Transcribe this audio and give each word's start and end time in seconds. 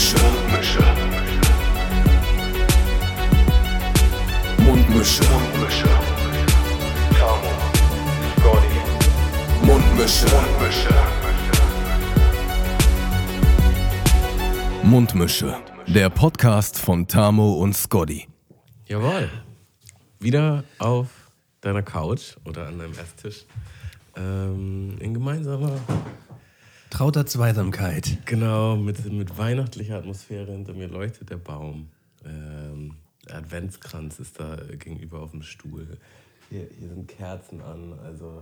Mundmische. 0.00 0.80
Mundmische. 0.80 0.80
Mundmische. 4.58 5.24
Mundmische. 5.28 5.88
Tamo. 7.18 7.52
Scotty. 8.38 8.78
Mundmische. 9.66 10.26
Mundmische. 10.26 10.94
Mundmische. 14.82 15.56
Der 15.86 16.08
Podcast 16.08 16.78
von 16.78 17.06
Tamo 17.06 17.52
und 17.56 17.76
Scotty. 17.76 18.26
Jawohl. 18.86 19.28
Wieder 20.18 20.64
auf 20.78 21.08
deiner 21.60 21.82
Couch 21.82 22.36
oder 22.46 22.68
an 22.68 22.78
deinem 22.78 22.92
Esstisch. 22.92 23.44
Ähm, 24.16 24.96
in 24.98 25.12
gemeinsamer, 25.12 25.78
Trauter 26.90 27.24
Zweisamkeit. 27.26 28.18
genau, 28.26 28.76
mit, 28.76 29.04
mit 29.12 29.38
weihnachtlicher 29.38 29.96
Atmosphäre. 29.98 30.52
Hinter 30.52 30.74
mir 30.74 30.88
leuchtet 30.88 31.30
der 31.30 31.36
Baum. 31.36 31.88
Ähm, 32.24 32.96
der 33.28 33.36
Adventskranz 33.36 34.18
ist 34.18 34.40
da 34.40 34.56
gegenüber 34.78 35.20
auf 35.20 35.30
dem 35.30 35.42
Stuhl. 35.42 35.98
Hier, 36.50 36.66
hier 36.78 36.88
sind 36.88 37.06
Kerzen 37.08 37.60
an. 37.60 37.94
Also, 38.04 38.40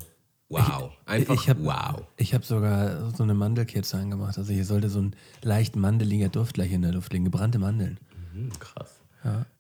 wow. 0.49 0.91
Einfach 1.05 1.35
ich 1.35 1.49
hab, 1.51 1.59
wow. 1.63 2.03
Ich 2.17 2.33
habe 2.35 2.45
sogar 2.45 3.11
so 3.11 3.23
eine 3.23 3.35
Mandelkerze 3.35 3.99
angemacht. 3.99 4.39
Also 4.39 4.53
hier 4.53 4.65
sollte 4.65 4.89
so 4.89 5.01
ein 5.03 5.15
leicht 5.43 5.77
mandeliger 5.77 6.29
Duft 6.31 6.55
gleich 6.55 6.73
in 6.73 6.83
der 6.83 6.93
Luft 6.93 7.13
liegen. 7.13 7.25
Gebrannte 7.25 7.59
Mandeln. 7.59 7.99
Hm, 8.33 8.51
krass. 8.59 8.95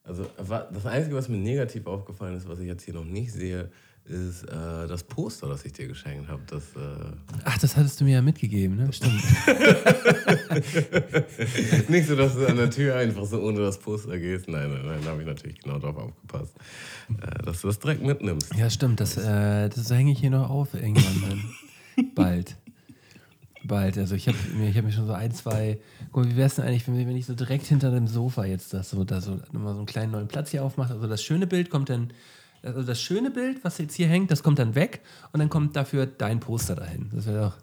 Also 0.02 0.24
wa- 0.38 0.66
das 0.72 0.86
Einzige, 0.86 1.14
was 1.16 1.28
mir 1.28 1.36
negativ 1.36 1.86
aufgefallen 1.86 2.36
ist, 2.36 2.48
was 2.48 2.58
ich 2.60 2.66
jetzt 2.66 2.84
hier 2.84 2.94
noch 2.94 3.04
nicht 3.04 3.32
sehe, 3.32 3.70
ist 4.08 4.44
äh, 4.44 4.86
das 4.86 5.02
Poster, 5.04 5.48
das 5.48 5.64
ich 5.64 5.72
dir 5.72 5.86
geschenkt 5.86 6.28
habe. 6.28 6.42
Das, 6.46 6.62
äh, 6.76 7.12
Ach, 7.44 7.58
das 7.58 7.76
hattest 7.76 8.00
du 8.00 8.04
mir 8.04 8.14
ja 8.14 8.22
mitgegeben, 8.22 8.76
ne? 8.76 8.92
Stimmt. 8.92 9.14
nicht 11.88 12.08
so, 12.08 12.16
dass 12.16 12.34
du 12.34 12.46
an 12.46 12.56
der 12.56 12.70
Tür 12.70 12.96
einfach 12.96 13.24
so 13.24 13.40
ohne 13.40 13.60
das 13.60 13.78
Poster 13.78 14.18
gehst. 14.18 14.48
Nein, 14.48 14.70
nein, 14.70 14.86
nein, 14.86 15.00
da 15.04 15.10
habe 15.10 15.22
ich 15.22 15.28
natürlich 15.28 15.60
genau 15.60 15.78
drauf 15.78 15.96
aufgepasst, 15.96 16.54
äh, 17.20 17.42
dass 17.44 17.60
du 17.60 17.68
das 17.68 17.78
direkt 17.78 18.02
mitnimmst. 18.02 18.54
Ja, 18.56 18.68
stimmt. 18.70 19.00
Das, 19.00 19.16
äh, 19.16 19.68
das 19.68 19.90
hänge 19.90 20.12
ich 20.12 20.20
hier 20.20 20.30
noch 20.30 20.50
auf 20.50 20.74
irgendwann 20.74 21.22
dann. 21.28 21.44
Bald. 22.14 22.56
Bald. 23.64 23.98
Also 23.98 24.14
ich 24.14 24.28
habe 24.28 24.38
mir, 24.56 24.70
ich 24.70 24.76
hab 24.76 24.84
mir 24.84 24.92
schon 24.92 25.06
so 25.06 25.12
ein, 25.12 25.32
zwei. 25.32 25.78
Guck 26.12 26.24
mal, 26.24 26.30
wie 26.30 26.36
wäre 26.36 26.46
es 26.46 26.54
denn 26.54 26.64
eigentlich, 26.64 26.86
wenn, 26.88 26.96
wenn 26.96 27.16
ich 27.16 27.26
so 27.26 27.34
direkt 27.34 27.66
hinter 27.66 27.90
dem 27.90 28.06
Sofa 28.06 28.44
jetzt 28.44 28.72
das 28.72 28.90
so, 28.90 29.04
da 29.04 29.20
so 29.20 29.40
nochmal 29.52 29.74
so 29.74 29.80
einen 29.80 29.86
kleinen 29.86 30.12
neuen 30.12 30.28
Platz 30.28 30.50
hier 30.50 30.64
aufmache? 30.64 30.94
Also 30.94 31.06
das 31.06 31.22
schöne 31.22 31.46
Bild 31.46 31.70
kommt 31.70 31.90
dann. 31.90 32.12
Also 32.62 32.82
das 32.82 33.00
schöne 33.00 33.30
Bild, 33.30 33.62
was 33.64 33.78
jetzt 33.78 33.94
hier 33.94 34.08
hängt, 34.08 34.30
das 34.30 34.42
kommt 34.42 34.58
dann 34.58 34.74
weg 34.74 35.00
und 35.32 35.40
dann 35.40 35.48
kommt 35.48 35.76
dafür 35.76 36.06
dein 36.06 36.40
Poster 36.40 36.74
dahin. 36.74 37.10
Das 37.14 37.26
wäre 37.26 37.40
doch. 37.40 37.56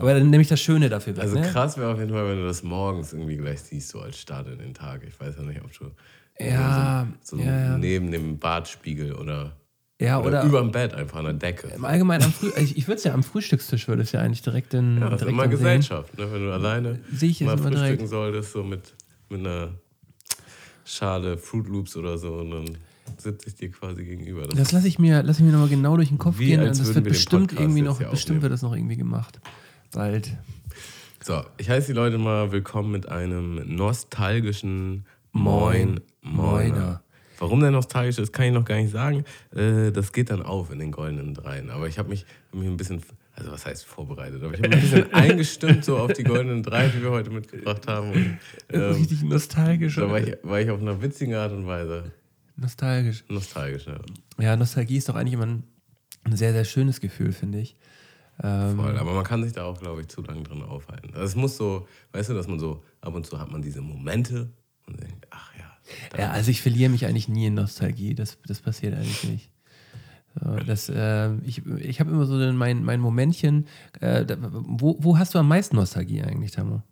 Aber 0.00 0.14
dann 0.14 0.30
nehme 0.30 0.42
ich 0.42 0.48
das 0.48 0.60
Schöne 0.60 0.88
dafür 0.88 1.16
weg. 1.16 1.22
Also 1.22 1.38
ne? 1.38 1.46
krass 1.48 1.76
wäre 1.78 1.92
auf 1.92 1.98
jeden 1.98 2.10
Fall, 2.10 2.28
wenn 2.28 2.38
du 2.38 2.46
das 2.46 2.62
morgens 2.64 3.12
irgendwie 3.12 3.36
gleich 3.36 3.60
siehst, 3.60 3.90
so 3.90 4.00
als 4.00 4.18
Start 4.18 4.48
in 4.48 4.58
den 4.58 4.74
Tag. 4.74 5.02
Ich 5.06 5.18
weiß 5.20 5.36
ja 5.36 5.42
nicht, 5.42 5.60
ob 5.62 5.72
du 5.72 5.90
Ja, 6.44 7.06
so 7.22 7.36
ja, 7.38 7.44
ja. 7.44 7.78
neben 7.78 8.10
dem 8.10 8.38
Badspiegel 8.38 9.14
oder, 9.14 9.56
Ja, 10.00 10.18
oder, 10.18 10.28
oder, 10.28 10.42
über 10.44 10.60
dem 10.60 10.72
Bett 10.72 10.92
einfach 10.92 11.18
an 11.18 11.24
der 11.26 11.34
Decke. 11.34 11.68
im 11.68 11.84
Allgemeinen 11.84 12.24
am 12.24 12.32
Früh 12.32 12.50
ich, 12.56 12.76
ich 12.76 12.88
würde 12.88 12.98
es 12.98 13.04
ja 13.04 13.14
am 13.14 13.22
Frühstückstisch 13.22 13.86
würde 13.86 14.02
es 14.02 14.10
ja 14.12 14.20
eigentlich 14.20 14.42
direkt 14.42 14.74
in 14.74 14.98
Ja, 14.98 15.08
das 15.08 15.22
ist 15.22 15.28
immer. 15.28 15.46
Gesellschaft, 15.46 16.18
ne? 16.18 16.32
wenn 16.32 16.44
du 16.46 16.52
alleine 16.52 16.98
Sehe 17.12 17.30
ich 17.30 17.40
mal 17.42 17.56
frühstücken 17.56 17.74
direkt. 17.80 18.08
solltest, 18.08 18.52
so 18.52 18.64
mit, 18.64 18.92
mit 19.28 19.40
einer 19.40 19.70
Schale 20.84 21.38
Fruit 21.38 21.66
Loops 21.68 21.96
oder 21.96 22.18
so 22.18 22.34
und 22.34 22.50
dann 22.50 22.78
sitze 23.18 23.48
ich 23.48 23.54
dir 23.54 23.70
quasi 23.70 24.04
gegenüber. 24.04 24.42
Das 24.42 24.56
Das 24.56 24.72
lasse 24.72 24.88
ich 24.88 24.98
mir, 24.98 25.22
lass 25.22 25.38
ich 25.38 25.44
mir 25.44 25.52
nochmal 25.52 25.68
genau 25.68 25.96
durch 25.96 26.08
den 26.08 26.18
Kopf 26.18 26.38
gehen 26.38 26.60
das 26.60 26.84
wird 26.84 26.94
wir 26.96 27.02
bestimmt 27.02 27.52
irgendwie 27.52 27.82
noch, 27.82 27.98
bestimmt 27.98 28.42
wird 28.42 28.52
das 28.52 28.62
noch 28.62 28.74
irgendwie 28.74 28.96
gemacht. 28.96 29.40
Bald. 29.92 30.36
So, 31.22 31.42
ich 31.56 31.68
heiße 31.68 31.88
die 31.88 31.92
Leute 31.92 32.18
mal 32.18 32.52
willkommen 32.52 32.90
mit 32.92 33.08
einem 33.08 33.74
nostalgischen 33.74 35.04
Moin 35.32 36.00
Moiner. 36.22 36.72
Moiner. 36.74 37.02
Warum 37.38 37.60
der 37.60 37.70
nostalgisch 37.70 38.18
ist, 38.18 38.32
kann 38.32 38.46
ich 38.46 38.52
noch 38.52 38.64
gar 38.64 38.76
nicht 38.76 38.90
sagen. 38.92 39.24
Äh, 39.54 39.90
Das 39.92 40.12
geht 40.12 40.30
dann 40.30 40.42
auf 40.42 40.70
in 40.70 40.78
den 40.78 40.90
goldenen 40.92 41.34
Dreien. 41.34 41.70
Aber 41.70 41.86
ich 41.86 41.98
habe 41.98 42.08
mich, 42.08 42.24
hab 42.52 42.58
mich 42.60 42.68
ein 42.68 42.76
bisschen, 42.76 43.02
also 43.34 43.52
was 43.52 43.66
heißt 43.66 43.84
vorbereitet, 43.84 44.42
aber 44.42 44.54
ich 44.54 44.60
habe 44.62 44.68
mich 44.68 44.76
ein 44.78 44.90
bisschen 44.90 45.12
eingestimmt 45.12 45.84
so 45.84 45.98
auf 45.98 46.12
die 46.14 46.24
goldenen 46.24 46.62
Drei, 46.62 46.88
die 46.88 47.02
wir 47.02 47.10
heute 47.10 47.30
mitgebracht 47.30 47.86
haben. 47.86 48.12
Und, 48.12 48.38
ähm, 48.72 48.92
Richtig 48.92 49.22
nostalgisch. 49.22 49.96
da 49.96 50.08
war 50.10 50.20
ich, 50.20 50.34
war 50.42 50.60
ich 50.60 50.70
auf 50.70 50.80
einer 50.80 51.02
witzigen 51.02 51.34
Art 51.34 51.52
und 51.52 51.66
Weise 51.66 52.12
Nostalgisch. 52.56 53.24
nostalgisch. 53.28 53.86
Ja. 53.86 54.00
Ja, 54.38 54.56
Nostalgie 54.56 54.96
ist 54.96 55.08
doch 55.08 55.14
eigentlich 55.14 55.34
immer 55.34 55.46
ein, 55.46 55.64
sehr, 56.30 56.52
sehr 56.52 56.64
schönes 56.64 57.00
Gefühl, 57.00 57.32
finde 57.32 57.60
ich. 57.60 57.76
Ähm, 58.42 58.76
Voll, 58.76 58.98
aber 58.98 59.14
man 59.14 59.24
kann 59.24 59.42
sich 59.42 59.52
da 59.52 59.64
auch, 59.64 59.78
glaube 59.78 60.02
ich, 60.02 60.08
zu 60.08 60.22
lange 60.22 60.42
drin 60.42 60.62
aufhalten. 60.62 61.14
Also 61.14 61.24
es 61.24 61.36
muss 61.36 61.56
so, 61.56 61.86
weißt 62.12 62.30
du, 62.30 62.34
dass 62.34 62.48
man 62.48 62.58
so, 62.58 62.82
ab 63.00 63.14
und 63.14 63.26
zu 63.26 63.38
hat 63.38 63.50
man 63.50 63.62
diese 63.62 63.80
Momente 63.80 64.50
und 64.86 65.00
denkt, 65.00 65.26
ach 65.30 65.54
ja, 65.56 65.66
ja, 66.18 66.30
also 66.30 66.50
ich 66.50 66.62
verliere 66.62 66.90
mich 66.90 67.06
eigentlich 67.06 67.28
nie 67.28 67.46
in 67.46 67.54
Nostalgie. 67.54 68.14
Das, 68.14 68.38
das 68.46 68.60
passiert 68.60 68.94
eigentlich 68.94 69.24
nicht. 69.24 69.50
Das, 70.66 70.90
äh, 70.90 71.34
ich 71.46 71.64
ich 71.64 72.00
habe 72.00 72.10
immer 72.10 72.26
so 72.26 72.34
mein, 72.52 72.84
mein 72.84 73.00
Momentchen. 73.00 73.66
Äh, 74.00 74.26
wo, 74.38 74.96
wo 75.00 75.18
hast 75.18 75.34
du 75.34 75.38
am 75.38 75.48
meisten 75.48 75.76
Nostalgie 75.76 76.22
eigentlich, 76.22 76.50
Tamo? 76.50 76.82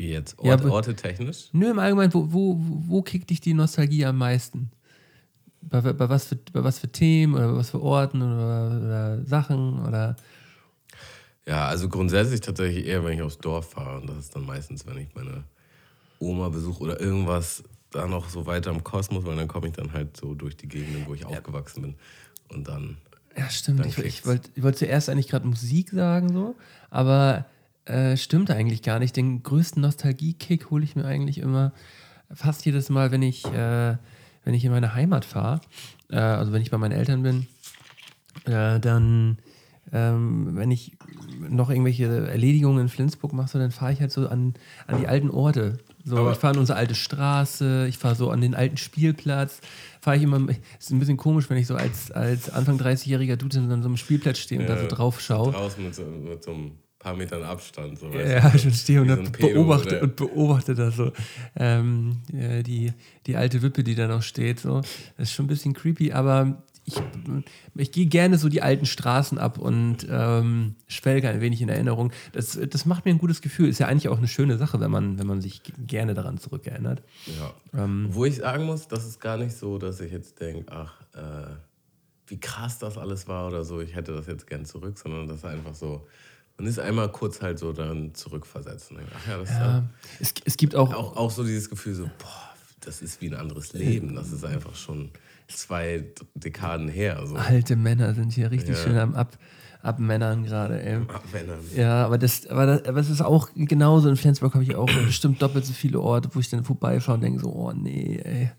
Wie 0.00 0.10
jetzt 0.10 0.36
Ja, 0.42 0.52
Ort, 0.52 0.60
aber- 0.62 0.72
Orte 0.72 0.94
technisch. 0.96 1.48
Nö, 1.52 1.70
im 1.70 1.78
Allgemeinen, 1.78 2.12
wo, 2.14 2.32
wo, 2.32 2.56
wo 2.58 3.02
kickt 3.02 3.30
dich 3.30 3.40
die 3.40 3.54
Nostalgie 3.54 4.04
am 4.06 4.18
meisten? 4.18 4.70
Bei, 5.62 5.80
bei, 5.82 6.08
was 6.08 6.24
für, 6.24 6.36
bei 6.52 6.64
was 6.64 6.78
für 6.78 6.90
Themen 6.90 7.34
oder 7.34 7.54
was 7.54 7.70
für 7.70 7.80
Orten 7.82 8.22
oder, 8.22 8.80
oder 8.82 9.24
Sachen 9.26 9.86
oder. 9.86 10.16
Ja, 11.46 11.66
also 11.66 11.88
grundsätzlich 11.88 12.40
tatsächlich 12.40 12.86
eher, 12.86 13.04
wenn 13.04 13.12
ich 13.14 13.22
aufs 13.22 13.38
Dorf 13.38 13.70
fahre. 13.72 14.00
Und 14.00 14.08
das 14.08 14.16
ist 14.18 14.36
dann 14.36 14.46
meistens, 14.46 14.86
wenn 14.86 14.98
ich 14.98 15.08
meine 15.14 15.44
Oma 16.18 16.48
besuche 16.48 16.82
oder 16.82 17.00
irgendwas 17.00 17.62
da 17.90 18.06
noch 18.06 18.28
so 18.28 18.46
weiter 18.46 18.70
im 18.70 18.84
Kosmos, 18.84 19.24
weil 19.24 19.36
dann 19.36 19.48
komme 19.48 19.68
ich 19.68 19.74
dann 19.74 19.92
halt 19.92 20.16
so 20.16 20.34
durch 20.34 20.56
die 20.56 20.68
Gegenden, 20.68 21.04
wo 21.06 21.14
ich 21.14 21.24
aufgewachsen 21.26 21.82
bin. 21.82 21.94
Und 22.48 22.68
dann, 22.68 22.96
Ja, 23.36 23.48
stimmt. 23.50 23.80
Dann 23.80 23.88
Ich, 23.88 23.98
ich 23.98 24.24
wollte 24.26 24.48
ich 24.54 24.62
wollt 24.62 24.78
zuerst 24.78 25.08
eigentlich 25.08 25.28
gerade 25.28 25.46
Musik 25.46 25.90
sagen, 25.90 26.32
so, 26.32 26.54
aber 26.88 27.46
äh, 27.86 28.16
stimmt 28.16 28.50
eigentlich 28.50 28.82
gar 28.82 28.98
nicht. 28.98 29.16
Den 29.16 29.42
größten 29.42 29.80
Nostalgie-Kick 29.82 30.70
hole 30.70 30.84
ich 30.84 30.96
mir 30.96 31.04
eigentlich 31.04 31.38
immer 31.38 31.72
fast 32.32 32.64
jedes 32.64 32.90
Mal, 32.90 33.10
wenn 33.10 33.22
ich, 33.22 33.44
äh, 33.46 33.96
wenn 34.44 34.54
ich 34.54 34.64
in 34.64 34.70
meine 34.70 34.94
Heimat 34.94 35.24
fahre. 35.24 35.60
Äh, 36.10 36.16
also 36.18 36.52
wenn 36.52 36.62
ich 36.62 36.70
bei 36.70 36.78
meinen 36.78 36.92
Eltern 36.92 37.22
bin, 37.22 37.46
äh, 38.44 38.78
dann, 38.80 39.38
ähm, 39.92 40.56
wenn 40.56 40.70
ich 40.70 40.92
noch 41.48 41.70
irgendwelche 41.70 42.04
Erledigungen 42.28 42.82
in 42.82 42.88
Flensburg 42.88 43.32
mache, 43.32 43.48
so, 43.48 43.58
dann 43.58 43.70
fahre 43.72 43.92
ich 43.92 44.00
halt 44.00 44.12
so 44.12 44.28
an, 44.28 44.54
an 44.86 45.00
die 45.00 45.08
alten 45.08 45.30
Orte. 45.30 45.78
So, 46.04 46.16
Aber- 46.16 46.32
ich 46.32 46.38
fahre 46.38 46.54
an 46.54 46.60
unsere 46.60 46.78
alte 46.78 46.94
Straße, 46.94 47.86
ich 47.88 47.98
fahre 47.98 48.14
so 48.14 48.30
an 48.30 48.40
den 48.40 48.54
alten 48.54 48.76
Spielplatz. 48.76 49.60
Fahre 50.00 50.16
ich 50.16 50.22
immer, 50.22 50.40
ist 50.78 50.90
ein 50.90 50.98
bisschen 50.98 51.16
komisch, 51.16 51.50
wenn 51.50 51.58
ich 51.58 51.66
so 51.66 51.74
als, 51.74 52.10
als 52.10 52.48
Anfang 52.50 52.78
30-jähriger 52.78 53.36
Dude 53.36 53.58
an 53.58 53.82
so 53.82 53.88
einem 53.88 53.96
Spielplatz 53.96 54.38
stehe 54.38 54.60
und 54.60 54.66
da 54.68 54.78
so 54.78 54.86
drauf 54.86 55.20
schaue. 55.20 55.52
draußen 55.52 55.82
mit 55.84 55.94
so, 55.94 56.04
mit 56.04 56.42
so 56.42 56.52
ein 56.52 56.72
paar 57.00 57.16
Metern 57.16 57.42
Abstand. 57.42 57.98
So, 57.98 58.10
Ja, 58.10 58.52
ich 58.54 58.62
stehe 58.78 59.00
und, 59.00 59.08
so 59.08 59.32
Pedo 59.32 59.54
beobachte, 59.54 60.00
und 60.00 60.14
beobachte 60.14 60.74
da 60.76 60.92
so 60.92 61.10
ähm, 61.56 62.18
äh, 62.32 62.62
die, 62.62 62.92
die 63.26 63.34
alte 63.34 63.62
Wippe, 63.62 63.82
die 63.82 63.96
da 63.96 64.06
noch 64.06 64.22
steht. 64.22 64.60
So. 64.60 64.82
Das 65.16 65.28
ist 65.28 65.32
schon 65.32 65.46
ein 65.46 65.48
bisschen 65.48 65.72
creepy, 65.72 66.12
aber 66.12 66.62
ich, 66.84 67.00
ich 67.74 67.92
gehe 67.92 68.06
gerne 68.06 68.36
so 68.36 68.48
die 68.48 68.62
alten 68.62 68.86
Straßen 68.86 69.38
ab 69.38 69.58
und 69.58 70.06
ähm, 70.10 70.76
schwelge 70.88 71.28
ein 71.28 71.40
wenig 71.40 71.62
in 71.62 71.68
Erinnerung. 71.70 72.12
Das, 72.32 72.58
das 72.68 72.84
macht 72.84 73.06
mir 73.06 73.12
ein 73.12 73.18
gutes 73.18 73.40
Gefühl. 73.40 73.68
Ist 73.68 73.80
ja 73.80 73.86
eigentlich 73.86 74.08
auch 74.08 74.18
eine 74.18 74.28
schöne 74.28 74.58
Sache, 74.58 74.78
wenn 74.80 74.90
man, 74.90 75.18
wenn 75.18 75.26
man 75.26 75.40
sich 75.40 75.62
gerne 75.78 76.14
daran 76.14 76.38
zurückerinnert. 76.38 77.02
Ja. 77.26 77.84
Ähm. 77.84 78.08
Wo 78.10 78.26
ich 78.26 78.36
sagen 78.36 78.64
muss, 78.64 78.88
das 78.88 79.06
ist 79.06 79.20
gar 79.20 79.38
nicht 79.38 79.56
so, 79.56 79.78
dass 79.78 80.00
ich 80.00 80.12
jetzt 80.12 80.38
denke, 80.40 80.70
ach, 80.70 81.00
äh, 81.14 81.56
wie 82.26 82.38
krass 82.38 82.78
das 82.78 82.98
alles 82.98 83.26
war 83.26 83.48
oder 83.48 83.64
so, 83.64 83.80
ich 83.80 83.94
hätte 83.94 84.12
das 84.12 84.26
jetzt 84.26 84.46
gern 84.46 84.64
zurück, 84.64 84.98
sondern 84.98 85.26
das 85.26 85.38
ist 85.38 85.44
einfach 85.44 85.74
so, 85.74 86.06
man 86.60 86.68
ist 86.68 86.78
einmal 86.78 87.10
kurz 87.10 87.40
halt 87.40 87.58
so 87.58 87.72
dann 87.72 88.14
zurückversetzt 88.14 88.90
und 88.90 88.98
ach 89.16 89.26
ja, 89.28 89.38
das 89.38 89.48
ist 89.50 89.56
Ja, 89.56 89.66
ja 89.66 89.84
es, 90.20 90.34
es 90.44 90.56
gibt 90.58 90.74
auch, 90.76 90.92
auch, 90.92 91.16
auch 91.16 91.30
so 91.30 91.42
dieses 91.42 91.70
Gefühl 91.70 91.94
so, 91.94 92.04
boah, 92.18 92.50
das 92.80 93.00
ist 93.00 93.20
wie 93.22 93.28
ein 93.28 93.34
anderes 93.34 93.72
Leben, 93.72 94.14
das 94.14 94.30
ist 94.30 94.44
einfach 94.44 94.74
schon 94.74 95.10
zwei 95.48 96.04
Dekaden 96.34 96.88
her. 96.88 97.20
So. 97.26 97.36
alte 97.36 97.76
Männer 97.76 98.14
sind 98.14 98.32
hier 98.32 98.50
richtig 98.50 98.76
Ja. 98.76 98.82
schön 98.82 98.98
am 98.98 99.14
Ab, 99.14 99.38
Abmännern 99.82 100.44
gerade, 100.44 100.82
ey. 100.82 100.98
Männern. 101.32 101.60
Ja, 101.74 102.04
aber 102.04 102.18
das, 102.18 102.46
aber 102.46 102.66
das, 102.66 102.84
aber 102.84 103.00
es 103.00 103.08
ist 103.08 103.22
auch 103.22 103.48
genauso. 103.54 104.10
In 104.10 104.16
Flensburg 104.16 104.52
habe 104.52 104.62
ich 104.62 104.74
auch 104.76 104.86
bestimmt 105.06 105.40
doppelt 105.40 105.64
so 105.64 105.72
viele 105.72 105.98
Orte, 105.98 106.28
wo 106.34 106.40
ich 106.40 106.50
dann 106.50 106.64
vorbeifahre 106.64 107.14
und 107.16 107.22
denke 107.22 107.40
so, 107.40 107.50
oh 107.50 107.72
nee, 107.72 108.20
ey. 108.22 108.50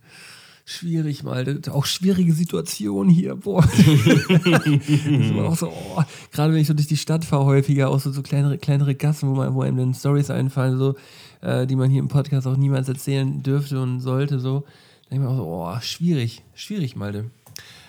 Schwierig 0.71 1.23
mal, 1.23 1.59
auch 1.69 1.85
schwierige 1.85 2.31
Situation 2.31 3.09
hier, 3.09 3.35
boah. 3.35 3.63
auch 5.43 5.57
so, 5.57 5.67
oh. 5.67 6.01
Gerade 6.31 6.53
wenn 6.53 6.61
ich 6.61 6.67
so 6.67 6.73
durch 6.73 6.87
die 6.87 6.95
Stadt 6.95 7.25
fahre, 7.25 7.43
häufiger 7.43 7.89
auch 7.89 7.99
so, 7.99 8.09
so 8.11 8.21
kleinere, 8.21 8.57
kleinere 8.57 8.95
Gassen, 8.95 9.29
wo, 9.29 9.35
man, 9.35 9.53
wo 9.53 9.63
einem 9.63 9.75
dann 9.75 9.93
Stories 9.93 10.29
einfallen, 10.29 10.77
so, 10.77 10.95
äh, 11.41 11.67
die 11.67 11.75
man 11.75 11.89
hier 11.89 11.99
im 11.99 12.07
Podcast 12.07 12.47
auch 12.47 12.55
niemals 12.55 12.87
erzählen 12.87 13.43
dürfte 13.43 13.81
und 13.81 13.99
sollte, 13.99 14.39
so. 14.39 14.61
Da 15.09 15.09
denke 15.09 15.25
ich 15.25 15.29
mir 15.29 15.29
auch 15.29 15.37
so, 15.37 15.45
oh, 15.45 15.81
schwierig, 15.81 16.41
schwierig, 16.53 16.95
Malte. 16.95 17.25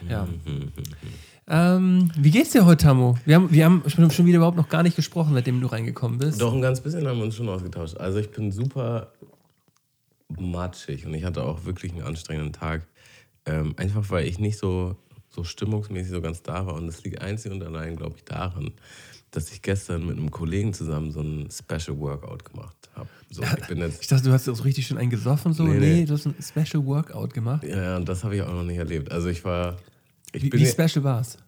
Ja. 0.09 0.27
Ähm, 1.49 2.11
wie 2.17 2.31
geht's 2.31 2.53
dir 2.53 2.65
heute, 2.65 2.85
Tammo? 2.85 3.19
Wir 3.27 3.35
haben, 3.35 3.51
wir 3.51 3.65
haben 3.65 3.83
schon 3.89 4.27
wieder 4.27 4.37
überhaupt 4.37 4.57
noch 4.57 4.69
gar 4.69 4.85
nicht 4.85 4.95
gesprochen, 4.95 5.35
seitdem 5.35 5.61
du 5.61 5.67
reingekommen 5.67 6.17
bist. 6.17 6.41
Doch, 6.41 6.55
ein 6.55 6.63
ganz 6.63 6.81
bisschen 6.81 7.07
haben 7.07 7.19
wir 7.19 7.25
uns 7.25 7.35
schon 7.35 7.49
ausgetauscht. 7.49 7.97
Also 7.97 8.21
ich 8.21 8.31
bin 8.31 8.53
super 8.53 9.13
matschig 10.41 11.07
und 11.07 11.15
ich 11.15 11.25
hatte 11.25 11.43
auch 11.45 11.65
wirklich 11.65 11.93
einen 11.93 12.03
anstrengenden 12.03 12.53
Tag. 12.53 12.87
Ähm, 13.45 13.75
einfach 13.77 14.09
weil 14.11 14.27
ich 14.27 14.39
nicht 14.39 14.59
so, 14.59 14.97
so 15.29 15.43
stimmungsmäßig 15.45 16.13
so 16.13 16.21
ganz 16.21 16.43
da 16.43 16.67
war. 16.67 16.75
Und 16.75 16.87
das 16.87 17.03
liegt 17.05 17.21
einzig 17.21 17.51
und 17.53 17.63
allein, 17.63 17.97
glaube 17.97 18.17
ich, 18.17 18.25
daran, 18.25 18.73
dass 19.33 19.51
ich 19.51 19.63
gestern 19.63 20.07
mit 20.07 20.17
einem 20.17 20.31
Kollegen 20.31 20.73
zusammen 20.75 21.11
so 21.11 21.21
ein 21.23 21.49
Special 21.51 21.99
Workout 21.99 22.45
gemacht 22.45 22.77
habe. 22.95 23.09
So, 23.31 23.43
ich, 23.43 24.01
Ich 24.01 24.07
dachte, 24.07 24.25
du 24.25 24.33
hast 24.33 24.45
so 24.45 24.53
richtig 24.53 24.87
schön 24.87 24.99
einen 24.99 25.11
gesoffen, 25.11 25.55
so. 25.55 25.65
Nee, 25.65 25.79
Nee, 25.79 25.95
nee. 26.01 26.05
du 26.05 26.13
hast 26.15 26.27
ein 26.27 26.35
Special 26.41 26.85
Workout 26.85 27.33
gemacht. 27.35 27.65
ja, 27.65 27.97
und 27.97 28.09
das 28.09 28.23
habe 28.25 28.37
ich 28.37 28.43
auch 28.43 28.53
noch 28.53 28.63
nicht 28.65 28.77
erlebt. 28.79 29.11
Also 29.11 29.29
ich 29.29 29.43
war, 29.45 29.77
ich 30.33 30.43
Wie, 30.45 30.53
wie 30.53 30.67
special 30.67 31.03
war's? 31.03 31.39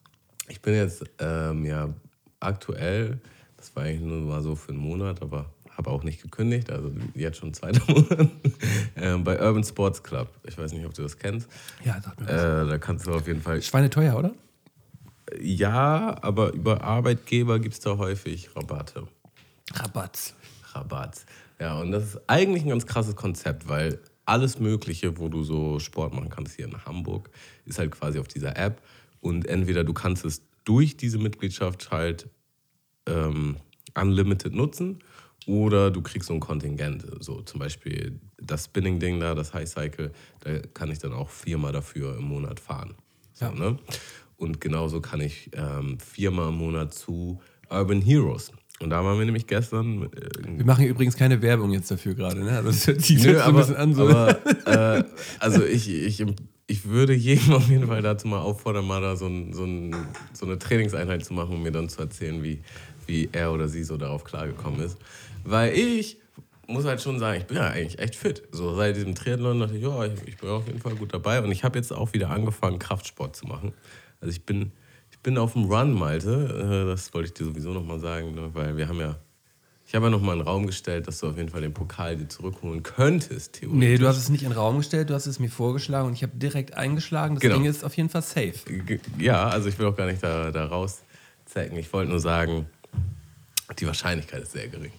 ich 0.48 0.60
bin 0.60 0.75
jetzt 0.75 1.04
ähm, 1.20 1.64
ja 1.64 1.92
aktuell, 2.40 3.20
das 3.56 3.75
war 3.76 3.84
eigentlich 3.84 4.00
nur 4.02 4.20
mal 4.20 4.42
so 4.42 4.56
für 4.56 4.72
einen 4.72 4.81
Monat, 4.81 5.22
aber 5.22 5.54
habe 5.76 5.91
auch 5.91 6.03
nicht 6.05 6.23
gekündigt, 6.23 6.71
also 6.71 6.91
jetzt 7.15 7.38
schon 7.38 7.53
zweiter 7.55 7.82
Monat, 7.93 8.29
ähm, 8.97 9.25
bei 9.25 9.41
Urban 9.41 9.65
Sports 9.65 10.03
Club. 10.03 10.29
Ich 10.47 10.56
weiß 10.56 10.73
nicht, 10.73 10.87
ob 10.87 10.94
du 10.94 11.03
das 11.03 11.17
kennst. 11.19 11.49
Ja, 11.85 12.00
sag 12.03 12.19
mir 12.21 12.29
Äh, 12.29 12.62
was. 12.62 12.69
da 12.69 12.79
kannst 12.79 13.06
du 13.06 13.12
auf 13.15 13.26
jeden 13.26 13.43
Fall 13.43 13.61
Schweine 13.62 13.91
teuer, 13.91 14.17
oder? 14.17 14.32
Ja, 15.41 16.17
aber 16.23 16.53
über 16.53 16.82
Arbeitgeber 16.82 17.59
gibt 17.59 17.75
es 17.75 17.81
da 17.81 17.97
häufig 17.97 18.55
Rabatte. 18.55 19.09
Rabatz. 19.73 20.35
Rabatt. 20.73 21.25
Ja, 21.61 21.81
und 21.81 21.93
das 21.93 22.05
ist 22.05 22.20
eigentlich 22.29 22.62
ein 22.65 22.69
ganz 22.69 22.87
krasses 22.87 23.17
Konzept, 23.17 23.69
weil 23.69 23.99
alles 24.27 24.59
Mögliche, 24.59 25.19
wo 25.19 25.29
du 25.29 25.43
so 25.43 25.79
Sport 25.79 26.15
machen 26.15 26.29
kannst 26.31 26.56
hier 26.56 26.67
in 26.67 26.85
Hamburg, 26.85 27.31
ist 27.65 27.79
halt 27.79 27.91
quasi 27.93 28.19
auf 28.19 28.29
dieser 28.29 28.56
App. 28.56 28.81
Und 29.20 29.47
entweder 29.47 29.85
du 29.85 29.93
kannst 29.93 30.25
es 30.25 30.43
durch 30.65 30.97
diese 30.97 31.19
Mitgliedschaft 31.19 31.91
halt 31.91 32.29
ähm, 33.06 33.56
unlimited 33.94 34.55
nutzen 34.55 34.99
oder 35.46 35.91
du 35.91 36.00
kriegst 36.02 36.29
so 36.29 36.35
ein 36.35 36.41
Kontingent. 36.41 37.05
So 37.20 37.43
zum 37.43 37.61
Beispiel 37.61 38.19
das 38.41 38.64
Spinning-Ding 38.67 39.20
da, 39.20 39.35
das 39.35 39.52
High 39.55 39.69
Cycle, 39.69 40.12
da 40.41 40.58
kann 40.75 40.91
ich 40.91 40.99
dann 40.99 41.12
auch 41.12 41.29
viermal 41.31 41.73
dafür 41.73 42.17
im 42.17 42.25
Monat 42.25 42.61
fahren. 42.61 42.94
So, 43.32 43.46
Ja. 43.46 43.52
ne? 43.52 43.79
Und 44.37 44.61
genauso 44.61 45.00
kann 45.00 45.20
ich 45.20 45.50
ähm, 45.55 45.99
viermal 46.00 46.49
im 46.49 46.56
Monat 46.58 46.93
zu 46.93 47.41
Urban 47.70 48.02
Heroes. 48.02 48.50
Und 48.81 48.91
da 48.91 49.05
waren 49.05 49.17
wir 49.19 49.25
nämlich 49.25 49.46
gestern. 49.46 50.05
Äh, 50.05 50.08
Wir 50.58 50.64
machen 50.67 50.85
übrigens 50.87 51.17
keine 51.17 51.41
Werbung 51.41 51.70
jetzt 51.73 51.91
dafür 51.91 52.14
gerade, 52.14 52.43
ne? 52.43 52.50
Also 52.50 52.69
das 52.70 52.87
hört 52.88 53.00
sich 53.00 53.23
Nö, 53.23 53.35
so 53.35 53.38
ein 53.38 53.43
aber, 53.43 53.58
bisschen 53.61 53.76
an. 53.76 53.94
So. 53.94 54.08
aber 54.08 54.99
äh, 54.99 55.05
also 55.38 55.64
ich, 55.64 55.88
ich, 55.88 56.25
ich 56.67 56.85
würde 56.85 57.14
jedem 57.14 57.52
auf 57.55 57.69
jeden 57.69 57.87
Fall 57.87 58.02
dazu 58.02 58.26
mal 58.26 58.41
auffordern, 58.41 58.85
mal 58.87 59.00
da 59.00 59.14
so, 59.14 59.26
ein, 59.26 59.52
so, 59.52 59.64
ein, 59.64 59.94
so 60.32 60.46
eine 60.46 60.58
Trainingseinheit 60.58 61.25
zu 61.25 61.32
machen, 61.32 61.55
um 61.55 61.62
mir 61.62 61.70
dann 61.73 61.88
zu 61.88 62.00
erzählen, 62.00 62.43
wie, 62.43 62.61
wie 63.06 63.29
er 63.31 63.52
oder 63.52 63.69
sie 63.69 63.85
so 63.85 63.96
darauf 63.96 64.25
klargekommen 64.25 64.81
ist. 64.81 64.99
Weil 65.44 65.73
ich 65.76 66.19
muss 66.67 66.85
halt 66.85 67.00
schon 67.02 67.19
sagen, 67.19 67.38
ich 67.41 67.46
bin 67.46 67.56
ja 67.58 67.69
eigentlich 67.69 67.99
echt 67.99 68.17
fit. 68.17 68.43
So 68.50 68.75
seit 68.75 68.96
diesem 68.96 69.14
Triathlon 69.14 69.61
dachte 69.61 69.76
ich, 69.76 69.82
ja, 69.82 70.05
ich, 70.06 70.12
ich 70.26 70.37
bin 70.38 70.49
auf 70.49 70.67
jeden 70.67 70.81
Fall 70.81 70.94
gut 70.94 71.12
dabei. 71.12 71.41
Und 71.43 71.52
ich 71.52 71.62
habe 71.64 71.79
jetzt 71.79 71.93
auch 71.93 72.12
wieder 72.14 72.31
angefangen, 72.31 72.79
Kraftsport 72.79 73.37
zu 73.37 73.46
machen. 73.46 73.73
Also 74.20 74.32
ich 74.32 74.44
bin, 74.44 74.73
ich 75.11 75.19
bin 75.19 75.37
auf 75.38 75.52
dem 75.52 75.64
Run, 75.64 75.93
Malte. 75.93 76.85
Äh, 76.87 76.91
Das 76.91 77.12
wollte 77.12 77.29
ich 77.29 77.35
dir 77.35 77.44
sowieso 77.44 77.73
nochmal 77.73 78.00
sagen, 78.00 78.35
ne? 78.35 78.50
weil 78.55 78.76
wir 78.76 78.88
haben 78.88 79.00
ja 79.00 79.17
ich 79.87 79.94
habe 79.94 80.06
ja 80.06 80.11
nochmal 80.11 80.37
in 80.37 80.41
den 80.41 80.49
Raum 80.49 80.67
gestellt, 80.67 81.06
dass 81.06 81.20
du 81.20 81.29
auf 81.29 81.37
jeden 81.37 81.50
Fall 81.50 81.61
den 81.61 81.75
Pokal 81.75 82.17
dir 82.17 82.26
zurückholen 82.26 82.82
könntest, 82.82 83.52
theoretisch. 83.52 83.79
nee, 83.79 83.99
du 83.99 84.08
hast 84.08 84.17
es 84.17 84.31
nicht 84.31 84.43
in 84.43 84.49
den 84.49 84.56
Raum 84.58 84.79
gestellt, 84.79 85.11
du 85.11 85.14
hast 85.14 85.26
es 85.26 85.38
mir 85.38 85.50
vorgeschlagen 85.50 86.08
und 86.08 86.14
ich 86.14 86.23
habe 86.23 86.32
direkt 86.37 86.73
eingeschlagen. 86.75 87.35
Das 87.35 87.43
Genau. 87.43 87.56
Ding 87.56 87.67
ist 87.67 87.85
auf 87.85 87.94
jeden 87.94 88.08
Fall 88.08 88.23
safe. 88.23 88.55
Ja, 89.19 89.46
also 89.46 89.69
ich 89.69 89.79
will 89.79 89.85
auch 89.87 89.94
gar 89.94 90.06
nicht 90.06 90.23
da, 90.23 90.50
da 90.50 90.64
rauszecken. 90.64 91.76
Ich 91.76 91.93
wollte 91.93 92.11
nur 92.11 92.19
sagen, 92.19 92.64
die 93.79 93.87
Wahrscheinlichkeit 93.87 94.43
ist 94.43 94.52
sehr 94.52 94.69
gering. 94.69 94.91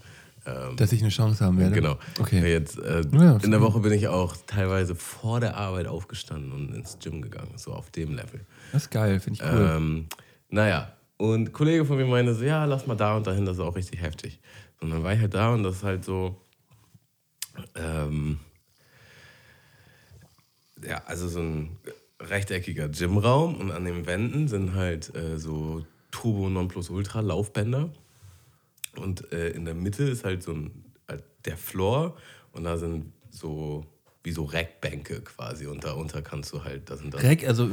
Ähm, 0.45 0.75
Dass 0.77 0.92
ich 0.92 1.01
eine 1.01 1.09
Chance 1.09 1.44
haben 1.44 1.57
werde. 1.57 1.74
genau. 1.74 1.97
Okay. 2.19 2.51
Jetzt, 2.51 2.77
äh, 2.77 3.01
Ja, 3.13 3.38
in 3.38 3.51
der 3.51 3.62
Woche 3.62 3.80
bin 3.80 3.92
ich 3.94 4.07
auch 4.07 4.36
teilweise 4.45 4.94
vor 4.95 5.39
der 5.39 5.57
Arbeit 5.57 5.88
aufgestanden 5.88 6.51
und 6.51 6.74
ins 6.74 6.97
Gym 7.00 7.21
gegangen, 7.21 7.53
so 7.57 7.74
auf 7.74 7.89
dem 7.89 8.15
Level. 8.15 8.42
Das 8.71 8.83
ist 8.83 8.92
geil, 8.92 9.19
finde 9.19 9.39
ich 9.42 9.51
cool. 9.51 9.71
Ähm, 9.75 10.07
naja, 10.50 10.94
und 11.18 11.50
ein 11.50 11.51
Kollege 11.53 11.86
von 11.86 11.97
mir 11.97 12.06
meinte 12.06 12.36
so, 12.36 12.44
ja, 12.44 12.65
lass 12.65 12.86
mal 12.88 12.95
da 12.95 13.15
und 13.18 13.25
dahin, 13.25 13.45
das 13.45 13.57
ist 13.57 13.63
auch 13.63 13.75
richtig 13.75 14.01
heftig. 14.01 14.39
Und 14.81 14.92
dann 14.92 15.03
war 15.03 15.13
ich 15.13 15.19
halt 15.19 15.33
da 15.33 15.53
und 15.53 15.63
das 15.63 15.77
ist 15.77 15.83
halt 15.83 16.06
so, 16.06 16.39
ähm, 17.75 18.39
ja, 20.88 21.01
also 21.06 21.27
so 21.27 21.39
ein 21.39 21.77
rechteckiger 22.19 22.89
Gymraum 22.89 23.56
und 23.56 23.71
an 23.71 23.86
den 23.86 24.06
Wänden 24.06 24.47
sind 24.47 24.75
halt 24.75 25.13
äh, 25.15 25.38
so 25.39 25.86
Turbo 26.12 26.50
Nonplusultra 26.50 27.21
Laufbänder 27.21 27.89
und 29.00 29.31
äh, 29.31 29.50
in 29.50 29.65
der 29.65 29.74
Mitte 29.75 30.03
ist 30.03 30.24
halt 30.24 30.44
so 30.44 30.51
ein, 30.53 30.71
äh, 31.07 31.18
der 31.45 31.57
Floor 31.57 32.15
und 32.51 32.63
da 32.63 32.77
sind 32.77 33.12
so 33.30 33.86
wie 34.24 34.31
so 34.31 34.44
Rackbänke 34.45 35.21
quasi 35.21 35.68
und 35.68 35.83
darunter 35.83 36.21
kannst 36.21 36.51
du 36.53 36.63
halt, 36.63 36.89
da 36.89 36.97
sind 36.97 37.13
dann 37.13 37.21
Reck, 37.21 37.47
also 37.47 37.69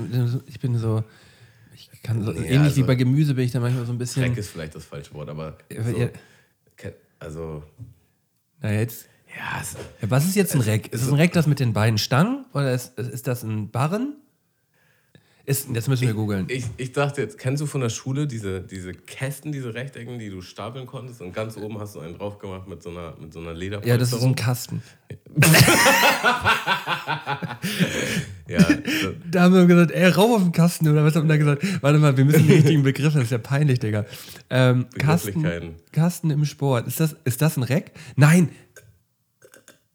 ich 0.46 0.60
bin 0.60 0.76
so, 0.76 1.02
ich 1.74 1.90
kann 2.02 2.22
so 2.22 2.32
Ja, 2.32 2.38
ähnlich 2.42 2.58
also- 2.60 2.76
wie 2.76 2.82
bei 2.82 2.94
Gemüse 2.94 3.34
bin 3.34 3.44
ich 3.46 3.52
da 3.52 3.60
manchmal 3.60 3.86
so 3.86 3.92
ein 3.92 3.98
bisschen. 3.98 4.22
Rack 4.24 4.36
ist 4.36 4.50
vielleicht 4.50 4.74
das 4.74 4.84
falsche 4.84 5.14
Wort, 5.14 5.28
aber 5.30 5.56
so, 5.70 5.96
ja. 5.98 6.08
also 7.19 7.62
Na 8.60 8.72
jetzt. 8.72 9.08
ja, 9.36 9.60
es, 9.60 9.76
was 10.10 10.26
ist 10.26 10.36
jetzt 10.36 10.54
ein 10.54 10.60
Reck? 10.60 10.88
Ist 10.92 11.00
es- 11.02 11.06
es 11.06 11.12
ein 11.12 11.19
Reck, 11.19 11.32
das 11.32 11.46
mit 11.46 11.58
den 11.60 11.72
beiden 11.72 11.96
Stangen? 11.98 12.44
Oder 12.52 12.74
ist, 12.74 12.98
ist 12.98 13.26
das 13.26 13.42
ein 13.44 13.70
Barren? 13.70 14.16
Ist, 15.44 15.66
das 15.74 15.88
müssen 15.88 16.06
wir 16.06 16.14
googeln. 16.14 16.46
ich, 16.48 16.66
ich 16.76 16.92
dachte 16.92 17.20
jetzt, 17.20 17.36
kennst 17.36 17.60
du 17.60 17.66
von 17.66 17.80
der 17.80 17.88
Schule 17.88 18.28
diese, 18.28 18.60
diese 18.60 18.92
Kästen, 18.92 19.50
diese 19.50 19.74
Rechtecken, 19.74 20.20
die 20.20 20.30
du 20.30 20.40
stapeln 20.40 20.86
konntest 20.86 21.20
und 21.20 21.32
ganz 21.34 21.56
oben 21.56 21.80
hast 21.80 21.96
du 21.96 22.00
einen 22.00 22.16
drauf 22.16 22.38
gemacht 22.38 22.68
mit 22.68 22.80
so 22.82 22.90
einer, 22.90 23.14
mit 23.20 23.32
so 23.32 23.40
einer 23.40 23.52
Lederpolsterung? 23.52 23.88
Ja, 23.90 23.98
das 23.98 24.12
ist 24.12 24.22
ein 24.22 24.34
Kasten. 24.36 24.82
Ja, 28.48 28.58
das- 28.58 28.74
Da 29.30 29.42
haben 29.42 29.54
wir 29.54 29.66
gesagt, 29.66 29.90
ey, 29.92 30.08
rauf 30.10 30.30
auf 30.36 30.42
den 30.42 30.52
Kasten 30.52 30.88
oder 30.88 31.04
was 31.04 31.14
haben 31.16 31.28
wir 31.28 31.36
da 31.36 31.36
gesagt? 31.38 31.82
Warte 31.82 31.98
mal, 31.98 32.16
wir 32.16 32.24
müssen 32.24 32.46
die 32.46 32.52
richtigen 32.54 32.82
Begriffe, 32.82 33.16
das 33.18 33.24
ist 33.26 33.30
ja 33.30 33.38
peinlich, 33.38 33.78
Digga. 33.78 34.04
Ähm, 34.50 34.86
Kasten. 34.98 35.74
Kasten 35.92 36.30
im 36.30 36.44
Sport. 36.44 36.86
Ist 36.86 37.00
das, 37.00 37.16
ist 37.24 37.40
das 37.40 37.56
ein 37.56 37.62
Reck? 37.62 37.92
Nein. 38.16 38.50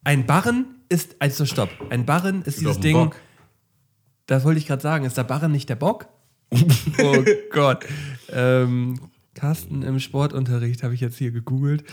Ein 0.04 0.26
Barren 0.26 0.66
ist, 0.90 1.16
also 1.20 1.46
stopp. 1.46 1.70
Ein 1.90 2.06
Barren 2.06 2.42
ist 2.44 2.60
dieses 2.62 2.80
Ding, 2.80 2.94
Bock. 2.94 3.16
Das 4.28 4.44
wollte 4.44 4.60
ich 4.60 4.68
gerade 4.68 4.82
sagen, 4.82 5.06
ist 5.06 5.18
der 5.18 5.24
Barren 5.24 5.52
nicht 5.52 5.70
der 5.70 5.76
Bock? 5.76 6.08
oh 6.54 7.24
Gott. 7.52 7.86
Ähm, 8.32 9.00
Kasten 9.34 9.84
im 9.84 10.00
Sportunterricht 10.00 10.84
habe 10.84 10.94
ich 10.94 11.02
jetzt 11.02 11.18
hier 11.18 11.32
gegoogelt. 11.32 11.84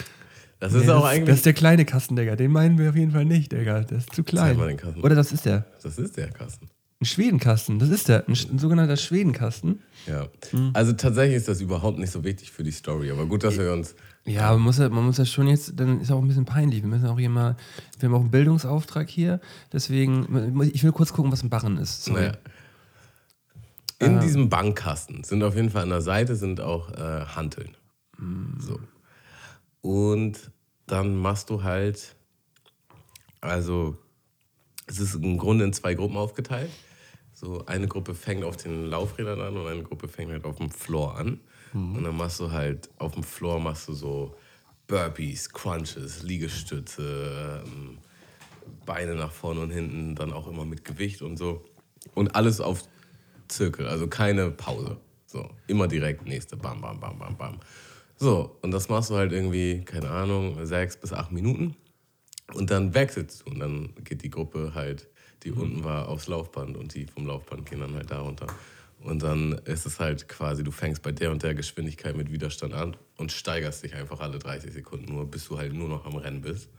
das 0.61 0.73
ist 0.75 0.87
Nee, 0.87 0.93
auch 0.93 1.03
das, 1.03 1.11
eigentlich. 1.11 1.27
das 1.29 1.37
ist 1.39 1.47
der 1.47 1.53
kleine 1.53 1.85
Kasten, 1.85 2.17
Digga. 2.17 2.37
Den 2.37 2.53
meinen 2.53 2.79
wir 2.79 2.91
auf 2.91 2.97
jeden 2.97 3.13
Fall 3.13 3.25
nicht, 3.25 3.53
Digga. 3.53 3.81
Der 3.81 3.99
ist 3.99 4.15
zu 4.15 4.23
klein. 4.23 4.59
Oder 5.03 5.15
das 5.15 5.33
ist 5.33 5.45
der. 5.45 5.65
das 5.83 5.99
ist 5.99 6.17
der 6.17 6.31
Kasten. 6.31 6.69
Ein 7.01 7.07
Schwedenkasten, 7.07 7.79
das 7.81 7.91
ist 7.91 8.09
der. 8.09 8.27
Ein, 8.29 8.35
ein 8.53 8.59
sogenannter 8.59 8.97
Schwedenkasten. 8.97 9.81
Ja. 10.07 10.29
Hm. 10.51 10.71
Also 10.73 10.93
tatsächlich 10.93 11.37
ist 11.37 11.49
das 11.49 11.61
überhaupt 11.61 11.99
nicht 11.99 12.11
so 12.11 12.25
wichtig 12.25 12.51
für 12.51 12.63
die 12.63 12.71
Story, 12.71 13.11
aber 13.11 13.27
gut, 13.27 13.45
dass 13.45 13.59
wir 13.59 13.73
uns. 13.73 13.95
Ja, 14.27 14.53
man 14.53 14.63
muss 14.63 14.79
ja, 14.79 14.89
man 14.89 15.05
muss 15.05 15.19
ja 15.19 15.27
schon 15.27 15.49
jetzt, 15.49 15.79
dann 15.79 16.01
ist 16.01 16.11
auch 16.11 16.21
ein 16.21 16.29
bisschen 16.29 16.47
peinlich. 16.47 16.83
Wir 16.83 16.89
müssen 16.89 17.07
auch 17.07 17.19
hier 17.19 17.29
mal, 17.29 17.57
wir 17.99 18.09
haben 18.09 18.15
auch 18.15 18.21
einen 18.21 18.31
Bildungsauftrag 18.31 19.09
hier. 19.09 19.41
Deswegen, 19.73 20.63
ich 20.73 20.83
will 20.83 20.93
kurz 20.93 21.13
gucken, 21.13 21.31
was 21.31 21.43
ein 21.43 21.51
Barren 21.51 21.77
ist. 21.77 22.05
Sorry. 22.05 22.23
Naja. 22.23 22.33
In 24.01 24.21
diesem 24.21 24.49
Bankkasten 24.49 25.25
sind 25.25 25.43
auf 25.43 25.55
jeden 25.55 25.71
Fall 25.71 25.83
an 25.83 25.91
der 25.91 26.03
Seite 26.03 26.37
sind 26.37 26.61
auch 26.61 26.91
äh, 26.93 27.25
Hanteln. 27.27 27.77
So. 28.59 28.81
Und 29.81 30.51
dann 30.87 31.17
machst 31.17 31.51
du 31.51 31.63
halt, 31.63 32.17
also 33.41 33.97
es 34.87 35.01
ist 35.01 35.15
im 35.15 35.39
Grunde 35.39 35.65
in 35.65 35.73
zwei 35.73 35.95
Gruppen 35.95 36.17
aufgeteilt. 36.17 36.71
So 37.33 37.67
eine 37.67 37.89
Gruppe 37.89 38.15
fängt 38.15 38.45
auf 38.45 38.57
den 38.57 38.87
Laufrädern 38.87 39.41
an 39.41 39.57
und 39.57 39.67
eine 39.67 39.83
Gruppe 39.83 40.09
fängt 40.09 40.33
halt 40.33 40.45
auf 40.45 40.57
dem 40.57 40.71
Floor 40.71 41.17
an. 41.17 41.41
Und 41.75 42.05
dann 42.05 42.17
machst 42.17 42.39
du 42.41 42.51
halt, 42.51 42.89
auf 42.99 43.15
dem 43.15 43.25
Floor 43.25 43.59
machst 43.61 43.89
du 43.89 43.95
so 43.95 44.37
Burpees, 44.87 45.51
Crunches, 45.51 46.23
Liegestütze, 46.23 47.63
ähm, 47.67 47.99
Beine 48.87 49.15
nach 49.15 49.33
vorne 49.33 49.61
und 49.61 49.71
hinten, 49.71 50.15
dann 50.15 50.33
auch 50.33 50.47
immer 50.47 50.65
mit 50.65 50.85
Gewicht 50.85 51.23
und 51.23 51.37
so. 51.37 51.65
Und 52.15 52.37
alles 52.37 52.61
auf 52.61 52.85
Zirkel, 53.49 53.89
also 53.89 54.07
keine 54.07 54.51
Pause. 54.51 54.99
So, 55.27 55.49
immer 55.67 55.89
direkt 55.89 56.27
nächste, 56.27 56.57
bam, 56.57 56.81
bam, 56.81 57.01
bam, 57.01 57.19
bam, 57.19 57.37
bam. 57.37 57.61
So, 58.17 58.57
und 58.63 58.71
das 58.71 58.89
machst 58.89 59.11
du 59.11 59.17
halt 59.17 59.33
irgendwie, 59.33 59.85
keine 59.85 60.11
Ahnung, 60.11 60.65
sechs 60.65 60.97
bis 60.97 61.13
acht 61.13 61.33
Minuten. 61.33 61.75
Und 62.53 62.71
dann 62.71 62.95
wechselst 62.95 63.43
du 63.43 63.51
und 63.51 63.59
dann 63.59 63.95
geht 64.05 64.23
die 64.23 64.31
Gruppe 64.31 64.73
halt, 64.75 65.09
die 65.43 65.51
unten 65.51 65.83
war, 65.83 66.09
aufs 66.09 66.29
Laufband 66.29 66.77
und 66.77 66.95
die 66.95 67.07
vom 67.07 67.27
Laufband 67.27 67.69
gehen 67.69 67.81
dann 67.81 67.95
halt 67.95 68.11
da 68.11 68.21
runter. 68.21 68.47
Und 69.05 69.23
dann 69.23 69.53
ist 69.67 69.85
es 69.85 70.01
halt 70.01 70.29
quasi, 70.29 70.65
du 70.65 70.71
fängst 70.71 71.03
bei 71.03 71.13
der 71.13 71.31
und 71.31 71.43
der 71.43 71.55
Geschwindigkeit 71.55 72.17
mit 72.17 72.33
Widerstand 72.33 72.73
an 72.73 72.97
und 73.19 73.33
steigerst 73.33 73.85
dich 73.85 73.95
einfach 73.95 74.21
alle 74.21 74.39
30 74.39 74.73
Sekunden 74.73 75.13
nur, 75.13 75.31
bis 75.31 75.47
du 75.47 75.59
halt 75.59 75.75
nur 75.75 75.91
noch 75.91 76.07
am 76.07 76.17
Rennen 76.17 76.41
bist. 76.41 76.71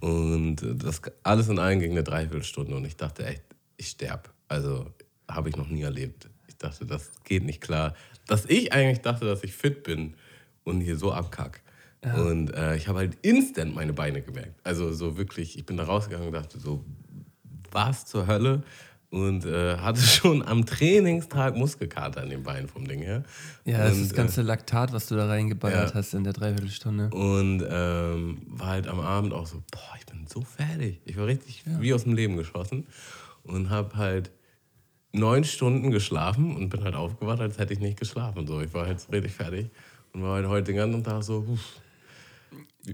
Und 0.00 0.56
das 0.60 1.00
alles 1.22 1.48
in 1.48 1.60
allem 1.60 1.78
ging 1.78 1.92
eine 1.92 2.02
Dreiviertelstunde 2.02 2.74
und 2.74 2.84
ich 2.84 2.96
dachte 2.96 3.24
echt, 3.24 3.44
ich 3.76 3.86
sterb. 3.90 4.34
Also 4.48 4.90
habe 5.28 5.48
ich 5.48 5.56
noch 5.56 5.68
nie 5.68 5.82
erlebt. 5.82 6.28
Ich 6.48 6.56
dachte, 6.56 6.84
das 6.84 7.12
geht 7.22 7.44
nicht 7.44 7.60
klar. 7.60 7.94
Dass 8.26 8.44
ich 8.46 8.72
eigentlich 8.72 9.02
dachte, 9.02 9.24
dass 9.24 9.44
ich 9.44 9.52
fit 9.52 9.84
bin 9.84 10.16
und 10.64 10.80
hier 10.80 10.96
so 10.96 11.12
abkack. 11.12 11.62
Und 12.02 12.52
äh, 12.54 12.74
ich 12.74 12.88
habe 12.88 12.98
halt 12.98 13.18
instant 13.22 13.72
meine 13.72 13.92
Beine 13.92 14.20
gemerkt. 14.20 14.58
Also 14.64 14.92
so 14.92 15.16
wirklich, 15.16 15.56
ich 15.56 15.64
bin 15.64 15.76
da 15.76 15.84
rausgegangen 15.84 16.26
und 16.26 16.34
dachte 16.34 16.58
so, 16.58 16.84
was 17.70 18.04
zur 18.04 18.26
Hölle? 18.26 18.64
Und 19.10 19.44
äh, 19.46 19.76
hatte 19.78 20.00
schon 20.02 20.46
am 20.46 20.66
Trainingstag 20.66 21.56
Muskelkater 21.56 22.22
an 22.22 22.30
den 22.30 22.42
Beinen 22.42 22.68
vom 22.68 22.86
Ding 22.86 23.00
her. 23.00 23.22
Ja, 23.64 23.78
das 23.78 23.94
und, 23.94 24.02
ist 24.02 24.10
das 24.10 24.16
ganze 24.16 24.42
Laktat, 24.42 24.92
was 24.92 25.06
du 25.06 25.16
da 25.16 25.26
reingeballert 25.26 25.90
ja. 25.90 25.94
hast 25.94 26.14
in 26.14 26.24
der 26.24 26.32
Dreiviertelstunde. 26.32 27.10
Und 27.10 27.64
ähm, 27.68 28.42
war 28.46 28.68
halt 28.68 28.88
am 28.88 29.00
Abend 29.00 29.32
auch 29.32 29.46
so, 29.46 29.62
boah, 29.70 29.96
ich 29.98 30.06
bin 30.06 30.26
so 30.26 30.42
fertig. 30.42 31.00
Ich 31.04 31.16
war 31.16 31.26
richtig 31.26 31.64
wie 31.78 31.94
aus 31.94 32.04
dem 32.04 32.14
Leben 32.14 32.36
geschossen 32.36 32.86
und 33.44 33.70
habe 33.70 33.96
halt 33.96 34.30
neun 35.12 35.44
Stunden 35.44 35.90
geschlafen 35.90 36.56
und 36.56 36.68
bin 36.68 36.84
halt 36.84 36.94
aufgewacht, 36.94 37.40
als 37.40 37.58
hätte 37.58 37.72
ich 37.72 37.80
nicht 37.80 37.98
geschlafen. 37.98 38.46
So, 38.46 38.60
ich 38.60 38.72
war 38.74 38.86
halt 38.86 39.00
so 39.00 39.10
richtig 39.12 39.32
fertig 39.32 39.70
und 40.12 40.22
war 40.22 40.36
halt 40.36 40.46
heute 40.46 40.72
den 40.72 40.76
ganzen 40.76 41.04
Tag 41.04 41.22
so, 41.22 41.46
uff, 41.48 41.80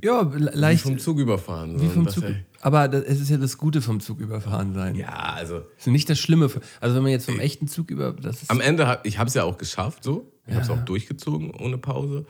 Ja, 0.03 0.23
le- 0.23 0.51
wie 0.53 0.59
leicht. 0.59 0.83
vom 0.83 0.99
Zug 0.99 1.19
überfahren. 1.19 1.79
So. 1.79 1.85
Wie 1.85 1.89
vom 1.89 2.09
Zug. 2.09 2.25
ey, 2.25 2.37
Aber 2.61 2.93
es 2.93 3.21
ist 3.21 3.29
ja 3.31 3.37
das 3.37 3.59
Gute 3.59 3.83
vom 3.83 4.01
Zug 4.01 4.21
überfahren 4.21 4.73
sein. 4.75 4.95
Ja, 4.95 5.09
also 5.35 5.63
ist 5.77 5.87
nicht 5.89 6.09
das 6.09 6.19
Schlimme. 6.19 6.49
Also 6.81 6.97
wenn 6.97 7.03
man 7.03 7.13
jetzt 7.13 7.27
vom 7.27 7.39
echten 7.41 7.69
Zug 7.69 7.91
über. 7.91 8.13
Das 8.13 8.43
ist, 8.43 8.51
am 8.51 8.61
Ende, 8.61 8.87
hab, 8.87 9.05
ich 9.07 9.19
habe 9.19 9.29
es 9.29 9.35
ja 9.35 9.45
auch 9.45 9.59
geschafft, 9.59 10.05
so. 10.05 10.33
Ich 10.47 10.55
habe 10.55 10.63
es 10.65 10.71
auch 10.71 10.85
durchgezogen 10.85 11.51
ohne 11.55 11.79
Pause. 11.79 12.25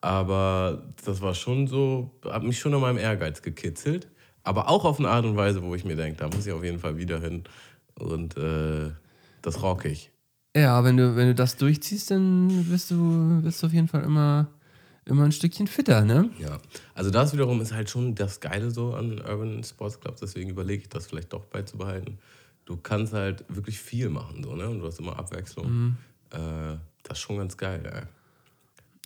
Aber 0.00 0.82
das 1.04 1.20
war 1.20 1.34
schon 1.34 1.66
so, 1.68 2.10
hat 2.28 2.42
mich 2.42 2.58
schon 2.58 2.74
an 2.74 2.80
meinem 2.80 2.98
Ehrgeiz 2.98 3.42
gekitzelt. 3.42 4.08
Aber 4.42 4.68
auch 4.68 4.84
auf 4.84 4.98
eine 4.98 5.08
Art 5.08 5.24
und 5.24 5.36
Weise, 5.36 5.62
wo 5.62 5.74
ich 5.74 5.84
mir 5.84 5.94
denke, 5.94 6.18
da 6.18 6.26
muss 6.34 6.46
ich 6.46 6.52
auf 6.52 6.64
jeden 6.64 6.80
Fall 6.80 6.96
wieder 6.96 7.20
hin. 7.20 7.44
Und 7.98 8.36
äh, 8.36 8.90
das 9.42 9.62
rock 9.62 9.84
ich. 9.84 10.10
ja, 10.56 10.82
wenn 10.82 10.96
du, 10.96 11.14
wenn 11.14 11.28
du 11.28 11.34
das 11.34 11.56
durchziehst, 11.56 12.10
dann 12.10 12.64
bist 12.68 12.90
du, 12.90 13.40
bist 13.42 13.62
du 13.62 13.66
auf 13.68 13.72
jeden 13.72 13.86
Fall 13.86 14.02
immer, 14.02 14.48
immer 15.04 15.24
ein 15.24 15.32
Stückchen 15.32 15.66
fitter, 15.66 16.04
ne? 16.04 16.30
Ja, 16.38 16.58
also 16.94 17.10
das 17.10 17.32
wiederum 17.32 17.60
ist 17.60 17.72
halt 17.72 17.90
schon 17.90 18.14
das 18.14 18.40
Geile 18.40 18.70
so 18.70 18.94
an 18.94 19.20
Urban 19.20 19.62
Sports 19.64 20.00
Clubs, 20.00 20.20
deswegen 20.20 20.50
überlege 20.50 20.82
ich 20.82 20.88
das 20.88 21.06
vielleicht 21.06 21.32
doch 21.32 21.44
beizubehalten. 21.46 22.18
Du 22.64 22.76
kannst 22.76 23.12
halt 23.12 23.44
wirklich 23.48 23.80
viel 23.80 24.08
machen, 24.08 24.44
so, 24.44 24.54
ne? 24.54 24.68
Und 24.68 24.78
du 24.78 24.86
hast 24.86 25.00
immer 25.00 25.18
Abwechslung. 25.18 25.96
Äh, 26.30 26.36
das 27.02 27.18
ist 27.18 27.20
schon 27.20 27.38
ganz 27.38 27.56
geil, 27.56 27.82
ey. 27.92 28.02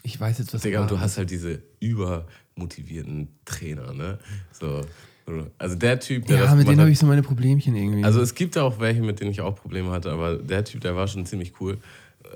Ich 0.02 0.20
weiß 0.20 0.38
jetzt, 0.38 0.54
was 0.54 0.62
Digga, 0.62 0.82
und 0.82 0.90
du 0.90 1.00
hast 1.00 1.18
halt 1.18 1.30
diese 1.30 1.62
übermotivierten 1.80 3.28
Trainer, 3.44 3.92
ne? 3.92 4.18
So, 4.52 4.82
also 5.58 5.74
der 5.74 5.98
Typ, 5.98 6.26
der 6.26 6.44
Ja, 6.44 6.54
mit 6.54 6.68
denen 6.68 6.80
habe 6.80 6.90
ich 6.90 6.98
so 6.98 7.06
meine 7.06 7.22
Problemchen 7.22 7.74
irgendwie. 7.74 8.04
also 8.04 8.20
es 8.20 8.34
gibt 8.34 8.56
auch 8.56 8.78
welche, 8.78 9.02
mit 9.02 9.20
denen 9.20 9.32
ich 9.32 9.40
auch 9.40 9.56
Probleme 9.56 9.90
hatte, 9.90 10.12
aber 10.12 10.36
der 10.36 10.64
Typ, 10.64 10.82
der 10.82 10.94
war 10.94 11.08
schon 11.08 11.26
ziemlich 11.26 11.60
cool. 11.60 11.78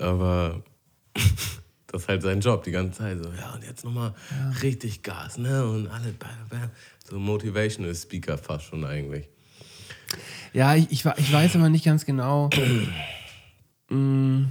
Aber 0.01 0.63
das 1.91 2.03
ist 2.03 2.09
halt 2.09 2.23
sein 2.23 2.41
Job 2.41 2.63
die 2.63 2.71
ganze 2.71 2.99
Zeit. 2.99 3.19
So, 3.23 3.31
ja, 3.33 3.53
und 3.53 3.65
jetzt 3.65 3.85
nochmal 3.85 4.15
richtig 4.63 5.03
Gas, 5.03 5.39
ne? 5.39 5.67
Und 5.67 5.89
alle, 5.89 6.13
bam, 6.13 6.31
bam. 6.49 6.71
so 7.09 7.19
Motivational 7.19 7.95
Speaker 7.95 8.39
fast 8.39 8.67
schon 8.67 8.85
eigentlich. 8.85 9.29
Ja, 10.53 10.75
ich, 10.77 10.91
ich, 10.91 11.05
ich 11.05 11.33
weiß 11.33 11.57
aber 11.57 11.69
nicht 11.69 11.85
ganz 11.85 12.05
genau. 12.07 12.49
mm, 13.89 14.45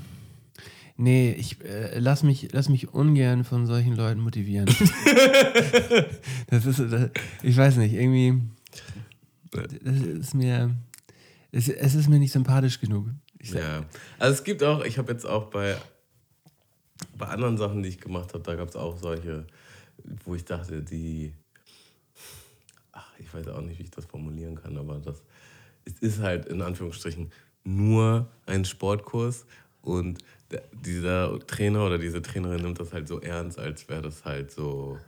nee, 0.98 1.32
ich 1.32 1.64
äh, 1.64 1.98
lass, 2.00 2.24
mich, 2.24 2.50
lass 2.52 2.68
mich 2.68 2.94
ungern 2.94 3.46
von 3.46 3.66
solchen 3.66 3.96
Leuten 3.96 4.20
motivieren. 4.20 4.66
das 6.48 6.66
ist, 6.66 6.80
das, 6.80 7.10
ich 7.42 7.56
weiß 7.56 7.78
nicht, 7.78 7.94
irgendwie. 7.94 8.42
Das 9.52 10.02
ist 10.02 10.34
mir. 10.34 10.76
Es, 11.52 11.68
es 11.68 11.96
ist 11.96 12.10
mir 12.10 12.20
nicht 12.20 12.32
sympathisch 12.32 12.80
genug. 12.80 13.08
Ich 13.40 13.52
sag, 13.52 13.62
Ja. 13.62 13.86
Also 14.20 14.34
es 14.34 14.44
gibt 14.44 14.62
auch, 14.62 14.84
ich 14.84 14.98
habe 14.98 15.12
jetzt 15.12 15.26
auch 15.26 15.50
bei, 15.50 15.78
bei 17.18 17.28
anderen 17.28 17.58
Sachen, 17.58 17.84
die 17.84 17.90
ich 17.90 18.00
gemacht 18.00 18.34
habe, 18.34 18.44
da 18.44 18.56
gab 18.56 18.70
es 18.70 18.76
auch 18.76 18.98
solche, 18.98 19.46
wo 20.26 20.36
ich 20.36 20.46
dachte, 20.46 20.82
die, 20.82 21.34
ach, 22.92 23.12
ich 23.20 23.34
weiß 23.34 23.48
auch 23.50 23.62
nicht, 23.62 23.80
wie 23.80 23.84
ich 23.84 23.92
das 23.92 24.06
formulieren 24.06 24.56
kann, 24.56 24.78
aber 24.78 25.00
das 25.00 25.22
es 25.86 25.94
ist 26.02 26.20
halt 26.20 26.46
in 26.46 26.62
Anführungsstrichen 26.62 27.32
nur 27.64 28.28
ein 28.46 28.66
Sportkurs 28.66 29.46
und 29.82 30.20
dieser 30.74 31.40
Trainer 31.48 31.86
oder 31.86 31.98
diese 31.98 32.22
Trainerin 32.22 32.62
nimmt 32.62 32.80
das 32.80 32.94
halt 32.94 33.08
so 33.08 33.20
ernst, 33.20 33.60
als 33.60 33.88
wäre 33.88 34.02
das 34.02 34.26
halt 34.26 34.52
so, 34.52 35.00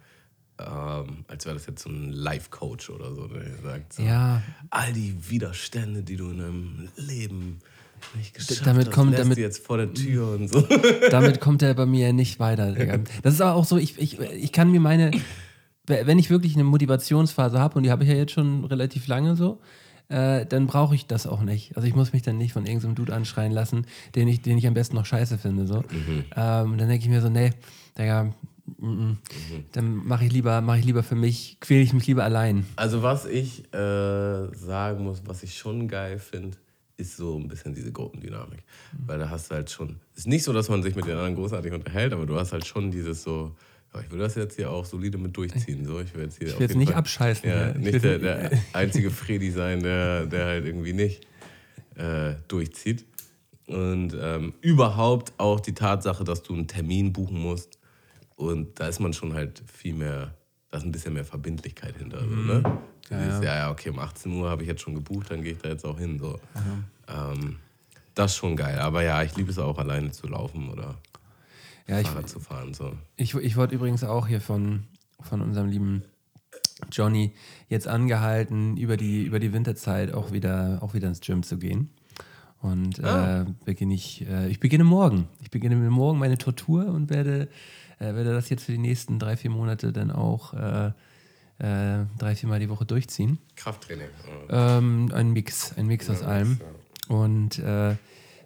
ähm, 0.60 1.26
als 1.28 1.46
wäre 1.46 1.56
das 1.56 1.66
jetzt 1.66 1.84
so 1.84 1.90
ein 1.90 2.12
Life-Coach 2.12 2.90
oder 2.92 3.14
so, 3.14 3.28
der 3.28 3.56
sagt 3.58 3.94
so, 3.94 4.04
Ja. 4.04 4.42
all 4.70 4.94
die 4.94 5.30
Widerstände, 5.30 6.04
die 6.04 6.16
du 6.16 6.30
in 6.30 6.38
deinem 6.38 6.90
Leben 6.96 7.60
damit 8.64 8.92
kommt- 8.92 9.18
damit- 9.18 9.38
jetzt 9.38 9.66
vor 9.66 9.78
der 9.78 9.94
Tür 9.94 10.34
und 10.36 10.48
so. 10.48 10.62
Damit 11.12 11.40
kommt 11.40 11.62
er 11.62 11.74
bei 11.74 11.86
mir 11.86 12.14
nicht 12.14 12.40
weiter. 12.40 12.72
Digga. 12.72 13.00
Das 13.24 13.34
ist 13.34 13.42
aber 13.42 13.56
auch 13.56 13.66
so, 13.66 13.78
ich, 13.78 14.00
ich, 14.00 14.20
ich 14.20 14.52
kann 14.52 14.72
mir 14.72 14.80
meine, 14.80 15.12
wenn 15.86 16.20
ich 16.20 16.30
wirklich 16.30 16.56
eine 16.56 16.64
Motivationsphase 16.64 17.60
habe, 17.60 17.76
und 17.76 17.84
die 17.84 17.92
habe 17.92 18.04
ich 18.04 18.10
ja 18.10 18.16
jetzt 18.16 18.32
schon 18.32 18.66
relativ 18.66 19.08
lange 19.08 19.36
so, 19.36 19.60
äh, 20.12 20.46
dann 20.46 20.68
brauche 20.68 20.94
ich 20.94 21.08
das 21.08 21.26
auch 21.26 21.42
nicht. 21.42 21.76
Also 21.76 21.88
ich 21.88 21.96
muss 21.96 22.14
mich 22.14 22.22
dann 22.22 22.38
nicht 22.38 22.54
von 22.54 22.66
irgendeinem 22.66 22.96
Dude 22.96 23.14
anschreien 23.14 23.52
lassen, 23.52 23.86
den 24.16 24.28
ich, 24.28 24.42
den 24.42 24.58
ich 24.58 24.68
am 24.68 24.74
besten 24.74 24.96
noch 24.96 25.06
scheiße 25.06 25.38
finde. 25.38 25.66
So. 25.66 25.84
Ähm, 26.36 26.78
dann 26.78 26.90
denke 26.90 26.98
ich 26.98 27.10
mir 27.10 27.22
so, 27.22 27.30
nee, 27.30 27.52
Digga, 27.98 28.34
mm. 28.78 29.18
dann 29.72 29.96
mache 30.06 30.26
ich, 30.26 30.34
lieber, 30.34 30.60
mach 30.62 30.76
ich 30.76 30.86
lieber 30.86 31.04
für 31.04 31.16
mich, 31.16 31.58
quäle 31.62 31.82
ich 31.82 31.94
mich 31.94 32.08
lieber 32.08 32.24
allein. 32.26 32.66
Also 32.76 33.04
was 33.04 33.26
ich 33.26 33.74
äh, 33.74 34.54
sagen 34.54 35.04
muss, 35.04 35.22
was 35.26 35.44
ich 35.44 35.58
schon 35.58 35.88
geil 35.88 36.20
finde, 36.20 36.58
ist 37.02 37.18
so 37.18 37.38
ein 37.38 37.48
bisschen 37.48 37.74
diese 37.74 37.92
Gruppendynamik. 37.92 38.64
Weil 39.06 39.20
da 39.20 39.30
hast 39.30 39.52
du 39.52 39.56
halt 39.56 39.70
schon, 39.70 39.98
ist 40.16 40.28
nicht 40.28 40.44
so, 40.44 40.54
dass 40.54 40.70
man 40.70 40.82
sich 40.84 40.96
mit 40.96 41.06
den 41.06 41.14
anderen 41.14 41.36
großartig 41.36 41.74
unterhält, 41.74 42.14
aber 42.14 42.26
du 42.26 42.40
hast 42.40 42.54
halt 42.54 42.66
schon 42.66 42.92
dieses 42.92 43.24
so, 43.24 43.56
ja, 43.94 44.02
ich 44.02 44.12
will 44.12 44.20
das 44.20 44.36
jetzt 44.36 44.56
hier 44.56 44.70
auch 44.72 44.86
solide 44.86 45.18
mit 45.18 45.36
durchziehen. 45.36 45.86
So. 45.86 46.00
Ich 46.00 46.14
will 46.16 46.24
jetzt, 46.24 46.38
hier 46.38 46.48
Ich 46.48 46.54
will 46.60 46.68
jetzt 46.68 46.78
nicht 46.78 46.90
Fall- 46.90 47.00
abscheißen. 47.00 47.50
Ja. 47.50 47.72
Ich 47.72 47.78
nicht 47.78 48.04
der, 48.04 48.20
der 48.28 48.52
einzige 48.74 49.12
Fredi 49.12 49.52
sein, 49.52 49.84
der, 49.84 50.26
der 50.26 50.46
halt 50.46 50.66
irgendwie 50.66 50.94
nicht 50.94 51.28
äh, 51.96 52.36
durchzieht. 52.48 53.06
Und 53.68 54.16
ähm, 54.20 54.54
überhaupt 54.62 55.34
auch 55.38 55.60
die 55.60 55.74
Tatsache, 55.74 56.24
dass 56.24 56.44
du 56.44 56.54
einen 56.54 56.68
Termin 56.68 57.14
buchen 57.14 57.40
musst. 57.40 57.80
Und 58.36 58.80
da 58.80 58.88
ist 58.88 59.00
man 59.00 59.14
schon 59.14 59.34
halt 59.34 59.62
viel 59.72 59.94
mehr, 59.94 60.34
da 60.72 60.78
ist 60.78 60.84
ein 60.86 60.92
bisschen 60.92 61.14
mehr 61.14 61.26
Verbindlichkeit 61.26 61.98
hinter. 61.98 62.20
So, 62.22 62.26
ne? 62.28 62.64
ja, 63.10 63.20
ja. 63.20 63.42
ja, 63.44 63.56
ja, 63.58 63.72
okay, 63.72 63.90
um 63.90 64.00
18 64.00 64.32
Uhr 64.32 64.50
habe 64.50 64.64
ich 64.64 64.68
jetzt 64.70 64.82
schon 64.82 64.96
gebucht, 64.96 65.30
dann 65.30 65.44
gehe 65.44 65.52
ich 65.54 65.60
da 65.60 65.70
jetzt 65.70 65.86
auch 65.86 66.00
hin. 66.00 66.18
So. 66.18 66.40
Ähm, 67.08 67.58
das 68.16 68.32
ist 68.32 68.38
schon 68.38 68.56
geil. 68.56 68.80
Aber 68.80 69.04
ja, 69.04 69.22
ich 69.24 69.36
liebe 69.36 69.52
es 69.52 69.60
auch, 69.60 69.78
alleine 69.78 70.12
zu 70.12 70.28
laufen 70.28 70.70
oder 70.70 70.96
Ja, 71.88 72.00
ich, 72.00 72.08
Fahrrad 72.08 72.30
zu 72.30 72.40
fahren. 72.40 72.74
So. 72.74 72.94
Ich, 73.18 73.36
ich 73.36 73.56
wurde 73.58 73.76
übrigens 73.76 74.04
auch 74.04 74.28
hier 74.28 74.42
von, 74.42 74.84
von 75.20 75.42
unserem 75.42 75.68
lieben 75.68 76.04
Johnny 76.92 77.34
jetzt 77.70 77.88
angehalten, 77.88 78.76
über 78.78 78.98
die, 78.98 79.24
über 79.24 79.40
die 79.40 79.54
Winterzeit 79.54 80.14
auch 80.14 80.32
wieder, 80.32 80.80
auch 80.82 80.94
wieder 80.94 81.08
ins 81.10 81.20
Gym 81.22 81.44
zu 81.44 81.58
gehen. 81.58 81.90
Und 82.62 83.04
Ah. 83.04 83.42
äh, 83.42 83.46
beginne 83.66 83.94
ich, 83.96 84.28
äh, 84.28 84.48
ich 84.48 84.60
beginne 84.60 84.84
morgen. 84.84 85.28
Ich 85.42 85.50
beginne 85.52 85.76
morgen 85.76 86.20
meine 86.20 86.38
Tortur 86.38 86.86
und 86.86 87.10
werde, 87.10 87.48
äh, 88.02 88.16
werde 88.16 88.34
das 88.34 88.50
jetzt 88.50 88.64
für 88.64 88.72
die 88.72 88.78
nächsten 88.78 89.20
drei, 89.20 89.38
vier 89.38 89.52
Monate 89.52 89.94
dann 89.94 90.12
auch 90.12 90.54
äh, 90.54 90.88
äh, 91.60 92.06
drei, 92.18 92.36
vier 92.36 92.50
Mal 92.50 92.60
die 92.60 92.70
Woche 92.70 92.86
durchziehen. 92.86 93.38
Krafttraining. 93.56 94.08
Ähm, 94.50 95.12
ein 95.14 95.32
Mix, 95.32 95.78
ein 95.78 95.86
Mix 95.86 96.10
aus 96.10 96.24
allem. 96.24 96.60
Und 97.08 97.60
äh, 97.60 97.96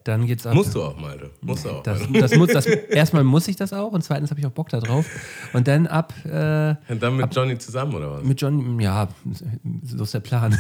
dann 0.04 0.28
geht's 0.28 0.46
ab. 0.46 0.54
Musst 0.54 0.76
du 0.76 0.84
auch, 0.84 0.98
Malte. 1.00 1.32
Musst 1.42 1.66
du 1.66 1.70
auch. 1.70 1.84
Das, 1.84 2.02
das 2.14 2.36
muss, 2.36 2.50
das, 2.50 2.66
erstmal 2.90 3.24
muss 3.24 3.48
ich 3.48 3.56
das 3.56 3.74
auch 3.74 3.92
und 3.94 4.04
zweitens 4.04 4.30
habe 4.30 4.40
ich 4.40 4.46
auch 4.46 4.52
Bock 4.52 4.70
da 4.70 4.80
drauf. 4.80 5.06
Und 5.54 5.68
dann 5.68 5.88
ab 5.88 6.14
äh, 6.26 6.76
Und 6.90 7.02
dann 7.02 7.16
mit 7.18 7.34
Johnny 7.34 7.58
zusammen, 7.58 7.96
oder 7.96 8.12
was? 8.12 8.24
mit 8.24 8.40
John, 8.42 8.80
ja, 8.80 9.08
so 9.84 10.04
ist 10.04 10.14
der 10.14 10.20
Plan. 10.20 10.52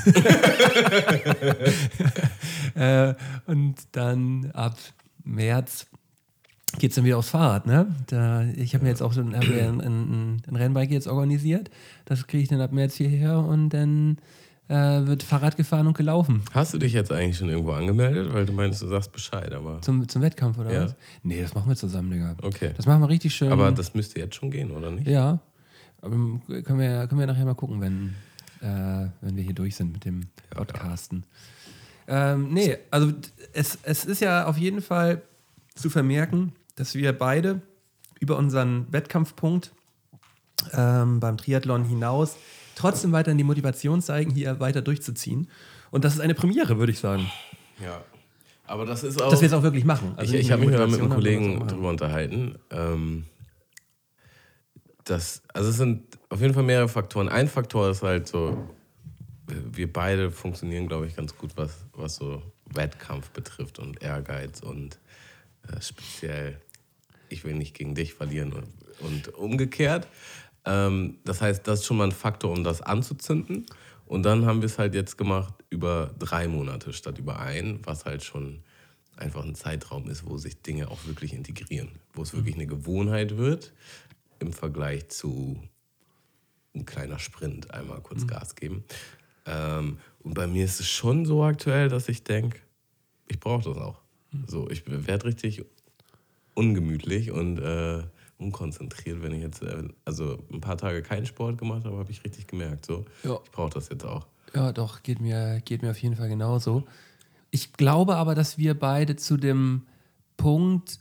äh, 2.75 3.13
und 3.45 3.75
dann 3.91 4.51
ab 4.53 4.77
März 5.23 5.87
geht 6.79 6.91
es 6.91 6.95
dann 6.95 7.05
wieder 7.05 7.17
aufs 7.17 7.29
Fahrrad. 7.29 7.65
Ne? 7.65 7.87
Da, 8.07 8.43
ich 8.55 8.73
habe 8.73 8.83
mir 8.83 8.89
jetzt 8.89 9.01
auch 9.01 9.13
so 9.13 9.21
ein, 9.21 9.33
ein, 9.35 9.81
ein, 9.81 10.41
ein 10.47 10.55
Rennbike 10.55 10.91
jetzt 10.91 11.07
organisiert. 11.07 11.69
Das 12.05 12.27
kriege 12.27 12.43
ich 12.43 12.49
dann 12.49 12.61
ab 12.61 12.71
März 12.71 12.95
hierher 12.95 13.39
und 13.39 13.69
dann 13.69 14.17
äh, 14.67 14.73
wird 15.05 15.23
Fahrrad 15.23 15.57
gefahren 15.57 15.87
und 15.87 15.95
gelaufen. 15.97 16.41
Hast 16.51 16.73
du 16.73 16.77
dich 16.77 16.93
jetzt 16.93 17.11
eigentlich 17.11 17.37
schon 17.37 17.49
irgendwo 17.49 17.71
angemeldet? 17.71 18.33
Weil 18.33 18.45
du 18.45 18.53
meinst, 18.53 18.81
du 18.81 18.87
sagst 18.87 19.11
Bescheid, 19.11 19.53
aber. 19.53 19.81
Zum, 19.81 20.07
zum 20.09 20.21
Wettkampf 20.21 20.57
oder 20.57 20.73
Ja. 20.73 20.83
was? 20.85 20.95
Nee, 21.23 21.41
das 21.41 21.53
machen 21.53 21.69
wir 21.69 21.75
zusammen, 21.75 22.11
Digga. 22.11 22.35
Okay. 22.41 22.71
Das 22.75 22.85
machen 22.85 23.01
wir 23.01 23.09
richtig 23.09 23.35
schön. 23.35 23.51
Aber 23.51 23.71
das 23.71 23.93
müsste 23.93 24.19
jetzt 24.19 24.35
schon 24.35 24.49
gehen, 24.51 24.71
oder 24.71 24.91
nicht? 24.91 25.07
Ja, 25.07 25.39
aber 26.01 26.15
können 26.63 26.79
wir, 26.79 27.07
können 27.07 27.19
wir 27.19 27.27
nachher 27.27 27.45
mal 27.45 27.53
gucken, 27.55 27.79
wenn, 27.81 28.15
äh, 28.61 29.07
wenn 29.21 29.35
wir 29.35 29.43
hier 29.43 29.53
durch 29.53 29.75
sind 29.75 29.91
mit 29.93 30.05
dem 30.05 30.21
Podcasten. 30.49 31.23
Ähm, 32.07 32.53
nee, 32.53 32.77
also 32.91 33.11
es, 33.53 33.77
es 33.83 34.05
ist 34.05 34.21
ja 34.21 34.45
auf 34.45 34.57
jeden 34.57 34.81
Fall 34.81 35.21
zu 35.73 35.89
vermerken, 35.89 36.53
dass 36.75 36.95
wir 36.95 37.13
beide 37.13 37.61
über 38.19 38.37
unseren 38.37 38.91
Wettkampfpunkt 38.91 39.71
ähm, 40.73 41.19
beim 41.19 41.37
Triathlon 41.37 41.83
hinaus 41.83 42.37
trotzdem 42.75 43.11
weiterhin 43.11 43.37
die 43.37 43.43
Motivation 43.43 44.01
zeigen, 44.01 44.31
hier 44.31 44.59
weiter 44.59 44.81
durchzuziehen. 44.81 45.49
Und 45.91 46.03
das 46.05 46.15
ist 46.15 46.19
eine 46.19 46.33
Premiere, 46.33 46.77
würde 46.77 46.91
ich 46.91 46.99
sagen. 46.99 47.29
Ja. 47.81 48.03
Aber 48.67 48.85
das 48.85 49.03
ist 49.03 49.21
auch. 49.21 49.29
Dass 49.29 49.41
wir 49.41 49.47
es 49.47 49.53
auch 49.53 49.63
wirklich 49.63 49.85
machen. 49.85 50.13
Also 50.17 50.33
ich 50.33 50.41
ich 50.41 50.51
habe 50.51 50.65
mich 50.65 50.75
mal 50.75 50.87
mit 50.87 50.99
einem 50.99 51.09
Kollegen 51.09 51.67
drüber 51.67 51.89
unterhalten. 51.89 52.57
Ähm, 52.71 53.25
das, 55.03 55.43
also 55.53 55.69
es 55.69 55.77
sind 55.77 56.03
auf 56.29 56.41
jeden 56.41 56.53
Fall 56.53 56.63
mehrere 56.63 56.89
Faktoren. 56.89 57.29
Ein 57.29 57.47
Faktor 57.47 57.91
ist 57.91 58.01
halt 58.01 58.27
so, 58.27 58.67
wir 59.47 59.91
beide 59.91 60.31
funktionieren, 60.31 60.87
glaube 60.87 61.05
ich, 61.05 61.15
ganz 61.15 61.37
gut, 61.37 61.51
was, 61.55 61.85
was 61.93 62.15
so 62.15 62.41
Wettkampf 62.73 63.29
betrifft 63.29 63.77
und 63.77 64.01
Ehrgeiz 64.01 64.61
und 64.61 64.99
äh, 65.71 65.79
speziell, 65.79 66.59
ich 67.29 67.43
will 67.43 67.55
nicht 67.55 67.75
gegen 67.75 67.95
dich 67.95 68.13
verlieren 68.13 68.53
und, 68.99 69.33
umgekehrt. 69.35 70.07
Ähm, 70.65 71.17
das 71.25 71.41
heißt, 71.41 71.67
das 71.67 71.79
ist 71.79 71.85
schon 71.85 71.97
mal 71.97 72.05
ein 72.05 72.11
Faktor, 72.11 72.51
um 72.51 72.63
das 72.63 72.81
anzuzünden. 72.81 73.65
Und 74.05 74.23
dann 74.23 74.45
haben 74.45 74.61
wir 74.61 74.67
es 74.67 74.77
halt 74.77 74.93
jetzt 74.93 75.17
gemacht 75.17 75.53
über 75.69 76.13
drei 76.19 76.47
Monate 76.47 76.93
statt 76.93 77.17
über 77.17 77.39
einen, 77.39 77.85
was 77.85 78.05
halt 78.05 78.23
schon 78.23 78.63
einfach 79.17 79.43
ein 79.43 79.55
Zeitraum 79.55 80.09
ist, 80.09 80.27
wo 80.27 80.37
sich 80.37 80.61
Dinge 80.61 80.89
auch 80.89 81.05
wirklich 81.05 81.33
integrieren, 81.33 81.99
wo 82.13 82.21
es 82.21 82.33
wirklich 82.33 82.55
eine 82.55 82.67
Gewohnheit 82.67 83.37
wird 83.37 83.73
im 84.39 84.53
Vergleich 84.53 85.07
zu 85.09 85.61
ein 86.75 86.85
kleiner 86.85 87.19
Sprint, 87.19 87.71
einmal 87.71 88.01
kurz 88.01 88.23
mhm. 88.23 88.27
Gas 88.27 88.55
geben. 88.55 88.83
Ähm, 89.45 89.99
und 90.19 90.33
bei 90.33 90.47
mir 90.47 90.65
ist 90.65 90.79
es 90.79 90.89
schon 90.89 91.25
so 91.25 91.43
aktuell, 91.43 91.89
dass 91.89 92.09
ich 92.09 92.23
denke, 92.23 92.59
ich 93.27 93.39
brauche 93.39 93.63
das 93.63 93.77
auch. 93.77 94.01
Mhm. 94.31 94.45
So, 94.47 94.69
ich 94.69 94.83
werde 94.85 95.25
richtig 95.25 95.63
ungemütlich 96.55 97.31
und 97.31 97.59
äh, 97.59 98.03
unkonzentriert, 98.37 99.21
wenn 99.21 99.33
ich 99.33 99.41
jetzt 99.41 99.61
äh, 99.61 99.83
also 100.03 100.39
ein 100.51 100.61
paar 100.61 100.77
Tage 100.77 101.01
keinen 101.01 101.25
Sport 101.25 101.57
gemacht 101.57 101.85
habe, 101.85 101.97
habe 101.97 102.11
ich 102.11 102.23
richtig 102.23 102.47
gemerkt, 102.47 102.85
so 102.85 103.05
ja. 103.23 103.39
ich 103.43 103.51
brauche 103.51 103.73
das 103.73 103.89
jetzt 103.89 104.05
auch. 104.05 104.25
Ja, 104.53 104.71
doch, 104.71 105.03
geht 105.03 105.19
mir, 105.19 105.61
geht 105.63 105.81
mir 105.81 105.91
auf 105.91 105.97
jeden 105.97 106.15
Fall 106.15 106.29
genauso. 106.29 106.83
Ich 107.51 107.73
glaube 107.73 108.15
aber, 108.15 108.35
dass 108.35 108.57
wir 108.57 108.73
beide 108.73 109.15
zu 109.15 109.37
dem 109.37 109.83
Punkt 110.37 110.99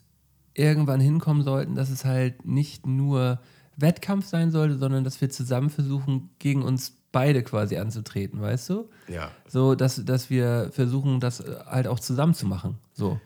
irgendwann 0.55 1.01
hinkommen 1.01 1.43
sollten, 1.43 1.75
dass 1.75 1.91
es 1.91 2.05
halt 2.05 2.45
nicht 2.45 2.87
nur 2.87 3.41
Wettkampf 3.77 4.27
sein 4.27 4.51
sollte, 4.51 4.79
sondern 4.79 5.03
dass 5.03 5.21
wir 5.21 5.31
zusammen 5.31 5.71
versuchen, 5.71 6.31
gegen 6.39 6.63
uns 6.63 6.97
beide 7.11 7.43
quasi 7.43 7.77
anzutreten, 7.77 8.41
weißt 8.41 8.71
du? 8.71 8.89
Ja. 9.09 9.31
So, 9.49 9.75
dass, 9.75 10.05
dass 10.05 10.31
wir 10.31 10.71
versuchen, 10.73 11.21
das 11.21 11.43
halt 11.67 11.87
auch 11.87 12.01
zusammen 12.01 12.35
zu 12.35 12.47
machen. 12.47 12.79
So. 12.93 13.21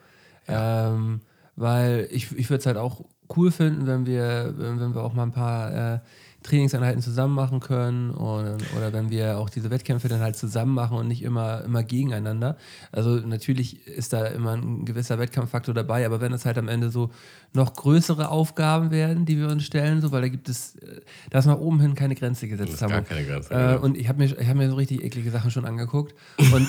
Ja. 0.47 0.95
Ähm, 0.95 1.21
weil 1.59 2.09
ich, 2.11 2.31
ich 2.37 2.49
würde 2.51 2.61
es 2.61 2.67
halt 2.67 2.77
auch 2.77 3.05
cool 3.37 3.51
finden, 3.51 3.87
wenn 3.87 4.07
wir, 4.07 4.55
wenn 4.57 4.95
wir 4.95 5.03
auch 5.03 5.13
mal 5.13 5.25
ein 5.25 5.33
paar 5.33 5.95
äh, 5.95 5.99
Trainingseinheiten 6.45 7.03
zusammen 7.03 7.35
machen 7.35 7.59
können 7.59 8.13
oder, 8.13 8.57
oder 8.77 8.93
wenn 8.93 9.11
wir 9.11 9.39
auch 9.39 9.51
diese 9.51 9.71
Wettkämpfe 9.71 10.07
dann 10.07 10.21
halt 10.21 10.37
zusammen 10.37 10.73
machen 10.73 10.97
und 10.97 11.09
nicht 11.09 11.23
immer, 11.23 11.65
immer 11.65 11.83
gegeneinander. 11.83 12.57
Also 12.93 13.17
natürlich 13.17 13.87
ist 13.89 14.13
da 14.13 14.25
immer 14.27 14.53
ein 14.53 14.85
gewisser 14.85 15.19
Wettkampffaktor 15.19 15.75
dabei, 15.75 16.07
aber 16.07 16.21
wenn 16.21 16.33
es 16.33 16.47
halt 16.47 16.57
am 16.57 16.69
Ende 16.69 16.91
so 16.91 17.11
noch 17.53 17.75
größere 17.75 18.29
Aufgaben 18.31 18.93
werden, 18.93 19.27
die 19.27 19.37
wir 19.37 19.49
uns 19.49 19.65
stellen, 19.65 20.01
so, 20.01 20.13
weil 20.13 20.23
da 20.23 20.29
gibt 20.29 20.49
es, 20.49 20.77
äh, 20.77 21.01
da 21.31 21.41
ist 21.41 21.47
nach 21.47 21.59
oben 21.59 21.81
hin 21.81 21.95
keine 21.97 22.15
Grenze 22.15 22.47
gesetzt. 22.47 22.75
Ist 22.75 22.81
gar 22.81 23.03
keine 23.03 23.25
Grenze. 23.27 23.53
Äh, 23.53 23.77
und 23.79 23.97
ich 23.97 24.09
habe 24.09 24.25
mir, 24.25 24.29
hab 24.29 24.57
mir 24.57 24.71
so 24.71 24.77
richtig 24.77 25.03
eklige 25.03 25.33
Sachen 25.33 25.51
schon 25.51 25.65
angeguckt. 25.65 26.15
Und, 26.53 26.69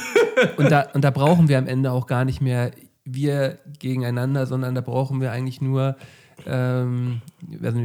und, 0.58 0.72
da, 0.72 0.88
und 0.94 1.04
da 1.04 1.12
brauchen 1.12 1.48
wir 1.48 1.60
am 1.60 1.68
Ende 1.68 1.92
auch 1.92 2.08
gar 2.08 2.26
nicht 2.26 2.42
mehr 2.42 2.72
wir 3.14 3.60
gegeneinander, 3.80 4.46
sondern 4.46 4.76
da 4.76 4.82
brauchen 4.82 5.22
wir 5.22 5.32
eigentlich 5.32 5.62
nur 5.62 5.96
ähm, 6.46 7.22
also 7.62 7.80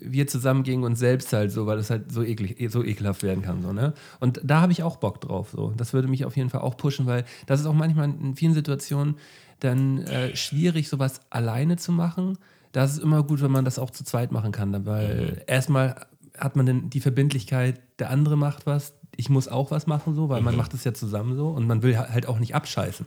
wir 0.00 0.26
zusammen 0.26 0.62
gegen 0.62 0.84
uns 0.84 0.98
selbst 0.98 1.32
halt 1.32 1.52
so, 1.52 1.66
weil 1.66 1.78
es 1.78 1.90
halt 1.90 2.12
so, 2.12 2.22
eklig, 2.22 2.70
so 2.70 2.82
ekelhaft 2.82 3.22
werden 3.22 3.42
kann. 3.42 3.62
So, 3.62 3.72
ne? 3.72 3.94
Und 4.20 4.40
da 4.42 4.60
habe 4.60 4.72
ich 4.72 4.82
auch 4.82 4.96
Bock 4.96 5.20
drauf. 5.20 5.50
So. 5.52 5.72
Das 5.76 5.92
würde 5.92 6.08
mich 6.08 6.24
auf 6.24 6.36
jeden 6.36 6.50
Fall 6.50 6.60
auch 6.60 6.76
pushen, 6.76 7.06
weil 7.06 7.24
das 7.46 7.60
ist 7.60 7.66
auch 7.66 7.74
manchmal 7.74 8.10
in 8.10 8.36
vielen 8.36 8.54
Situationen 8.54 9.16
dann 9.60 9.98
äh, 10.02 10.34
schwierig, 10.34 10.88
sowas 10.88 11.20
alleine 11.30 11.76
zu 11.76 11.92
machen. 11.92 12.38
Da 12.72 12.84
ist 12.84 12.92
es 12.92 12.98
immer 12.98 13.22
gut, 13.22 13.42
wenn 13.42 13.50
man 13.50 13.64
das 13.64 13.78
auch 13.78 13.90
zu 13.90 14.04
zweit 14.04 14.32
machen 14.32 14.50
kann, 14.50 14.86
weil 14.86 15.16
mhm. 15.16 15.40
erstmal 15.46 16.06
hat 16.38 16.56
man 16.56 16.66
dann 16.66 16.90
die 16.90 17.00
Verbindlichkeit, 17.00 17.80
der 17.98 18.10
andere 18.10 18.36
macht 18.36 18.66
was, 18.66 18.94
ich 19.14 19.28
muss 19.28 19.46
auch 19.46 19.70
was 19.70 19.86
machen, 19.86 20.14
so, 20.14 20.30
weil 20.30 20.40
mhm. 20.40 20.46
man 20.46 20.56
macht 20.56 20.72
es 20.74 20.84
ja 20.84 20.94
zusammen 20.94 21.36
so 21.36 21.48
und 21.48 21.66
man 21.66 21.82
will 21.82 21.98
halt 21.98 22.26
auch 22.26 22.38
nicht 22.38 22.54
abscheißen. 22.54 23.06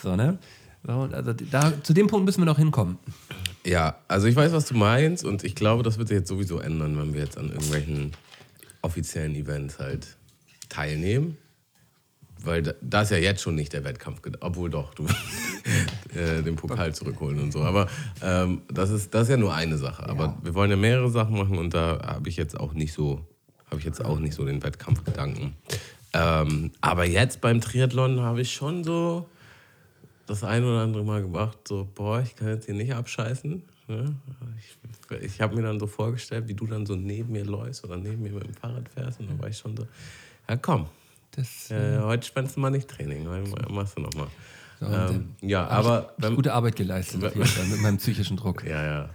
So, 0.00 0.16
ne? 0.16 0.38
So, 0.84 0.92
also 0.92 1.32
da, 1.32 1.72
zu 1.82 1.92
dem 1.92 2.08
Punkt 2.08 2.26
müssen 2.26 2.40
wir 2.40 2.46
noch 2.46 2.58
hinkommen. 2.58 2.98
Ja, 3.64 3.96
also 4.08 4.26
ich 4.26 4.34
weiß, 4.34 4.52
was 4.52 4.66
du 4.66 4.74
meinst 4.74 5.24
und 5.24 5.44
ich 5.44 5.54
glaube, 5.54 5.82
das 5.82 5.98
wird 5.98 6.08
sich 6.08 6.18
jetzt 6.18 6.28
sowieso 6.28 6.58
ändern, 6.58 6.98
wenn 6.98 7.14
wir 7.14 7.20
jetzt 7.20 7.38
an 7.38 7.50
irgendwelchen 7.50 8.12
offiziellen 8.82 9.34
Events 9.36 9.78
halt 9.78 10.16
teilnehmen. 10.68 11.38
Weil 12.44 12.62
da, 12.62 12.72
da 12.80 13.02
ist 13.02 13.10
ja 13.12 13.18
jetzt 13.18 13.40
schon 13.40 13.54
nicht 13.54 13.72
der 13.72 13.84
Wettkampf, 13.84 14.20
obwohl 14.40 14.68
doch, 14.68 14.94
du 14.94 15.06
äh, 16.14 16.42
den 16.42 16.56
Pokal 16.56 16.92
zurückholen 16.92 17.38
und 17.40 17.52
so. 17.52 17.60
Aber 17.62 17.88
ähm, 18.20 18.62
das, 18.68 18.90
ist, 18.90 19.14
das 19.14 19.24
ist 19.24 19.28
ja 19.28 19.36
nur 19.36 19.54
eine 19.54 19.78
Sache. 19.78 20.08
Aber 20.08 20.24
ja. 20.24 20.38
wir 20.42 20.54
wollen 20.54 20.70
ja 20.70 20.76
mehrere 20.76 21.10
Sachen 21.10 21.36
machen 21.36 21.58
und 21.58 21.72
da 21.72 22.00
habe 22.04 22.28
ich 22.28 22.36
jetzt 22.36 22.58
auch 22.58 22.72
nicht 22.72 22.92
so, 22.92 23.24
habe 23.66 23.78
ich 23.78 23.84
jetzt 23.84 24.04
auch 24.04 24.18
nicht 24.18 24.34
so 24.34 24.44
den 24.44 24.60
Wettkampfgedanken. 24.64 25.54
Ähm, 26.14 26.72
aber 26.80 27.04
jetzt 27.04 27.40
beim 27.40 27.60
Triathlon 27.60 28.20
habe 28.20 28.40
ich 28.40 28.52
schon 28.52 28.82
so, 28.82 29.28
das 30.26 30.44
ein 30.44 30.64
oder 30.64 30.80
andere 30.80 31.04
Mal 31.04 31.22
gemacht, 31.22 31.58
so, 31.66 31.88
boah, 31.94 32.20
ich 32.20 32.36
kann 32.36 32.48
jetzt 32.48 32.66
hier 32.66 32.74
nicht 32.74 32.94
abscheißen. 32.94 33.62
Ne? 33.88 34.14
Ich, 34.58 35.22
ich 35.22 35.40
habe 35.40 35.56
mir 35.56 35.62
dann 35.62 35.80
so 35.80 35.86
vorgestellt, 35.86 36.48
wie 36.48 36.54
du 36.54 36.66
dann 36.66 36.86
so 36.86 36.94
neben 36.94 37.32
mir 37.32 37.44
läufst 37.44 37.84
oder 37.84 37.96
neben 37.96 38.22
mir 38.22 38.32
mit 38.32 38.44
dem 38.44 38.54
Fahrrad 38.54 38.88
fährst. 38.88 39.20
Und 39.20 39.30
dann 39.30 39.40
war 39.40 39.48
ich 39.48 39.58
schon 39.58 39.76
so, 39.76 39.86
ja 40.48 40.56
komm, 40.56 40.86
das, 41.32 41.70
äh, 41.70 41.98
heute 42.00 42.26
spannst 42.26 42.56
du 42.56 42.60
mal 42.60 42.70
nicht 42.70 42.88
Training, 42.88 43.26
heute 43.26 43.72
machst 43.72 43.96
du 43.96 44.02
nochmal. 44.02 44.28
So, 44.80 44.86
ähm, 44.86 45.34
ja, 45.40 45.66
aber. 45.66 46.14
Ich, 46.16 46.24
wenn, 46.24 46.34
gute 46.36 46.52
Arbeit 46.52 46.76
geleistet 46.76 47.22
wenn, 47.22 47.70
mit 47.70 47.80
meinem 47.80 47.98
psychischen 47.98 48.36
Druck. 48.36 48.64
Ja, 48.66 48.84
ja. 48.84 49.10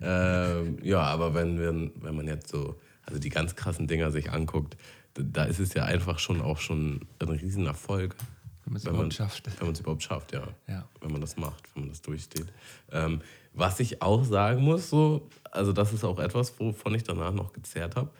Ähm, 0.00 0.78
ja, 0.82 1.00
aber 1.00 1.34
wenn, 1.34 1.60
wenn, 1.60 1.92
wenn 2.00 2.16
man 2.16 2.26
jetzt 2.26 2.48
so, 2.48 2.80
also 3.06 3.20
die 3.20 3.28
ganz 3.28 3.54
krassen 3.54 3.86
Dinger 3.86 4.10
sich 4.10 4.32
anguckt, 4.32 4.76
da 5.14 5.44
ist 5.44 5.60
es 5.60 5.74
ja 5.74 5.84
einfach 5.84 6.18
schon 6.18 6.40
auch 6.40 6.58
schon 6.58 7.06
ein 7.20 7.28
Riesenerfolg. 7.28 8.16
Wenn 8.64 8.74
man 8.74 8.76
es 8.76 8.84
überhaupt 8.84 9.14
schafft. 9.14 9.46
Wenn 9.58 9.66
man 9.66 9.74
es 9.74 9.80
überhaupt 9.80 10.02
schafft, 10.02 10.32
ja. 10.32 10.46
ja. 10.68 10.88
Wenn 11.00 11.12
man 11.12 11.20
das 11.20 11.36
macht, 11.36 11.74
wenn 11.74 11.84
man 11.84 11.90
das 11.90 12.02
durchsteht. 12.02 12.46
Ähm, 12.90 13.20
was 13.52 13.80
ich 13.80 14.00
auch 14.02 14.24
sagen 14.24 14.62
muss, 14.62 14.88
so, 14.88 15.28
also 15.50 15.72
das 15.72 15.92
ist 15.92 16.04
auch 16.04 16.18
etwas, 16.18 16.58
wovon 16.58 16.94
ich 16.94 17.02
danach 17.02 17.32
noch 17.32 17.52
gezerrt 17.52 17.96
habe. 17.96 18.10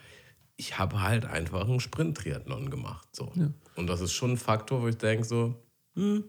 Ich 0.56 0.78
habe 0.78 1.00
halt 1.00 1.24
einfach 1.24 1.66
einen 1.66 1.80
Sprint-Triathlon 1.80 2.70
gemacht. 2.70 3.08
So. 3.12 3.32
Ja. 3.34 3.50
Und 3.76 3.86
das 3.86 4.00
ist 4.00 4.12
schon 4.12 4.32
ein 4.32 4.36
Faktor, 4.36 4.82
wo 4.82 4.88
ich 4.88 4.98
denke, 4.98 5.24
so, 5.24 5.54
hm, 5.94 6.24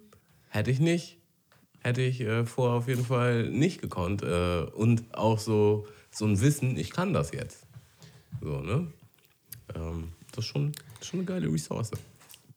hätte 0.50 0.72
ich 0.72 0.80
nicht. 0.80 1.18
Hätte 1.80 2.02
ich 2.02 2.22
äh, 2.22 2.46
vorher 2.46 2.78
auf 2.78 2.88
jeden 2.88 3.06
Fall 3.06 3.50
nicht 3.50 3.82
gekonnt. 3.82 4.22
Äh, 4.22 4.62
und 4.62 5.14
auch 5.14 5.40
so, 5.40 5.86
so 6.12 6.26
ein 6.26 6.40
Wissen, 6.40 6.78
ich 6.78 6.92
kann 6.92 7.14
das 7.14 7.32
jetzt. 7.32 7.68
So, 8.42 8.62
ne? 8.62 8.88
Ähm, 9.76 10.14
das 10.32 10.46
ist 10.46 10.52
schon, 10.52 10.72
schon 11.02 11.20
eine 11.20 11.26
geile 11.26 11.52
Ressource 11.52 11.92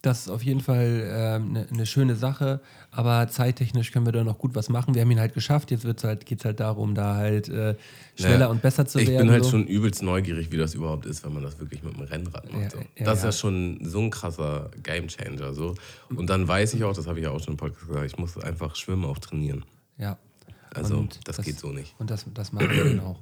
das 0.06 0.20
ist 0.20 0.28
auf 0.28 0.42
jeden 0.44 0.60
Fall 0.60 0.78
eine 0.78 1.36
ähm, 1.36 1.52
ne, 1.52 1.66
ne 1.70 1.86
schöne 1.86 2.14
Sache, 2.14 2.60
aber 2.92 3.26
zeittechnisch 3.28 3.90
können 3.90 4.06
wir 4.06 4.12
da 4.12 4.22
noch 4.22 4.38
gut 4.38 4.54
was 4.54 4.68
machen. 4.68 4.94
Wir 4.94 5.02
haben 5.02 5.10
ihn 5.10 5.18
halt 5.18 5.34
geschafft, 5.34 5.72
jetzt 5.72 5.84
halt, 6.04 6.26
geht 6.26 6.38
es 6.38 6.44
halt 6.44 6.60
darum, 6.60 6.94
da 6.94 7.16
halt 7.16 7.48
äh, 7.48 7.74
schneller 8.14 8.38
naja, 8.38 8.46
und 8.46 8.62
besser 8.62 8.86
zu 8.86 9.00
ich 9.00 9.08
werden. 9.08 9.16
Ich 9.16 9.22
bin 9.22 9.32
halt 9.32 9.44
so. 9.44 9.50
schon 9.50 9.66
übelst 9.66 10.02
neugierig, 10.02 10.52
wie 10.52 10.56
das 10.58 10.74
überhaupt 10.74 11.06
ist, 11.06 11.24
wenn 11.24 11.34
man 11.34 11.42
das 11.42 11.58
wirklich 11.58 11.82
mit 11.82 11.96
dem 11.96 12.02
Rennrad 12.02 12.52
macht. 12.52 12.62
Ja, 12.62 12.70
so. 12.70 12.78
ja, 12.78 13.04
das 13.04 13.18
ist 13.18 13.24
ja. 13.24 13.32
schon 13.32 13.80
so 13.82 14.00
ein 14.00 14.10
krasser 14.10 14.70
Gamechanger. 14.82 15.52
So. 15.52 15.74
Und 16.14 16.30
dann 16.30 16.46
weiß 16.46 16.74
ich 16.74 16.84
auch, 16.84 16.94
das 16.94 17.08
habe 17.08 17.18
ich 17.18 17.24
ja 17.24 17.32
auch 17.32 17.40
schon 17.40 17.54
im 17.54 17.58
Podcast 17.58 17.88
gesagt, 17.88 18.06
ich 18.06 18.16
muss 18.16 18.38
einfach 18.38 18.76
Schwimmen 18.76 19.04
auch 19.04 19.18
trainieren. 19.18 19.64
Ja. 19.98 20.18
Also 20.72 21.08
das, 21.24 21.36
das, 21.36 21.44
geht 21.44 21.58
so 21.58 21.72
nicht. 21.72 21.94
Und 21.98 22.10
das, 22.10 22.26
das 22.32 22.52
machen 22.52 22.70
wir 22.70 22.84
dann 22.84 23.00
auch. 23.00 23.18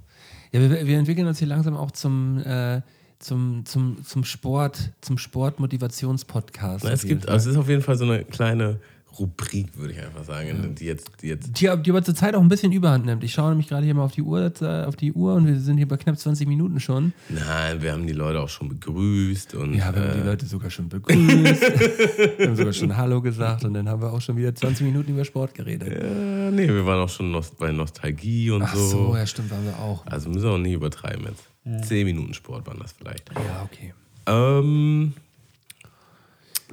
Ja, 0.52 0.60
wir, 0.60 0.86
wir 0.86 0.98
entwickeln 0.98 1.26
uns 1.26 1.38
hier 1.38 1.48
langsam 1.48 1.76
auch 1.76 1.92
zum... 1.92 2.38
Äh, 2.44 2.82
zum, 3.24 3.64
zum, 3.64 4.04
zum 4.04 4.24
Sport, 4.24 4.90
zum 5.00 5.18
Sportmotivationspodcast. 5.18 6.84
Es 6.84 7.04
gibt, 7.04 7.28
also 7.28 7.50
es 7.50 7.56
ist 7.56 7.60
auf 7.60 7.68
jeden 7.68 7.82
Fall 7.82 7.96
so 7.96 8.04
eine 8.04 8.24
kleine 8.24 8.80
Rubrik, 9.18 9.76
würde 9.76 9.92
ich 9.92 10.00
einfach 10.00 10.24
sagen, 10.24 10.48
ja. 10.48 10.66
die 10.68 10.84
jetzt, 10.86 11.10
die 11.22 11.28
jetzt. 11.28 11.48
Die, 11.60 11.70
die 11.82 11.90
aber 11.90 12.02
zur 12.02 12.14
Zeit 12.14 12.34
auch 12.34 12.40
ein 12.40 12.48
bisschen 12.48 12.72
Überhand 12.72 13.06
nimmt. 13.06 13.22
Ich 13.22 13.32
schaue 13.32 13.50
nämlich 13.50 13.68
gerade 13.68 13.84
hier 13.84 13.94
mal 13.94 14.02
auf 14.02 14.12
die 14.12 14.22
Uhr, 14.22 14.52
äh, 14.60 14.84
auf 14.84 14.96
die 14.96 15.12
Uhr 15.12 15.34
und 15.34 15.46
wir 15.46 15.58
sind 15.60 15.76
hier 15.76 15.86
bei 15.86 15.96
knapp 15.96 16.18
20 16.18 16.48
Minuten 16.48 16.80
schon. 16.80 17.12
Nein, 17.28 17.80
wir 17.80 17.92
haben 17.92 18.06
die 18.06 18.12
Leute 18.12 18.40
auch 18.40 18.48
schon 18.48 18.68
begrüßt 18.68 19.54
und. 19.54 19.74
Ja, 19.74 19.94
wir 19.94 20.02
äh, 20.02 20.08
haben 20.08 20.20
die 20.20 20.26
Leute 20.26 20.46
sogar 20.46 20.70
schon 20.70 20.88
begrüßt. 20.88 21.16
wir 22.38 22.46
haben 22.46 22.56
sogar 22.56 22.72
schon 22.72 22.96
Hallo 22.96 23.22
gesagt 23.22 23.64
und 23.64 23.74
dann 23.74 23.88
haben 23.88 24.02
wir 24.02 24.12
auch 24.12 24.20
schon 24.20 24.36
wieder 24.36 24.54
20 24.54 24.84
Minuten 24.84 25.12
über 25.12 25.24
Sport 25.24 25.54
geredet. 25.54 25.88
Ja, 25.88 26.50
nee, 26.50 26.66
wir 26.66 26.84
waren 26.84 27.00
auch 27.00 27.08
schon 27.08 27.40
bei 27.58 27.70
Nostalgie 27.70 28.50
und 28.50 28.62
Ach 28.62 28.74
so. 28.74 28.80
Ach 28.80 28.90
so, 28.90 29.16
ja, 29.16 29.26
stimmt, 29.26 29.50
waren 29.50 29.64
wir 29.64 29.78
auch. 29.78 30.04
Also 30.06 30.28
müssen 30.28 30.42
wir 30.42 30.50
auch 30.50 30.58
nicht 30.58 30.72
übertreiben 30.74 31.24
jetzt. 31.26 31.53
Mhm. 31.64 31.82
Zehn 31.82 32.06
Minuten 32.06 32.34
Sport 32.34 32.66
waren 32.66 32.78
das 32.78 32.92
vielleicht. 32.92 33.30
Ja, 33.34 33.62
okay. 33.62 33.94
Ähm, 34.26 35.14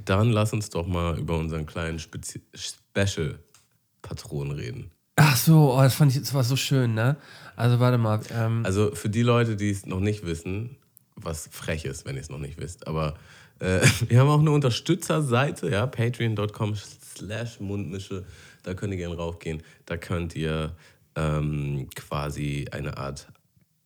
dann 0.06 0.32
lass 0.32 0.54
uns 0.54 0.70
doch 0.70 0.88
mal 0.88 1.18
über 1.18 1.38
unseren 1.38 1.66
kleinen 1.66 2.00
Spezi 2.00 2.42
Special-Patron 2.54 4.52
reden. 4.52 4.92
Ach 5.16 5.36
so, 5.36 5.74
oh, 5.74 5.82
das 5.82 5.96
fand 5.96 6.12
ich, 6.12 6.20
das 6.20 6.34
war 6.34 6.44
so 6.44 6.56
schön, 6.56 6.94
ne? 6.94 7.18
Also 7.56 7.80
warte 7.80 7.98
mal. 7.98 8.22
Ähm 8.32 8.66
also 8.66 8.94
für 8.96 9.10
die 9.10 9.22
Leute, 9.22 9.56
die 9.56 9.70
es 9.70 9.86
noch 9.86 10.00
nicht 10.00 10.26
wissen, 10.26 10.78
was 11.16 11.50
frech 11.52 11.86
ist, 11.86 12.06
wenn 12.06 12.16
ihr 12.16 12.22
es 12.22 12.30
noch 12.30 12.40
nicht 12.40 12.58
wisst, 12.58 12.88
aber 12.88 13.16
äh, 13.60 13.82
wir 14.08 14.20
haben 14.20 14.30
auch 14.30 14.40
eine 14.40 14.52
Unterstützerseite, 14.52 15.70
ja, 15.70 15.86
patreon.com 15.86 16.76
slash 16.76 17.60
Mundmische, 17.60 18.26
da 18.64 18.74
könnt 18.74 18.94
ihr 18.94 18.98
gerne 18.98 19.16
raufgehen. 19.16 19.64
Da 19.86 19.98
könnt 19.98 20.36
ihr 20.36 20.76
ähm, 21.16 21.90
quasi 21.96 22.68
eine 22.72 22.98
Art 22.98 23.28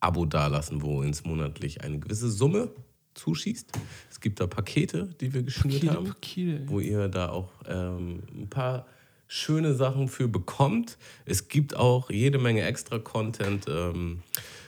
Abo 0.06 0.26
dalassen, 0.26 0.82
wo 0.82 1.02
uns 1.02 1.26
monatlich 1.26 1.82
eine 1.82 2.00
gewisse 2.00 2.30
Summe 2.30 2.70
zuschießt. 3.16 3.72
Es 4.12 4.20
gibt 4.20 4.40
da 4.40 4.48
Pakete, 4.48 5.10
die 5.20 5.34
wir 5.34 5.44
geschnürt 5.44 5.82
Pakete, 5.82 5.94
haben, 5.94 6.06
Pakete. 6.06 6.62
wo 6.68 6.80
ihr 6.80 7.08
da 7.08 7.30
auch 7.30 7.52
ähm, 7.68 8.24
ein 8.36 8.50
paar 8.50 8.86
schöne 9.28 9.74
Sachen 9.74 10.08
für 10.08 10.28
bekommt. 10.28 10.98
Es 11.26 11.48
gibt 11.48 11.76
auch 11.76 12.10
jede 12.10 12.38
Menge 12.38 12.62
extra 12.64 13.00
Content, 13.00 13.66
ähm, 13.68 14.22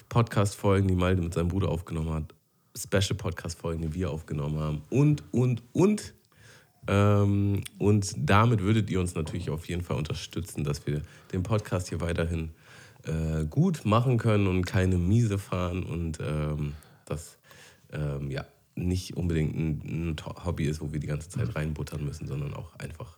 Podcast-Folgen, 0.09 0.87
die 0.87 0.95
Malte 0.95 1.21
mit 1.21 1.33
seinem 1.33 1.49
Bruder 1.49 1.69
aufgenommen 1.69 2.11
hat, 2.11 2.33
Special-Podcast-Folgen, 2.75 3.81
die 3.81 3.93
wir 3.93 4.09
aufgenommen 4.09 4.59
haben 4.59 4.81
und, 4.89 5.23
und, 5.31 5.61
und. 5.73 6.13
Ähm, 6.87 7.63
und 7.77 8.13
damit 8.17 8.61
würdet 8.61 8.89
ihr 8.89 8.99
uns 8.99 9.13
natürlich 9.13 9.49
auf 9.49 9.67
jeden 9.67 9.83
Fall 9.83 9.97
unterstützen, 9.97 10.63
dass 10.63 10.87
wir 10.87 11.01
den 11.33 11.43
Podcast 11.43 11.89
hier 11.89 11.99
weiterhin 11.99 12.51
äh, 13.07 13.45
gut 13.45 13.85
machen 13.85 14.17
können 14.17 14.47
und 14.47 14.65
keine 14.65 14.97
Miese 14.97 15.37
fahren 15.37 15.83
und 15.83 16.19
ähm, 16.19 16.73
das 17.05 17.37
ähm, 17.91 18.29
ja 18.31 18.45
nicht 18.75 19.17
unbedingt 19.17 19.55
ein, 19.55 20.11
ein 20.11 20.15
Hobby 20.45 20.65
ist, 20.65 20.81
wo 20.81 20.93
wir 20.93 20.99
die 20.99 21.07
ganze 21.07 21.29
Zeit 21.29 21.55
reinbuttern 21.55 22.03
müssen, 22.03 22.27
sondern 22.27 22.53
auch 22.53 22.75
einfach 22.75 23.17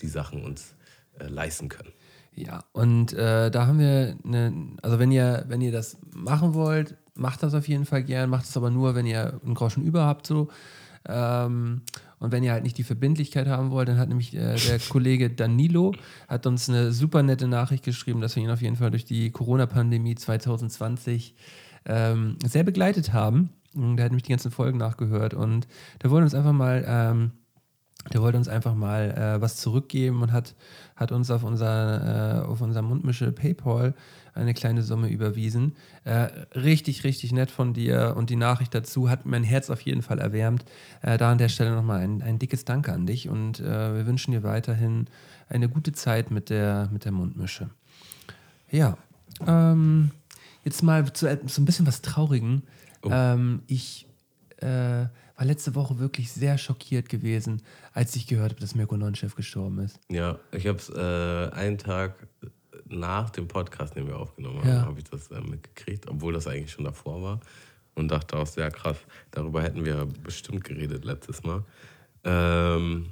die 0.00 0.08
Sachen 0.08 0.44
uns 0.44 0.74
äh, 1.18 1.28
leisten 1.28 1.68
können. 1.68 1.92
Ja, 2.34 2.64
und 2.72 3.12
äh, 3.14 3.50
da 3.50 3.66
haben 3.66 3.78
wir 3.78 4.16
eine, 4.24 4.52
also 4.82 4.98
wenn 4.98 5.10
ihr, 5.10 5.44
wenn 5.48 5.60
ihr 5.60 5.72
das 5.72 5.98
machen 6.14 6.54
wollt, 6.54 6.96
macht 7.14 7.42
das 7.42 7.54
auf 7.54 7.66
jeden 7.68 7.84
Fall 7.84 8.04
gern, 8.04 8.30
macht 8.30 8.44
es 8.44 8.56
aber 8.56 8.70
nur, 8.70 8.94
wenn 8.94 9.06
ihr 9.06 9.40
einen 9.44 9.54
Groschen 9.54 9.84
über 9.84 10.04
habt, 10.04 10.26
so. 10.26 10.48
Ähm, 11.06 11.82
und 12.20 12.32
wenn 12.32 12.42
ihr 12.42 12.52
halt 12.52 12.64
nicht 12.64 12.78
die 12.78 12.84
Verbindlichkeit 12.84 13.46
haben 13.46 13.70
wollt, 13.70 13.88
dann 13.88 13.98
hat 13.98 14.08
nämlich 14.08 14.34
äh, 14.34 14.56
der 14.56 14.78
Kollege 14.88 15.30
Danilo 15.30 15.94
hat 16.26 16.46
uns 16.46 16.68
eine 16.68 16.92
super 16.92 17.22
nette 17.22 17.46
Nachricht 17.46 17.84
geschrieben, 17.84 18.20
dass 18.20 18.36
wir 18.36 18.42
ihn 18.42 18.50
auf 18.50 18.62
jeden 18.62 18.76
Fall 18.76 18.90
durch 18.90 19.04
die 19.04 19.30
Corona-Pandemie 19.30 20.14
2020 20.14 21.34
ähm, 21.86 22.36
sehr 22.44 22.64
begleitet 22.64 23.12
haben. 23.12 23.50
Und 23.74 23.96
Der 23.96 24.06
hat 24.06 24.12
nämlich 24.12 24.24
die 24.24 24.30
ganzen 24.32 24.50
Folgen 24.50 24.78
nachgehört 24.78 25.34
und 25.34 25.68
der 26.02 26.10
wollte 26.10 26.24
uns 26.24 26.34
einfach 26.34 26.52
mal 26.52 26.84
ähm, 26.86 27.32
der 28.12 28.22
wollte 28.22 28.38
uns 28.38 28.48
einfach 28.48 28.74
mal 28.74 29.10
äh, 29.10 29.40
was 29.40 29.56
zurückgeben 29.56 30.22
und 30.22 30.32
hat, 30.32 30.54
hat 30.96 31.12
uns 31.12 31.30
auf 31.30 31.42
unser, 31.44 32.42
äh, 32.42 32.46
auf 32.46 32.60
unser 32.60 32.82
Mundmische 32.82 33.32
PayPal 33.32 33.94
eine 34.34 34.54
kleine 34.54 34.82
Summe 34.82 35.08
überwiesen. 35.08 35.74
Äh, 36.04 36.28
richtig, 36.54 37.04
richtig 37.04 37.32
nett 37.32 37.50
von 37.50 37.74
dir 37.74 38.14
und 38.16 38.30
die 38.30 38.36
Nachricht 38.36 38.74
dazu 38.74 39.10
hat 39.10 39.26
mein 39.26 39.42
Herz 39.42 39.68
auf 39.68 39.80
jeden 39.80 40.02
Fall 40.02 40.20
erwärmt. 40.20 40.64
Äh, 41.02 41.18
da 41.18 41.32
an 41.32 41.38
der 41.38 41.48
Stelle 41.48 41.74
nochmal 41.74 42.00
ein, 42.00 42.22
ein 42.22 42.38
dickes 42.38 42.64
Danke 42.64 42.92
an 42.92 43.04
dich 43.06 43.28
und 43.28 43.60
äh, 43.60 43.94
wir 43.96 44.06
wünschen 44.06 44.32
dir 44.32 44.42
weiterhin 44.42 45.06
eine 45.48 45.68
gute 45.68 45.92
Zeit 45.92 46.30
mit 46.30 46.50
der, 46.50 46.88
mit 46.92 47.04
der 47.04 47.12
Mundmische. 47.12 47.70
Ja, 48.70 48.96
ähm, 49.46 50.10
jetzt 50.64 50.82
mal 50.82 51.12
zu 51.12 51.26
et- 51.26 51.48
so 51.50 51.60
ein 51.60 51.64
bisschen 51.64 51.86
was 51.86 52.00
Traurigen. 52.02 52.62
Ähm, 53.04 53.62
ich 53.66 54.06
äh, 54.60 55.06
war 55.38 55.46
letzte 55.46 55.74
Woche 55.76 55.98
wirklich 56.00 56.32
sehr 56.32 56.58
schockiert 56.58 57.08
gewesen, 57.08 57.62
als 57.94 58.14
ich 58.16 58.26
gehört 58.26 58.50
habe, 58.52 58.60
dass 58.60 58.74
Mirko 58.74 58.96
Nonchef 58.96 59.36
gestorben 59.36 59.78
ist. 59.78 60.00
Ja, 60.10 60.38
ich 60.52 60.66
habe 60.66 60.78
es 60.78 60.90
äh, 60.90 61.54
einen 61.54 61.78
Tag 61.78 62.26
nach 62.88 63.30
dem 63.30 63.46
Podcast, 63.46 63.94
den 63.96 64.06
wir 64.08 64.16
aufgenommen 64.18 64.58
haben, 64.60 64.68
Ja. 64.68 64.82
habe 64.82 64.98
ich 64.98 65.04
das 65.04 65.30
äh, 65.30 65.40
mitgekriegt, 65.40 66.08
obwohl 66.08 66.32
das 66.32 66.46
eigentlich 66.48 66.72
schon 66.72 66.84
davor 66.84 67.22
war. 67.22 67.40
Und 67.94 68.08
dachte 68.10 68.36
auch 68.36 68.46
sehr 68.46 68.70
krass. 68.70 68.96
Darüber 69.30 69.62
hätten 69.62 69.84
wir 69.84 70.06
bestimmt 70.22 70.64
geredet 70.64 71.04
letztes 71.04 71.42
Mal. 71.42 71.64
Ähm, 72.24 73.06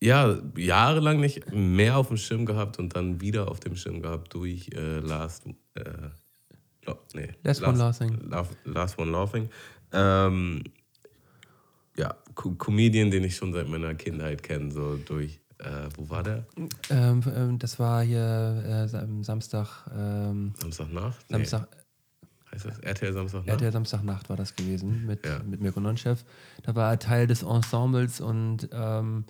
ja, 0.00 0.36
jahrelang 0.56 1.20
nicht 1.20 1.52
mehr 1.52 1.96
auf 1.96 2.08
dem 2.08 2.16
Schirm 2.16 2.44
gehabt 2.46 2.78
und 2.78 2.94
dann 2.94 3.20
wieder 3.20 3.48
auf 3.50 3.60
dem 3.60 3.74
Schirm 3.76 4.02
gehabt 4.02 4.34
durch 4.34 4.68
äh, 4.74 4.98
Last, 4.98 5.46
äh, 5.74 5.82
nee, 7.14 7.28
Last 7.42 7.62
One 7.62 7.78
Laughing. 7.78 8.20
Laugh, 8.28 8.50
Last 8.64 8.98
One 8.98 9.10
Laughing. 9.10 9.48
Ähm, 9.92 10.62
ja, 11.98 12.14
Co 12.34 12.50
Comedian, 12.52 13.10
den 13.10 13.24
ich 13.24 13.36
schon 13.36 13.52
seit 13.52 13.68
meiner 13.68 13.94
Kindheit 13.94 14.42
kenne, 14.42 14.70
so 14.70 14.96
durch, 14.96 15.40
äh, 15.58 15.88
wo 15.96 16.08
war 16.10 16.22
der? 16.22 16.44
Ähm, 16.90 17.22
ähm, 17.34 17.58
das 17.58 17.78
war 17.78 18.02
hier 18.02 18.62
äh, 18.66 18.88
Sam- 18.88 19.24
Samstag, 19.24 19.86
ähm, 19.96 20.52
Samstagnacht? 20.60 21.24
Samstag, 21.28 21.68
Nee, 21.70 22.52
heißt 22.52 22.64
das 22.66 22.78
RTL 22.80 23.12
Samstagnacht? 23.12 23.48
RTL 23.60 23.72
Samstagnacht 23.72 24.28
war 24.28 24.36
das 24.36 24.54
gewesen 24.54 25.06
mit, 25.06 25.24
Ja. 25.26 25.40
mit 25.42 25.60
Mirko 25.60 25.80
Nonchef. 25.80 26.24
Da 26.62 26.74
war 26.74 26.90
er 26.92 26.98
Teil 26.98 27.26
des 27.26 27.42
Ensembles 27.42 28.20
und 28.20 28.68
ähm, 28.72 29.24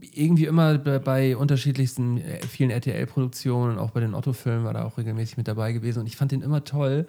irgendwie 0.00 0.44
immer 0.44 0.76
bei, 0.78 0.98
bei 0.98 1.36
unterschiedlichsten, 1.36 2.18
äh, 2.18 2.40
vielen 2.46 2.70
RTL-Produktionen, 2.70 3.78
auch 3.78 3.90
bei 3.92 4.00
den 4.00 4.14
Otto-Filmen 4.14 4.64
war 4.64 4.74
er 4.74 4.84
auch 4.84 4.98
regelmäßig 4.98 5.36
mit 5.38 5.48
dabei 5.48 5.72
gewesen 5.72 6.00
und 6.00 6.06
ich 6.06 6.16
fand 6.16 6.32
den 6.32 6.42
immer 6.42 6.64
toll. 6.64 7.06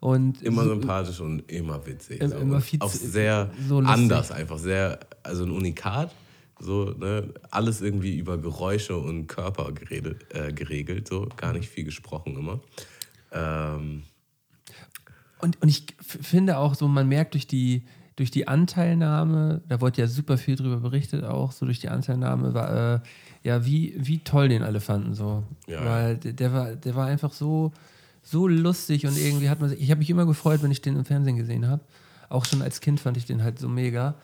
Und 0.00 0.42
Immer 0.42 0.64
so- 0.64 0.70
sympathisch 0.70 1.20
und 1.20 1.50
immer 1.52 1.86
witzig. 1.86 2.20
Im- 2.22 2.30
so. 2.30 2.36
immer 2.38 2.60
viel 2.62 2.80
auch 2.80 2.88
sehr 2.90 3.50
so 3.68 3.78
anders 3.78 4.30
einfach. 4.32 4.58
Sehr, 4.58 4.98
also 5.22 5.44
ein 5.44 5.50
Unikat. 5.50 6.14
So, 6.58 6.94
ne? 6.98 7.32
Alles 7.50 7.80
irgendwie 7.80 8.16
über 8.18 8.36
Geräusche 8.38 8.96
und 8.96 9.26
Körper 9.28 9.72
geredet, 9.72 10.26
äh, 10.34 10.52
geregelt. 10.52 11.08
So. 11.08 11.26
Gar 11.36 11.52
nicht 11.54 11.68
viel 11.68 11.84
gesprochen 11.84 12.36
immer. 12.36 12.60
Ähm, 13.32 14.02
Und, 15.40 15.60
und 15.62 15.68
ich 15.68 15.86
finde 16.06 16.58
auch 16.58 16.74
so, 16.74 16.86
man 16.88 17.08
merkt 17.08 17.32
durch 17.34 17.46
die, 17.46 17.84
durch 18.16 18.30
die 18.30 18.46
Anteilnahme, 18.48 19.62
da 19.68 19.80
wurde 19.80 20.02
ja 20.02 20.06
super 20.06 20.36
viel 20.36 20.56
drüber 20.56 20.76
berichtet 20.78 21.24
auch, 21.24 21.52
so 21.52 21.64
durch 21.64 21.78
die 21.80 21.88
Anteilnahme, 21.88 22.52
war, 22.52 22.94
äh, 22.96 23.00
ja, 23.42 23.64
wie, 23.64 23.94
wie 23.96 24.18
toll 24.18 24.48
den 24.50 24.62
alle 24.62 24.80
fanden 24.80 25.14
so. 25.14 25.44
Ja. 25.66 25.82
Weil 25.84 26.16
der, 26.18 26.32
der, 26.34 26.52
war, 26.52 26.76
der 26.76 26.94
war 26.94 27.06
einfach 27.06 27.32
so, 27.32 27.72
so 28.22 28.46
lustig 28.46 29.06
und 29.06 29.16
irgendwie 29.16 29.48
hat 29.50 29.60
man 29.60 29.70
sich, 29.70 29.80
ich 29.80 29.90
habe 29.90 29.98
mich 30.00 30.10
immer 30.10 30.26
gefreut, 30.26 30.62
wenn 30.62 30.70
ich 30.70 30.82
den 30.82 30.96
im 30.96 31.04
Fernsehen 31.04 31.36
gesehen 31.36 31.66
habe. 31.68 31.82
Auch 32.28 32.44
schon 32.44 32.62
als 32.62 32.80
Kind 32.80 33.00
fand 33.00 33.16
ich 33.16 33.26
den 33.26 33.42
halt 33.42 33.58
so 33.58 33.68
mega. 33.68 34.14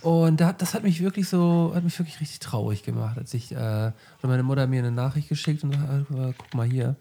Und 0.00 0.40
da, 0.40 0.52
das 0.52 0.74
hat 0.74 0.82
mich 0.82 1.00
wirklich 1.00 1.28
so, 1.28 1.70
hat 1.74 1.84
mich 1.84 1.96
wirklich 1.96 2.20
richtig 2.20 2.40
traurig 2.40 2.82
gemacht, 2.82 3.16
als 3.18 3.32
ich, 3.34 3.52
äh, 3.52 3.92
meine 4.22 4.42
Mutter 4.42 4.66
mir 4.66 4.80
eine 4.80 4.90
Nachricht 4.90 5.28
geschickt 5.28 5.62
und 5.62 5.72
sagte, 5.74 6.06
äh, 6.12 6.32
guck 6.36 6.54
mal 6.54 6.66
hier. 6.66 6.96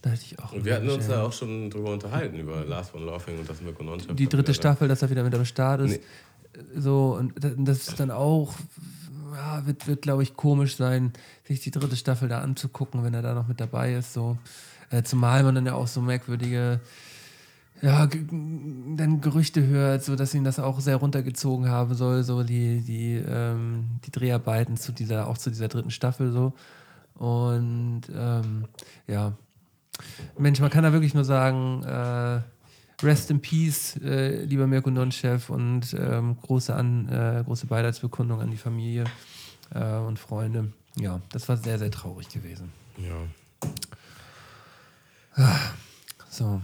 Da 0.00 0.10
hätte 0.10 0.22
ich 0.24 0.38
auch. 0.38 0.52
und 0.52 0.64
wir 0.64 0.76
hatten 0.76 0.88
uns 0.88 1.08
da 1.08 1.24
auch 1.24 1.32
schon 1.32 1.68
drüber 1.70 1.92
unterhalten, 1.92 2.38
über 2.38 2.64
Last 2.64 2.94
One 2.94 3.04
Laughing 3.04 3.36
und 3.38 3.50
das 3.50 3.60
Mirko 3.60 3.82
Nonchef. 3.82 4.14
die 4.14 4.28
dritte 4.28 4.54
Staffel, 4.54 4.86
dass 4.88 5.02
er 5.02 5.10
wieder 5.10 5.24
mit 5.24 5.34
am 5.34 5.44
Start 5.44 5.80
ist. 5.82 6.00
Nee. 6.00 6.00
So, 6.80 7.16
und 7.18 7.32
da- 7.44 7.50
das 7.56 7.88
ist 7.88 8.00
dann 8.00 8.10
auch, 8.12 8.54
ja, 9.34 9.66
wird, 9.66 9.86
wird 9.88 10.02
glaube 10.02 10.22
ich, 10.22 10.36
komisch 10.36 10.76
sein, 10.76 11.12
sich 11.46 11.60
die 11.60 11.70
dritte 11.72 11.96
Staffel 11.96 12.28
da 12.28 12.40
anzugucken, 12.40 13.02
wenn 13.04 13.12
er 13.12 13.22
da 13.22 13.34
noch 13.34 13.48
mit 13.48 13.60
dabei 13.60 13.94
ist. 13.94 14.12
So. 14.14 14.38
Äh, 14.90 15.02
zumal 15.02 15.42
man 15.42 15.54
dann 15.54 15.66
ja 15.66 15.74
auch 15.74 15.86
so 15.86 16.00
merkwürdige 16.00 16.80
ja, 17.82 18.06
dann 18.06 19.20
Gerüchte 19.20 19.66
hört, 19.66 20.02
so 20.02 20.16
dass 20.16 20.34
ihn 20.34 20.44
das 20.44 20.58
auch 20.58 20.80
sehr 20.80 20.96
runtergezogen 20.96 21.68
haben 21.68 21.94
soll, 21.94 22.24
so 22.24 22.42
die, 22.42 22.80
die, 22.80 23.14
ähm, 23.14 24.00
die 24.04 24.10
Dreharbeiten 24.10 24.76
zu 24.76 24.92
dieser, 24.92 25.28
auch 25.28 25.38
zu 25.38 25.50
dieser 25.50 25.68
dritten 25.68 25.90
Staffel 25.90 26.32
so. 26.32 26.54
Und 27.14 28.02
ähm, 28.14 28.64
ja, 29.06 29.32
Mensch, 30.36 30.60
man 30.60 30.70
kann 30.70 30.84
da 30.84 30.92
wirklich 30.92 31.14
nur 31.14 31.24
sagen, 31.24 31.82
äh, 31.84 32.40
Rest 33.04 33.30
in 33.30 33.40
Peace, 33.40 33.96
äh, 34.02 34.44
lieber 34.44 34.66
Mirko 34.66 34.90
Nonchef 34.90 35.50
und 35.50 35.94
ähm, 35.98 36.36
große, 36.42 36.74
an, 36.74 37.08
äh, 37.08 37.42
große 37.44 37.66
Beileidsbekundung 37.66 38.40
an 38.40 38.50
die 38.50 38.56
Familie 38.56 39.04
äh, 39.72 39.98
und 39.98 40.18
Freunde. 40.18 40.72
Ja, 40.96 41.20
das 41.30 41.48
war 41.48 41.56
sehr, 41.56 41.78
sehr 41.78 41.92
traurig 41.92 42.28
gewesen. 42.28 42.72
Ja. 42.96 43.14
So. 46.30 46.60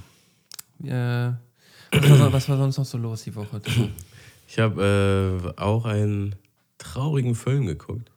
Äh, 0.85 1.33
was, 1.93 2.19
war, 2.21 2.33
was 2.33 2.49
war 2.49 2.57
sonst 2.57 2.79
noch 2.79 2.85
so 2.85 2.99
los 2.99 3.25
die 3.25 3.35
Woche? 3.35 3.61
Ich 4.47 4.59
habe 4.59 5.53
äh, 5.57 5.61
auch 5.61 5.85
einen 5.85 6.37
traurigen 6.79 7.35
Film 7.35 7.67
geguckt, 7.67 8.11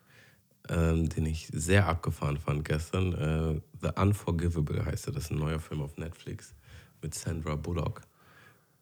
ähm, 0.69 1.09
den 1.09 1.25
ich 1.25 1.47
sehr 1.53 1.87
abgefahren 1.87 2.37
fand 2.37 2.65
gestern. 2.65 3.13
Äh, 3.13 3.61
The 3.81 3.99
Unforgivable 3.99 4.85
heißt 4.85 5.07
er. 5.07 5.13
Das 5.13 5.25
ist 5.25 5.31
ein 5.31 5.39
neuer 5.39 5.59
Film 5.59 5.81
auf 5.81 5.97
Netflix 5.97 6.53
mit 7.01 7.15
Sandra 7.15 7.55
Bullock. 7.55 8.01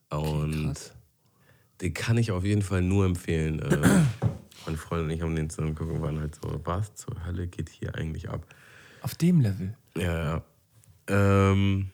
Und 0.09 0.73
krass. 0.73 0.93
den 1.81 1.93
kann 1.93 2.17
ich 2.17 2.31
auf 2.31 2.43
jeden 2.43 2.61
Fall 2.61 2.81
nur 2.81 3.05
empfehlen. 3.05 3.59
Äh, 3.59 3.77
meine 4.65 4.77
Freundin 4.77 5.07
und 5.07 5.11
ich 5.11 5.21
haben 5.21 5.35
den 5.35 5.49
zusammen 5.49 5.75
geguckt 5.75 5.95
und 5.95 6.01
waren 6.01 6.19
halt 6.19 6.35
so, 6.35 6.59
was 6.63 6.95
zur 6.95 7.25
Hölle 7.25 7.47
geht 7.47 7.69
hier 7.69 7.95
eigentlich 7.95 8.29
ab? 8.29 8.45
Auf 9.01 9.15
dem 9.15 9.39
Level. 9.41 9.77
Ja, 9.95 10.23
ja. 10.23 10.43
Ähm, 11.07 11.89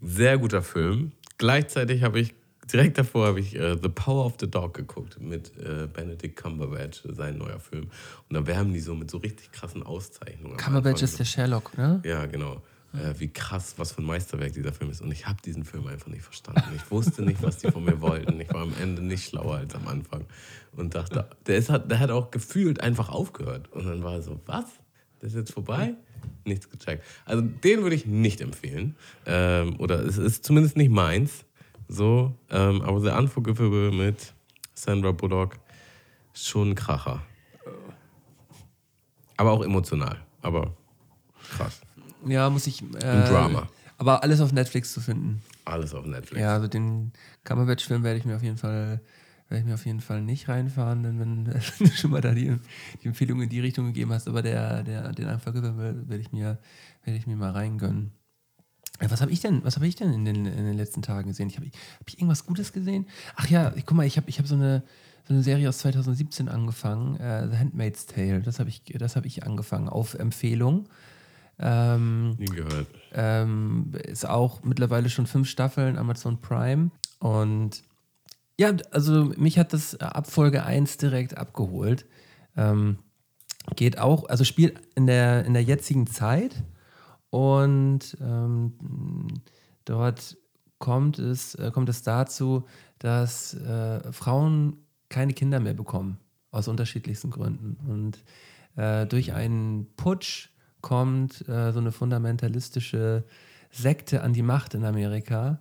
sehr 0.00 0.38
guter 0.38 0.62
Film. 0.62 1.12
Gleichzeitig 1.38 2.02
habe 2.02 2.20
ich, 2.20 2.34
direkt 2.72 2.98
davor 2.98 3.26
habe 3.28 3.40
ich 3.40 3.54
äh, 3.56 3.76
The 3.82 3.88
Power 3.88 4.26
of 4.26 4.34
the 4.40 4.50
Dog 4.50 4.74
geguckt 4.74 5.20
mit 5.20 5.52
äh, 5.58 5.86
Benedict 5.92 6.36
Cumberbatch, 6.36 7.02
sein 7.10 7.38
neuer 7.38 7.60
Film. 7.60 7.90
Und 8.28 8.34
da 8.34 8.46
wärmen 8.46 8.72
die 8.72 8.80
so 8.80 8.94
mit 8.94 9.10
so 9.10 9.18
richtig 9.18 9.50
krassen 9.52 9.82
Auszeichnungen. 9.82 10.56
Cumberbatch 10.56 11.02
ist 11.02 11.18
der 11.18 11.24
Sherlock, 11.24 11.76
ne? 11.76 12.00
Ja, 12.04 12.26
genau. 12.26 12.62
Äh, 12.94 13.18
wie 13.18 13.28
krass, 13.28 13.74
was 13.76 13.90
für 13.92 14.02
ein 14.02 14.06
Meisterwerk 14.06 14.52
dieser 14.52 14.72
Film 14.72 14.90
ist. 14.90 15.02
Und 15.02 15.10
ich 15.10 15.26
habe 15.26 15.42
diesen 15.44 15.64
Film 15.64 15.86
einfach 15.88 16.06
nicht 16.06 16.22
verstanden. 16.22 16.62
Ich 16.76 16.88
wusste 16.92 17.22
nicht, 17.22 17.42
was 17.42 17.58
die 17.58 17.70
von 17.70 17.84
mir 17.84 18.00
wollten. 18.00 18.40
Ich 18.40 18.48
war 18.54 18.62
am 18.62 18.72
Ende 18.80 19.02
nicht 19.02 19.28
schlauer 19.28 19.56
als 19.56 19.74
am 19.74 19.88
Anfang. 19.88 20.24
Und 20.76 20.94
dachte, 20.94 21.28
der, 21.46 21.56
ist, 21.56 21.70
hat- 21.70 21.90
der 21.90 21.98
hat 21.98 22.10
auch 22.10 22.30
gefühlt 22.30 22.80
einfach 22.80 23.08
aufgehört. 23.08 23.70
Und 23.72 23.84
dann 23.86 24.04
war 24.04 24.14
er 24.14 24.22
so, 24.22 24.40
was? 24.46 24.66
Das 25.20 25.30
ist 25.30 25.36
jetzt 25.36 25.52
vorbei? 25.52 25.94
Nichts 26.44 26.68
gecheckt. 26.68 27.04
Also 27.24 27.42
den 27.42 27.82
würde 27.82 27.96
ich 27.96 28.06
nicht 28.06 28.40
empfehlen. 28.40 28.96
Ähm, 29.26 29.78
oder 29.78 30.00
es 30.00 30.18
ist 30.18 30.44
zumindest 30.44 30.76
nicht 30.76 30.90
meins. 30.90 31.44
So, 31.88 32.34
ähm, 32.50 32.82
aber 32.82 33.00
The 33.00 33.10
Unforgivable 33.10 33.92
mit 33.92 34.32
Sandra 34.74 35.12
Bullock 35.12 35.56
schon 36.32 36.70
ein 36.70 36.74
Kracher. 36.74 37.22
Aber 39.36 39.52
auch 39.52 39.62
emotional. 39.62 40.20
Aber 40.42 40.74
krass. 41.56 41.80
Ja, 42.26 42.48
muss 42.50 42.66
ich. 42.66 42.82
Äh, 42.82 43.04
Ein 43.04 43.28
Drama. 43.28 43.68
Aber 43.98 44.22
alles 44.22 44.40
auf 44.40 44.52
Netflix 44.52 44.92
zu 44.92 45.00
finden. 45.00 45.42
Alles 45.64 45.94
auf 45.94 46.04
Netflix. 46.06 46.40
Ja, 46.40 46.54
also 46.54 46.68
den 46.68 47.12
Cumberbatch-Film 47.44 48.02
werde 48.02 48.18
ich 48.18 48.24
mir 48.24 48.36
auf 48.36 48.42
jeden 48.42 48.58
Fall 48.58 49.00
werde 49.48 49.60
ich 49.60 49.66
mir 49.66 49.74
auf 49.74 49.86
jeden 49.86 50.00
Fall 50.00 50.22
nicht 50.22 50.48
reinfahren, 50.48 51.02
denn 51.02 51.18
wenn, 51.20 51.46
wenn 51.78 51.88
du 51.88 51.92
schon 51.92 52.10
mal 52.10 52.20
da 52.20 52.32
die, 52.32 52.56
die 53.02 53.08
Empfehlung 53.08 53.42
in 53.42 53.48
die 53.48 53.60
Richtung 53.60 53.86
gegeben 53.86 54.12
hast, 54.12 54.28
aber 54.28 54.42
der, 54.42 54.82
der, 54.82 55.12
den 55.12 55.28
Unforgivable 55.28 56.08
werde 56.08 56.22
ich 56.22 56.32
mir, 56.32 56.58
werde 57.04 57.18
ich 57.18 57.26
mir 57.26 57.36
mal 57.36 57.50
reingönnen. 57.50 58.12
Was 59.00 59.20
habe 59.20 59.32
ich 59.32 59.40
denn, 59.40 59.64
was 59.64 59.76
habe 59.76 59.88
ich 59.88 59.96
denn 59.96 60.12
in 60.12 60.24
den, 60.24 60.46
in 60.46 60.64
den 60.64 60.76
letzten 60.76 61.02
Tagen 61.02 61.28
gesehen? 61.28 61.48
Ich 61.48 61.56
habe 61.56 61.66
hab 61.66 62.08
ich 62.08 62.18
irgendwas 62.18 62.46
Gutes 62.46 62.72
gesehen? 62.72 63.06
Ach 63.34 63.48
ja, 63.48 63.72
ich, 63.74 63.86
guck 63.86 63.96
mal, 63.96 64.06
ich 64.06 64.16
habe 64.16 64.30
ich 64.30 64.38
hab 64.38 64.46
so 64.46 64.54
eine, 64.54 64.84
so 65.26 65.34
eine 65.34 65.42
Serie 65.42 65.68
aus 65.68 65.78
2017 65.78 66.48
angefangen, 66.48 67.16
äh, 67.16 67.48
The 67.48 67.56
Handmaid's 67.56 68.06
Tale. 68.06 68.40
Das 68.40 68.60
habe 68.60 68.68
ich, 68.68 68.82
das 68.84 69.16
hab 69.16 69.24
ich 69.26 69.44
angefangen 69.44 69.88
auf 69.88 70.14
Empfehlung. 70.14 70.88
Ähm, 71.58 72.30
Nie 72.38 72.46
gehört. 72.46 72.86
ähm, 73.12 73.92
ist 74.04 74.28
auch 74.28 74.62
mittlerweile 74.62 75.08
schon 75.08 75.26
fünf 75.26 75.48
Staffeln 75.48 75.98
Amazon 75.98 76.40
Prime. 76.40 76.90
Und 77.18 77.82
ja, 78.58 78.72
also 78.90 79.32
mich 79.36 79.58
hat 79.58 79.72
das 79.72 79.96
ab 80.00 80.30
Folge 80.30 80.64
1 80.64 80.96
direkt 80.98 81.36
abgeholt. 81.36 82.06
Ähm, 82.56 82.98
geht 83.76 83.98
auch, 83.98 84.28
also 84.28 84.44
spielt 84.44 84.80
in 84.94 85.06
der, 85.06 85.44
in 85.44 85.54
der 85.54 85.62
jetzigen 85.62 86.06
Zeit 86.06 86.62
und 87.30 88.16
ähm, 88.20 89.42
dort 89.84 90.36
kommt 90.78 91.18
es, 91.18 91.54
äh, 91.56 91.70
kommt 91.72 91.88
es 91.88 92.02
dazu, 92.02 92.66
dass 92.98 93.54
äh, 93.54 94.12
Frauen 94.12 94.76
keine 95.08 95.32
Kinder 95.32 95.60
mehr 95.60 95.74
bekommen, 95.74 96.18
aus 96.50 96.68
unterschiedlichsten 96.68 97.30
Gründen. 97.30 97.76
Und 97.88 98.24
äh, 98.76 99.06
durch 99.06 99.32
einen 99.32 99.94
Putsch 99.96 100.50
kommt 100.80 101.48
äh, 101.48 101.72
so 101.72 101.80
eine 101.80 101.92
fundamentalistische 101.92 103.24
Sekte 103.70 104.22
an 104.22 104.32
die 104.32 104.42
Macht 104.42 104.74
in 104.74 104.84
Amerika 104.84 105.60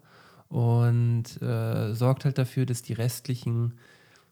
und 0.53 1.41
äh, 1.41 1.95
sorgt 1.95 2.25
halt 2.25 2.37
dafür, 2.37 2.67
dass 2.67 2.83
die 2.83 2.93
restlichen 2.93 3.73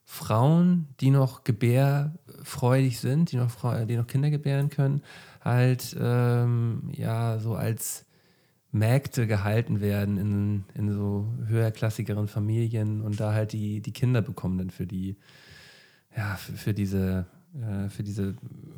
Frauen, 0.05 0.87
die 0.99 1.09
noch 1.09 1.43
gebärfreudig 1.43 2.99
sind, 2.99 3.31
die 3.31 3.37
noch, 3.37 3.55
die 3.87 3.97
noch 3.97 4.05
Kinder 4.05 4.29
gebären 4.29 4.69
können, 4.69 5.01
halt 5.43 5.97
ähm, 5.99 6.91
ja 6.91 7.39
so 7.39 7.55
als 7.55 8.05
Mägde 8.71 9.25
gehalten 9.25 9.81
werden 9.81 10.17
in, 10.17 10.63
in 10.75 10.93
so 10.93 11.27
höherklassigeren 11.47 12.27
Familien 12.27 13.01
und 13.01 13.19
da 13.19 13.33
halt 13.33 13.51
die, 13.53 13.81
die 13.81 13.91
Kinder 13.91 14.21
bekommen 14.21 14.59
dann 14.59 14.69
für 14.69 14.85
die, 14.85 15.17
ja, 16.15 16.35
für, 16.35 16.53
für 16.53 16.73
diese, 16.75 17.25
äh, 17.59 17.89
für 17.89 18.03
diese 18.03 18.35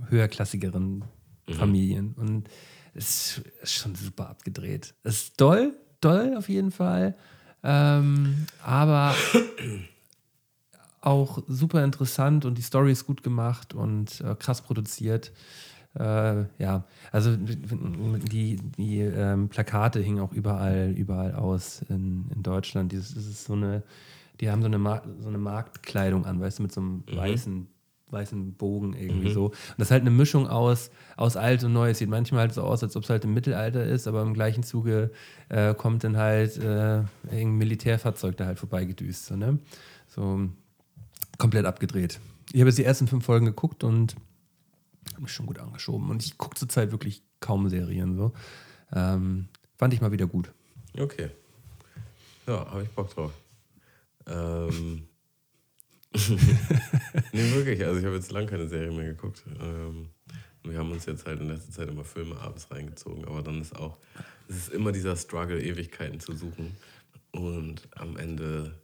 höherklassigeren 0.07 1.03
Familien. 1.49 2.13
Und 2.13 2.49
es 2.93 3.41
ist 3.61 3.73
schon 3.73 3.95
super 3.95 4.29
abgedreht. 4.29 4.95
Es 5.03 5.23
ist 5.23 5.41
doll, 5.41 5.73
doll 6.03 6.35
auf 6.37 6.49
jeden 6.49 6.71
Fall. 6.71 7.15
Ähm, 7.63 8.45
aber 8.63 9.15
auch 11.01 11.43
super 11.47 11.83
interessant 11.83 12.45
und 12.45 12.57
die 12.57 12.61
Story 12.61 12.91
ist 12.91 13.05
gut 13.05 13.23
gemacht 13.23 13.73
und 13.73 14.21
äh, 14.21 14.35
krass 14.35 14.61
produziert. 14.61 15.31
Äh, 15.95 16.45
ja, 16.57 16.85
also 17.11 17.35
die, 17.35 18.55
die 18.77 18.99
ähm, 18.99 19.49
Plakate 19.49 19.99
hingen 19.99 20.21
auch 20.21 20.31
überall, 20.31 20.91
überall 20.91 21.35
aus 21.35 21.83
in, 21.89 22.29
in 22.33 22.41
Deutschland. 22.41 22.91
Dieses, 22.91 23.13
das 23.13 23.25
ist 23.25 23.45
so 23.45 23.53
eine, 23.53 23.83
die 24.39 24.49
haben 24.49 24.61
so 24.61 24.67
eine, 24.67 24.79
Mar 24.79 25.03
so 25.19 25.27
eine 25.27 25.37
Marktkleidung 25.37 26.25
an, 26.25 26.39
weißt 26.39 26.59
du, 26.59 26.63
mit 26.63 26.71
so 26.71 26.81
einem 26.81 27.03
weißen, 27.11 27.67
weißen 28.13 28.53
Bogen 28.53 28.93
irgendwie 28.93 29.33
so. 29.33 29.47
Und 29.47 29.55
das 29.77 29.87
ist 29.87 29.91
halt 29.91 30.01
eine 30.01 30.11
Mischung 30.11 30.47
aus, 30.47 30.91
aus 31.17 31.35
alt 31.35 31.63
und 31.63 31.73
neu. 31.73 31.89
Es 31.89 31.97
sieht 31.97 32.09
manchmal 32.09 32.41
halt 32.41 32.53
so 32.53 32.61
aus, 32.61 32.83
als 32.83 32.95
ob 32.95 33.03
es 33.03 33.09
halt 33.09 33.25
im 33.25 33.33
Mittelalter 33.33 33.83
ist, 33.83 34.07
aber 34.07 34.21
im 34.21 34.33
gleichen 34.33 34.63
Zuge 34.63 35.11
äh, 35.49 35.73
kommt 35.73 36.03
dann 36.03 36.17
halt 36.17 36.57
äh, 36.57 36.99
irgendein 36.99 37.57
Militärfahrzeug 37.57 38.37
da 38.37 38.45
halt 38.45 38.59
vorbeigedüst. 38.59 39.25
So, 39.25 39.35
ne? 39.35 39.59
so 40.07 40.49
komplett 41.37 41.65
abgedreht. 41.65 42.19
Ich 42.51 42.59
habe 42.59 42.69
jetzt 42.69 42.77
die 42.77 42.85
ersten 42.85 43.07
fünf 43.07 43.25
Folgen 43.25 43.45
geguckt 43.45 43.83
und 43.83 44.15
habe 45.11 45.23
mich 45.23 45.31
schon 45.31 45.45
gut 45.45 45.59
angeschoben. 45.59 46.09
Und 46.09 46.23
ich 46.23 46.37
gucke 46.37 46.55
zurzeit 46.55 46.91
wirklich 46.91 47.23
kaum 47.39 47.67
Serien. 47.69 48.15
So. 48.15 48.33
Ähm, 48.93 49.47
fand 49.77 49.93
ich 49.93 50.01
mal 50.01 50.11
wieder 50.11 50.27
gut. 50.27 50.51
Okay. 50.97 51.29
Ja, 52.47 52.69
habe 52.69 52.83
ich 52.83 52.89
Bock 52.89 53.13
drauf. 53.13 53.33
Ähm. 54.27 55.07
nee, 57.33 57.53
wirklich. 57.53 57.83
Also 57.83 57.99
ich 57.99 58.05
habe 58.05 58.15
jetzt 58.15 58.31
lange 58.31 58.47
keine 58.47 58.67
Serie 58.67 58.91
mehr 58.91 59.05
geguckt. 59.05 59.43
Ähm, 59.59 60.09
wir 60.63 60.77
haben 60.77 60.91
uns 60.91 61.05
jetzt 61.05 61.25
halt 61.25 61.39
in 61.41 61.49
letzter 61.49 61.71
Zeit 61.71 61.89
immer 61.89 62.05
Filme 62.05 62.39
abends 62.39 62.69
reingezogen, 62.71 63.25
aber 63.25 63.41
dann 63.41 63.61
ist 63.61 63.75
auch, 63.75 63.97
es 64.47 64.55
ist 64.55 64.69
immer 64.73 64.91
dieser 64.91 65.15
Struggle, 65.15 65.61
Ewigkeiten 65.61 66.19
zu 66.19 66.33
suchen. 66.33 66.75
Und 67.31 67.87
am 67.95 68.15
Ende 68.17 68.75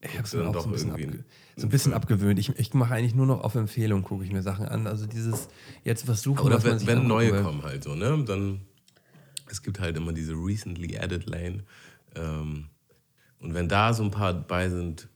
Ich 0.00 0.14
habe 0.14 0.24
es 0.24 0.32
dann 0.32 0.48
auch 0.48 0.52
doch 0.52 0.62
so 0.62 0.68
ein 0.68 0.72
bisschen, 0.72 0.90
irgendwie 0.90 1.18
abge 1.20 1.24
so 1.56 1.66
ein 1.66 1.70
bisschen 1.70 1.92
abgewöhnt. 1.94 2.38
Ich, 2.38 2.50
ich 2.58 2.74
mache 2.74 2.94
eigentlich 2.94 3.14
nur 3.14 3.26
noch 3.26 3.42
auf 3.42 3.54
Empfehlung, 3.54 4.02
gucke 4.02 4.24
ich 4.24 4.32
mir 4.32 4.42
Sachen 4.42 4.66
an. 4.66 4.86
Also 4.86 5.06
dieses 5.06 5.48
jetzt 5.84 6.08
was 6.08 6.22
suchen, 6.22 6.44
Oder 6.44 6.62
wenn, 6.64 6.86
wenn 6.86 7.06
neue 7.06 7.32
will. 7.32 7.42
kommen 7.42 7.62
halt 7.62 7.84
so, 7.84 7.94
ne? 7.94 8.22
Dann, 8.26 8.62
es 9.48 9.62
gibt 9.62 9.78
halt 9.80 9.96
immer 9.96 10.12
diese 10.12 10.32
recently 10.34 10.98
added 10.98 11.26
Lane. 11.26 11.64
Ähm, 12.16 12.66
und 13.38 13.54
wenn 13.54 13.68
da 13.68 13.94
so 13.94 14.02
ein 14.02 14.10
paar 14.10 14.34
bei 14.34 14.68
sind, 14.68 15.08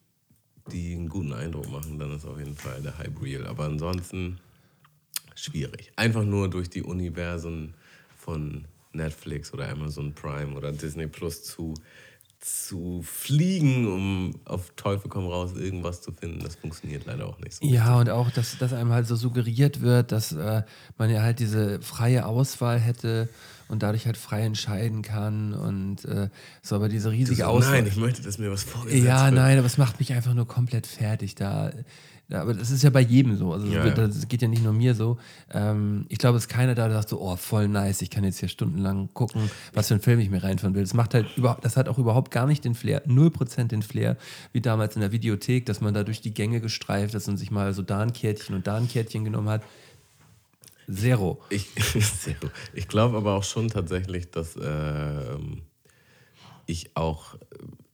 die 0.72 0.94
einen 0.94 1.09
guten 1.09 1.33
Eindruck 1.33 1.70
machen, 1.70 1.98
dann 1.98 2.14
ist 2.14 2.26
auf 2.26 2.38
jeden 2.38 2.54
Fall 2.54 2.81
der 2.83 2.98
Hype 2.98 3.20
real. 3.22 3.46
Aber 3.46 3.64
ansonsten 3.64 4.38
schwierig. 5.35 5.92
Einfach 5.96 6.24
nur 6.24 6.48
durch 6.48 6.68
die 6.68 6.83
Universen 6.83 7.74
von 8.16 8.64
Netflix 8.92 9.52
oder 9.52 9.68
Amazon 9.68 10.12
Prime 10.12 10.57
oder 10.57 10.72
Disney 10.72 11.07
Plus 11.07 11.44
zu, 11.44 11.74
zu 12.40 13.02
fliegen, 13.02 13.87
um 13.87 14.35
auf 14.44 14.70
Teufel 14.76 15.09
komm 15.09 15.26
raus 15.26 15.52
irgendwas 15.57 16.02
zu 16.02 16.12
finden, 16.12 16.40
das 16.40 16.57
funktioniert 16.57 17.07
leider 17.07 17.26
auch 17.26 17.38
nicht 17.38 17.54
so. 17.54 17.66
Ja, 17.66 17.98
und 17.98 18.11
auch, 18.11 18.31
dass, 18.31 18.59
dass 18.59 18.72
einem 18.72 18.92
halt 18.92 19.07
so 19.07 19.16
suggeriert 19.16 19.81
wird, 19.81 20.12
dass 20.12 20.33
äh, 20.33 20.62
man 20.96 21.11
ja 21.11 21.22
halt 21.22 21.38
diese 21.38 21.81
freie 21.81 22.26
Auswahl 22.26 22.78
hätte 22.78 23.28
und 23.68 23.83
dadurch 23.83 24.07
halt 24.07 24.16
frei 24.16 24.42
entscheiden 24.42 25.02
kann 25.02 25.54
und 25.54 26.04
äh, 26.04 26.28
so, 26.62 26.76
aber 26.76 26.88
diese 26.88 27.11
riesige 27.11 27.42
so, 27.42 27.48
Auswahl. 27.48 27.72
nein, 27.83 27.87
ich 27.87 27.96
möchte, 27.96 28.22
dass 28.22 28.38
mir 28.38 28.50
was 28.50 28.62
vorgesetzt 28.64 29.04
Ja, 29.04 29.26
wird. 29.26 29.35
nein, 29.35 29.59
aber 29.59 29.66
es 29.66 29.78
macht 29.78 29.98
mich 30.00 30.12
einfach 30.12 30.35
nur 30.35 30.46
komplett 30.48 30.87
fertig 30.87 31.35
da. 31.35 31.70
Ja, 32.31 32.42
aber 32.42 32.52
das 32.52 32.70
ist 32.70 32.83
ja 32.83 32.90
bei 32.90 33.00
jedem 33.00 33.37
so. 33.37 33.54
Also 33.54 33.66
Ja, 33.68 33.83
das 33.88 33.96
ja. 33.98 34.07
das 34.07 34.28
geht 34.28 34.42
ja 34.42 34.48
nicht 34.48 34.62
nur 34.62 34.74
mir 34.74 34.94
so. 34.94 35.16
Ähm, 35.50 36.04
ich 36.11 36.18
glaube, 36.18 36.37
es 36.37 36.44
ist 36.44 36.48
keiner 36.48 36.74
da, 36.74 36.87
der 36.87 36.98
sagt 36.98 37.09
so, 37.09 37.18
oh, 37.22 37.37
voll 37.37 37.68
nice, 37.68 38.02
ich 38.02 38.11
kann 38.11 38.22
jetzt 38.22 38.38
hier 38.38 38.50
stundenlang 38.50 39.09
gucken, 39.14 39.50
was 39.72 39.88
für 39.88 39.94
einen 39.94 40.02
Film 40.02 40.20
ich 40.20 40.28
mir 40.28 40.42
reinfahren 40.42 40.74
will. 40.74 40.83
Das 40.83 40.92
macht 40.92 41.14
halt 41.14 41.26
überhaupt, 41.38 41.64
das 41.64 41.78
hat 41.78 41.88
auch 41.88 41.96
überhaupt 41.96 42.31
gar 42.31 42.46
nicht 42.46 42.66
den 42.66 42.74
Flair, 42.74 43.02
0% 43.07 43.64
den 43.68 43.81
Flair, 43.81 44.18
wie 44.52 44.61
damals 44.61 44.94
in 44.94 45.00
der 45.00 45.11
Videothek, 45.11 45.64
dass 45.64 45.81
man 45.81 45.94
da 45.94 46.04
durch 46.04 46.20
die 46.20 46.35
Gänge 46.35 46.61
gestreift 46.61 47.14
ist 47.14 47.28
und 47.28 47.38
sich 47.38 47.50
mal 47.50 47.72
so 47.72 47.81
da 47.81 48.00
ein 48.00 48.12
Kärtchen 48.12 48.54
und 48.54 48.66
da 48.66 48.76
ein 48.76 48.88
Kärtchen 48.88 49.24
genommen 49.24 49.48
hat. 49.48 49.62
Zero. 50.90 51.42
Ich, 51.51 51.68
Zero. 52.20 52.51
ich 52.72 52.88
glaube 52.88 53.16
aber 53.16 53.35
auch 53.35 53.44
schon 53.44 53.68
tatsächlich, 53.68 54.31
dass 54.31 54.57
ähm, 54.61 55.62
ich 56.66 56.96
auch 56.96 57.35
äh, 57.35 57.38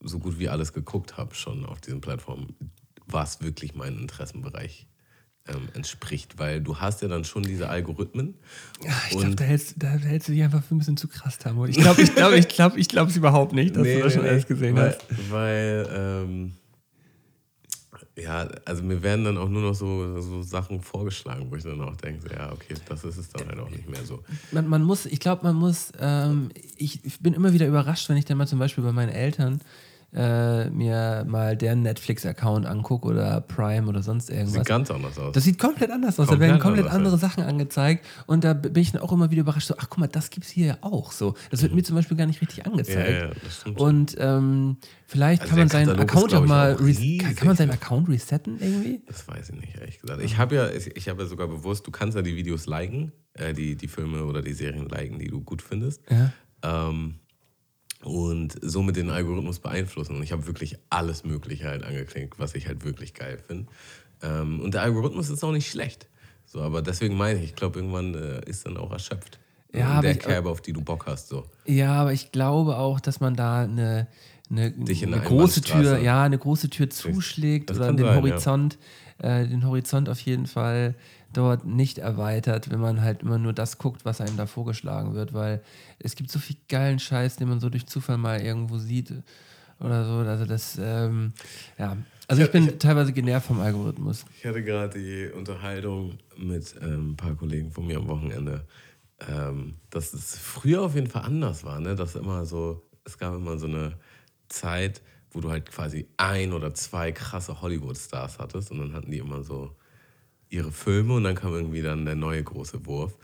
so 0.00 0.18
gut 0.18 0.38
wie 0.38 0.48
alles 0.48 0.72
geguckt 0.72 1.16
habe 1.16 1.34
schon 1.34 1.64
auf 1.66 1.80
diesen 1.80 2.00
Plattformen, 2.00 2.54
was 3.06 3.42
wirklich 3.42 3.74
meinem 3.74 3.98
Interessenbereich 3.98 4.86
ähm, 5.48 5.68
entspricht. 5.74 6.38
Weil 6.38 6.60
du 6.60 6.78
hast 6.78 7.02
ja 7.02 7.08
dann 7.08 7.24
schon 7.24 7.42
diese 7.42 7.68
Algorithmen. 7.68 8.34
Ja, 8.82 8.92
ich 9.10 9.18
glaube, 9.18 9.34
da 9.36 9.44
hältst, 9.44 9.74
da 9.76 9.88
hältst 9.88 10.28
du 10.28 10.32
dich 10.32 10.42
einfach 10.42 10.62
für 10.62 10.74
ein 10.74 10.78
bisschen 10.78 10.96
zu 10.96 11.08
krass, 11.08 11.38
Tammo. 11.38 11.66
Ich 11.66 11.76
glaube, 11.76 12.02
ich 12.02 12.14
glaube, 12.14 12.36
ich 12.36 12.48
glaube, 12.48 12.78
ich 12.78 12.88
glaube 12.88 13.10
es 13.10 13.16
überhaupt 13.16 13.52
nicht, 13.52 13.76
dass 13.76 13.84
du 13.84 14.00
das 14.00 14.12
schon 14.14 14.24
alles 14.24 14.46
gesehen 14.46 14.76
weil, 14.76 14.90
hast. 14.90 15.30
Weil, 15.30 15.88
ähm, 15.92 16.52
ja, 18.16 18.48
also 18.64 18.82
mir 18.82 19.02
werden 19.02 19.24
dann 19.24 19.36
auch 19.36 19.48
nur 19.48 19.62
noch 19.62 19.74
so, 19.74 20.20
so 20.20 20.42
Sachen 20.42 20.80
vorgeschlagen, 20.80 21.46
wo 21.50 21.56
ich 21.56 21.64
dann 21.64 21.80
auch 21.80 21.96
denke, 21.96 22.32
ja, 22.32 22.52
okay, 22.52 22.74
das 22.88 23.04
ist 23.04 23.16
es 23.16 23.28
dann 23.30 23.48
halt 23.48 23.58
auch 23.58 23.70
nicht 23.70 23.88
mehr 23.88 24.04
so. 24.04 24.22
Man, 24.52 24.68
man 24.68 24.82
muss, 24.82 25.06
ich 25.06 25.18
glaube, 25.18 25.44
man 25.44 25.56
muss, 25.56 25.92
ähm, 25.98 26.50
ich, 26.76 27.04
ich 27.04 27.18
bin 27.20 27.34
immer 27.34 27.52
wieder 27.52 27.66
überrascht, 27.66 28.08
wenn 28.08 28.16
ich 28.16 28.24
dann 28.24 28.38
mal 28.38 28.46
zum 28.46 28.60
Beispiel 28.60 28.84
bei 28.84 28.92
meinen 28.92 29.10
Eltern 29.10 29.60
äh, 30.14 30.70
mir 30.70 31.24
mal 31.26 31.56
deren 31.56 31.82
Netflix-Account 31.82 32.66
angucke 32.66 33.08
oder 33.08 33.40
Prime 33.40 33.88
oder 33.88 34.02
sonst 34.02 34.30
irgendwas. 34.30 34.54
Sieht 34.54 34.66
ganz 34.66 34.90
anders 34.90 35.18
aus. 35.18 35.32
Das 35.32 35.44
sieht 35.44 35.58
komplett 35.58 35.90
anders 35.90 36.20
aus. 36.20 36.26
da 36.26 36.32
Komplett 36.32 36.50
werden 36.50 36.60
komplett 36.60 36.86
andere. 36.86 37.18
Sachen 37.18 37.44
angezeigt. 37.44 38.04
Und 38.26 38.44
da 38.44 38.52
bin 38.54 38.76
ich 38.76 38.92
dann 38.92 39.02
auch 39.02 39.12
immer 39.12 39.30
wieder 39.30 39.40
überrascht, 39.40 39.68
so, 39.68 39.74
ach 39.78 39.88
guck 39.88 39.98
mal, 39.98 40.08
das 40.08 40.30
gibt 40.30 40.46
es 40.46 40.52
hier 40.52 40.66
ja 40.66 40.78
auch. 40.82 41.12
So, 41.12 41.34
das 41.50 41.62
wird 41.62 41.74
mir 41.74 41.82
zum 41.82 41.96
Beispiel 41.96 42.16
gar 42.16 42.26
nicht 42.26 42.40
richtig 42.40 42.66
angezeigt. 42.66 43.34
Ja, 43.66 43.72
ja. 43.72 43.78
Und 43.78 44.16
ähm, 44.18 44.76
vielleicht 45.06 45.42
Also 45.42 45.50
kann 45.50 45.58
man 45.60 45.68
seinen 45.68 45.86
Katalog 45.86 46.04
ist, 46.04 46.14
Account 46.14 46.28
glaub 46.30 46.42
auch 46.42 46.48
mal 46.48 46.74
auch 46.74 46.78
kann, 46.78 47.34
kann 47.34 47.46
man 47.48 47.56
seinen 47.56 47.70
Account 47.70 48.08
resetten 48.08 48.58
irgendwie? 48.60 49.02
Das 49.06 49.26
weiß 49.26 49.50
ich 49.50 49.60
nicht, 49.60 49.76
ehrlich 49.76 50.00
gesagt. 50.00 50.22
Ich 50.22 50.38
habe 50.38 50.54
ja, 50.54 50.70
ich, 50.70 50.96
ich 50.96 51.08
habe 51.08 51.22
ja 51.22 51.28
sogar 51.28 51.48
bewusst, 51.48 51.86
du 51.86 51.90
kannst 51.90 52.16
ja 52.16 52.22
die 52.22 52.36
Videos 52.36 52.66
liken, 52.66 53.12
äh, 53.34 53.52
die, 53.52 53.76
die 53.76 53.88
Filme 53.88 54.24
oder 54.24 54.42
die 54.42 54.52
Serien 54.52 54.88
liken, 54.88 55.18
die 55.18 55.28
du 55.28 55.40
gut 55.40 55.62
findest. 55.62 56.02
Ja. 56.10 56.32
Ähm, 56.62 57.16
und 58.04 58.56
somit 58.62 58.96
den 58.96 59.10
Algorithmus 59.10 59.58
beeinflussen. 59.58 60.16
Und 60.16 60.22
ich 60.22 60.32
habe 60.32 60.46
wirklich 60.46 60.76
alles 60.90 61.24
Mögliche 61.24 61.64
halt 61.68 61.84
angeklickt, 61.84 62.38
was 62.38 62.54
ich 62.54 62.66
halt 62.66 62.84
wirklich 62.84 63.14
geil 63.14 63.38
finde. 63.46 63.66
Ähm, 64.22 64.60
und 64.60 64.74
der 64.74 64.82
Algorithmus 64.82 65.30
ist 65.30 65.42
auch 65.44 65.52
nicht 65.52 65.70
schlecht. 65.70 66.06
So, 66.46 66.60
aber 66.60 66.82
deswegen 66.82 67.16
meine 67.16 67.38
ich, 67.40 67.46
ich 67.46 67.54
glaube, 67.56 67.78
irgendwann 67.80 68.14
äh, 68.14 68.40
ist 68.48 68.66
dann 68.66 68.76
auch 68.76 68.92
erschöpft. 68.92 69.38
Ja, 69.72 70.00
der 70.00 70.12
ich- 70.12 70.20
Kerbe, 70.20 70.50
auf 70.50 70.60
die 70.60 70.72
du 70.72 70.82
Bock 70.82 71.06
hast. 71.06 71.28
So. 71.28 71.44
Ja, 71.64 71.94
aber 71.94 72.12
ich 72.12 72.30
glaube 72.30 72.76
auch, 72.76 73.00
dass 73.00 73.18
man 73.20 73.34
da 73.34 73.62
eine, 73.64 74.06
eine, 74.50 74.72
eine 74.76 75.20
große 75.20 75.62
Tür, 75.62 75.98
ja, 75.98 76.22
eine 76.22 76.38
große 76.38 76.70
Tür 76.70 76.90
zuschlägt 76.90 77.70
Das 77.70 77.78
oder 77.78 77.88
den 77.88 77.98
sein, 77.98 78.06
ja. 78.06 78.14
Horizont, 78.14 78.78
äh, 79.18 79.46
den 79.48 79.66
Horizont 79.66 80.08
auf 80.08 80.20
jeden 80.20 80.46
Fall 80.46 80.94
dort 81.36 81.66
nicht 81.66 81.98
erweitert, 81.98 82.70
wenn 82.70 82.80
man 82.80 83.02
halt 83.02 83.22
immer 83.22 83.38
nur 83.38 83.52
das 83.52 83.78
guckt, 83.78 84.04
was 84.04 84.20
einem 84.20 84.36
da 84.36 84.46
vorgeschlagen 84.46 85.14
wird, 85.14 85.34
weil 85.34 85.62
es 85.98 86.16
gibt 86.16 86.30
so 86.30 86.38
viel 86.38 86.56
geilen 86.68 86.98
Scheiß, 86.98 87.36
den 87.36 87.48
man 87.48 87.60
so 87.60 87.68
durch 87.68 87.86
Zufall 87.86 88.18
mal 88.18 88.40
irgendwo 88.40 88.78
sieht 88.78 89.12
oder 89.80 90.04
so. 90.04 90.28
Also 90.28 90.46
das, 90.46 90.78
ähm, 90.80 91.32
ja. 91.78 91.96
Also 92.26 92.42
ich 92.42 92.50
bin 92.50 92.78
teilweise 92.78 93.12
genervt 93.12 93.46
vom 93.46 93.60
Algorithmus. 93.60 94.24
Ich 94.38 94.46
hatte 94.46 94.62
gerade 94.62 94.98
die 94.98 95.30
Unterhaltung 95.36 96.18
mit 96.38 96.74
ähm, 96.80 97.10
ein 97.10 97.16
paar 97.16 97.34
Kollegen 97.34 97.70
von 97.70 97.86
mir 97.86 97.98
am 97.98 98.08
Wochenende, 98.08 98.64
ähm, 99.28 99.74
dass 99.90 100.14
es 100.14 100.38
früher 100.38 100.82
auf 100.82 100.94
jeden 100.94 101.08
Fall 101.08 101.22
anders 101.22 101.64
war. 101.64 101.80
Ne? 101.80 101.94
Dass 101.94 102.14
immer 102.14 102.46
so, 102.46 102.82
es 103.04 103.18
gab 103.18 103.34
immer 103.34 103.58
so 103.58 103.66
eine 103.66 103.98
Zeit, 104.48 105.02
wo 105.32 105.40
du 105.40 105.50
halt 105.50 105.70
quasi 105.70 106.06
ein 106.16 106.52
oder 106.52 106.72
zwei 106.74 107.12
krasse 107.12 107.60
Hollywood-Stars 107.60 108.38
hattest 108.38 108.70
und 108.70 108.78
dann 108.78 108.94
hatten 108.94 109.10
die 109.10 109.18
immer 109.18 109.42
so 109.42 109.76
ihre 110.50 110.72
Filme 110.72 111.14
und 111.14 111.24
dann 111.24 111.34
kam 111.34 111.52
irgendwie 111.52 111.82
dann 111.82 112.04
der 112.04 112.14
neue 112.14 112.42
große 112.42 112.84
Wurf. 112.86 113.16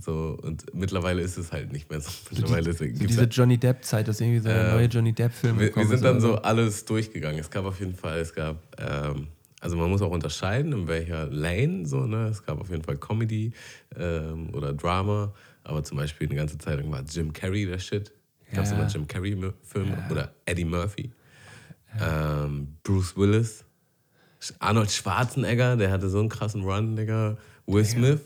So, 0.00 0.36
und 0.42 0.64
mittlerweile 0.74 1.22
ist 1.22 1.36
es 1.38 1.52
halt 1.52 1.72
nicht 1.72 1.88
mehr 1.88 2.00
so. 2.00 2.10
Mittlerweile 2.30 2.70
ist, 2.70 2.78
So 2.78 2.84
diese 2.86 3.24
Johnny 3.24 3.56
Depp-Zeit, 3.56 4.08
dass 4.08 4.20
irgendwie 4.20 4.40
so 4.40 4.48
Äh, 4.48 4.68
neue 4.72 4.86
Johnny 4.86 5.12
Depp-Film 5.12 5.58
wir, 5.60 5.74
wir 5.74 5.86
sind 5.86 6.04
dann 6.04 6.20
so 6.20 6.36
alles 6.36 6.84
durchgegangen. 6.84 7.38
Es 7.38 7.50
gab 7.50 7.64
auf 7.64 7.78
jeden 7.78 7.94
Fall, 7.94 8.18
es 8.18 8.34
gab, 8.34 8.60
ähm, 8.78 9.28
also 9.60 9.76
man 9.76 9.88
muss 9.88 10.02
auch 10.02 10.10
unterscheiden, 10.10 10.72
in 10.72 10.88
welcher 10.88 11.26
Lane, 11.26 11.86
so, 11.86 12.04
ne? 12.06 12.26
Es 12.28 12.44
gab 12.44 12.60
auf 12.60 12.68
jeden 12.68 12.82
Fall 12.82 12.96
Comedy 12.96 13.52
ähm, 13.96 14.50
oder 14.54 14.74
Drama, 14.74 15.32
aber 15.62 15.84
zum 15.84 15.98
Beispiel 15.98 16.26
eine 16.26 16.36
ganze 16.36 16.58
Zeit 16.58 16.80
lang 16.80 16.90
war 16.90 17.02
Jim 17.08 17.32
Carrey 17.32 17.64
der 17.64 17.78
Shit. 17.78 18.12
Gab 18.54 18.64
es 18.64 18.70
Ja. 18.72 18.76
immer 18.76 18.86
Jim 18.86 19.06
Carrey-Filme 19.06 19.96
oder 20.10 20.32
Eddie 20.46 20.64
Murphy, 20.64 21.10
ähm, 22.00 22.76
Bruce 22.82 23.16
Willis, 23.16 23.64
Arnold 24.58 24.90
Schwarzenegger, 24.90 25.76
der 25.76 25.90
hatte 25.90 26.08
so 26.08 26.20
einen 26.20 26.28
krassen 26.28 26.62
Run, 26.62 26.96
Digga, 26.96 27.36
Will 27.66 27.84
Smith. 27.84 28.20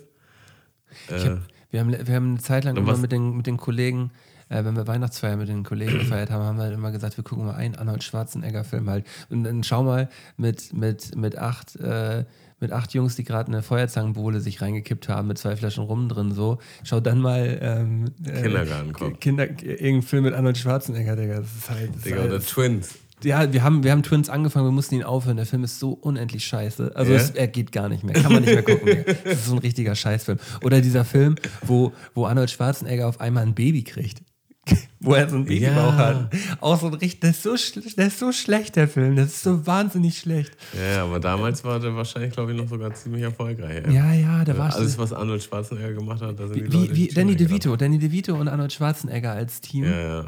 Ich 1.08 1.26
hab, 1.26 1.38
wir, 1.70 1.80
haben, 1.80 2.06
wir 2.06 2.14
haben 2.14 2.30
eine 2.30 2.38
Zeit 2.38 2.64
lang 2.64 2.76
immer 2.76 2.96
mit 2.96 3.12
den, 3.12 3.36
mit 3.36 3.46
den 3.46 3.56
Kollegen, 3.56 4.10
äh, 4.48 4.64
wenn 4.64 4.76
wir 4.76 4.86
Weihnachtsfeier 4.86 5.36
mit 5.36 5.48
den 5.48 5.62
Kollegen 5.62 5.98
gefeiert 5.98 6.30
haben, 6.30 6.42
haben 6.42 6.56
wir 6.56 6.64
halt 6.64 6.74
immer 6.74 6.90
gesagt, 6.90 7.16
wir 7.16 7.24
gucken 7.24 7.46
mal 7.46 7.54
einen 7.54 7.76
Arnold 7.76 8.02
Schwarzenegger-Film 8.02 8.90
halt. 8.90 9.06
Und 9.28 9.44
dann 9.44 9.62
schau 9.62 9.82
mal 9.82 10.08
mit, 10.36 10.72
mit, 10.72 11.14
mit, 11.16 11.38
acht, 11.38 11.76
äh, 11.76 12.24
mit 12.58 12.72
acht 12.72 12.92
Jungs, 12.92 13.16
die 13.16 13.24
gerade 13.24 13.48
eine 13.48 13.62
Feuerzangenbowle 13.62 14.40
sich 14.40 14.60
reingekippt 14.60 15.08
haben, 15.08 15.28
mit 15.28 15.38
zwei 15.38 15.56
Flaschen 15.56 15.84
Rum 15.84 16.08
drin, 16.08 16.32
so. 16.32 16.58
Schau 16.82 17.00
dann 17.00 17.20
mal 17.20 17.58
ähm, 17.62 18.06
äh, 18.26 18.42
Kindergartenkopf. 18.42 19.20
Kinder, 19.20 19.48
irgendeinen 19.48 20.02
Film 20.02 20.24
mit 20.24 20.34
Arnold 20.34 20.58
Schwarzenegger, 20.58 21.16
Digga. 21.16 21.40
Das 21.40 21.54
ist 21.54 21.70
halt. 21.70 21.88
Das 21.90 21.96
ist 21.96 22.06
Digga, 22.06 22.16
halt 22.18 22.30
oder 22.30 22.40
Twins. 22.40 22.98
Ja, 23.24 23.52
wir 23.52 23.62
haben, 23.62 23.82
wir 23.84 23.92
haben 23.92 24.02
Twins 24.02 24.28
angefangen, 24.28 24.66
wir 24.66 24.72
mussten 24.72 24.94
ihn 24.94 25.02
aufhören. 25.04 25.36
Der 25.36 25.46
Film 25.46 25.64
ist 25.64 25.78
so 25.78 25.92
unendlich 25.92 26.44
scheiße. 26.44 26.92
Also 26.94 27.12
Ja? 27.12 27.18
es, 27.18 27.30
er 27.30 27.48
geht 27.48 27.72
gar 27.72 27.88
nicht 27.88 28.04
mehr. 28.04 28.14
Kann 28.14 28.32
man 28.32 28.42
nicht 28.42 28.52
mehr 28.54 28.62
gucken. 28.62 28.86
Digga. 28.86 29.02
das 29.24 29.32
ist 29.34 29.46
so 29.46 29.52
ein 29.52 29.58
richtiger 29.58 29.94
Scheißfilm. 29.94 30.38
Oder 30.62 30.80
dieser 30.80 31.04
Film, 31.04 31.36
wo, 31.62 31.92
wo 32.14 32.26
Arnold 32.26 32.50
Schwarzenegger 32.50 33.08
auf 33.08 33.20
einmal 33.20 33.42
ein 33.44 33.54
Baby 33.54 33.82
kriegt. 33.84 34.22
wo 35.00 35.14
er 35.14 35.28
so 35.28 35.36
ein 35.36 35.46
Babybauch 35.46 35.74
Ja. 35.74 35.96
hat. 35.96 36.30
Auch 36.60 36.78
so 36.78 36.88
ein 36.88 36.94
richtig, 36.94 37.20
das 37.20 37.44
ist 37.46 37.74
so, 37.74 37.80
der 37.96 38.06
ist 38.08 38.18
so 38.18 38.30
schlecht, 38.30 38.76
der 38.76 38.88
Film. 38.88 39.16
Das 39.16 39.28
ist 39.28 39.42
so 39.42 39.66
wahnsinnig 39.66 40.18
schlecht. 40.18 40.52
Ja, 40.78 41.04
aber 41.04 41.18
damals 41.18 41.64
war 41.64 41.80
der 41.80 41.96
wahrscheinlich, 41.96 42.32
glaube 42.32 42.52
ich, 42.52 42.58
noch 42.58 42.68
sogar 42.68 42.92
ziemlich 42.92 43.22
erfolgreich. 43.22 43.82
ey. 43.86 43.94
Ja, 43.94 44.12
ja, 44.12 44.44
da 44.44 44.56
war 44.58 44.74
Alles, 44.74 44.98
was 44.98 45.12
Arnold 45.14 45.42
Schwarzenegger 45.42 45.94
gemacht 45.94 46.20
hat, 46.20 46.38
da 46.38 46.46
sind 46.46 46.56
die 46.58 46.70
wie, 46.72 46.76
Leute 46.76 46.94
wie 46.96 47.08
Danny 47.08 47.36
die 47.36 47.46
DeVito. 47.46 47.74
Danny 47.76 47.98
DeVito 47.98 48.34
und 48.36 48.48
Arnold 48.48 48.72
Schwarzenegger 48.72 49.32
als 49.32 49.60
Team. 49.62 49.84
Ja, 49.84 50.22
ja. 50.22 50.24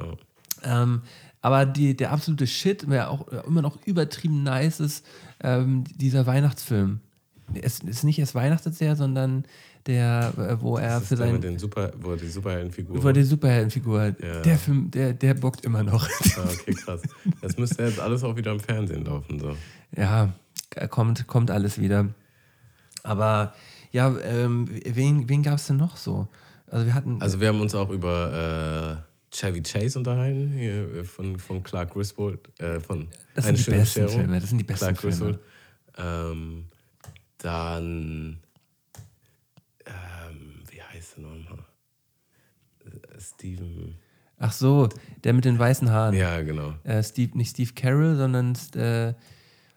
Ähm, 0.65 1.03
aber 1.43 1.67
die, 1.67 1.97
der 1.97 2.13
absolute 2.13 2.47
Shit, 2.47 2.89
der 2.89 3.11
auch 3.11 3.27
immer 3.47 3.61
noch 3.63 3.77
übertrieben 3.85 4.45
nice 4.45 4.81
ist, 4.81 5.05
ähm, 5.43 5.85
dieser 5.97 6.25
Weihnachtsfilm. 6.27 7.01
Es 7.61 7.81
ist 7.81 8.05
nicht 8.05 8.19
erst 8.19 8.35
Weihnachtsjahr, 8.35 8.97
sondern 8.97 9.45
der, 9.87 10.33
äh, 10.39 10.63
wo 10.63 10.77
er 10.77 10.99
für 10.99 11.03
ist 11.03 11.11
der 11.11 11.19
sein, 11.19 11.33
mit 11.35 11.45
den 11.45 11.59
Super, 11.59 11.93
wo 12.01 12.13
er 12.13 12.17
die 12.17 12.29
Superheldenfigur. 12.29 12.97
über 12.97 13.13
die 13.13 13.25
Superheldenfigur. 13.25 14.15
Ja. 14.23 14.41
Der 14.43 14.57
Film, 14.57 14.91
der, 14.93 15.13
der 15.13 15.35
bockt 15.35 15.65
immer 15.65 15.83
noch. 15.83 16.09
ah, 16.37 16.45
okay, 16.45 16.75
krass. 16.75 17.03
Das 17.41 17.59
müsste 17.59 17.83
jetzt 17.83 17.99
alles 17.99 18.23
auch 18.23 18.37
wieder 18.37 18.53
im 18.53 18.61
Fernsehen 18.61 19.05
laufen. 19.05 19.41
So. 19.41 19.57
ja, 19.97 20.33
kommt, 20.89 21.27
kommt 21.27 21.51
alles 21.51 21.81
wieder. 21.81 22.09
Aber 23.03 23.53
ja, 23.91 24.15
ähm, 24.25 24.69
wen, 24.87 25.29
wen 25.29 25.43
gab 25.43 25.57
es 25.57 25.67
denn 25.67 25.77
noch 25.77 25.97
so? 25.97 26.29
Also 26.69 26.87
wir 26.87 26.95
hatten. 26.95 27.21
Also 27.21 27.41
wir 27.41 27.49
haben 27.49 27.61
uns 27.61 27.75
auch 27.75 27.91
über 27.91 29.03
äh, 29.05 29.12
Chevy 29.33 29.63
Chase 29.63 29.99
unterhalten, 29.99 30.53
hier 30.53 30.95
äh, 30.95 31.05
von, 31.05 31.39
von 31.39 31.63
Clark 31.63 31.93
Griswold. 31.95 32.39
Äh, 32.61 32.81
von 32.81 33.09
Das 33.35 33.47
sind 33.47 33.55
Eine 33.57 33.65
die 33.65 33.71
besten 33.71 34.03
Bescherung. 34.03 34.21
Filme, 34.25 34.41
das 34.41 34.49
sind 34.51 34.59
die 34.59 34.65
besten 34.65 34.85
Clark 34.95 34.99
Filme. 35.01 35.17
Griswold. 35.17 35.41
Ähm, 35.99 36.65
dann, 37.39 38.39
ähm, 39.87 40.63
wie 40.71 40.83
heißt 40.83 41.17
der 41.17 41.25
nochmal? 41.25 41.65
Äh, 42.85 43.21
Steven. 43.21 43.97
ach 44.39 44.53
so, 44.53 44.89
der 45.25 45.33
mit 45.33 45.45
den 45.45 45.59
weißen 45.59 45.91
Haaren. 45.91 46.15
Ja, 46.15 46.41
genau. 46.43 46.75
Äh, 46.85 47.03
Steve, 47.03 47.37
nicht 47.37 47.51
Steve 47.51 47.73
Carroll, 47.75 48.17
sondern 48.17 48.53
äh, 48.77 49.15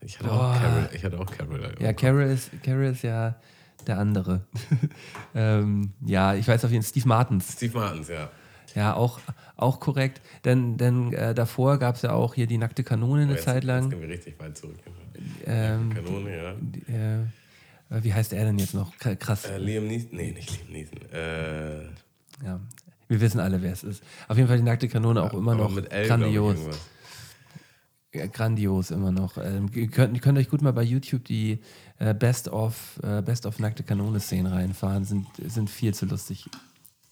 Ich 0.02 0.20
hatte 0.20 0.30
Boah. 0.30 0.52
auch 0.54 0.60
Carol. 0.62 0.90
Ich 0.94 1.04
hatte 1.04 1.20
auch 1.20 1.32
Carol. 1.32 1.76
Ja, 1.80 1.94
Carol 1.94 2.24
ist, 2.24 2.52
Carol 2.64 2.86
ist 2.86 3.04
ja 3.04 3.40
der 3.88 4.00
andere. 4.00 4.46
ähm, 5.36 5.94
ja, 6.06 6.34
ich 6.36 6.48
weiß 6.48 6.66
auf 6.66 6.72
jeden 6.72 6.84
Fall, 6.84 6.90
Steve 6.90 7.08
Martins. 7.08 7.54
Steve 7.54 7.78
Martins, 7.78 8.10
ja. 8.10 8.30
Ja, 8.74 8.94
auch, 8.96 9.20
auch 9.58 9.80
korrekt. 9.80 10.22
Denn, 10.44 10.78
denn 10.78 11.14
äh, 11.14 11.34
davor 11.34 11.78
gab 11.80 11.96
es 11.96 12.02
ja 12.02 12.12
auch 12.14 12.34
hier 12.36 12.48
die 12.48 12.58
nackte 12.58 12.84
Kanone 12.84 13.24
eine 13.24 13.32
Oh, 13.32 13.36
Jetzt- 13.36 13.46
Zeit 13.46 13.56
Jetzt 13.64 13.66
lang. 13.66 13.90
gehen 13.90 14.02
wir 14.02 14.10
richtig 14.10 14.40
weit 14.40 14.58
zurück. 14.58 14.78
Ähm, 15.46 15.94
Kanone, 15.94 16.38
ja. 16.38 16.54
die, 16.60 16.80
äh, 16.92 18.04
wie 18.04 18.14
heißt 18.14 18.34
er 18.34 18.46
denn 18.46 18.60
jetzt 18.60 18.74
noch? 18.74 18.98
Krass. 18.98 19.46
Äh, 19.46 19.58
Liam 19.58 19.88
Neeson. 19.88 20.10
Nee, 20.12 20.32
nicht 20.32 20.50
Liam 20.68 20.72
Neeson. 20.74 21.02
Äh, 21.12 21.84
Ja. 22.44 22.60
Wir 23.08 23.22
wissen 23.22 23.40
alle, 23.40 23.62
wer 23.62 23.72
es 23.72 23.84
ist. 23.84 24.04
Auf 24.28 24.36
jeden 24.36 24.48
Fall 24.50 24.58
die 24.58 24.64
nackte 24.64 24.88
Kanone 24.88 25.22
auch 25.22 25.34
immer 25.34 25.54
noch 25.54 25.70
mit 25.72 25.92
L, 25.92 26.08
grandios. 26.08 26.58
Ja, 28.14 28.26
grandios 28.28 28.92
immer 28.92 29.12
noch. 29.12 29.38
Ähm, 29.38 29.70
ihr, 29.76 29.88
könnt, 29.88 30.16
ihr 30.16 30.22
könnt 30.22 30.38
euch 30.38 30.50
gut 30.50 30.62
mal 30.62 30.74
bei 30.74 30.82
YouTube 30.84 31.24
die 31.26 31.60
äh, 32.00 32.14
Best 32.14 32.48
of 32.48 33.00
äh, 33.04 33.22
Best 33.22 33.46
of 33.46 33.60
nackte 33.60 33.84
Kanone 33.84 34.20
Szenen 34.20 34.52
reinfahren. 34.52 35.04
Sind, 35.04 35.28
sind 35.46 35.70
viel 35.70 35.94
zu 35.94 36.06
lustig. 36.08 36.46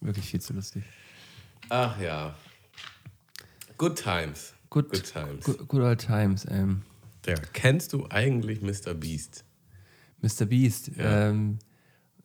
Wirklich 0.01 0.25
viel 0.25 0.41
zu 0.41 0.53
lustig. 0.53 0.83
Ach 1.69 1.99
ja. 1.99 2.35
Good 3.77 3.97
Times. 3.97 4.53
Good, 4.69 4.89
Good 4.89 5.11
Times. 5.11 5.45
Good, 5.45 5.67
good 5.67 5.81
old 5.81 5.99
times. 5.99 6.45
Ähm, 6.49 6.81
Ja, 7.25 7.35
kennst 7.53 7.93
du 7.93 8.07
eigentlich 8.09 8.61
Mr. 8.61 8.93
Beast? 8.93 9.43
Mr. 10.21 10.45
Beast. 10.45 10.91
Ja. 10.95 11.29
Ähm, 11.29 11.59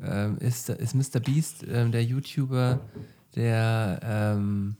ähm, 0.00 0.38
ist, 0.38 0.68
ist 0.68 0.94
Mr. 0.94 1.20
Beast 1.20 1.64
ähm, 1.68 1.92
der 1.92 2.04
YouTuber, 2.04 2.80
der 3.34 4.00
ähm, 4.02 4.76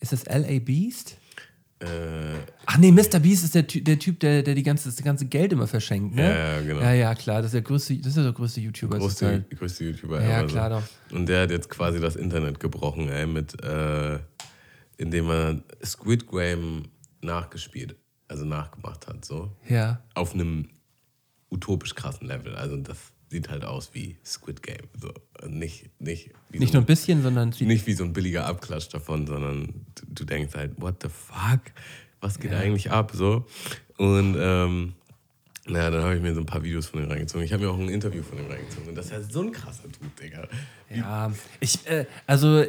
ist 0.00 0.12
das 0.12 0.26
LA 0.26 0.58
Beast? 0.58 1.16
Äh, 1.78 1.86
Ach 2.64 2.78
nee, 2.78 2.90
Mr. 2.90 3.18
Beast 3.20 3.44
ist 3.44 3.54
der, 3.54 3.66
Ty 3.66 3.82
der 3.82 3.98
Typ, 3.98 4.20
der, 4.20 4.42
der 4.42 4.54
die 4.54 4.62
ganze, 4.62 4.88
das 4.88 5.02
ganze 5.02 5.26
Geld 5.26 5.52
immer 5.52 5.66
verschenkt, 5.66 6.14
ne? 6.14 6.22
Ja, 6.22 6.36
ja, 6.36 6.60
genau. 6.62 6.80
Ja, 6.80 6.92
ja, 6.92 7.14
klar. 7.14 7.38
Das 7.38 7.46
ist 7.46 7.54
der 7.54 7.62
größte, 7.62 7.96
das 7.98 8.16
ist 8.16 8.24
der 8.24 8.32
größte 8.32 8.60
YouTuber. 8.60 8.98
größte, 8.98 9.26
zurzeit. 9.26 9.58
größte 9.58 9.84
YouTuber 9.84 10.22
Ja, 10.22 10.40
ever, 10.40 10.48
klar 10.48 10.82
so. 11.10 11.16
Und 11.16 11.28
der 11.28 11.42
hat 11.42 11.50
jetzt 11.50 11.68
quasi 11.68 12.00
das 12.00 12.16
Internet 12.16 12.60
gebrochen, 12.60 13.08
ey, 13.10 13.26
mit, 13.26 13.62
äh, 13.62 14.18
indem 14.96 15.28
er 15.28 15.62
Squid 15.84 16.26
Game 16.30 16.84
nachgespielt, 17.20 17.96
also 18.28 18.46
nachgemacht 18.46 19.06
hat, 19.06 19.24
so. 19.24 19.52
Ja. 19.68 20.00
Auf 20.14 20.32
einem 20.34 20.70
utopisch 21.50 21.94
krassen 21.94 22.26
Level. 22.26 22.54
Also 22.56 22.76
das 22.78 22.96
sieht 23.28 23.48
halt 23.48 23.64
aus 23.64 23.90
wie 23.92 24.16
Squid 24.24 24.62
Game. 24.62 24.88
So. 25.00 25.12
Nicht, 25.48 25.90
nicht, 26.00 26.30
wie 26.50 26.58
Nicht 26.58 26.72
so 26.72 26.78
nur 26.78 26.84
ein 26.84 26.86
bisschen, 26.86 27.22
sondern 27.22 27.52
nicht 27.58 27.86
wie 27.86 27.92
so 27.92 28.04
ein 28.04 28.12
billiger 28.12 28.46
Abklatsch 28.46 28.88
davon, 28.92 29.26
sondern 29.26 29.86
du, 29.94 30.06
du 30.08 30.24
denkst 30.24 30.54
halt, 30.54 30.80
what 30.80 31.02
the 31.02 31.08
fuck? 31.08 31.60
Was 32.20 32.38
geht 32.38 32.52
eigentlich 32.52 32.90
ab? 32.90 33.12
So. 33.14 33.46
Und 33.98 34.36
ähm, 34.38 34.94
naja, 35.66 35.90
dann 35.90 36.02
habe 36.04 36.16
ich 36.16 36.22
mir 36.22 36.34
so 36.34 36.40
ein 36.40 36.46
paar 36.46 36.62
Videos 36.62 36.86
von 36.86 37.00
dem 37.00 37.10
reingezogen. 37.10 37.44
Ich 37.44 37.52
habe 37.52 37.64
mir 37.64 37.70
auch 37.70 37.78
ein 37.78 37.88
Interview 37.88 38.22
von 38.22 38.38
dem 38.38 38.46
reingezogen. 38.46 38.88
Und 38.88 38.94
das 38.94 39.06
ist 39.06 39.12
ja 39.12 39.22
so 39.22 39.42
ein 39.42 39.52
krasser 39.52 39.90
Typ, 39.90 40.16
Digga. 40.16 40.48
Ja, 40.94 41.32
ich, 41.60 41.86
äh, 41.86 42.06
also 42.26 42.64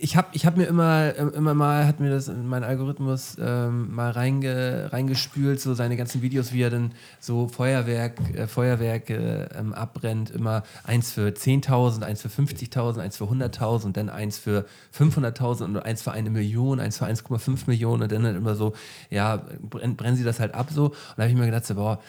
ich 0.00 0.16
habe 0.16 0.28
ich 0.32 0.46
hab 0.46 0.56
mir 0.56 0.64
immer, 0.64 1.14
immer 1.14 1.54
mal, 1.54 1.86
hat 1.86 2.00
mir 2.00 2.10
das 2.10 2.28
in 2.28 2.46
meinen 2.46 2.64
Algorithmus 2.64 3.36
ähm, 3.40 3.94
mal 3.94 4.10
reinge, 4.10 4.92
reingespült, 4.92 5.60
so 5.60 5.74
seine 5.74 5.96
ganzen 5.96 6.22
Videos, 6.22 6.52
wie 6.52 6.62
er 6.62 6.70
dann 6.70 6.92
so 7.20 7.48
Feuerwerk, 7.48 8.18
äh, 8.34 8.46
Feuerwerke 8.46 9.48
ähm, 9.56 9.72
abbrennt. 9.72 10.30
Immer 10.30 10.62
eins 10.84 11.12
für 11.12 11.28
10.000, 11.28 12.02
eins 12.02 12.22
für 12.22 12.28
50.000, 12.28 13.00
eins 13.00 13.16
für 13.16 13.24
100.000, 13.24 13.92
dann 13.92 14.08
eins 14.08 14.38
für 14.38 14.66
500.000 14.98 15.64
und 15.64 15.76
eins 15.78 16.02
für 16.02 16.12
eine 16.12 16.30
Million, 16.30 16.80
eins 16.80 16.98
für 16.98 17.06
1,5 17.06 17.64
Millionen 17.66 18.02
und 18.02 18.12
dann 18.12 18.24
halt 18.24 18.36
immer 18.36 18.54
so, 18.54 18.74
ja, 19.10 19.44
brennen, 19.60 19.96
brennen 19.96 20.16
sie 20.16 20.24
das 20.24 20.40
halt 20.40 20.54
ab 20.54 20.68
so. 20.70 20.86
Und 20.86 20.94
da 21.16 21.22
habe 21.22 21.30
ich 21.30 21.38
mir 21.38 21.46
gedacht, 21.46 21.66
so, 21.66 21.74
boah, 21.74 22.00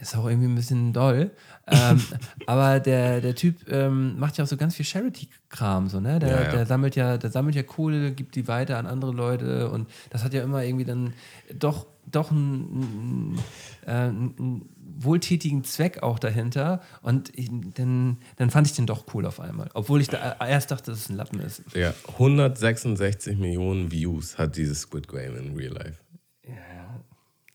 ist 0.00 0.16
auch 0.16 0.26
irgendwie 0.26 0.48
ein 0.48 0.54
bisschen 0.54 0.92
doll. 0.92 1.30
Ähm, 1.72 2.02
aber 2.46 2.80
der, 2.80 3.20
der 3.20 3.34
Typ 3.34 3.70
ähm, 3.70 4.18
macht 4.18 4.38
ja 4.38 4.44
auch 4.44 4.48
so 4.48 4.56
ganz 4.56 4.74
viel 4.76 4.84
Charity-Kram, 4.84 5.88
so, 5.88 6.00
ne? 6.00 6.18
Der, 6.18 6.28
Ja, 6.28 6.42
ja. 6.42 6.50
der 6.50 6.66
sammelt 6.66 6.96
ja, 6.96 7.18
der 7.18 7.30
sammelt 7.30 7.54
ja 7.54 7.62
Kohle, 7.62 8.12
gibt 8.12 8.34
die 8.34 8.48
weiter 8.48 8.78
an 8.78 8.86
andere 8.86 9.12
Leute 9.12 9.70
und 9.70 9.88
das 10.10 10.24
hat 10.24 10.34
ja 10.34 10.42
immer 10.42 10.62
irgendwie 10.62 10.84
dann 10.84 11.12
doch, 11.58 11.86
doch 12.10 12.30
einen, 12.30 13.38
äh, 13.86 13.90
einen 13.90 14.68
wohltätigen 14.98 15.64
Zweck 15.64 16.02
auch 16.02 16.18
dahinter. 16.18 16.82
Und 17.02 17.36
ich, 17.36 17.48
dann, 17.74 18.18
dann 18.36 18.50
fand 18.50 18.66
ich 18.66 18.74
den 18.74 18.86
doch 18.86 19.06
cool 19.14 19.26
auf 19.26 19.40
einmal. 19.40 19.70
Obwohl 19.74 20.00
ich 20.00 20.08
da 20.08 20.36
erst 20.40 20.70
dachte, 20.70 20.90
dass 20.90 21.00
es 21.00 21.08
ein 21.08 21.16
Lappen 21.16 21.40
ist. 21.40 21.62
Ja, 21.74 21.94
166 22.12 23.38
Millionen 23.38 23.90
Views 23.90 24.38
hat 24.38 24.56
dieses 24.56 24.82
Squid 24.82 25.08
Game 25.08 25.36
in 25.36 25.56
Real 25.56 25.72
Life. 25.72 25.98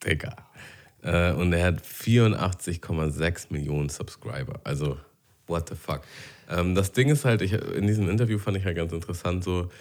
Digga. 0.05 0.35
Äh, 1.07 1.31
und 1.31 1.53
er 1.53 1.65
hat 1.65 1.81
84,6 1.81 3.47
Millionen 3.49 3.87
Subscriber. 3.87 4.59
Also, 4.65 4.97
what 5.47 5.69
the 5.69 5.75
fuck. 5.75 6.01
Ähm, 6.49 6.75
das 6.75 6.91
Ding 6.91 7.07
ist 7.09 7.23
halt, 7.23 7.41
ich, 7.41 7.53
in 7.53 7.87
diesem 7.87 8.09
Interview 8.09 8.37
fand 8.37 8.57
ich 8.57 8.65
halt 8.65 8.75
ganz 8.75 8.91
interessant, 8.91 9.43
so, 9.43 9.71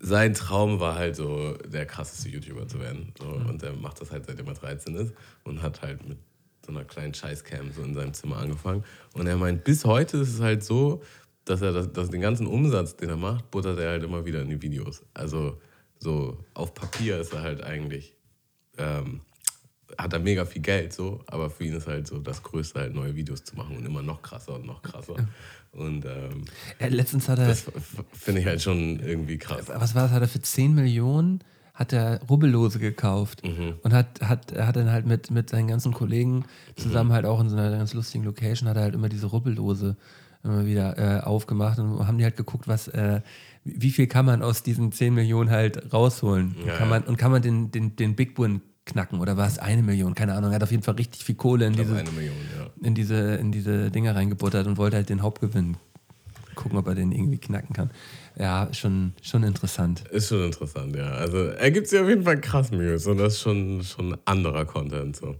sein 0.00 0.32
Traum 0.32 0.80
war 0.80 0.94
halt 0.94 1.16
so, 1.16 1.52
der 1.66 1.84
krasseste 1.84 2.30
YouTuber 2.30 2.66
zu 2.66 2.80
werden. 2.80 3.12
So, 3.18 3.26
Und 3.26 3.62
er 3.62 3.74
macht 3.74 4.00
das 4.00 4.10
halt 4.10 4.24
seitdem 4.26 4.46
er 4.46 4.54
13 4.54 4.94
ist 4.96 5.12
und 5.44 5.62
hat 5.62 5.82
halt 5.82 6.06
mit 6.08 6.16
so 6.64 6.72
einer 6.72 6.84
kleinen 6.84 7.12
Scheißcam 7.12 7.70
so 7.72 7.82
in 7.82 7.92
seinem 7.92 8.14
Zimmer 8.14 8.38
angefangen. 8.38 8.84
Und 9.12 9.26
er 9.26 9.36
meint, 9.36 9.64
bis 9.64 9.84
heute 9.84 10.16
ist 10.16 10.32
es 10.32 10.40
halt 10.40 10.64
so, 10.64 11.02
dass 11.44 11.60
er 11.60 11.72
das, 11.72 11.92
dass 11.92 12.08
den 12.08 12.22
ganzen 12.22 12.46
Umsatz, 12.46 12.96
den 12.96 13.10
er 13.10 13.16
macht, 13.16 13.50
buttert 13.50 13.78
er 13.78 13.90
halt 13.90 14.02
immer 14.02 14.24
wieder 14.24 14.40
in 14.40 14.48
die 14.48 14.62
Videos. 14.62 15.02
Also 15.12 15.60
so 15.98 16.38
auf 16.54 16.72
Papier 16.72 17.20
ist 17.20 17.34
er 17.34 17.42
halt 17.42 17.62
eigentlich, 17.62 18.14
ähm, 18.78 19.20
hat 19.98 20.12
er 20.12 20.18
mega 20.18 20.44
viel 20.44 20.62
Geld 20.62 20.92
so, 20.92 21.20
aber 21.26 21.50
für 21.50 21.64
ihn 21.64 21.74
ist 21.74 21.86
halt 21.86 22.06
so 22.06 22.18
das 22.18 22.42
Größte 22.42 22.80
halt 22.80 22.94
neue 22.94 23.14
Videos 23.14 23.44
zu 23.44 23.56
machen 23.56 23.76
und 23.76 23.84
immer 23.84 24.02
noch 24.02 24.22
krasser 24.22 24.54
und 24.54 24.66
noch 24.66 24.82
krasser. 24.82 25.14
Und 25.72 26.04
ähm, 26.04 26.44
Er, 26.78 26.90
letztens 26.90 27.28
hat 27.28 27.38
er, 27.38 27.48
das 27.48 27.66
finde 28.12 28.40
ich 28.40 28.46
halt 28.46 28.62
schon 28.62 29.00
irgendwie 29.00 29.38
krass. 29.38 29.66
was 29.68 29.94
war 29.94 30.04
das, 30.04 30.12
hat 30.12 30.22
er 30.22 30.28
für 30.28 30.40
10 30.40 30.74
Millionen 30.74 31.40
hat 31.74 31.92
er 31.92 32.20
Rubbellose 32.30 32.78
gekauft 32.78 33.42
und 33.82 33.92
hat, 33.92 34.20
hat, 34.20 34.56
hat 34.56 34.76
dann 34.76 34.92
halt 34.92 35.06
mit, 35.06 35.32
mit 35.32 35.50
seinen 35.50 35.66
ganzen 35.66 35.92
Kollegen 35.92 36.44
zusammen 36.76 37.12
halt 37.12 37.26
auch 37.26 37.40
in 37.40 37.48
so 37.48 37.56
einer 37.56 37.76
ganz 37.76 37.92
lustigen 37.94 38.22
Location, 38.24 38.68
hat 38.68 38.76
er 38.76 38.84
halt 38.84 38.94
immer 38.94 39.08
diese 39.08 39.26
Rubbellose 39.26 39.96
immer 40.44 40.66
wieder 40.66 40.96
äh, 40.98 41.20
aufgemacht 41.22 41.78
und 41.80 42.06
haben 42.06 42.18
die 42.18 42.24
halt 42.24 42.36
geguckt, 42.36 42.68
was, 42.68 42.86
äh, 42.88 43.22
wie 43.64 43.90
viel 43.90 44.06
kann 44.06 44.24
man 44.26 44.42
aus 44.42 44.62
diesen 44.62 44.92
10 44.92 45.14
Millionen 45.14 45.50
halt 45.50 45.92
rausholen? 45.92 46.54
Und 46.60 46.66
Ja, 46.66 46.76
kann 46.76 46.88
man, 46.88 47.02
und 47.02 47.16
kann 47.16 47.32
man 47.32 47.42
den, 47.42 47.72
den, 47.72 47.96
den 47.96 48.14
Big 48.14 48.38
Win 48.38 48.60
knacken 48.86 49.20
oder 49.20 49.36
war 49.36 49.46
es 49.46 49.58
eine 49.58 49.82
Million, 49.82 50.14
keine 50.14 50.34
Ahnung, 50.34 50.50
er 50.50 50.56
hat 50.56 50.62
auf 50.62 50.70
jeden 50.70 50.82
Fall 50.82 50.94
richtig 50.94 51.24
viel 51.24 51.34
Kohle 51.34 51.66
in 51.66 51.72
diese, 51.74 51.92
Million, 51.92 52.34
ja. 52.58 52.66
in 52.82 52.94
diese, 52.94 53.36
in 53.36 53.50
diese 53.52 53.90
Dinger 53.90 54.14
reingebuttert 54.14 54.66
und 54.66 54.76
wollte 54.76 54.96
halt 54.96 55.08
den 55.08 55.22
Hauptgewinn 55.22 55.76
gucken, 56.54 56.78
ob 56.78 56.86
er 56.86 56.94
den 56.94 57.12
irgendwie 57.12 57.38
knacken 57.38 57.74
kann. 57.74 57.90
Ja, 58.38 58.68
schon, 58.72 59.12
schon 59.22 59.42
interessant. 59.42 60.04
Ist 60.10 60.28
schon 60.28 60.44
interessant, 60.44 60.96
ja. 60.96 61.10
Also 61.12 61.38
er 61.38 61.70
gibt 61.70 61.88
sich 61.88 61.98
auf 61.98 62.08
jeden 62.08 62.24
Fall 62.24 62.40
krass 62.40 62.70
Mühe. 62.70 62.98
So, 62.98 63.14
das 63.14 63.34
ist 63.34 63.40
schon, 63.40 63.82
schon 63.82 64.16
anderer 64.24 64.64
Content. 64.64 65.16
So. 65.16 65.36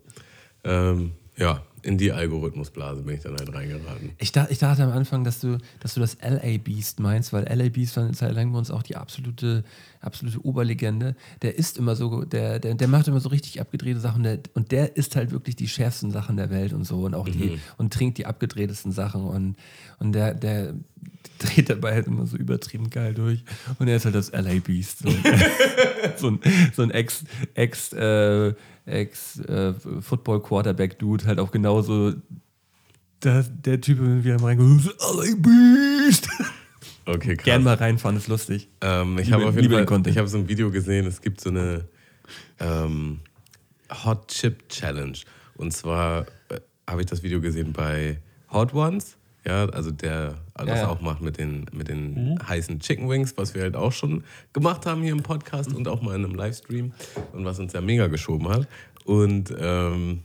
Ähm, 0.65 1.13
ja, 1.37 1.63
in 1.83 1.99
die 1.99 2.13
Algorithmusblase 2.13 3.03
bin 3.03 3.17
ich 3.17 3.23
dann 3.23 3.37
halt 3.37 3.53
reingeraten. 3.53 4.13
Ich, 4.19 4.33
dach, 4.33 4.49
ich 4.49 4.59
dachte 4.59 4.85
am 4.85 4.93
Anfang, 4.93 5.25
dass 5.25 5.41
du, 5.41 5.59
dass 5.81 5.95
du 5.95 6.01
das 6.01 6.17
LA 6.23 6.59
Beast 6.59 7.01
meinst, 7.01 7.33
weil 7.33 7.45
LA 7.45 7.69
Beast 7.69 7.97
war 7.97 8.05
eine 8.05 8.15
Zeit 8.15 8.35
lang 8.35 8.53
bei 8.53 8.59
uns 8.59 8.71
auch 8.71 8.83
die 8.83 8.97
absolute, 8.97 9.65
absolute 10.05 10.45
Oberlegende. 10.45 11.17
Der 11.43 11.57
ist 11.57 11.79
immer 11.79 11.97
so, 11.97 12.25
der, 12.25 12.59
der, 12.59 12.75
der 12.75 12.89
macht 12.89 13.09
immer 13.09 13.21
so 13.21 13.29
richtig 13.29 13.61
abgedrehte 13.61 14.01
Sachen 14.01 14.23
der, 14.23 14.41
und 14.55 14.73
der 14.73 14.97
isst 14.97 15.17
halt 15.17 15.31
wirklich 15.31 15.57
die 15.57 15.69
schärfsten 15.69 16.11
Sachen 16.11 16.37
der 16.37 16.51
Welt 16.51 16.73
und 16.73 16.85
so 16.85 17.05
und 17.05 17.15
auch 17.15 17.29
die 17.29 17.59
und 17.77 17.93
trinkt 17.93 18.19
die 18.19 18.27
abgedrehtesten 18.27 18.93
Sachen 18.93 19.25
und, 19.25 19.57
und 19.99 20.13
der, 20.13 20.35
der 20.35 20.75
dreht 21.39 21.71
dabei 21.71 21.95
halt 21.95 22.07
immer 22.07 22.27
so 22.27 22.37
übertrieben 22.37 22.91
geil 22.91 23.15
durch. 23.15 23.45
Und 23.79 23.89
er 23.89 23.97
ist 23.97 24.05
halt 24.05 24.15
das 24.15 24.33
LA 24.33 24.61
Beast. 24.65 25.01
So, 25.01 25.11
so 26.17 26.29
ein, 26.29 26.41
so 26.75 26.83
ein 26.83 26.91
Ex, 26.91 27.25
Ex, 27.55 27.93
äh, 27.93 28.55
Ex 28.87 29.41
äh, 29.41 29.75
Football 30.01 30.43
Quarterback 30.43 30.99
Dude, 30.99 31.25
halt 31.27 31.39
auch 31.39 31.51
genauso 31.51 32.13
der, 33.23 33.43
der 33.43 33.81
Typ, 33.81 34.01
wenn 34.01 34.25
wir 34.25 34.41
mal 34.41 34.49
reingehen, 34.49 34.91
LA 34.99 35.35
Beast. 35.37 36.29
Okay, 37.07 37.37
krass. 37.37 37.45
Gern 37.45 37.63
mal 37.63 37.75
reinfahren, 37.75 38.17
ist 38.17 38.29
lustig. 38.29 38.69
Ähm, 38.81 39.19
ich 39.19 39.33
habe 39.33 39.47
auf 39.47 39.57
jeden 39.57 39.71
Fall 39.71 39.85
Content. 39.85 40.09
ich 40.15 40.19
habe 40.19 40.29
so 40.29 40.39
ein 40.39 40.49
Video 40.49 40.71
gesehen, 40.71 41.07
es 41.07 41.21
gibt 41.21 41.41
so 41.41 41.51
eine 41.51 41.85
ähm, 42.61 43.21
Hot 44.05 44.29
Chip 44.29 44.69
Challenge. 44.69 45.19
Und 45.57 45.73
zwar 45.73 46.23
äh, 46.49 46.61
habe 46.89 47.03
ich 47.03 47.07
das 47.07 47.23
Video 47.23 47.41
gesehen 47.41 47.73
bei 47.73 48.19
Hot 48.51 48.73
Ones, 48.73 49.17
ja, 49.45 49.67
also 49.67 49.91
der 49.91 50.37
das 50.55 50.69
Ja, 50.69 50.77
ja. 50.77 50.89
auch 50.89 51.01
macht 51.01 51.21
mit 51.21 51.39
den, 51.39 51.67
mit 51.73 51.89
den 51.89 52.39
heißen 52.47 52.81
Chicken 52.81 53.09
Wings, 53.09 53.35
was 53.37 53.55
wir 53.55 53.63
halt 53.63 53.77
auch 53.77 53.93
schon 53.93 54.25
gemacht 54.53 54.87
haben 54.87 55.03
hier 55.03 55.13
im 55.13 55.23
Podcast 55.23 55.75
und 55.75 55.89
auch 55.89 56.01
mal 56.01 56.15
in 56.15 56.25
einem 56.25 56.35
Livestream 56.35 56.93
und 57.33 57.45
was 57.45 57.59
uns 57.59 57.73
ja 57.73 57.81
mega 57.81 58.07
geschoben 58.07 58.49
hat. 58.49 58.67
Und 59.05 59.55
ähm, 59.59 60.23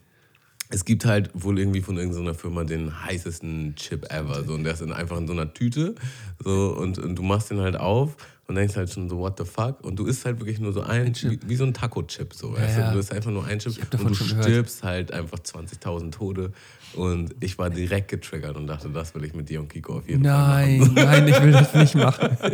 es 0.71 0.85
gibt 0.85 1.03
halt 1.05 1.31
wohl 1.33 1.57
irgendwie 1.57 1.81
von 1.81 1.97
irgendeiner 1.97 2.35
Firma 2.35 2.63
den 2.63 3.03
heißesten 3.03 3.75
Chip 3.75 4.11
ever. 4.11 4.43
So, 4.43 4.53
und 4.53 4.63
der 4.63 4.73
ist 4.73 4.81
in, 4.81 4.93
einfach 4.93 5.17
in 5.17 5.25
so 5.25 5.33
einer 5.33 5.51
Tüte. 5.51 5.95
So, 6.43 6.75
und, 6.77 6.99
und 6.99 7.15
du 7.15 7.23
machst 7.23 7.49
den 7.49 7.59
halt 7.59 7.75
auf 7.75 8.15
und 8.47 8.55
denkst 8.55 8.75
halt 8.75 8.91
schon 8.91 9.09
so, 9.09 9.17
what 9.17 9.37
the 9.39 9.45
fuck? 9.45 9.83
Und 9.83 9.97
du 9.97 10.05
isst 10.05 10.25
halt 10.25 10.39
wirklich 10.39 10.59
nur 10.59 10.71
so 10.71 10.81
ein, 10.81 11.15
wie, 11.15 11.39
wie 11.43 11.55
so 11.55 11.63
ein 11.63 11.73
Taco-Chip. 11.73 12.35
So, 12.35 12.53
weißt 12.53 12.77
ja. 12.77 12.87
du? 12.87 12.93
du 12.93 12.99
isst 12.99 13.11
einfach 13.11 13.31
nur 13.31 13.45
ein 13.45 13.57
Chip 13.57 13.77
und 13.93 14.09
du 14.09 14.13
schon 14.13 14.27
gehört. 14.27 14.45
stirbst 14.45 14.83
halt 14.83 15.11
einfach 15.11 15.39
20.000 15.39 16.11
Tode. 16.11 16.51
Und 16.95 17.35
ich 17.39 17.57
war 17.57 17.69
direkt 17.69 18.09
getriggert 18.09 18.55
und 18.55 18.67
dachte, 18.67 18.89
das 18.89 19.13
will 19.13 19.23
ich 19.23 19.33
mit 19.33 19.49
dir 19.49 19.59
und 19.59 19.69
Kiko 19.69 19.97
auf 19.97 20.09
jeden 20.09 20.23
Fall 20.23 20.77
machen. 20.77 20.93
Nein, 20.95 21.05
nein, 21.05 21.27
ich 21.27 21.41
will 21.41 21.51
das 21.51 21.73
nicht 21.73 21.95
machen. 21.95 22.37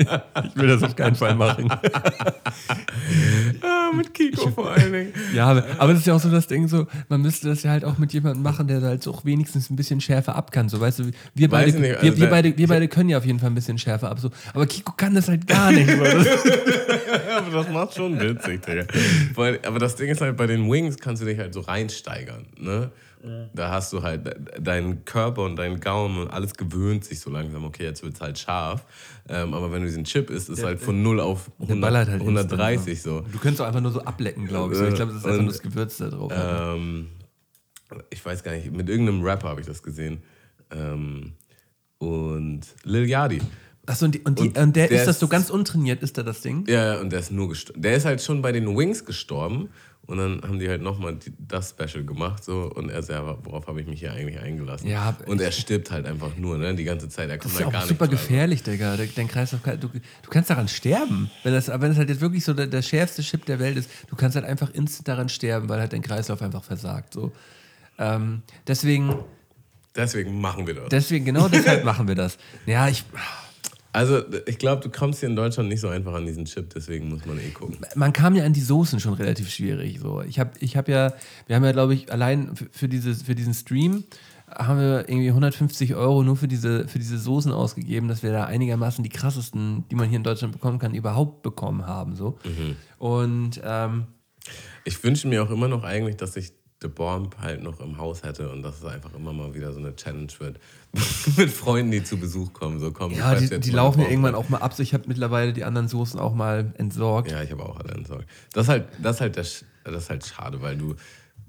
Ich 0.46 0.62
will 0.62 0.68
das 0.68 0.84
auf 0.84 0.96
keinen 0.96 1.16
Fall 1.16 1.36
machen. 1.36 1.70
Ah, 3.62 3.92
mit 3.96 4.14
Kiko 4.14 4.50
vor 4.52 4.72
allen 4.72 4.92
Dingen. 4.92 5.14
Ja, 5.34 5.48
aber, 5.78 5.92
es 5.94 6.00
ist 6.00 6.08
ja 6.08 6.14
auch 6.14 6.20
so 6.20 6.30
das 6.30 6.48
Ding, 6.48 6.68
so, 6.68 6.88
man 7.10 7.22
müsste 7.22 7.48
das 7.48 7.64
ja 7.64 7.72
halt 7.72 7.84
auch 7.86 7.98
mit 7.98 8.14
jemandem 8.14 8.44
machen, 8.44 8.68
der 8.68 8.80
da 8.80 8.88
halt 8.88 9.04
so 9.04 9.14
auch 9.14 9.26
wenigstens 9.26 9.70
ein 9.70 9.76
bisschen 9.76 10.02
schärfer 10.02 10.36
ab 10.36 10.52
kann. 10.52 10.70
So, 10.70 10.80
weißt 10.80 11.00
du, 11.00 11.12
wir 11.34 11.50
beide, 11.50 11.68
Weiß 11.68 11.76
ich 11.76 11.82
nicht, 11.82 11.90
wir, 11.92 12.00
also 12.02 12.18
wir, 12.18 12.30
beide, 12.30 12.58
wir 12.58 12.68
beide 12.68 12.88
können 12.88 13.10
ja 13.10 13.18
auf 13.18 13.26
jeden 13.26 13.40
Fall 13.40 13.50
ein 13.50 13.56
bisschen 13.56 13.78
schärfer 13.78 14.10
ab. 14.10 14.20
So. 14.20 14.32
Aber 14.54 14.66
Kiko 14.66 14.94
kann 14.96 15.16
das 15.16 15.28
halt 15.28 15.48
gar 15.48 15.72
nicht. 15.72 15.90
Aber 17.38 17.52
das 17.52 17.70
macht 17.70 17.96
schon 17.96 18.20
witzig, 18.20 18.62
Digga. 18.62 18.86
Aber 19.66 19.80
das 19.80 19.96
Ding 19.96 20.10
ist 20.10 20.22
halt, 20.22 20.38
bei 20.38 20.48
den 20.48 20.70
Wings 20.70 20.98
kannst 20.98 21.22
du 21.22 21.26
dich 21.26 21.38
halt 21.38 21.54
so 21.54 21.62
reinsteigern, 21.62 22.46
ne? 22.58 22.92
Da 23.54 23.72
hast 23.72 23.92
du 23.94 24.04
halt 24.04 24.26
de- 24.26 24.62
deinen 24.62 25.06
Körper 25.06 25.44
und 25.44 25.56
deinen 25.56 25.80
Gaumen 25.80 26.20
und 26.22 26.28
alles 26.30 26.54
gewöhnt 26.54 27.04
sich 27.06 27.20
so 27.20 27.30
langsam. 27.30 27.64
Okay, 27.66 27.84
jetzt 27.84 28.04
wird 28.04 28.14
es 28.16 28.22
halt 28.22 28.38
scharf. 28.38 28.86
Ähm, 29.28 29.54
aber 29.54 29.72
wenn 29.72 29.82
du 29.82 29.88
diesen 29.88 30.04
Chip 30.04 30.30
isst, 30.30 30.50
ist 30.50 30.64
halt 30.64 30.80
von 30.80 31.02
0 31.02 31.20
auf 31.20 31.50
100, 31.60 31.82
ballert 31.82 32.10
halt 32.10 32.22
130 32.22 33.02
so. 33.02 33.22
du 33.22 33.40
könntest 33.40 33.62
auch 33.62 33.66
einfach 33.68 33.82
nur 33.82 33.92
so 33.92 34.02
ablecken, 34.02 34.48
glaube 34.48 34.74
ich. 34.74 34.80
So. 34.80 34.88
Ich 34.88 34.96
glaube, 34.96 35.12
das 35.14 35.22
ist 35.22 35.26
einfach 35.28 35.42
nur 35.42 35.52
das 35.52 35.62
Gewürz 35.62 35.98
da 35.98 36.10
drauf. 36.10 36.32
Ähm, 36.36 37.08
ich 38.10 38.26
weiß 38.26 38.44
gar 38.44 38.52
nicht, 38.54 38.72
mit 38.72 38.90
irgendeinem 38.90 39.24
Rapper 39.24 39.50
habe 39.50 39.62
ich 39.62 39.68
das 39.68 39.82
gesehen. 39.84 40.22
Ähm, 40.72 41.34
und 41.98 42.62
Lil 42.84 43.08
Yachty. 43.10 43.42
Achso, 43.88 44.06
und, 44.06 44.16
die, 44.16 44.22
und, 44.22 44.40
die, 44.40 44.48
und 44.50 44.58
und 44.58 44.76
der, 44.76 44.88
der 44.88 45.00
ist 45.00 45.08
das 45.08 45.20
so 45.20 45.28
ganz 45.28 45.50
untrainiert, 45.52 46.02
ist 46.02 46.18
da 46.18 46.24
das 46.24 46.42
Ding? 46.42 46.66
Ja, 46.68 46.96
ja, 46.96 47.02
und 47.02 47.12
der 47.12 47.20
ist 47.20 47.32
nur 47.32 47.50
gestorben. 47.50 47.82
Der 47.84 47.96
ist 47.96 48.06
halt 48.06 48.22
schon 48.22 48.42
bei 48.42 48.52
den 48.52 48.76
Wings 48.76 49.06
gestorben. 49.06 49.70
Und 50.08 50.18
dann 50.20 50.42
haben 50.44 50.60
die 50.60 50.70
halt 50.70 50.82
nochmal 50.84 51.18
das 51.40 51.72
Special 51.72 52.04
gemacht. 52.04 52.44
So, 52.44 52.72
und 52.76 52.90
er 52.90 53.02
sagt, 53.02 53.20
ja, 53.26 53.38
worauf 53.44 53.66
habe 53.68 53.82
ich 53.82 53.88
mich 53.88 54.00
hier 54.02 54.14
eigentlich 54.14 54.40
eingelassen? 54.40 54.88
Ja, 54.88 55.16
und 55.26 55.42
er 55.42 55.52
stirbt 55.52 55.90
halt 55.90 56.06
einfach 56.06 56.36
nur, 56.38 56.58
ne? 56.58 56.76
Die 56.76 56.84
ganze 56.84 57.10
Zeit. 57.10 57.30
Er 57.30 57.38
Das 57.38 57.44
kommt 57.44 57.54
ist 57.56 57.60
ja 57.60 57.66
halt 57.66 57.74
gar 57.74 57.82
auch 57.82 57.86
nicht 57.86 57.90
super 57.90 58.08
klar. 58.08 58.20
gefährlich, 58.22 58.62
Digga. 58.64 58.98
Dein 59.16 59.28
Kreislauf 59.28 59.62
du, 59.64 59.88
du 59.90 60.30
kannst 60.30 60.50
daran 60.52 60.68
sterben. 60.68 61.32
Wenn 61.44 61.54
das, 61.54 61.68
wenn 61.70 61.82
das 61.82 61.98
halt 61.98 62.10
jetzt 62.10 62.22
wirklich 62.22 62.46
so 62.46 62.54
der, 62.54 62.68
der 62.68 62.82
schärfste 62.84 63.24
Chip 63.24 63.46
der 63.46 63.60
Welt 63.60 63.78
ist, 63.78 63.90
du 64.08 64.16
kannst 64.16 64.36
halt 64.36 64.46
einfach 64.46 64.72
instant 64.74 65.08
daran 65.08 65.30
sterben, 65.30 65.70
weil 65.70 65.80
halt 65.80 65.94
dein 65.94 66.04
Kreislauf 66.04 66.42
einfach 66.42 66.64
versagt. 66.64 67.14
So. 67.14 67.32
Ähm, 67.98 68.42
deswegen, 68.68 69.16
Deswegen 69.96 70.42
machen 70.42 70.68
wir 70.68 70.74
das. 70.76 70.90
deswegen, 70.90 71.24
genau 71.26 71.48
deshalb 71.48 71.84
machen 71.86 72.08
wir 72.08 72.16
das. 72.16 72.38
Ja, 72.66 72.90
ich, 72.90 73.06
Also, 73.96 74.24
ich 74.46 74.58
glaube, 74.58 74.84
du 74.84 74.90
kommst 74.90 75.22
hier 75.22 75.30
in 75.30 75.38
Deutschland 75.38 75.70
nicht 75.70 75.80
so 75.80 75.88
einfach 75.88 76.14
an 76.14 76.26
diesen 76.26 76.44
Chip, 76.44 76.74
deswegen 76.74 77.08
muss 77.08 77.26
man 77.26 77.40
eh 77.40 77.50
gucken. 77.52 77.78
man 77.96 78.12
kam 78.12 78.36
ja 78.36 78.44
an 78.44 78.52
die 78.52 78.60
Soßen 78.60 79.00
schon 79.00 79.14
relativ 79.14 79.50
schwierig. 79.50 80.00
So. 80.02 80.22
Ich 80.22 80.38
habe 80.38 80.52
ich 80.60 80.76
hab 80.76 80.90
ja, 80.90 81.14
wir 81.48 81.56
haben 81.56 81.64
ja, 81.64 81.72
glaube 81.72 81.94
ich, 81.94 82.12
allein 82.12 82.54
für, 82.72 82.90
dieses, 82.90 83.24
für 83.24 83.36
diesen 83.36 83.54
Stream 83.54 84.04
haben 84.54 84.80
wir 84.80 85.08
irgendwie 85.08 85.30
150 85.30 85.96
Euro 85.96 86.24
nur 86.24 86.36
für 86.36 86.50
diese, 86.50 86.90
für 86.90 87.00
diese 87.00 87.18
Soßen 87.18 87.54
ausgegeben, 87.54 88.10
dass 88.10 88.22
wir 88.22 88.34
da 88.34 88.44
einigermaßen 88.44 89.02
die 89.02 89.10
krassesten, 89.10 89.86
die 89.90 89.96
man 89.96 90.10
hier 90.10 90.18
in 90.18 90.24
Deutschland 90.24 90.52
bekommen 90.52 90.78
kann, 90.78 90.94
überhaupt 90.94 91.42
bekommen 91.42 91.88
haben. 91.88 92.18
So. 92.18 92.38
Mhm. 92.44 92.76
Und 92.98 93.62
ähm, 93.64 94.08
Ich 94.84 95.02
wünsche 95.06 95.30
mir 95.30 95.42
auch 95.42 95.52
immer 95.52 95.70
noch 95.70 95.86
eigentlich, 95.86 96.18
dass 96.18 96.36
ich 96.36 96.52
The 96.86 96.92
Bomb 96.92 97.36
halt 97.40 97.64
noch 97.64 97.80
im 97.80 97.98
Haus 97.98 98.22
hätte 98.22 98.50
und 98.52 98.62
dass 98.62 98.78
es 98.78 98.86
einfach 98.86 99.14
immer 99.16 99.34
mal 99.34 99.54
wieder 99.56 99.74
so 99.74 99.80
eine 99.80 99.96
Challenge 99.96 100.32
wird. 100.38 100.60
Mit 101.38 101.50
Freunden, 101.50 101.92
die 101.92 102.04
zu 102.04 102.18
Besuch 102.18 102.54
kommen. 102.54 102.80
So, 102.80 102.92
komm, 102.92 103.12
ja, 103.12 103.34
die, 103.34 103.60
die 103.60 103.72
laufen 103.72 104.00
ja 104.00 104.04
drauf. 104.04 104.12
irgendwann 104.12 104.36
auch 104.36 104.50
mal 104.50 104.60
ab. 104.60 104.74
So, 104.74 104.84
Ich 104.84 104.94
habe 104.94 105.06
mittlerweile 105.08 105.52
die 105.52 105.64
anderen 105.64 105.88
Soßen 105.88 106.20
auch 106.20 106.36
mal 106.36 106.74
entsorgt. 106.78 107.32
Ja, 107.32 107.42
ich 107.42 107.52
habe 107.52 107.64
auch 107.64 107.80
alle 107.80 107.94
entsorgt. 107.94 108.26
Das 108.54 108.66
ist 108.66 108.70
halt, 108.70 108.86
das 109.02 109.16
ist 109.16 109.22
halt, 109.22 109.36
der, 109.36 109.44
das 109.44 110.04
ist 110.04 110.10
halt 110.10 110.26
schade, 110.26 110.62
weil 110.62 110.78
du, 110.78 110.96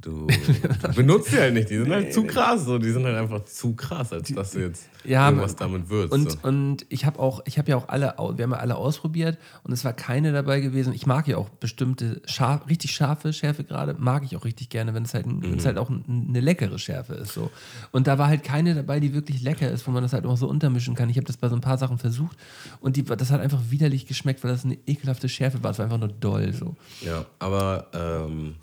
du, 0.06 0.26
du 0.26 0.88
benutzt 0.94 1.32
die 1.32 1.36
halt 1.38 1.54
nicht. 1.54 1.70
Die 1.70 1.78
sind 1.78 1.90
halt 1.90 2.12
zu 2.12 2.24
krass. 2.24 2.64
So. 2.64 2.78
Die 2.78 2.90
sind 2.90 3.04
halt 3.04 3.16
einfach 3.16 3.44
zu 3.44 3.74
krass, 3.74 4.12
als 4.12 4.32
dass 4.32 4.52
du 4.52 4.60
jetzt 4.60 4.88
Ja, 5.04 5.28
irgendwas 5.28 5.56
damit 5.56 5.88
würzt. 5.88 6.12
Und, 6.12 6.30
so. 6.30 6.38
und 6.42 6.86
ich 6.88 7.04
habe 7.04 7.18
auch, 7.18 7.42
ich 7.44 7.58
habe 7.58 7.70
ja 7.70 7.76
auch 7.76 7.88
alle, 7.88 8.14
wir 8.36 8.44
haben 8.44 8.52
ja 8.52 8.58
alle 8.58 8.76
ausprobiert 8.76 9.38
und 9.64 9.72
es 9.72 9.84
war 9.84 9.92
keine 9.92 10.32
dabei 10.32 10.60
gewesen. 10.60 10.92
Ich 10.92 11.06
mag 11.06 11.26
ja 11.28 11.36
auch 11.36 11.48
bestimmte 11.48 12.22
scharf, 12.26 12.68
richtig 12.68 12.92
scharfe 12.92 13.32
Schärfe 13.32 13.64
gerade, 13.64 13.94
mag 13.98 14.24
ich 14.24 14.36
auch 14.36 14.44
richtig 14.44 14.68
gerne, 14.68 14.94
wenn 14.94 15.04
es 15.04 15.14
halt, 15.14 15.26
wenn 15.26 15.58
es 15.58 15.66
halt 15.66 15.78
auch 15.78 15.90
ein, 15.90 16.26
eine 16.28 16.40
leckere 16.40 16.78
Schärfe 16.78 17.14
ist. 17.14 17.32
So. 17.32 17.50
Und 17.92 18.06
da 18.06 18.18
war 18.18 18.28
halt 18.28 18.44
keine 18.44 18.74
dabei, 18.74 19.00
die 19.00 19.12
wirklich 19.14 19.42
lecker 19.42 19.70
ist, 19.70 19.86
wo 19.86 19.90
man 19.90 20.02
das 20.02 20.12
halt 20.12 20.26
auch 20.26 20.36
so 20.36 20.48
untermischen 20.48 20.94
kann. 20.94 21.10
Ich 21.10 21.16
habe 21.16 21.26
das 21.26 21.36
bei 21.36 21.48
so 21.48 21.54
ein 21.54 21.60
paar 21.60 21.78
Sachen 21.78 21.98
versucht 21.98 22.36
und 22.80 22.96
die, 22.96 23.04
das 23.04 23.30
hat 23.30 23.40
einfach 23.40 23.60
widerlich 23.70 24.06
geschmeckt, 24.06 24.44
weil 24.44 24.52
das 24.52 24.64
eine 24.64 24.78
ekelhafte 24.86 25.28
Schärfe 25.28 25.62
war. 25.62 25.72
Es 25.72 25.78
war 25.78 25.84
einfach 25.84 25.98
nur 25.98 26.08
doll. 26.08 26.52
So. 26.52 26.76
Ja, 27.02 27.24
aber 27.38 27.86
ähm, 27.94 28.54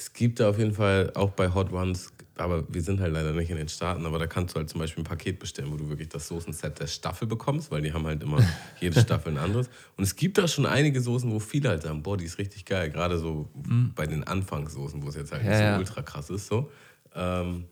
es 0.00 0.12
gibt 0.14 0.40
da 0.40 0.48
auf 0.48 0.58
jeden 0.58 0.72
Fall 0.72 1.12
auch 1.14 1.30
bei 1.30 1.52
Hot 1.52 1.72
Ones, 1.72 2.10
aber 2.36 2.64
wir 2.72 2.80
sind 2.80 3.00
halt 3.00 3.12
leider 3.12 3.32
nicht 3.32 3.50
in 3.50 3.58
den 3.58 3.68
Staaten, 3.68 4.06
aber 4.06 4.18
da 4.18 4.26
kannst 4.26 4.54
du 4.54 4.58
halt 4.58 4.70
zum 4.70 4.80
Beispiel 4.80 5.02
ein 5.02 5.06
Paket 5.06 5.38
bestellen, 5.38 5.70
wo 5.70 5.76
du 5.76 5.90
wirklich 5.90 6.08
das 6.08 6.26
Soßenset 6.26 6.80
der 6.80 6.86
Staffel 6.86 7.28
bekommst, 7.28 7.70
weil 7.70 7.82
die 7.82 7.92
haben 7.92 8.06
halt 8.06 8.22
immer 8.22 8.38
jede 8.80 8.98
Staffel 8.98 9.32
ein 9.32 9.38
anderes. 9.38 9.68
Und 9.98 10.04
es 10.04 10.16
gibt 10.16 10.38
da 10.38 10.48
schon 10.48 10.64
einige 10.64 11.02
Soßen, 11.02 11.30
wo 11.30 11.38
viele 11.38 11.68
halt 11.68 11.82
sagen, 11.82 12.02
boah, 12.02 12.16
die 12.16 12.24
ist 12.24 12.38
richtig 12.38 12.64
geil, 12.64 12.90
gerade 12.90 13.18
so 13.18 13.50
bei 13.94 14.06
den 14.06 14.24
Anfangssoßen, 14.24 15.02
wo 15.02 15.08
es 15.08 15.16
jetzt 15.16 15.32
halt 15.32 15.42
nicht 15.42 15.52
Ja, 15.52 15.58
so 15.58 15.64
ja. 15.64 15.78
ultra 15.78 16.00
krass 16.00 16.30
ist. 16.30 16.46
So. 16.46 16.70
Ähm, 17.14 17.64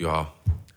ja, 0.00 0.32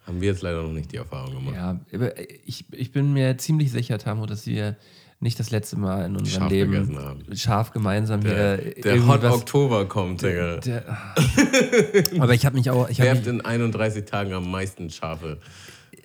haben 0.05 0.19
wir 0.19 0.27
jetzt 0.27 0.41
leider 0.41 0.61
noch 0.61 0.73
nicht 0.73 0.91
die 0.91 0.97
Erfahrung 0.97 1.35
gemacht. 1.35 1.55
Ja, 1.55 1.79
aber 1.93 2.19
ich, 2.45 2.65
ich 2.73 2.91
bin 2.91 3.13
mir 3.13 3.37
ziemlich 3.37 3.71
sicher, 3.71 3.97
Tamu, 3.97 4.25
dass 4.25 4.45
wir 4.45 4.75
nicht 5.21 5.39
das 5.39 5.51
letzte 5.51 5.77
Mal 5.77 6.05
in 6.05 6.17
unserem 6.17 6.41
Scharf 6.41 6.51
Leben 6.51 6.99
scharf 7.33 7.71
gemeinsam 7.71 8.21
Der, 8.21 8.57
hier 8.57 8.81
der 8.81 9.07
Hot 9.07 9.23
Oktober 9.23 9.85
kommt, 9.87 10.23
Digga. 10.23 10.57
Der, 10.57 10.83
aber 12.19 12.33
ich 12.33 12.45
habe 12.45 12.57
mich 12.57 12.71
auch, 12.71 12.89
ich 12.89 12.97
Werft 12.97 13.27
mich, 13.27 13.33
in 13.33 13.41
31 13.41 14.05
Tagen 14.05 14.33
am 14.33 14.49
meisten 14.49 14.89
Schafe. 14.89 15.37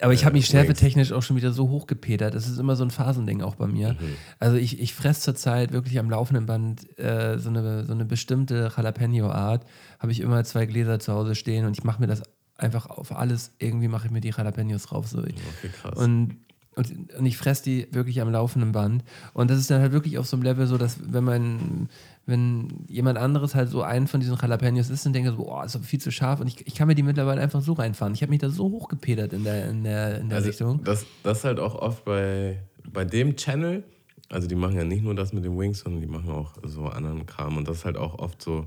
aber 0.03 0.13
ich 0.13 0.27
habe 0.27 0.35
mich 0.35 0.45
Wings. 0.45 0.51
schärfetechnisch 0.51 1.13
auch 1.13 1.23
schon 1.23 1.37
wieder 1.37 1.51
so 1.53 1.71
hochgepetert. 1.71 2.35
Das 2.35 2.47
ist 2.47 2.59
immer 2.59 2.77
so 2.77 2.85
ein 2.85 2.91
Phasending 2.91 3.41
auch 3.41 3.55
bei 3.55 3.67
mir. 3.67 3.95
Mhm. 3.95 4.17
Also 4.39 4.59
ich, 4.59 4.81
ich 4.81 4.93
fresse 4.93 5.23
zurzeit 5.23 5.73
wirklich 5.73 5.99
am 5.99 6.11
laufenden 6.11 6.45
Band 6.45 6.99
äh, 6.99 7.39
so, 7.39 7.49
eine, 7.49 7.85
so 7.87 7.93
eine 7.93 8.05
bestimmte 8.05 8.71
Jalapeno-Art. 8.77 9.65
Habe 9.99 10.13
ich 10.13 10.21
immer 10.21 10.45
zwei 10.45 10.67
Gläser 10.67 10.99
zu 10.99 11.15
Hause 11.15 11.35
stehen 11.35 11.65
und 11.65 11.79
ich 11.79 11.85
mache 11.85 12.03
mir 12.03 12.07
das 12.07 12.23
einfach 12.59 12.87
auf 12.87 13.17
alles. 13.17 13.55
Irgendwie 13.59 13.89
mache 13.89 14.07
ich 14.07 14.13
mir 14.13 14.21
die 14.21 14.35
Jalapenos 14.37 14.83
drauf. 14.85 15.09
So. 15.09 15.21
Okay, 15.21 15.33
krass. 15.81 15.99
Und, 15.99 16.37
und, 16.77 17.15
und 17.15 17.25
ich 17.27 17.39
fresse 17.39 17.65
die 17.65 17.89
wirklich 17.91 18.21
am 18.21 18.31
laufenden 18.31 18.73
Band. 18.73 19.03
Und 19.33 19.51
das 19.51 19.59
ist 19.59 19.71
dann 19.71 19.81
halt 19.81 19.93
wirklich 19.93 20.19
auf 20.19 20.27
so 20.27 20.37
einem 20.37 20.43
Level 20.45 20.67
so, 20.67 20.77
dass 20.77 20.99
wenn 21.11 21.25
man, 21.25 21.89
wenn 22.27 22.85
jemand 22.87 23.17
anderes 23.19 23.55
halt 23.55 23.71
so 23.71 23.83
einen 23.83 24.07
von 24.07 24.21
diesen 24.21 24.37
Jalapenos 24.37 24.91
ist 24.91 25.07
und 25.07 25.15
denkt 25.15 25.31
so, 25.31 25.37
boah, 25.37 25.65
ist 25.65 25.75
doch 25.75 25.83
viel 25.83 26.01
zu 26.01 26.13
scharf. 26.13 26.39
Und 26.39 26.49
ich, 26.49 26.67
ich 26.67 26.75
kann 26.75 26.87
mir 26.87 26.95
die 26.95 27.03
mittlerweile 27.03 27.41
einfach 27.41 27.63
so 27.63 27.73
reinfahren. 27.73 28.13
Ich 28.13 28.21
habe 28.21 28.29
mich 28.31 28.41
da 28.41 28.51
so 28.51 28.65
hochgepedert 28.71 29.33
in 29.33 29.43
der, 29.45 29.71
in 29.71 29.85
der, 29.85 30.21
in 30.21 30.29
der 30.29 30.37
Also, 30.37 30.49
Richtung. 30.51 30.85
das, 30.85 31.07
das 31.23 31.39
ist 31.39 31.45
halt 31.45 31.61
auch 31.61 31.75
oft 31.77 32.05
bei, 32.05 32.63
bei 32.93 33.07
dem 33.07 33.37
Channel, 33.37 33.83
also 34.29 34.47
die 34.47 34.55
machen 34.55 34.77
ja 34.77 34.85
nicht 34.85 35.03
nur 35.03 35.15
das 35.15 35.33
mit 35.33 35.45
den 35.45 35.59
Wings, 35.59 35.81
sondern 35.81 36.03
die 36.03 36.09
machen 36.09 36.29
auch 36.31 36.53
so 36.63 36.87
anderen 36.89 37.25
Kram. 37.25 37.57
Und 37.57 37.67
das 37.69 37.79
ist 37.79 37.85
halt 37.87 37.97
auch 37.97 38.19
oft 38.19 38.43
so, 38.43 38.67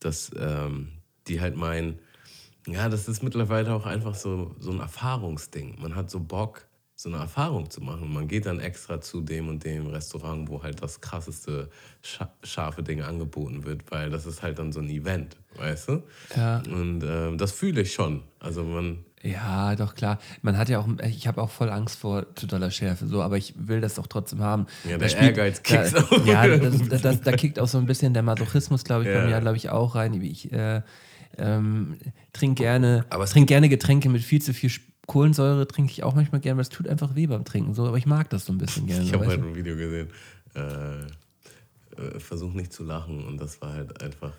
dass 0.00 0.30
ähm, 0.38 0.88
die 1.28 1.40
halt 1.42 1.56
meinen, 1.56 1.98
ja, 2.66 2.88
das 2.88 3.08
ist 3.08 3.22
mittlerweile 3.22 3.74
auch 3.74 3.84
einfach 3.84 4.14
so, 4.14 4.54
so 4.58 4.70
ein 4.70 4.80
Erfahrungsding. 4.80 5.76
Man 5.82 5.96
hat 5.96 6.10
so 6.10 6.18
Bock, 6.18 6.66
so 7.02 7.08
eine 7.08 7.18
Erfahrung 7.18 7.68
zu 7.70 7.80
machen. 7.80 8.12
Man 8.12 8.28
geht 8.28 8.46
dann 8.46 8.60
extra 8.60 9.00
zu 9.00 9.20
dem 9.20 9.48
und 9.48 9.64
dem 9.64 9.86
Restaurant, 9.88 10.48
wo 10.48 10.62
halt 10.62 10.82
das 10.82 11.00
krasseste 11.00 11.68
scha 12.02 12.30
scharfe 12.42 12.82
Ding 12.82 13.02
angeboten 13.02 13.64
wird, 13.64 13.90
weil 13.90 14.10
das 14.10 14.26
ist 14.26 14.42
halt 14.42 14.58
dann 14.58 14.72
so 14.72 14.80
ein 14.80 14.88
Event, 14.88 15.36
weißt 15.56 15.88
du? 15.88 16.02
Ja. 16.36 16.62
Und 16.70 17.02
ähm, 17.04 17.38
das 17.38 17.52
fühle 17.52 17.82
ich 17.82 17.92
schon. 17.92 18.22
Also 18.40 18.62
man, 18.64 19.04
Ja, 19.22 19.74
doch 19.76 19.94
klar. 19.94 20.18
Man 20.42 20.56
hat 20.56 20.68
ja 20.68 20.78
auch, 20.78 20.88
ich 21.08 21.26
habe 21.26 21.42
auch 21.42 21.50
voll 21.50 21.70
Angst 21.70 21.98
vor 21.98 22.26
zu 22.34 22.46
doller 22.46 22.70
Schärfe, 22.70 23.06
so, 23.06 23.22
aber 23.22 23.36
ich 23.36 23.54
will 23.56 23.80
das 23.80 23.94
doch 23.94 24.06
trotzdem 24.06 24.40
haben. 24.40 24.66
Ja, 24.88 24.98
der 24.98 25.08
spielt- 25.08 25.36
Ehrgeiz 25.36 25.62
kickt 25.62 25.96
auch. 25.96 26.26
Ja, 26.26 26.46
das, 26.46 26.88
das, 26.88 27.02
das, 27.02 27.20
da 27.20 27.32
kickt 27.32 27.58
auch 27.58 27.68
so 27.68 27.78
ein 27.78 27.86
bisschen 27.86 28.14
der 28.14 28.22
Masochismus, 28.22 28.84
glaube 28.84 29.04
ich, 29.04 29.08
bei 29.08 29.20
Ja. 29.20 29.26
mir, 29.26 29.40
glaube 29.40 29.56
ich, 29.56 29.70
auch 29.70 29.94
rein. 29.94 30.20
Ich 30.22 30.52
äh, 30.52 30.82
ähm, 31.38 31.96
trinke 32.32 32.62
gerne, 32.62 33.06
Aber 33.10 33.24
es 33.24 33.30
trink 33.30 33.48
gerne 33.48 33.68
Getränke 33.68 34.08
mit 34.08 34.22
viel 34.22 34.42
zu 34.42 34.52
viel 34.52 34.68
Sp- 34.70 34.91
Kohlensäure, 35.06 35.66
trinke 35.66 35.90
ich 35.90 36.02
auch 36.02 36.14
manchmal 36.14 36.40
gerne, 36.40 36.58
weil 36.58 36.62
es 36.62 36.68
tut 36.68 36.88
einfach 36.88 37.14
weh 37.14 37.26
beim 37.26 37.44
Trinken, 37.44 37.74
so, 37.74 37.86
aber 37.86 37.98
ich 37.98 38.06
mag 38.06 38.30
das 38.30 38.44
so 38.44 38.52
ein 38.52 38.58
bisschen 38.58 38.86
gerne. 38.88 39.04
Ich 39.04 39.12
habe 39.12 39.26
halt 39.26 39.40
du? 39.40 39.48
ein 39.48 39.54
Video 39.54 39.76
gesehen. 39.76 40.08
Äh, 40.54 41.06
äh, 41.96 42.18
versuch 42.20 42.52
nicht 42.52 42.72
zu 42.72 42.84
lachen. 42.84 43.24
Und 43.24 43.38
das 43.38 43.60
war 43.60 43.72
halt 43.74 44.02
einfach. 44.02 44.32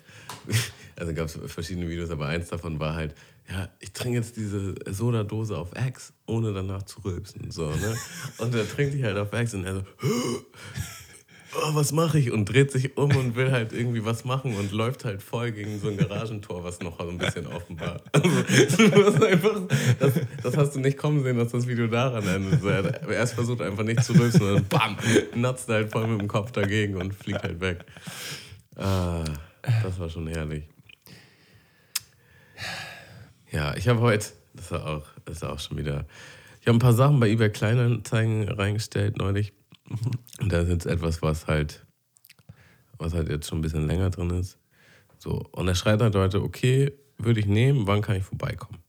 Also 0.96 1.12
gab 1.12 1.26
es 1.26 1.36
verschiedene 1.52 1.88
Videos, 1.88 2.08
aber 2.10 2.28
eins 2.28 2.50
davon 2.50 2.78
war 2.78 2.94
halt, 2.94 3.16
ja, 3.50 3.68
ich 3.80 3.92
trinke 3.92 4.18
jetzt 4.18 4.36
diese 4.36 4.76
Sodadose 4.88 5.58
auf 5.58 5.72
Ex, 5.74 6.12
ohne 6.24 6.52
danach 6.52 6.84
zu 6.84 7.00
rülpsen. 7.00 7.50
So, 7.50 7.68
ne? 7.68 7.96
Und 8.38 8.54
er 8.54 8.68
trinkt 8.68 8.94
die 8.94 9.02
halt 9.02 9.18
auf 9.18 9.32
Ex 9.32 9.54
und 9.54 9.64
er 9.64 9.74
so, 9.74 9.82
oh, 11.56 11.74
was 11.74 11.92
mache 11.92 12.18
ich? 12.18 12.30
Und 12.30 12.46
dreht 12.46 12.70
sich 12.70 12.96
um 12.96 13.14
und 13.16 13.36
will 13.36 13.50
halt 13.50 13.72
irgendwie 13.72 14.04
was 14.04 14.24
machen 14.24 14.56
und 14.56 14.72
läuft 14.72 15.04
halt 15.04 15.22
voll 15.22 15.52
gegen 15.52 15.78
so 15.80 15.88
ein 15.88 15.96
Garagentor, 15.96 16.64
was 16.64 16.80
noch 16.80 16.98
so 16.98 17.08
ein 17.08 17.18
bisschen 17.18 17.46
offen 17.46 17.78
war. 17.80 18.00
Also, 18.14 19.18
du 19.18 19.26
einfach, 19.26 19.60
das, 19.98 20.12
das 20.42 20.56
hast 20.56 20.76
du 20.76 20.80
nicht 20.80 20.96
kommen 20.98 21.22
sehen, 21.22 21.38
dass 21.38 21.52
das 21.52 21.66
Video 21.66 21.86
daran 21.86 22.26
endet. 22.26 22.62
So, 22.62 22.68
er 22.68 22.84
hat 22.84 23.08
erst 23.08 23.34
versucht 23.34 23.60
einfach 23.60 23.84
nicht 23.84 24.02
zu 24.02 24.12
rülpsen 24.12 24.42
und 24.42 24.54
dann 24.54 24.66
bam, 24.68 24.96
natzt 25.34 25.68
halt 25.68 25.90
voll 25.90 26.06
mit 26.06 26.20
dem 26.20 26.28
Kopf 26.28 26.52
dagegen 26.52 26.96
und 26.96 27.14
fliegt 27.14 27.42
halt 27.42 27.60
weg. 27.60 27.84
Ah, 28.76 29.24
das 29.82 29.98
war 29.98 30.08
schon 30.08 30.26
herrlich. 30.26 30.64
Ja, 33.50 33.76
ich 33.76 33.88
habe 33.88 34.00
heute, 34.00 34.26
das 34.54 34.70
war 34.72 34.86
auch, 34.86 35.06
das 35.24 35.36
ist 35.36 35.44
auch 35.44 35.58
schon 35.58 35.78
wieder, 35.78 36.06
ich 36.60 36.66
habe 36.66 36.76
ein 36.76 36.80
paar 36.80 36.92
Sachen 36.92 37.20
bei 37.20 37.28
eBay 37.28 37.50
Kleinanzeigen 37.50 38.48
reingestellt 38.48 39.18
neulich. 39.18 39.52
Und 40.40 40.52
da 40.52 40.60
ist 40.60 40.68
jetzt 40.68 40.86
etwas, 40.86 41.22
was 41.22 41.46
halt, 41.46 41.86
was 42.98 43.14
halt 43.14 43.28
jetzt 43.28 43.48
schon 43.48 43.58
ein 43.58 43.62
bisschen 43.62 43.86
länger 43.86 44.10
drin 44.10 44.30
ist. 44.30 44.58
So, 45.18 45.42
und 45.52 45.68
er 45.68 45.74
schreibt 45.74 46.02
halt 46.02 46.14
heute, 46.14 46.42
okay, 46.42 46.92
würde 47.18 47.40
ich 47.40 47.46
nehmen, 47.46 47.86
wann 47.86 48.02
kann 48.02 48.16
ich 48.16 48.24
vorbeikommen? 48.24 48.80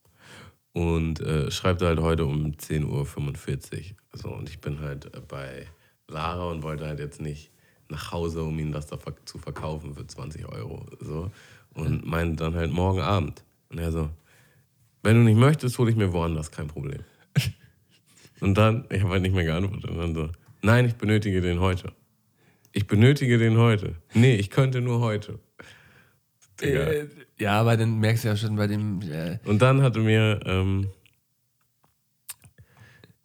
Und 0.74 1.22
äh, 1.22 1.50
schreibt 1.52 1.82
halt 1.82 2.00
heute 2.00 2.26
um 2.26 2.52
10.45 2.52 2.86
Uhr. 2.86 3.96
So, 4.14 4.30
und 4.30 4.50
ich 4.50 4.60
bin 4.60 4.82
halt 4.82 5.14
äh, 5.16 5.22
bei 5.26 5.68
Lara 6.08 6.50
und 6.52 6.64
wollte 6.64 6.86
halt 6.86 7.00
jetzt 7.00 7.22
nicht 7.22 7.52
nach 7.88 8.12
Hause, 8.12 8.44
um 8.44 8.60
ihm 8.60 8.72
das 8.72 8.88
da 8.88 8.98
zu 9.26 9.38
verkaufen 9.38 9.96
für 9.96 10.06
20 10.06 10.46
Euro. 10.48 10.86
So. 11.00 11.32
Und 11.74 12.06
meinte 12.06 12.44
dann 12.44 12.56
halt 12.56 12.72
morgen 12.72 13.00
Abend. 13.00 13.44
Und 13.70 13.80
er 13.80 13.92
so, 13.92 14.10
wenn 15.04 15.16
du 15.16 15.24
nicht 15.24 15.38
möchtest, 15.38 15.78
hole 15.78 15.92
ich 15.92 15.98
mir 15.98 16.12
woanders, 16.12 16.52
kein 16.52 16.68
Problem. 16.68 17.04
Und 18.42 18.58
dann, 18.58 18.86
ich 18.90 19.02
habe 19.02 19.12
halt 19.12 19.22
nicht 19.22 19.36
mehr 19.36 19.44
geantwortet. 19.44 19.90
Und 19.90 19.98
dann 19.98 20.16
so, 20.16 20.30
nein, 20.62 20.86
ich 20.86 20.96
benötige 20.96 21.42
den 21.42 21.60
heute. 21.60 21.92
Ich 22.72 22.88
benötige 22.88 23.38
den 23.38 23.58
heute. 23.58 23.96
Nee, 24.14 24.36
ich 24.36 24.50
könnte 24.50 24.82
nur 24.82 25.00
heute. 25.00 25.40
Äh, 26.62 27.06
ja, 27.38 27.60
aber 27.60 27.78
dann 27.78 28.00
merkst 28.00 28.24
du 28.24 28.30
ja 28.30 28.38
schon 28.38 28.56
bei 28.56 28.68
dem, 28.68 29.02
äh, 29.02 29.40
Und 29.46 29.62
dann 29.62 29.82
hatte 29.82 30.00
mir, 30.00 30.40
ähm, 30.46 30.90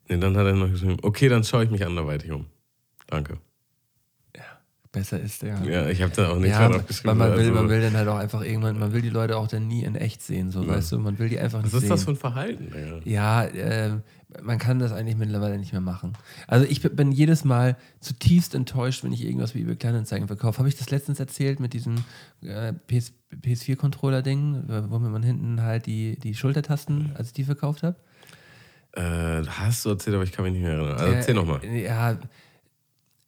nee, 0.08 0.18
dann 0.18 0.36
hat 0.36 0.46
er 0.46 0.54
noch 0.54 0.70
geschrieben, 0.70 0.96
okay, 1.02 1.28
dann 1.28 1.44
schaue 1.44 1.64
ich 1.64 1.70
mich 1.70 1.84
anderweitig 1.84 2.32
um. 2.32 2.46
Danke. 3.06 3.38
Besser 4.92 5.20
ist, 5.20 5.42
ja. 5.42 5.62
Ja, 5.64 5.88
ich 5.88 6.02
habe 6.02 6.12
da 6.14 6.30
auch 6.30 6.36
nichts 6.38 6.50
Ja, 6.50 6.60
mehr 6.60 6.68
weil 6.70 6.76
drauf 6.78 6.86
geschrieben. 6.88 7.18
man 7.18 7.32
will, 7.32 7.38
also, 7.40 7.52
man 7.52 7.68
will 7.68 7.80
dann 7.80 7.96
halt 7.96 8.08
auch 8.08 8.16
einfach 8.18 8.42
irgendwann, 8.42 8.78
man 8.78 8.92
will 8.92 9.02
die 9.02 9.08
Leute 9.10 9.36
auch 9.36 9.46
dann 9.46 9.68
nie 9.68 9.84
in 9.84 9.94
echt 9.94 10.20
sehen, 10.22 10.50
so, 10.50 10.62
Ja. 10.62 10.68
weißt 10.68 10.92
du, 10.92 10.98
man 10.98 11.18
will 11.18 11.28
die 11.28 11.38
einfach 11.38 11.62
nicht 11.62 11.72
was 11.72 11.74
ist 11.74 11.80
sehen. 11.82 11.90
das 11.90 12.04
für 12.04 12.10
ein 12.10 12.16
Verhalten? 12.16 12.64
Digga? 12.72 13.00
Ja, 13.04 13.44
äh, 13.44 13.98
man 14.42 14.58
kann 14.58 14.78
das 14.78 14.92
eigentlich 14.92 15.16
mittlerweile 15.16 15.58
nicht 15.58 15.72
mehr 15.72 15.80
machen. 15.80 16.12
Also 16.46 16.66
ich 16.68 16.82
bin 16.82 17.12
jedes 17.12 17.44
Mal 17.44 17.76
zutiefst 18.00 18.54
enttäuscht, 18.54 19.02
wenn 19.04 19.12
ich 19.12 19.24
irgendwas 19.24 19.54
wie 19.54 19.62
eBay 19.62 19.76
Kleinanzeigen 19.76 20.26
verkaufe. 20.28 20.58
Habe 20.58 20.68
ich 20.68 20.76
das 20.76 20.90
letztens 20.90 21.18
erzählt 21.20 21.60
mit 21.60 21.72
diesem 21.72 21.96
äh, 22.42 22.72
PS, 22.86 23.12
PS4-Controller-Ding, 23.42 24.68
äh, 24.68 24.90
wo 24.90 24.98
mir 24.98 25.08
man 25.08 25.22
hinten 25.22 25.62
halt 25.62 25.86
die, 25.86 26.16
die 26.18 26.34
Schultertasten, 26.34 27.12
als 27.14 27.28
ich 27.28 27.32
die 27.34 27.44
verkauft 27.44 27.82
habe? 27.82 27.96
Äh, 28.92 29.46
hast 29.48 29.84
du 29.84 29.90
erzählt, 29.90 30.14
aber 30.16 30.24
ich 30.24 30.32
kann 30.32 30.44
mich 30.44 30.52
nicht 30.54 30.62
mehr 30.62 30.72
erinnern. 30.72 30.96
Also 30.98 31.12
erzähl 31.12 31.34
nochmal. 31.34 31.60
Äh, 31.64 31.84
Ja, 31.84 32.16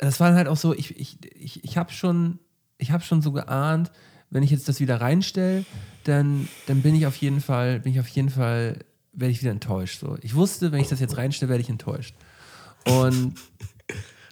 das 0.09 0.21
war 0.21 0.35
halt 0.35 0.49
auch 0.49 0.57
so, 0.57 0.75
ich, 0.75 0.99
ich, 0.99 1.19
ich, 1.35 1.65
ich 1.65 1.77
habe 1.77 1.93
schon, 1.93 2.39
ich 2.79 2.91
hab 2.91 3.05
schon 3.05 3.23
so 3.23 3.33
geahnt, 3.33 3.91
wenn 4.31 4.43
ich 4.43 4.51
jetzt 4.51 4.69
das 4.69 4.81
wieder 4.81 5.01
reinstelle, 5.01 5.65
dann, 6.05 6.49
dann 6.67 6.83
bin 6.83 6.95
ich 6.95 7.07
auf 7.07 7.17
jeden 7.17 7.41
Fall, 7.41 7.81
bin 7.81 7.93
ich 7.93 8.01
auf 8.01 8.09
jeden 8.09 8.31
Fall 8.31 8.79
werde 9.13 9.31
ich 9.31 9.43
wieder 9.43 9.53
enttäuscht. 9.53 10.01
So. 10.01 10.17
Ich 10.23 10.35
wusste, 10.35 10.73
wenn 10.73 10.81
ich 10.81 10.89
das 10.89 11.01
jetzt 11.01 11.17
reinstelle, 11.17 11.51
werde 11.51 11.61
ich 11.61 11.69
enttäuscht. 11.69 12.15
Und 12.87 13.35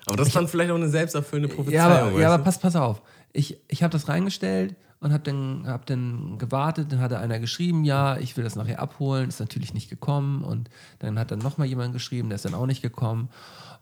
Aber 0.06 0.16
das 0.16 0.28
ist 0.28 0.36
dann 0.36 0.48
vielleicht 0.48 0.70
auch 0.70 0.76
eine 0.76 0.88
selbsterfüllende 0.88 1.54
Prophezeiung. 1.54 1.74
ja, 1.74 2.06
aber, 2.06 2.20
ja, 2.20 2.34
aber 2.34 2.42
pass, 2.42 2.58
pass 2.58 2.74
auf. 2.74 3.02
Ich, 3.32 3.58
ich 3.68 3.82
habe 3.82 3.92
das 3.92 4.08
reingestellt 4.08 4.74
und 4.98 5.12
habe 5.12 5.22
dann, 5.22 5.64
hab 5.66 5.86
dann 5.86 6.38
gewartet. 6.38 6.90
Dann 6.90 7.00
hatte 7.00 7.18
einer 7.18 7.38
geschrieben, 7.38 7.84
ja, 7.84 8.16
ich 8.16 8.36
will 8.36 8.44
das 8.44 8.56
nachher 8.56 8.80
abholen. 8.80 9.28
Ist 9.28 9.40
natürlich 9.40 9.74
nicht 9.74 9.88
gekommen. 9.88 10.42
Und 10.42 10.68
dann 10.98 11.18
hat 11.18 11.30
dann 11.30 11.38
nochmal 11.38 11.68
jemand 11.68 11.92
geschrieben, 11.92 12.28
der 12.28 12.36
ist 12.36 12.44
dann 12.44 12.54
auch 12.54 12.66
nicht 12.66 12.82
gekommen. 12.82 13.28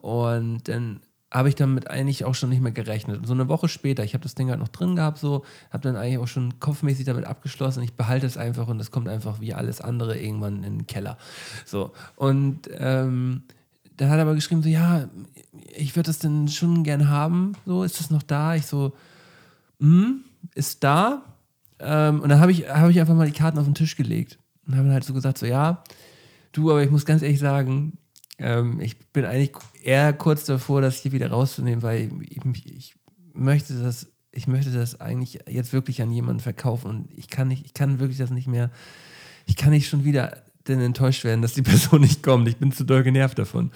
Und 0.00 0.68
dann 0.68 1.00
habe 1.30 1.48
ich 1.48 1.54
damit 1.54 1.90
eigentlich 1.90 2.24
auch 2.24 2.34
schon 2.34 2.48
nicht 2.48 2.62
mehr 2.62 2.72
gerechnet. 2.72 3.18
Und 3.18 3.26
so 3.26 3.34
eine 3.34 3.48
Woche 3.48 3.68
später, 3.68 4.02
ich 4.02 4.14
habe 4.14 4.22
das 4.22 4.34
Ding 4.34 4.48
halt 4.48 4.60
noch 4.60 4.68
drin 4.68 4.96
gehabt, 4.96 5.18
so, 5.18 5.44
habe 5.70 5.82
dann 5.82 5.96
eigentlich 5.96 6.18
auch 6.18 6.28
schon 6.28 6.58
kopfmäßig 6.58 7.04
damit 7.04 7.26
abgeschlossen. 7.26 7.82
Ich 7.82 7.94
behalte 7.94 8.26
es 8.26 8.38
einfach 8.38 8.68
und 8.68 8.80
es 8.80 8.90
kommt 8.90 9.08
einfach 9.08 9.40
wie 9.40 9.52
alles 9.52 9.80
andere 9.80 10.18
irgendwann 10.18 10.64
in 10.64 10.78
den 10.78 10.86
Keller. 10.86 11.18
So. 11.66 11.92
Und 12.16 12.70
ähm, 12.78 13.42
dann 13.98 14.08
hat 14.08 14.16
er 14.16 14.22
aber 14.22 14.34
geschrieben, 14.34 14.62
so, 14.62 14.68
ja, 14.70 15.08
ich 15.76 15.96
würde 15.96 16.06
das 16.06 16.18
denn 16.18 16.48
schon 16.48 16.82
gern 16.82 17.10
haben. 17.10 17.52
So, 17.66 17.82
ist 17.82 18.00
das 18.00 18.10
noch 18.10 18.22
da? 18.22 18.54
Ich 18.54 18.66
so, 18.66 18.94
hm, 19.80 20.24
ist 20.54 20.82
da. 20.82 21.22
Ähm, 21.78 22.20
und 22.20 22.30
dann 22.30 22.40
habe 22.40 22.52
ich, 22.52 22.68
hab 22.68 22.88
ich 22.88 23.00
einfach 23.00 23.14
mal 23.14 23.26
die 23.26 23.36
Karten 23.36 23.58
auf 23.58 23.64
den 23.64 23.74
Tisch 23.74 23.96
gelegt 23.96 24.38
und 24.66 24.76
habe 24.76 24.90
halt 24.90 25.04
so 25.04 25.12
gesagt, 25.12 25.36
so, 25.36 25.46
ja, 25.46 25.82
du, 26.52 26.70
aber 26.70 26.82
ich 26.82 26.90
muss 26.90 27.04
ganz 27.04 27.22
ehrlich 27.22 27.38
sagen, 27.38 27.98
ähm, 28.38 28.80
ich 28.80 28.98
bin 29.12 29.24
eigentlich 29.24 29.52
eher 29.88 30.12
kurz 30.12 30.44
davor, 30.44 30.80
das 30.80 30.96
hier 31.00 31.12
wieder 31.12 31.30
rauszunehmen, 31.30 31.82
weil 31.82 32.10
ich, 32.28 32.38
ich 32.66 32.94
möchte 33.32 33.74
das, 33.74 34.06
ich 34.32 34.46
möchte 34.46 34.70
das 34.70 35.00
eigentlich 35.00 35.40
jetzt 35.48 35.72
wirklich 35.72 36.02
an 36.02 36.10
jemanden 36.12 36.40
verkaufen 36.40 36.88
und 36.90 37.08
ich 37.16 37.28
kann 37.28 37.48
nicht, 37.48 37.64
ich 37.64 37.74
kann 37.74 37.98
wirklich 37.98 38.18
das 38.18 38.30
nicht 38.30 38.46
mehr, 38.48 38.70
ich 39.46 39.56
kann 39.56 39.70
nicht 39.70 39.88
schon 39.88 40.04
wieder 40.04 40.42
denn 40.66 40.80
enttäuscht 40.80 41.24
werden, 41.24 41.40
dass 41.40 41.54
die 41.54 41.62
Person 41.70 42.02
nicht 42.02 42.22
kommt. 42.22 42.46
Ich 42.48 42.56
bin 42.58 42.70
zu 42.72 42.84
doll 42.84 43.02
genervt 43.02 43.38
davon. 43.38 43.70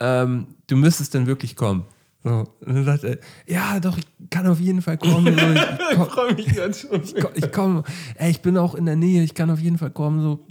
Ähm, 0.00 0.46
du 0.66 0.76
müsstest 0.76 1.14
dann 1.14 1.26
wirklich 1.26 1.56
kommen. 1.56 1.84
So. 2.24 2.46
Und 2.60 2.74
dann 2.74 2.84
sagt 2.84 3.04
er, 3.04 3.18
ja, 3.46 3.80
doch, 3.80 3.98
ich 3.98 4.06
kann 4.30 4.46
auf 4.46 4.60
jeden 4.60 4.80
Fall 4.82 4.96
kommen. 4.98 5.38
So, 5.38 5.52
ich, 5.52 5.60
komm, 5.96 6.08
freue 6.08 6.34
mich 6.34 6.54
ganz 6.54 6.80
schon. 6.88 7.02
ich, 7.02 7.14
komm- 7.14 7.32
ich 7.34 7.52
komme, 7.52 7.82
ey, 8.16 8.30
ich 8.30 8.40
bin 8.40 8.56
auch 8.56 8.74
in 8.74 8.86
der 8.86 8.96
Nähe, 8.96 9.22
ich 9.22 9.34
kann 9.34 9.50
auf 9.50 9.60
jeden 9.60 9.76
Fall 9.78 9.90
kommen. 9.90 10.22
So. 10.22 10.46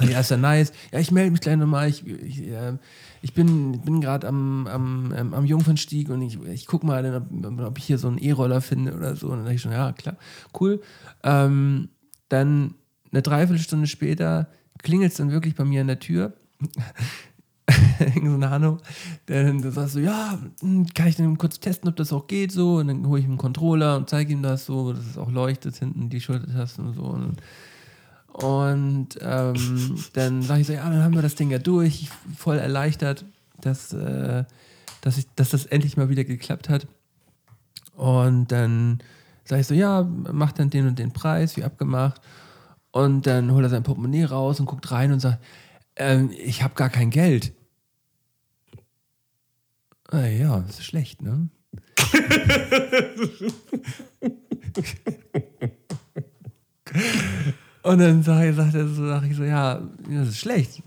Ja, 0.00 0.20
ist 0.20 0.30
ja 0.30 0.36
nice. 0.36 0.72
Ja, 0.92 1.00
ich 1.00 1.10
melde 1.10 1.32
mich 1.32 1.40
gleich 1.40 1.56
nochmal. 1.56 1.88
Ich, 1.88 2.06
ich, 2.06 2.46
äh, 2.46 2.74
ich 3.22 3.34
bin, 3.34 3.80
bin 3.82 4.00
gerade 4.00 4.26
am, 4.28 4.66
am, 4.66 5.14
ähm, 5.16 5.34
am 5.34 5.44
Jungfernstieg 5.44 6.08
und 6.08 6.22
ich, 6.22 6.40
ich 6.42 6.66
gucke 6.66 6.86
mal, 6.86 7.14
ob, 7.14 7.60
ob 7.60 7.78
ich 7.78 7.84
hier 7.84 7.98
so 7.98 8.08
einen 8.08 8.18
E-Roller 8.18 8.60
finde 8.60 8.94
oder 8.94 9.14
so. 9.16 9.26
Und 9.26 9.38
dann 9.38 9.44
dachte 9.44 9.54
ich 9.56 9.62
schon, 9.62 9.72
ja, 9.72 9.92
klar, 9.92 10.16
cool. 10.58 10.80
Ähm, 11.22 11.90
dann 12.28 12.74
eine 13.12 13.22
Dreiviertelstunde 13.22 13.86
später 13.86 14.48
klingelt 14.82 15.12
es 15.12 15.18
dann 15.18 15.30
wirklich 15.30 15.54
bei 15.54 15.64
mir 15.64 15.80
an 15.82 15.88
der 15.88 16.00
Tür. 16.00 16.34
So 18.00 18.34
eine 18.34 18.50
Hanno, 18.50 18.78
dann 19.26 19.60
sagt 19.70 19.90
so, 19.90 20.00
ja, 20.00 20.38
hm, 20.60 20.86
kann 20.92 21.06
ich 21.06 21.16
denn 21.16 21.38
kurz 21.38 21.60
testen, 21.60 21.88
ob 21.88 21.94
das 21.96 22.12
auch 22.12 22.26
geht 22.26 22.50
so? 22.50 22.76
Und 22.76 22.88
dann 22.88 23.06
hole 23.06 23.20
ich 23.20 23.26
einen 23.26 23.38
Controller 23.38 23.96
und 23.96 24.08
zeige 24.08 24.32
ihm 24.32 24.42
das 24.42 24.66
so, 24.66 24.92
dass 24.92 25.06
es 25.06 25.18
auch 25.18 25.30
leuchtet 25.30 25.76
hinten, 25.76 26.08
die 26.08 26.20
Schultertasten 26.20 26.88
und 26.88 26.94
so. 26.94 27.02
Und, 27.02 27.36
und 28.42 29.08
ähm, 29.20 30.02
dann 30.14 30.42
sage 30.42 30.62
ich 30.62 30.66
so, 30.66 30.72
ja, 30.72 30.88
dann 30.88 31.02
haben 31.02 31.14
wir 31.14 31.22
das 31.22 31.34
Ding 31.34 31.50
ja 31.50 31.58
durch. 31.58 32.08
Voll 32.36 32.58
erleichtert, 32.58 33.26
dass, 33.60 33.92
äh, 33.92 34.44
dass, 35.02 35.18
ich, 35.18 35.26
dass 35.36 35.50
das 35.50 35.66
endlich 35.66 35.98
mal 35.98 36.08
wieder 36.08 36.24
geklappt 36.24 36.70
hat. 36.70 36.86
Und 37.96 38.50
dann 38.50 39.02
sage 39.44 39.60
ich 39.60 39.66
so, 39.66 39.74
ja, 39.74 40.02
mach 40.02 40.52
dann 40.52 40.70
den 40.70 40.86
und 40.86 40.98
den 40.98 41.12
Preis, 41.12 41.58
wie 41.58 41.64
abgemacht. 41.64 42.22
Und 42.92 43.26
dann 43.26 43.52
holt 43.52 43.64
er 43.64 43.68
sein 43.68 43.82
Portemonnaie 43.82 44.24
raus 44.24 44.58
und 44.58 44.66
guckt 44.66 44.90
rein 44.90 45.12
und 45.12 45.20
sagt, 45.20 45.44
ähm, 45.96 46.30
ich 46.32 46.62
habe 46.62 46.74
gar 46.74 46.88
kein 46.88 47.10
Geld. 47.10 47.52
Ah, 50.08 50.24
ja, 50.24 50.60
das 50.60 50.78
ist 50.78 50.86
schlecht, 50.86 51.20
ne? 51.20 51.50
Und 57.82 57.98
dann 57.98 58.22
sag, 58.22 58.54
sagt 58.54 58.74
er 58.74 58.88
so, 58.88 59.06
sag 59.06 59.24
ich 59.24 59.36
so, 59.36 59.44
ja, 59.44 59.80
das 60.08 60.28
ist 60.28 60.38
schlecht. 60.38 60.82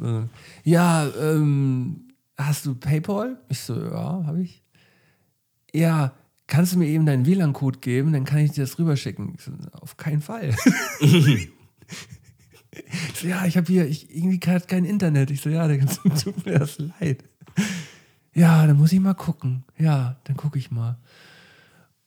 Ja, 0.63 1.07
ähm, 1.19 2.09
hast 2.37 2.65
du 2.65 2.75
PayPal? 2.75 3.37
Ich 3.49 3.59
so, 3.59 3.81
ja, 3.81 4.23
habe 4.25 4.41
ich. 4.41 4.63
Ja, 5.73 6.13
kannst 6.47 6.73
du 6.73 6.77
mir 6.77 6.87
eben 6.87 7.05
deinen 7.05 7.25
WLAN-Code 7.25 7.79
geben, 7.79 8.13
dann 8.13 8.25
kann 8.25 8.39
ich 8.39 8.51
dir 8.51 8.61
das 8.61 8.77
rüberschicken. 8.77 9.33
Ich 9.35 9.43
so, 9.43 9.51
auf 9.71 9.97
keinen 9.97 10.21
Fall. 10.21 10.53
ich 10.99 11.49
so, 13.15 13.27
ja, 13.27 13.45
ich 13.45 13.57
habe 13.57 13.67
hier 13.67 13.87
ich, 13.87 14.15
irgendwie 14.15 14.39
gerade 14.39 14.65
kein 14.65 14.85
Internet. 14.85 15.31
Ich 15.31 15.41
so, 15.41 15.49
ja, 15.49 15.67
dann 15.67 15.87
tut 16.23 16.45
mir 16.45 16.59
das 16.59 16.77
leid. 16.77 17.23
Ja, 18.35 18.67
dann 18.67 18.77
muss 18.77 18.91
ich 18.91 18.99
mal 18.99 19.15
gucken. 19.15 19.63
Ja, 19.79 20.17
dann 20.25 20.37
gucke 20.37 20.59
ich 20.59 20.69
mal. 20.69 20.97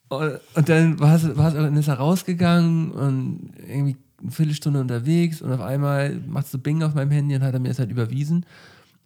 Und, 0.08 0.38
und 0.54 0.68
dann 0.68 1.00
war 1.00 1.16
es, 1.16 1.22
dann 1.22 1.76
ist 1.76 1.88
er 1.88 1.94
rausgegangen 1.94 2.92
und 2.92 3.52
irgendwie 3.66 3.96
eine 4.22 4.30
Viertelstunde 4.30 4.80
unterwegs 4.80 5.42
und 5.42 5.52
auf 5.52 5.60
einmal 5.60 6.16
macht 6.26 6.48
so 6.48 6.58
Bing 6.58 6.82
auf 6.82 6.94
meinem 6.94 7.10
Handy 7.10 7.34
und 7.36 7.42
hat 7.42 7.54
er 7.54 7.60
mir 7.60 7.68
das 7.68 7.78
halt 7.78 7.90
überwiesen. 7.90 8.46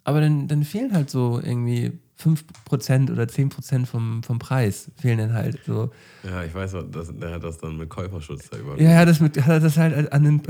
Aber 0.05 0.21
dann, 0.21 0.49
dann 0.49 0.65
fehlen 0.65 0.93
halt 0.93 1.11
so 1.11 1.41
irgendwie 1.43 1.93
5% 2.19 3.11
oder 3.13 3.25
10% 3.25 3.87
vom, 3.87 4.23
vom 4.23 4.39
Preis. 4.39 4.91
Fehlen 4.97 5.19
dann 5.19 5.33
halt 5.33 5.59
so. 5.67 5.91
Ja, 6.23 6.43
ich 6.45 6.55
weiß, 6.55 6.75
das, 6.91 7.17
der 7.19 7.33
hat 7.33 7.45
das 7.45 7.59
dann 7.59 7.77
mit 7.77 7.89
Käuferschutz 7.91 8.49
da 8.51 8.59
überwiesen. 8.59 8.87
Ja, 8.87 8.93
ja, 8.95 9.05
das 9.05 9.21
mit, 9.21 9.37
hat 9.41 9.49
er 9.49 9.61
das 9.61 9.77
halt 9.77 10.13
an 10.13 10.25
den 10.25 10.43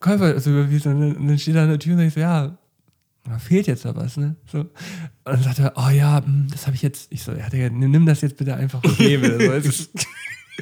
Käufer 0.00 0.38
so 0.40 0.50
überwiesen. 0.50 0.94
Und 0.94 1.00
dann, 1.00 1.16
und 1.16 1.28
dann 1.28 1.38
steht 1.38 1.54
er 1.56 1.62
an 1.62 1.68
der 1.70 1.78
Tür 1.78 1.94
und 1.94 2.00
sagt 2.00 2.12
so, 2.14 2.20
ja, 2.20 2.56
da 3.24 3.38
fehlt 3.38 3.66
jetzt 3.66 3.84
da 3.84 3.94
was, 3.96 4.16
ne? 4.16 4.36
So. 4.50 4.60
Und 4.60 4.70
dann 5.24 5.42
sagt 5.42 5.58
er, 5.60 5.72
oh 5.76 5.90
ja, 5.90 6.22
hm, 6.24 6.46
das 6.50 6.66
habe 6.66 6.74
ich 6.76 6.82
jetzt. 6.82 7.10
Ich 7.12 7.22
so, 7.22 7.32
ja, 7.32 7.48
Digga, 7.48 7.68
nimm 7.70 8.06
das 8.06 8.20
jetzt 8.22 8.36
bitte 8.36 8.54
einfach 8.54 8.82
und. 8.82 8.96
So, 8.98 9.04
ist- 9.52 9.90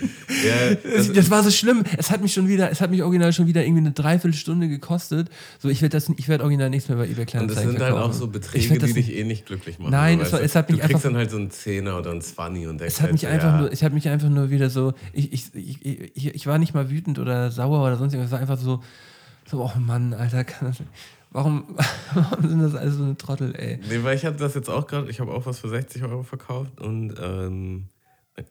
Ja, 0.46 0.74
das, 0.96 1.12
das 1.12 1.30
war 1.30 1.42
so 1.42 1.50
schlimm. 1.50 1.82
Es 1.96 2.10
hat 2.10 2.20
mich 2.22 2.32
schon 2.32 2.46
wieder, 2.48 2.70
es 2.70 2.80
hat 2.80 2.90
mich 2.90 3.02
original 3.02 3.32
schon 3.32 3.46
wieder 3.48 3.62
irgendwie 3.64 3.80
eine 3.80 3.90
Dreiviertelstunde 3.92 4.68
gekostet. 4.68 5.28
So, 5.58 5.68
ich 5.68 5.82
werde 5.82 5.96
das, 5.96 6.08
ich 6.16 6.28
werde 6.28 6.44
original 6.44 6.70
nichts 6.70 6.88
mehr 6.88 6.96
bei 6.98 7.04
eBay 7.04 7.14
und 7.14 7.18
das 7.24 7.30
Kleinanzeigen 7.32 7.70
sind 7.72 7.82
halt 7.82 7.94
auch 7.94 8.12
so 8.12 8.26
Ich 8.26 8.30
Beträge, 8.32 8.68
die 8.74 8.78
dich 8.78 8.94
nicht- 8.94 9.12
eh 9.16 9.24
nicht 9.24 9.46
glücklich 9.46 9.78
machen. 9.78 9.90
Nein, 9.90 10.20
es 10.20 10.30
war- 10.32 10.38
du? 10.38 10.44
es 10.44 10.54
hat 10.54 10.70
mich 10.70 10.78
Du 10.80 10.86
kriegst 10.86 10.94
einfach- 10.96 11.08
dann 11.08 11.16
halt 11.18 11.30
so 11.30 11.38
einen 11.38 11.50
Zehner 11.50 11.98
oder 11.98 12.12
einen 12.12 12.20
Zwanni 12.22 12.66
und 12.66 12.78
denkst 12.80 12.94
Es 12.94 13.00
hat 13.00 13.04
halt 13.04 13.12
mich 13.12 13.22
so, 13.22 13.26
einfach 13.26 13.52
ja, 13.54 13.60
nur, 13.62 13.72
es 13.72 13.82
hat 13.82 13.92
mich 13.92 14.08
einfach 14.08 14.28
nur 14.28 14.50
wieder 14.50 14.70
so, 14.70 14.92
ich, 15.12 15.32
ich, 15.32 15.54
ich, 15.54 15.84
ich, 16.16 16.34
ich 16.34 16.46
war 16.46 16.58
nicht 16.58 16.74
mal 16.74 16.88
wütend 16.90 17.18
oder 17.18 17.50
sauer 17.50 17.84
oder 17.84 17.96
sonst 17.96 18.12
irgendwas, 18.12 18.28
es 18.28 18.32
war 18.32 18.40
einfach 18.40 18.58
so, 18.58 18.82
so, 19.50 19.62
oh 19.64 19.78
Mann, 19.80 20.14
Alter, 20.14 20.44
kann 20.44 20.68
das, 20.68 20.76
warum, 21.32 21.64
warum 22.14 22.48
sind 22.48 22.62
das 22.62 22.74
alles 22.74 22.94
so 22.96 23.02
eine 23.02 23.16
Trottel, 23.16 23.54
ey? 23.56 23.80
Nee, 23.88 24.00
weil 24.02 24.16
ich 24.16 24.24
hatte 24.24 24.36
das 24.36 24.54
jetzt 24.54 24.70
auch 24.70 24.86
gerade, 24.86 25.10
ich 25.10 25.18
habe 25.20 25.32
auch 25.32 25.46
was 25.46 25.58
für 25.58 25.68
60 25.68 26.02
Euro 26.04 26.22
verkauft 26.22 26.80
und 26.80 27.14
ähm, 27.20 27.84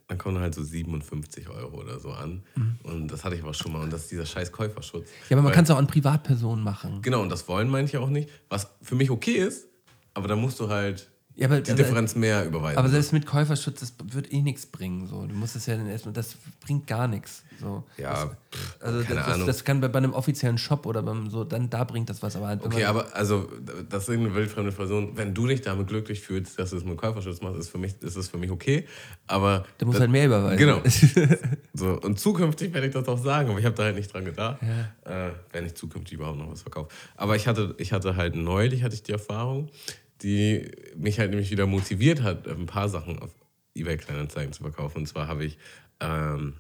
dann 0.08 0.18
kommen 0.18 0.40
halt 0.40 0.56
so 0.56 0.64
57 0.64 1.50
Euro 1.50 1.82
oder 1.82 2.00
so 2.00 2.12
an. 2.12 2.44
Und 2.84 3.12
das 3.12 3.24
hatte 3.24 3.36
ich 3.36 3.44
aber 3.44 3.54
schon 3.54 3.72
mal. 3.72 3.82
Und 3.82 3.92
das 3.92 4.04
ist 4.04 4.12
dieser 4.12 4.26
scheiß 4.26 4.52
Käuferschutz. 4.52 5.08
Ja, 5.30 5.38
aber 5.38 5.44
man 5.44 5.54
kann 5.54 5.64
es 5.64 5.72
auch 5.72 5.78
an 5.78 5.88
Privatpersonen 5.88 6.64
machen. 6.64 7.02
Genau, 7.02 7.22
und 7.22 7.30
das 7.30 7.48
wollen 7.48 7.70
manche 7.70 8.00
auch 8.00 8.10
nicht. 8.10 8.30
Was 8.50 8.68
für 8.82 8.96
mich 8.96 9.10
okay 9.10 9.34
ist, 9.34 9.68
aber 10.14 10.28
da 10.28 10.36
musst 10.36 10.60
du 10.60 10.70
halt 10.70 11.10
Ja, 11.40 11.46
aber, 11.48 11.62
die 11.62 11.70
aber, 11.72 11.78
Differenz 11.84 12.16
mehr 12.16 12.46
überweisen. 12.46 12.80
aber 12.80 12.90
selbst 12.90 13.14
mit 13.14 13.28
Käuferschutz, 13.28 13.80
das 13.80 13.94
wird 14.12 14.34
eh 14.34 14.42
nichts 14.42 14.66
bringen, 14.66 15.06
so. 15.06 15.28
Du 15.28 15.36
musst 15.36 15.56
es 15.56 15.68
ja 15.68 15.78
dann 15.78 15.88
erstmal, 15.88 16.12
das 16.14 16.36
bringt 16.66 16.88
gar 16.88 17.08
nichts, 17.08 17.44
so. 17.62 17.84
ja, 17.96 18.32
Also 18.80 19.04
keine 19.04 19.16
das, 19.18 19.26
das, 19.26 19.34
Ahnung. 19.36 19.46
das 19.48 19.64
kann 19.64 19.80
bei, 19.80 19.88
bei 19.88 20.00
einem 20.00 20.14
offiziellen 20.14 20.58
Shop 20.58 20.88
oder 20.88 21.04
beim 21.04 21.30
so, 21.30 21.44
dann 21.44 21.70
da 21.70 21.84
bringt 21.84 22.10
das 22.10 22.24
was, 22.24 22.36
aber 22.36 22.48
halt, 22.48 22.64
Okay, 22.66 22.86
aber 22.86 23.16
also 23.16 23.48
das 23.88 24.04
ist 24.04 24.16
eine 24.16 24.34
wildfremde 24.34 24.72
Person. 24.72 25.12
Wenn 25.16 25.36
du 25.36 25.46
dich 25.46 25.62
damit 25.62 25.88
glücklich 25.88 26.22
fühlst, 26.22 26.58
dass 26.58 26.72
du 26.72 26.78
es 26.78 26.84
mit 26.84 26.98
Käuferschutz 26.98 27.40
machst, 27.42 27.60
ist 27.60 27.70
für 27.70 27.78
mich, 27.78 27.94
ist 28.02 28.16
es 28.16 28.30
für 28.30 28.40
mich 28.40 28.50
okay. 28.50 28.88
Aber 29.28 29.64
der 29.80 29.86
muss 29.86 29.94
das- 29.98 30.02
halt 30.02 30.12
mehr 30.12 30.26
überweisen. 30.26 30.58
Genau. 30.58 30.82
So, 31.74 32.00
und 32.02 32.20
zukünftig 32.20 32.74
werde 32.74 32.88
ich 32.88 32.94
das 32.94 33.08
auch 33.08 33.20
sagen, 33.24 33.52
aber 33.52 33.60
ich 33.60 33.66
habe 33.66 33.76
da 33.76 33.84
halt 33.84 33.96
nicht 33.96 34.12
dran 34.12 34.26
gedacht, 34.26 34.58
äh, 35.06 35.30
wenn 35.52 35.68
ich 35.68 35.76
zukünftig 35.76 36.14
überhaupt 36.16 36.40
noch 36.40 36.50
was 36.52 36.64
verkaufe. 36.64 36.90
Aber 37.16 37.36
ich 37.36 37.48
hatte, 37.48 37.76
ich 37.78 37.94
hatte 37.94 38.16
halt 38.16 38.36
neulich 38.36 38.82
hatte 38.82 38.96
ich 38.96 39.04
die 39.04 39.12
Erfahrung, 39.12 39.70
die 40.24 40.72
mich 40.96 41.20
halt 41.20 41.30
nämlich 41.32 41.52
wieder 41.52 41.68
motiviert 41.68 42.22
hat, 42.24 42.48
ein 42.48 42.66
paar 42.66 42.90
Sachen 42.90 43.20
auf 43.20 43.32
eBay 43.76 43.98
Kleinanzeigen 43.98 44.54
zu 44.54 44.64
verkaufen. 44.64 45.00
Und 45.00 45.08
zwar 45.08 45.28
habe 45.28 45.46
ich, 45.46 45.58
ähm, 46.00 46.56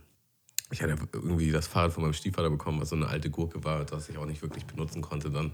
ich 0.71 0.81
hatte 0.81 0.95
irgendwie 1.13 1.51
das 1.51 1.67
Fahrrad 1.67 1.93
von 1.93 2.03
meinem 2.03 2.13
Stiefvater 2.13 2.49
bekommen, 2.49 2.79
was 2.81 2.89
so 2.89 2.95
eine 2.95 3.07
alte 3.07 3.29
Gurke 3.29 3.63
war, 3.63 3.85
das 3.85 4.09
ich 4.09 4.17
auch 4.17 4.25
nicht 4.25 4.41
wirklich 4.41 4.65
benutzen 4.65 5.01
konnte 5.01 5.31
dann. 5.31 5.51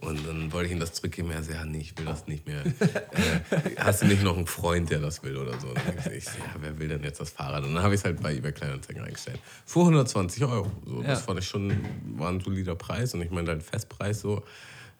Und 0.00 0.24
dann 0.28 0.52
wollte 0.52 0.66
ich 0.66 0.72
ihm 0.72 0.78
das 0.78 0.92
zurückgeben. 0.92 1.30
Er 1.32 1.42
so, 1.42 1.50
ja, 1.50 1.64
nee, 1.64 1.78
ich 1.80 1.98
will 1.98 2.04
das 2.04 2.28
nicht 2.28 2.46
mehr. 2.46 2.64
äh, 2.64 3.76
hast 3.78 4.02
du 4.02 4.06
nicht 4.06 4.22
noch 4.22 4.36
einen 4.36 4.46
Freund, 4.46 4.90
der 4.90 5.00
das 5.00 5.24
will 5.24 5.36
oder 5.36 5.58
so? 5.58 5.68
Und 5.68 5.76
dann 5.78 6.12
ich, 6.12 6.24
ja, 6.26 6.54
wer 6.60 6.78
will 6.78 6.86
denn 6.86 7.02
jetzt 7.02 7.20
das 7.20 7.30
Fahrrad? 7.30 7.64
Und 7.64 7.74
dann 7.74 7.82
habe 7.82 7.94
ich 7.94 8.00
es 8.00 8.04
halt 8.04 8.22
bei 8.22 8.32
eBay 8.36 8.52
Kleinanzeigen 8.52 9.02
eingestellt. 9.02 9.40
Für 9.66 9.80
120 9.80 10.44
Euro. 10.44 10.70
So, 10.86 11.02
Das 11.02 11.18
Ja. 11.20 11.24
fand 11.24 11.40
ich 11.40 11.48
schon, 11.48 11.72
war 12.16 12.28
ein 12.30 12.38
solider 12.40 12.76
Preis. 12.76 13.12
Und 13.14 13.22
ich 13.22 13.30
meine, 13.30 13.48
halt 13.48 13.62
Festpreis 13.64 14.20
so, 14.20 14.44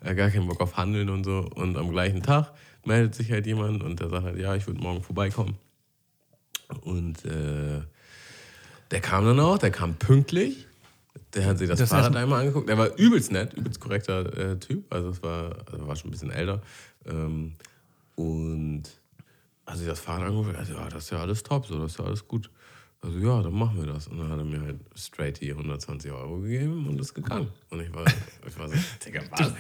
äh, 0.02 0.14
gar 0.14 0.30
keinen 0.30 0.46
Bock 0.48 0.60
auf 0.60 0.76
Handeln 0.76 1.08
und 1.10 1.24
so. 1.24 1.48
Und 1.54 1.76
am 1.76 1.90
gleichen 1.90 2.22
Tag 2.22 2.52
meldet 2.84 3.14
sich 3.14 3.30
halt 3.30 3.46
jemand 3.46 3.82
und 3.82 4.00
der 4.00 4.08
sagt 4.08 4.24
halt, 4.24 4.38
ja, 4.38 4.54
ich 4.54 4.66
würde 4.66 4.80
morgen 4.80 5.02
vorbeikommen. 5.02 5.56
Und 6.82 7.24
äh, 7.24 7.80
der 8.90 9.00
kam 9.00 9.24
dann 9.24 9.40
auch, 9.40 9.58
der 9.58 9.70
kam 9.70 9.94
pünktlich. 9.94 10.66
Der 11.34 11.46
hat 11.46 11.58
sich 11.58 11.68
das, 11.68 11.78
Das 11.78 11.90
Fahrrad 11.90 12.12
heißt- 12.14 12.16
einmal 12.16 12.40
angeguckt. 12.40 12.68
Der 12.68 12.78
war 12.78 12.96
übelst 12.96 13.32
nett, 13.32 13.52
übelst 13.54 13.80
korrekter 13.80 14.52
äh, 14.52 14.58
Typ. 14.58 14.92
Also 14.92 15.10
es 15.10 15.22
war, 15.22 15.56
also 15.70 15.86
war 15.86 15.96
schon 15.96 16.08
ein 16.08 16.12
bisschen 16.12 16.30
älter. 16.30 16.62
Ähm, 17.06 17.54
und 18.14 18.84
hat 19.66 19.76
sich 19.76 19.86
das 19.86 20.00
Fahrrad 20.00 20.28
angeguckt. 20.28 20.56
Also, 20.56 20.72
ja, 20.74 20.88
das 20.88 21.04
ist 21.04 21.10
ja 21.10 21.18
alles 21.20 21.42
top, 21.42 21.66
so, 21.66 21.78
das 21.78 21.92
ist 21.92 21.98
ja 21.98 22.04
alles 22.06 22.26
gut. 22.26 22.50
Also 23.00 23.18
ja, 23.18 23.42
dann 23.42 23.52
machen 23.52 23.76
wir 23.78 23.92
das. 23.92 24.08
Und 24.08 24.18
dann 24.18 24.28
hat 24.30 24.38
er 24.38 24.44
mir 24.44 24.60
halt 24.60 24.80
straight 24.96 25.40
die 25.40 25.50
120 25.52 26.10
Euro 26.10 26.38
gegeben 26.40 26.86
und 26.88 27.00
ist 27.00 27.14
gegangen. 27.14 27.48
Und 27.70 27.80
ich 27.80 27.94
war, 27.94 28.04
ich 28.46 28.58
war 28.58 28.68
so, 28.68 28.74
Digga, 29.06 29.20
was? 29.30 29.52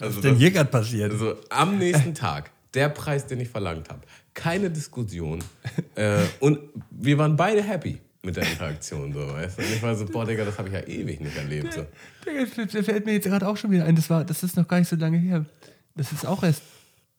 Also 0.00 0.20
denn 0.20 0.32
das- 0.32 0.38
hier 0.40 0.50
gerade 0.50 0.70
passiert? 0.70 1.10
also 1.12 1.36
am 1.48 1.78
nächsten 1.78 2.14
Tag, 2.14 2.50
der 2.74 2.90
Preis, 2.90 3.26
den 3.26 3.40
ich 3.40 3.48
verlangt 3.48 3.88
habe, 3.88 4.00
keine 4.34 4.70
Diskussion. 4.70 5.42
äh, 5.94 6.22
und 6.40 6.58
wir 6.90 7.16
waren 7.18 7.34
beide 7.36 7.62
happy 7.62 7.98
mit 8.22 8.36
der 8.36 8.44
Interaktion. 8.44 9.12
So, 9.12 9.20
weißt 9.26 9.58
du? 9.58 9.62
Und 9.62 9.72
ich 9.72 9.82
war 9.82 9.94
so, 9.96 10.04
boah, 10.06 10.26
Digga, 10.26 10.44
das 10.44 10.58
habe 10.58 10.68
ich 10.68 10.74
ja 10.74 10.80
ewig 10.86 11.20
nicht 11.20 11.36
erlebt. 11.36 11.72
So. 11.72 11.86
Digga, 12.26 12.44
Das 12.72 12.84
fällt 12.86 13.06
mir 13.06 13.14
jetzt 13.14 13.24
gerade 13.26 13.48
auch 13.48 13.56
schon 13.56 13.70
wieder 13.70 13.84
ein. 13.86 13.96
Das, 13.96 14.10
war, 14.10 14.24
das 14.24 14.42
ist 14.42 14.56
noch 14.56 14.68
gar 14.68 14.78
nicht 14.78 14.88
so 14.88 14.96
lange 14.96 15.16
her. 15.18 15.46
Das 15.94 16.12
ist 16.12 16.26
auch 16.26 16.42
erst 16.42 16.62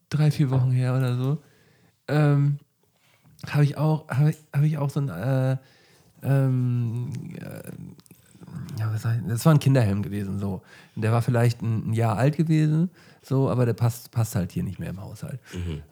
drei, 0.10 0.30
vier 0.32 0.50
Wochen 0.52 0.72
her 0.72 0.96
oder 0.96 1.18
so. 1.18 1.42
Ähm, 2.08 2.60
habe 3.50 3.64
ich 3.64 3.78
auch, 3.78 4.08
habe 4.10 4.32
ich, 4.32 4.38
hab 4.54 4.64
ich 4.64 4.78
auch 4.78 4.90
so 4.90 5.00
ein, 5.02 5.10
äh, 5.10 5.58
ähm, 6.24 7.10
äh, 7.36 7.72
ja, 8.80 8.92
was 8.92 9.06
ich, 9.06 9.22
das 9.28 9.46
war 9.46 9.54
ein 9.54 9.60
Kinderhelm 9.60 10.02
gewesen, 10.02 10.40
so. 10.40 10.62
Der 10.96 11.12
war 11.12 11.22
vielleicht 11.22 11.62
ein, 11.62 11.90
ein 11.90 11.94
Jahr 11.94 12.18
alt 12.18 12.38
gewesen, 12.38 12.90
so, 13.22 13.50
aber 13.50 13.66
der 13.66 13.74
passt, 13.74 14.12
passt 14.12 14.36
halt 14.36 14.52
hier 14.52 14.64
nicht 14.64 14.80
mehr 14.80 14.90
im 14.90 15.02
Haushalt. 15.02 15.40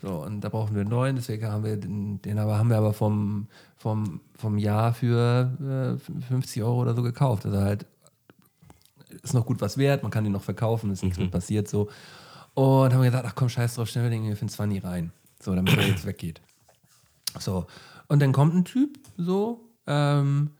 So, 0.01 0.23
und 0.23 0.41
da 0.41 0.49
brauchen 0.49 0.73
wir 0.75 0.81
einen 0.81 0.89
neuen, 0.89 1.15
deswegen 1.15 1.45
haben 1.45 1.63
wir 1.63 1.77
den, 1.77 2.21
den 2.21 2.39
aber 2.39 2.57
haben 2.57 2.69
wir 2.69 2.77
aber 2.77 2.93
vom, 2.93 3.47
vom, 3.77 4.21
vom 4.35 4.57
Jahr 4.57 4.93
für 4.93 5.97
äh, 5.99 6.23
50 6.27 6.63
Euro 6.63 6.81
oder 6.81 6.93
so 6.95 7.01
gekauft. 7.01 7.45
Also 7.45 7.59
halt 7.59 7.85
ist 9.23 9.33
noch 9.33 9.45
gut 9.45 9.61
was 9.61 9.77
wert, 9.77 10.03
man 10.03 10.11
kann 10.11 10.23
den 10.23 10.33
noch 10.33 10.43
verkaufen, 10.43 10.91
ist 10.91 11.03
nichts 11.03 11.19
mit 11.19 11.31
passiert 11.31 11.67
so. 11.67 11.89
Und 12.53 12.93
haben 12.93 13.01
gesagt, 13.01 13.25
ach 13.25 13.35
komm, 13.35 13.49
scheiß 13.49 13.75
drauf, 13.75 13.87
stellen 13.87 14.05
wir 14.05 14.09
den 14.09 14.23
hier 14.23 14.35
für 14.35 14.41
einen 14.41 14.49
20 14.49 14.83
rein. 14.83 15.11
So, 15.41 15.55
damit 15.55 15.75
er 15.77 15.87
jetzt 15.87 16.05
weggeht. 16.05 16.41
So. 17.39 17.67
Und 18.07 18.21
dann 18.21 18.31
kommt 18.31 18.53
ein 18.53 18.65
Typ, 18.65 18.99
so, 19.17 19.69
ähm, 19.87 20.51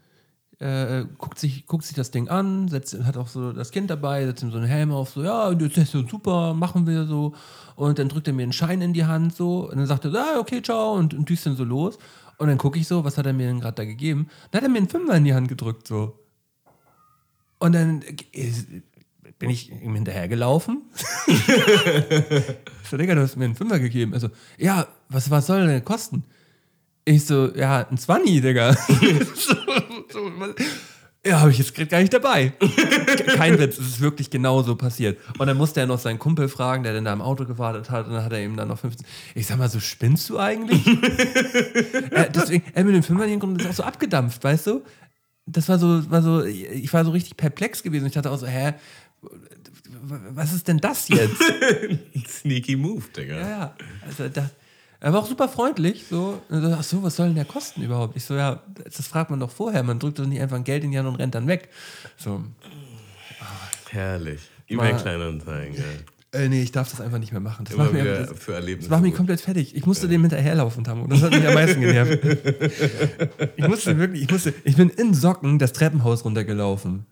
äh, 0.60 1.06
guckt, 1.18 1.40
sich, 1.40 1.66
guckt 1.66 1.84
sich 1.84 1.96
das 1.96 2.12
Ding 2.12 2.30
an, 2.30 2.68
setzt, 2.68 3.04
hat 3.04 3.18
auch 3.18 3.28
so 3.28 3.52
das 3.52 3.72
Kind 3.72 3.90
dabei, 3.90 4.26
setzt 4.26 4.44
ihm 4.44 4.52
so 4.52 4.58
einen 4.58 4.68
Helm 4.68 4.92
auf, 4.92 5.10
so, 5.10 5.24
ja, 5.24 5.54
das 5.54 5.76
ist 5.76 5.92
so 5.92 6.08
super, 6.08 6.54
machen 6.54 6.86
wir 6.86 7.06
so. 7.06 7.34
Und 7.76 7.98
dann 7.98 8.10
drückt 8.10 8.28
er 8.28 8.34
mir 8.34 8.44
einen 8.44 8.54
Schein 8.54 8.82
in 8.82 8.94
die 8.94 9.06
Hand, 9.06 9.36
so, 9.36 9.70
und 9.70 9.78
dann 9.78 9.88
sagt 9.88 10.06
er, 10.06 10.14
ah, 10.14 10.40
okay, 10.40 10.62
ciao, 10.62 10.94
und, 10.94 11.14
und 11.16 11.28
düst 11.28 11.46
dann 11.46 11.56
so 11.56 11.64
los. 11.64 11.98
Und 12.38 12.48
dann 12.48 12.58
gucke 12.58 12.78
ich 12.80 12.88
so, 12.88 13.04
was 13.04 13.18
hat 13.18 13.26
er 13.26 13.34
mir 13.34 13.48
denn 13.48 13.60
gerade 13.60 13.76
da 13.76 13.86
gegeben? 13.86 14.28
Dann 14.52 14.62
hat 14.62 14.68
er 14.68 14.72
mir 14.72 14.78
einen 14.78 14.90
Fünfer 14.90 15.16
in 15.16 15.26
die 15.26 15.34
Hand 15.34 15.48
gedrückt, 15.48 15.88
so. 15.88 16.20
Und 17.58 17.74
dann 17.74 18.04
äh, 18.34 18.52
bin 19.40 19.50
ich 19.50 19.72
ihm 19.72 19.96
hinterhergelaufen. 19.96 20.84
so, 22.90 22.98
Digga, 22.98 23.16
du 23.16 23.22
hast 23.22 23.36
mir 23.36 23.46
einen 23.46 23.56
Fünfer 23.56 23.80
gegeben. 23.80 24.14
Also, 24.14 24.30
ja, 24.58 24.88
was, 25.10 25.32
was 25.32 25.48
soll 25.48 25.66
denn 25.66 25.84
kosten? 25.84 26.24
Ich 27.06 27.26
so, 27.26 27.54
ja, 27.56 27.88
ein 27.90 27.98
20, 27.98 28.42
Digga. 28.42 28.74
so, 29.36 29.56
so, 30.12 30.32
ja, 31.24 31.40
habe 31.40 31.52
ich 31.52 31.60
jetzt 31.60 31.76
gerade 31.76 31.88
gar 31.88 32.00
nicht 32.00 32.14
dabei. 32.14 32.54
Kein 33.36 33.60
Witz, 33.60 33.78
es 33.78 33.88
ist 33.88 34.02
wirklich 34.02 34.32
genau 34.32 34.64
so 34.64 34.76
passiert. 34.76 35.20
Und 35.38 35.46
dann 35.46 35.56
musste 35.56 35.80
er 35.80 35.86
noch 35.86 36.00
seinen 36.00 36.18
Kumpel 36.18 36.50
fragen, 36.50 36.82
der 36.82 36.94
dann 36.94 37.06
da 37.06 37.14
im 37.14 37.22
Auto 37.22 37.46
gewartet 37.46 37.92
hat, 37.92 38.08
und 38.08 38.14
dann 38.14 38.24
hat 38.24 38.34
er 38.34 38.44
ihm 38.44 38.58
dann 38.58 38.70
noch 38.70 38.80
15. 38.80 39.06
Ich 39.36 39.46
sag 39.46 39.60
mal, 39.60 39.70
so 39.70 39.80
spinnst 39.80 40.30
du 40.32 40.40
eigentlich? 40.40 40.86
äh, 42.12 42.28
deswegen, 42.34 42.64
er 42.74 42.84
mit 42.84 42.96
dem 42.96 43.04
Fünfer 43.04 43.26
in 43.26 43.32
den 43.32 43.40
Grund 43.40 43.62
ist 43.62 43.70
auch 43.70 43.74
so 43.74 43.84
abgedampft, 43.84 44.44
weißt 44.44 44.66
du? 44.66 44.82
Das 45.46 45.70
war 45.70 45.78
so, 45.78 46.10
war 46.10 46.24
so, 46.24 46.44
ich 46.44 46.92
war 46.92 47.06
so 47.06 47.12
richtig 47.12 47.38
perplex 47.38 47.84
gewesen. 47.84 48.08
Ich 48.08 48.14
dachte 48.14 48.32
auch 48.32 48.40
so, 48.40 48.48
hä, 48.48 48.74
was 50.02 50.54
ist 50.54 50.68
denn 50.68 50.80
das 50.80 51.08
jetzt? 51.10 51.38
Sneaky 52.28 52.76
Move, 52.76 53.04
Digga. 53.16 53.36
Ja, 53.36 53.50
ja. 53.50 53.76
Also 54.08 54.28
da, 54.28 54.50
er 55.02 55.12
war 55.14 55.20
auch 55.20 55.28
super 55.28 55.50
freundlich. 55.50 56.06
So. 56.10 56.42
So, 56.50 56.76
Ach 56.80 56.84
so, 56.84 57.04
was 57.04 57.16
soll 57.18 57.28
denn 57.28 57.36
der 57.36 57.46
kosten 57.46 57.82
überhaupt? 57.82 58.16
Ich 58.16 58.24
so, 58.24 58.36
ja, 58.36 58.62
das 58.86 59.08
fragt 59.08 59.30
man 59.32 59.40
doch 59.42 59.52
vorher. 59.52 59.84
Man 59.84 60.00
drückt 60.00 60.20
doch 60.20 60.26
nicht 60.26 60.40
einfach 60.42 60.56
ein 60.56 60.64
Geld 60.64 60.84
in 60.86 60.92
die 60.92 60.98
Hand 60.98 61.08
und 61.10 61.16
rennt 61.16 61.36
dann 61.36 61.48
weg. 61.48 61.70
So, 62.18 62.42
Herrlich. 63.90 64.42
Mal- 64.70 64.88
eBay 64.88 65.02
Kleinanzeigen, 65.02 65.76
ja. 65.76 66.40
äh, 66.40 66.48
nee, 66.48 66.62
ich 66.62 66.72
darf 66.72 66.90
das 66.90 67.02
einfach 67.02 67.18
nicht 67.20 67.34
mehr 67.34 67.42
machen. 67.42 67.66
Das 67.66 67.74
Immer 67.74 67.84
macht 67.86 67.94
mir, 67.94 68.04
wieder 68.06 68.26
das, 68.28 68.40
für 68.40 68.54
Erlebnisse. 68.54 68.88
das 68.88 68.96
macht 68.96 69.02
mich 69.04 69.14
komplett 69.16 69.42
fertig. 69.42 69.76
Ich 69.76 69.86
musste 69.86 70.08
dem 70.08 70.22
hinterherlaufen, 70.22 70.86
Tamu. 70.86 71.08
Das 71.08 71.22
hat 71.22 71.32
mich 71.32 71.46
am 71.46 71.54
meisten 71.54 71.82
genervt. 71.82 72.20
Ich 73.58 73.68
musste 73.68 73.98
wirklich, 73.98 74.24
ich 74.24 74.32
musste, 74.32 74.54
ich 74.64 74.78
bin 74.78 74.90
in 74.90 75.14
Socken 75.14 75.60
das 75.60 75.74
Treppenhaus 75.74 76.24
runtergelaufen. 76.24 77.06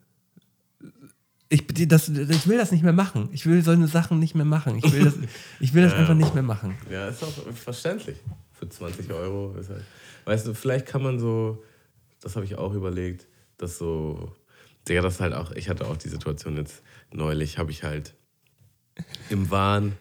Ich, 1.52 1.66
das, 1.88 2.10
ich 2.10 2.48
will 2.48 2.58
das 2.58 2.72
nicht 2.72 2.84
mehr 2.84 2.94
machen. 2.94 3.30
Ich 3.32 3.48
will 3.48 3.64
solche 3.64 3.88
Sachen 3.88 4.20
nicht 4.20 4.36
mehr 4.36 4.46
machen. 4.46 4.78
Ich 4.78 4.92
will 4.94 5.04
das, 5.04 5.16
ich 5.60 5.74
will 5.74 5.84
das 5.84 5.94
einfach 5.94 6.14
nicht 6.14 6.36
mehr 6.36 6.44
machen. 6.44 6.78
Ja, 6.92 7.08
ist 7.08 7.24
auch 7.24 7.34
verständlich. 7.54 8.18
Für 8.54 8.70
20 8.70 9.12
Euro 9.12 9.56
ist 9.60 9.70
halt. 9.70 9.84
Weißt 10.26 10.46
du, 10.46 10.54
vielleicht 10.54 10.86
kann 10.86 11.02
man 11.02 11.18
so, 11.18 11.64
das 12.22 12.36
habe 12.36 12.46
ich 12.46 12.56
auch 12.56 12.74
überlegt, 12.74 13.28
dass 13.58 13.80
so, 13.80 14.36
Digga, 14.88 15.02
das 15.02 15.20
halt 15.20 15.34
auch, 15.34 15.52
ich 15.52 15.70
hatte 15.70 15.88
auch 15.88 15.98
die 15.98 16.10
Situation 16.10 16.56
jetzt 16.56 16.84
neulich, 17.12 17.58
habe 17.58 17.72
ich 17.72 17.84
halt 17.84 18.14
im 19.30 19.50
Wahn, 19.50 19.98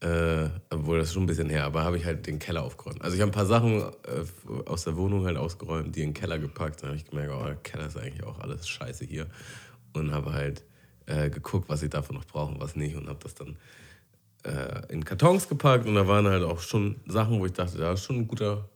äh, 0.00 0.50
obwohl 0.68 0.98
das 0.98 1.08
ist 1.08 1.14
schon 1.14 1.22
ein 1.22 1.26
bisschen 1.26 1.48
her, 1.48 1.64
aber 1.64 1.82
habe 1.82 1.96
ich 1.96 2.04
halt 2.04 2.26
den 2.26 2.38
Keller 2.38 2.62
aufgeräumt. 2.62 3.00
Also 3.00 3.14
ich 3.16 3.22
habe 3.22 3.30
ein 3.30 3.34
paar 3.34 3.46
Sachen 3.46 3.80
äh, 3.80 4.66
aus 4.66 4.84
der 4.84 4.96
Wohnung 4.96 5.24
halt 5.24 5.38
ausgeräumt, 5.38 5.96
die 5.96 6.02
in 6.02 6.10
den 6.10 6.14
Keller 6.14 6.38
gepackt. 6.38 6.82
Dann 6.82 6.90
habe 6.90 6.98
ich 6.98 7.06
gemerkt, 7.06 7.32
oh, 7.32 7.44
der 7.44 7.56
Keller 7.56 7.86
ist 7.86 7.96
eigentlich 7.96 8.24
auch 8.24 8.38
alles 8.40 8.68
scheiße 8.68 9.06
hier. 9.06 9.28
Und 9.94 10.12
habe 10.12 10.34
halt 10.34 10.64
äh, 11.06 11.30
geguckt, 11.30 11.68
was 11.68 11.82
ich 11.82 11.90
davon 11.90 12.16
noch 12.16 12.24
brauche 12.24 12.52
und 12.52 12.60
was 12.60 12.76
nicht. 12.76 12.96
Und 12.96 13.08
habe 13.08 13.18
das 13.22 13.34
dann 13.34 13.56
äh, 14.44 14.92
in 14.92 15.04
Kartons 15.04 15.48
gepackt. 15.48 15.86
Und 15.86 15.94
da 15.94 16.06
waren 16.06 16.26
halt 16.26 16.42
auch 16.42 16.60
schon 16.60 16.96
Sachen, 17.06 17.38
wo 17.40 17.46
ich 17.46 17.52
dachte, 17.52 17.78
da 17.78 17.92
ist 17.92 18.04
schon 18.04 18.16
ein 18.16 18.28
guter 18.28 18.68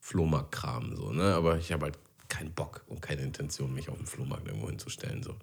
Flohmarkt-Kram. 0.00 0.96
So, 0.96 1.12
ne? 1.12 1.34
Aber 1.34 1.58
ich 1.58 1.72
habe 1.72 1.86
halt 1.86 1.98
keinen 2.28 2.52
Bock 2.52 2.84
und 2.86 3.02
keine 3.02 3.22
Intention, 3.22 3.74
mich 3.74 3.88
auf 3.88 3.96
den 3.96 4.06
Flohmarkt 4.06 4.46
irgendwo 4.46 4.68
hinzustellen. 4.68 5.22
So. 5.22 5.34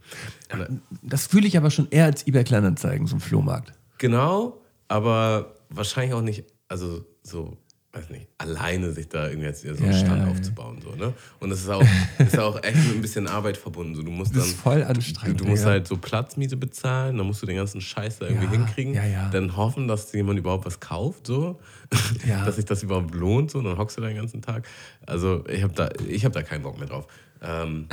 Und, 0.54 0.82
Das 1.04 1.28
fühle 1.28 1.48
ich 1.48 1.58
aber 1.58 1.70
schon 1.70 1.90
eher 1.90 2.06
als 2.06 2.26
eBay 2.26 2.44
Kleinanzeigen, 2.44 3.06
so 3.06 3.18
ein 3.18 3.20
Flohmarkt. 3.20 3.74
Genau, 3.98 4.62
aber 4.88 5.56
wahrscheinlich 5.70 6.14
auch 6.14 6.22
nicht, 6.22 6.46
also 6.68 7.06
so, 7.24 7.58
weiß 7.98 8.10
nicht, 8.12 8.28
alleine 8.38 8.92
sich 8.92 9.10
da 9.10 9.28
irgendwie 9.28 9.48
jetzt 9.48 9.62
so 9.62 9.70
einen 9.70 9.86
Ja, 9.92 9.94
Stand 9.94 10.20
ja, 10.20 10.26
ja. 10.26 10.32
aufzubauen. 10.32 10.80
So, 10.84 10.96
ne? 10.96 11.14
Und 11.40 11.50
das 11.50 11.62
ist 11.62 11.70
auch, 11.70 11.84
ist 12.20 12.38
auch 12.40 12.62
echt 12.64 12.78
mit 12.78 12.96
ein 12.96 13.02
bisschen 13.02 13.28
Arbeit 13.28 13.58
verbunden. 13.58 13.96
So, 13.96 14.04
du 14.04 14.12
musst 14.12 14.32
Das 14.36 14.44
dann. 14.44 14.52
ist 14.52 14.60
voll 14.60 14.84
anstrengend. 14.84 15.42
Du 15.42 15.46
musst 15.46 15.64
Digga. 15.64 15.72
halt 15.72 15.88
so 15.88 15.98
Platzmiete 15.98 16.58
bezahlen, 16.58 17.18
dann 17.18 17.26
musst 17.28 17.42
du 17.42 17.46
den 17.48 17.56
ganzen 17.58 17.82
Scheiß 17.82 18.20
da 18.20 18.28
irgendwie 18.28 18.46
Ja, 18.46 18.52
hinkriegen. 18.52 18.94
ja, 18.94 19.06
ja. 19.06 19.30
Dann 19.30 19.58
hoffen, 19.58 19.88
dass 19.88 20.12
jemand 20.14 20.38
überhaupt 20.40 20.66
was 20.66 20.80
kauft, 20.80 21.28
so. 21.28 21.60
Ja. 22.28 22.46
dass 22.46 22.58
sich 22.58 22.66
das 22.66 22.84
überhaupt 22.84 23.14
lohnt, 23.16 23.52
so. 23.52 23.62
Dann 23.62 23.78
hockst 23.78 23.98
du 23.98 24.02
da 24.02 24.08
den 24.08 24.18
ganzen 24.18 24.42
Tag. 24.42 24.68
Also, 25.06 25.44
ich 25.48 25.64
habe 25.64 25.74
da, 25.74 25.90
ich 26.08 26.24
hab 26.26 26.34
da 26.34 26.44
keinen 26.44 26.64
Bock 26.64 26.78
mehr 26.78 26.88
drauf. 26.88 27.08
Ähm, 27.42 27.88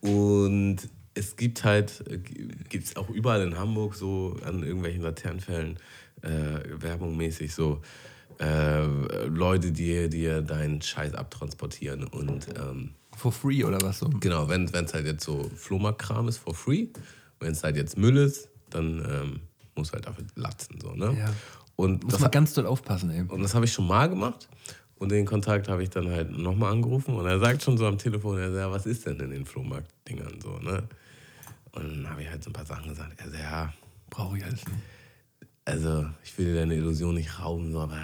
und 0.00 0.76
es 1.14 1.36
gibt 1.36 1.64
halt, 1.64 2.04
gibt 2.68 2.84
es 2.86 2.96
auch 2.96 3.08
überall 3.10 3.42
in 3.42 3.58
Hamburg 3.58 3.94
so 3.94 4.36
an 4.44 4.62
irgendwelchen 4.62 5.02
Laternenfällen 5.02 5.78
äh, 6.22 6.28
Werbung 6.82 7.16
mäßig 7.16 7.54
so 7.54 7.80
äh, 8.38 8.84
Leute, 9.26 9.72
die 9.72 10.08
dir 10.08 10.42
deinen 10.42 10.82
Scheiß 10.82 11.14
abtransportieren 11.14 12.04
und 12.04 12.48
ähm, 12.58 12.90
For 13.16 13.32
free 13.32 13.64
oder 13.64 13.80
was 13.80 14.00
so. 14.00 14.10
Genau, 14.20 14.48
wenn 14.48 14.64
es 14.64 14.92
halt 14.92 15.06
jetzt 15.06 15.24
so 15.24 15.50
Flohmarktkram 15.56 16.28
ist, 16.28 16.38
for 16.38 16.54
free. 16.54 16.88
Wenn 17.40 17.52
es 17.52 17.64
halt 17.64 17.76
jetzt 17.76 17.96
Müll 17.96 18.16
ist, 18.18 18.50
dann 18.68 18.98
ähm, 18.98 19.40
muss 19.74 19.92
halt 19.92 20.06
dafür 20.06 20.24
latzen. 20.34 20.78
So, 20.82 20.92
ne? 20.92 21.16
Ja. 21.18 21.32
Und 21.76 22.04
Muss 22.04 22.12
das, 22.12 22.20
man 22.20 22.30
ganz 22.30 22.52
doll 22.54 22.66
aufpassen, 22.66 23.10
ey. 23.10 23.22
und 23.22 23.42
das 23.42 23.54
habe 23.54 23.64
ich 23.64 23.72
schon 23.72 23.86
mal 23.86 24.08
gemacht. 24.08 24.48
Und 24.98 25.12
den 25.12 25.26
Kontakt 25.26 25.68
habe 25.68 25.82
ich 25.82 25.90
dann 25.90 26.10
halt 26.10 26.36
nochmal 26.36 26.72
angerufen. 26.72 27.14
Und 27.14 27.26
er 27.26 27.38
sagt 27.38 27.62
schon 27.62 27.76
so 27.76 27.86
am 27.86 27.98
Telefon, 27.98 28.38
er 28.38 28.50
sagt, 28.50 28.58
ja, 28.58 28.70
was 28.70 28.86
ist 28.86 29.06
denn 29.06 29.20
in 29.20 29.30
den 29.30 29.44
Flohmarkt-Dingern 29.44 30.40
so, 30.42 30.58
ne? 30.58 30.84
Und 31.72 31.82
dann 31.82 32.10
habe 32.10 32.22
ich 32.22 32.30
halt 32.30 32.42
so 32.42 32.50
ein 32.50 32.54
paar 32.54 32.64
Sachen 32.64 32.88
gesagt. 32.88 33.12
Er 33.18 33.30
sagt, 33.30 33.42
ja, 33.42 33.72
Brauche 34.10 34.38
ich 34.38 34.44
alles 34.44 34.64
nicht. 34.66 34.78
Also 35.66 36.06
ich 36.22 36.38
will 36.38 36.46
dir 36.46 36.60
deine 36.60 36.76
Illusion 36.76 37.16
nicht 37.16 37.40
rauben, 37.40 37.72
so, 37.72 37.80
aber 37.80 37.98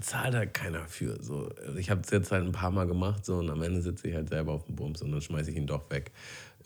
zahlt 0.00 0.34
da 0.34 0.46
keiner 0.46 0.86
für. 0.86 1.20
So. 1.20 1.50
Also 1.66 1.76
ich 1.76 1.90
habe 1.90 2.00
es 2.02 2.10
jetzt 2.10 2.30
halt 2.30 2.44
ein 2.44 2.52
paar 2.52 2.70
Mal 2.70 2.86
gemacht 2.86 3.26
so, 3.26 3.38
und 3.38 3.50
am 3.50 3.60
Ende 3.60 3.82
sitze 3.82 4.06
ich 4.06 4.14
halt 4.14 4.28
selber 4.28 4.52
auf 4.52 4.66
dem 4.66 4.76
Bums 4.76 5.02
und 5.02 5.10
dann 5.10 5.20
schmeiße 5.20 5.50
ich 5.50 5.56
ihn 5.56 5.66
doch 5.66 5.90
weg. 5.90 6.12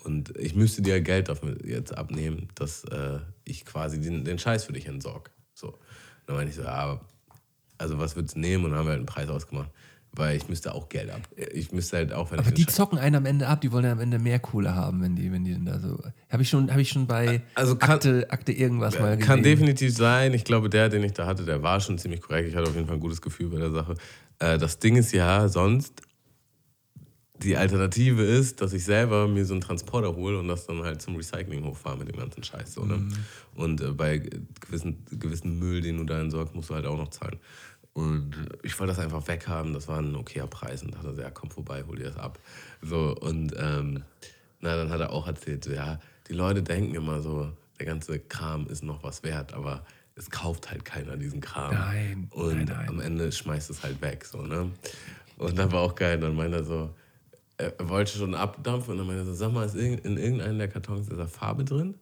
Und 0.04 0.36
ich 0.36 0.54
müsste 0.54 0.82
dir 0.82 1.00
Geld 1.00 1.30
dafür 1.30 1.56
jetzt 1.66 1.96
abnehmen, 1.96 2.50
dass 2.54 2.84
äh, 2.84 3.18
ich 3.44 3.64
quasi 3.64 3.98
den, 3.98 4.24
den 4.24 4.38
Scheiß 4.38 4.66
für 4.66 4.74
dich 4.74 4.86
entsorge. 4.86 5.30
So. 5.54 5.78
Dann 6.26 6.36
meine 6.36 6.50
ich 6.50 6.56
so, 6.56 6.62
ja, 6.62 7.00
also 7.78 7.98
was 7.98 8.14
würdest 8.14 8.36
du 8.36 8.40
nehmen? 8.40 8.66
Und 8.66 8.72
dann 8.72 8.80
haben 8.80 8.86
wir 8.86 8.90
halt 8.90 8.98
einen 8.98 9.06
Preis 9.06 9.30
ausgemacht. 9.30 9.70
Weil 10.18 10.36
ich 10.38 10.48
müsste 10.48 10.74
auch 10.74 10.88
Geld 10.88 11.10
ab. 11.10 11.20
Ich 11.52 11.72
müsste 11.72 11.98
halt 11.98 12.12
auch, 12.12 12.30
wenn 12.32 12.38
Aber 12.38 12.50
die 12.50 12.64
zocken 12.66 12.98
einen 12.98 13.16
am 13.16 13.26
Ende 13.26 13.46
ab, 13.48 13.60
die 13.60 13.70
wollen 13.70 13.84
ja 13.84 13.92
am 13.92 14.00
Ende 14.00 14.18
mehr 14.18 14.38
Kohle 14.38 14.74
haben, 14.74 15.02
wenn 15.02 15.14
die, 15.14 15.30
wenn 15.30 15.44
die 15.44 15.52
denn 15.52 15.66
da 15.66 15.78
so. 15.78 16.00
Habe 16.30 16.42
ich 16.42 16.48
schon, 16.48 16.70
habe 16.70 16.80
ich 16.80 16.88
schon 16.88 17.06
bei 17.06 17.42
Also 17.54 17.76
kann- 17.76 17.90
Akte, 17.96 18.26
Akte 18.30 18.52
irgendwas 18.52 18.98
mal 18.98 19.16
gesehen. 19.16 19.26
Kann 19.28 19.42
definitiv 19.42 19.94
sein. 19.94 20.32
Ich 20.32 20.44
glaube, 20.44 20.70
der, 20.70 20.88
den 20.88 21.02
ich 21.04 21.12
da 21.12 21.26
hatte, 21.26 21.44
der 21.44 21.62
war 21.62 21.80
schon 21.80 21.98
ziemlich 21.98 22.22
korrekt. 22.22 22.48
Ich 22.48 22.56
hatte 22.56 22.68
auf 22.68 22.74
jeden 22.74 22.86
Fall 22.86 22.96
ein 22.96 23.00
gutes 23.00 23.20
Gefühl 23.20 23.48
bei 23.50 23.58
der 23.58 23.70
Sache. 23.70 23.94
Äh, 24.38 24.56
das 24.58 24.78
Ding 24.78 24.96
ist 24.96 25.12
ja 25.12 25.48
sonst, 25.48 26.00
die 27.42 27.56
Alternative 27.56 28.22
ist, 28.22 28.62
dass 28.62 28.72
ich 28.72 28.84
selber 28.84 29.28
mir 29.28 29.44
so 29.44 29.52
einen 29.52 29.60
Transporter 29.60 30.16
hole 30.16 30.38
und 30.38 30.48
das 30.48 30.66
dann 30.66 30.82
halt 30.82 31.02
zum 31.02 31.16
Recycling 31.16 31.64
hochfahre 31.64 31.98
mit 31.98 32.08
dem 32.08 32.16
ganzen 32.16 32.42
Scheiß. 32.42 32.72
So, 32.72 32.84
ne? 32.86 33.06
Und 33.54 33.82
äh, 33.82 33.90
bei 33.92 34.22
gewissen, 34.60 35.04
gewissen 35.10 35.58
Müll, 35.58 35.82
den 35.82 35.98
du 35.98 36.04
da 36.04 36.18
entsorgst, 36.18 36.54
musst 36.54 36.70
du 36.70 36.74
halt 36.74 36.86
auch 36.86 36.96
noch 36.96 37.08
zahlen. 37.08 37.36
Und 37.96 38.50
ich 38.62 38.78
wollte 38.78 38.92
das 38.92 39.02
einfach 39.02 39.26
weghaben, 39.26 39.72
das 39.72 39.88
war 39.88 40.00
ein 40.00 40.14
okayer 40.14 40.46
Preis 40.46 40.82
und 40.82 40.94
dachte, 40.94 41.14
so, 41.14 41.22
ja, 41.22 41.30
komm 41.30 41.50
vorbei, 41.50 41.82
hol 41.88 41.96
dir 41.96 42.04
das 42.04 42.18
ab. 42.18 42.38
So, 42.82 43.16
und 43.16 43.54
ähm, 43.58 44.04
na, 44.60 44.76
dann 44.76 44.90
hat 44.90 45.00
er 45.00 45.12
auch 45.12 45.26
erzählt, 45.26 45.64
so, 45.64 45.72
ja, 45.72 45.98
die 46.28 46.34
Leute 46.34 46.62
denken 46.62 46.94
immer 46.94 47.22
so, 47.22 47.50
der 47.78 47.86
ganze 47.86 48.18
Kram 48.18 48.66
ist 48.66 48.84
noch 48.84 49.02
was 49.02 49.22
wert, 49.22 49.54
aber 49.54 49.82
es 50.14 50.28
kauft 50.28 50.70
halt 50.70 50.84
keiner 50.84 51.16
diesen 51.16 51.40
Kram. 51.40 51.72
Nein, 51.72 52.28
Und 52.32 52.56
nein, 52.56 52.64
nein. 52.66 52.88
am 52.90 53.00
Ende 53.00 53.32
schmeißt 53.32 53.70
es 53.70 53.82
halt 53.82 53.98
weg, 54.02 54.26
so, 54.26 54.42
ne? 54.42 54.70
Und 55.38 55.58
dann 55.58 55.72
war 55.72 55.80
auch 55.80 55.94
geil, 55.94 56.20
dann 56.20 56.36
meinte 56.36 56.58
er 56.58 56.64
so, 56.64 56.94
er 57.56 57.72
wollte 57.88 58.18
schon 58.18 58.34
abdampfen 58.34 58.92
und 58.92 58.98
dann 58.98 59.06
meinte 59.06 59.22
er 59.22 59.26
so, 59.26 59.32
sag 59.32 59.54
mal, 59.54 59.64
ist 59.64 59.74
in 59.74 60.18
irgendeinem 60.18 60.58
der 60.58 60.68
Kartons 60.68 61.08
ist 61.08 61.16
da 61.16 61.26
Farbe 61.26 61.64
drin? 61.64 61.94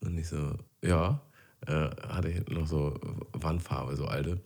Und 0.00 0.16
ich 0.16 0.28
so, 0.28 0.52
ja. 0.80 1.20
Äh, 1.66 1.90
hatte 2.08 2.28
ich 2.28 2.48
noch 2.48 2.66
so 2.66 2.98
Wandfarbe, 3.32 3.96
so 3.96 4.06
alte. 4.06 4.40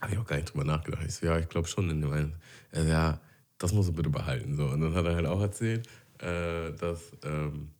Habe 0.00 0.12
ich 0.12 0.18
auch 0.18 0.26
gar 0.26 0.36
nicht 0.36 0.52
drüber 0.52 0.64
nachgedacht. 0.64 1.02
Ich 1.06 1.14
so, 1.14 1.26
ja, 1.26 1.38
ich 1.38 1.48
glaube 1.48 1.68
schon 1.68 1.90
in 1.90 2.00
dem 2.00 2.12
einen. 2.12 2.34
Er 2.72 2.84
so, 2.84 2.88
ja, 2.88 3.20
das 3.58 3.72
musst 3.72 3.90
du 3.90 3.92
bitte 3.92 4.08
behalten. 4.10 4.56
So. 4.56 4.66
Und 4.66 4.80
dann 4.80 4.94
hat 4.94 5.04
er 5.04 5.14
halt 5.14 5.26
auch 5.26 5.40
erzählt, 5.40 5.86
äh, 6.18 6.72
dass 6.72 7.12
ähm, 7.24 7.70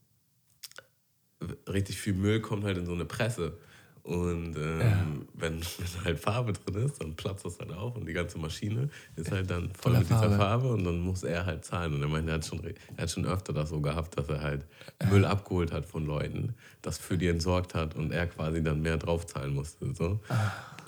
richtig 1.68 1.98
viel 1.98 2.12
Müll 2.12 2.40
kommt 2.40 2.64
halt 2.64 2.76
in 2.76 2.86
so 2.86 2.92
eine 2.92 3.06
Presse. 3.06 3.58
Und 4.02 4.56
ähm, 4.56 5.26
wenn, 5.34 5.60
wenn 5.60 6.04
halt 6.04 6.18
Farbe 6.18 6.52
drin 6.52 6.86
ist, 6.86 7.00
dann 7.00 7.14
platzt 7.14 7.44
das 7.44 7.58
halt 7.58 7.72
auf 7.72 7.96
und 7.96 8.06
die 8.06 8.12
ganze 8.12 8.38
Maschine 8.38 8.88
ist 9.16 9.30
halt 9.30 9.50
dann 9.50 9.70
voll 9.74 9.92
Voller 9.92 9.98
mit 10.00 10.08
dieser 10.08 10.20
Farbe. 10.20 10.36
Farbe 10.36 10.68
und 10.72 10.84
dann 10.84 11.00
muss 11.00 11.22
er 11.22 11.44
halt 11.46 11.64
zahlen. 11.64 11.94
Und 11.94 12.02
er 12.02 12.08
meinte, 12.08 12.30
er 12.30 12.36
hat 12.36 12.46
schon, 12.46 12.60
er 12.64 13.02
hat 13.02 13.10
schon 13.10 13.26
öfter 13.26 13.52
das 13.52 13.68
so 13.68 13.80
gehabt, 13.80 14.18
dass 14.18 14.28
er 14.28 14.40
halt 14.40 14.64
Müll 15.10 15.24
abgeholt 15.24 15.70
hat 15.72 15.86
von 15.86 16.06
Leuten, 16.06 16.54
das 16.82 16.98
für 16.98 17.18
die 17.18 17.28
entsorgt 17.28 17.74
hat 17.74 17.94
und 17.94 18.10
er 18.12 18.26
quasi 18.26 18.62
dann 18.62 18.80
mehr 18.80 18.96
draufzahlen 18.96 19.54
musste. 19.54 19.94
So. 19.94 20.18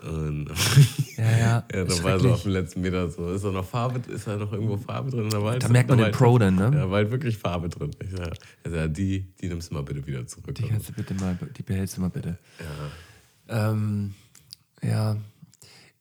Und 0.08 0.48
Ja, 1.16 1.24
ja. 1.30 1.38
ja, 1.38 1.84
dann 1.84 2.02
war 2.02 2.18
so 2.18 2.32
auf 2.32 2.42
dem 2.42 2.52
letzten 2.52 2.80
Meter 2.80 3.08
so, 3.10 3.30
ist 3.32 3.44
da 3.44 3.52
noch 3.52 3.64
Farbe, 3.66 4.00
ist 4.10 4.26
da 4.26 4.36
noch 4.36 4.52
irgendwo 4.52 4.76
Farbe 4.76 5.10
drin? 5.10 5.28
Da, 5.30 5.40
halt 5.42 5.62
Da 5.62 5.68
merkt 5.68 5.90
man 5.90 5.98
war 5.98 6.06
den 6.06 6.12
halt- 6.12 6.16
Pro 6.16 6.38
dann, 6.38 6.56
ne? 6.56 6.72
Ja, 6.74 6.90
war 6.90 6.96
halt 6.96 7.10
wirklich 7.12 7.36
Farbe 7.38 7.68
drin. 7.68 7.90
Ich 8.02 8.10
sag, 8.10 8.34
sagt, 8.64 8.74
ja, 8.74 8.88
die, 8.88 9.20
die 9.40 9.48
nimmst 9.48 9.70
du 9.70 9.74
mal 9.74 9.82
bitte 9.82 10.04
wieder 10.06 10.26
zurück. 10.26 10.54
Die 10.56 10.66
kannst 10.66 10.88
du 10.88 10.92
bitte 10.94 11.14
mal, 11.14 11.38
die 11.56 11.62
behältst 11.62 11.98
du 11.98 12.00
mal 12.00 12.08
bitte. 12.10 12.38
ja. 12.58 12.64
Ähm, 13.48 14.14
ja, 14.82 15.16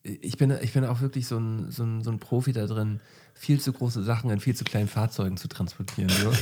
ich 0.03 0.37
bin, 0.37 0.51
ich 0.61 0.73
bin 0.73 0.85
auch 0.85 1.01
wirklich 1.01 1.27
so 1.27 1.37
ein, 1.37 1.71
so, 1.71 1.83
ein, 1.83 2.03
so 2.03 2.11
ein 2.11 2.19
Profi 2.19 2.53
da 2.53 2.65
drin, 2.65 3.01
viel 3.33 3.59
zu 3.59 3.71
große 3.73 4.03
Sachen 4.03 4.29
in 4.29 4.39
viel 4.39 4.55
zu 4.55 4.63
kleinen 4.63 4.87
Fahrzeugen 4.87 5.37
zu 5.37 5.47
transportieren. 5.47 6.09
So. 6.09 6.31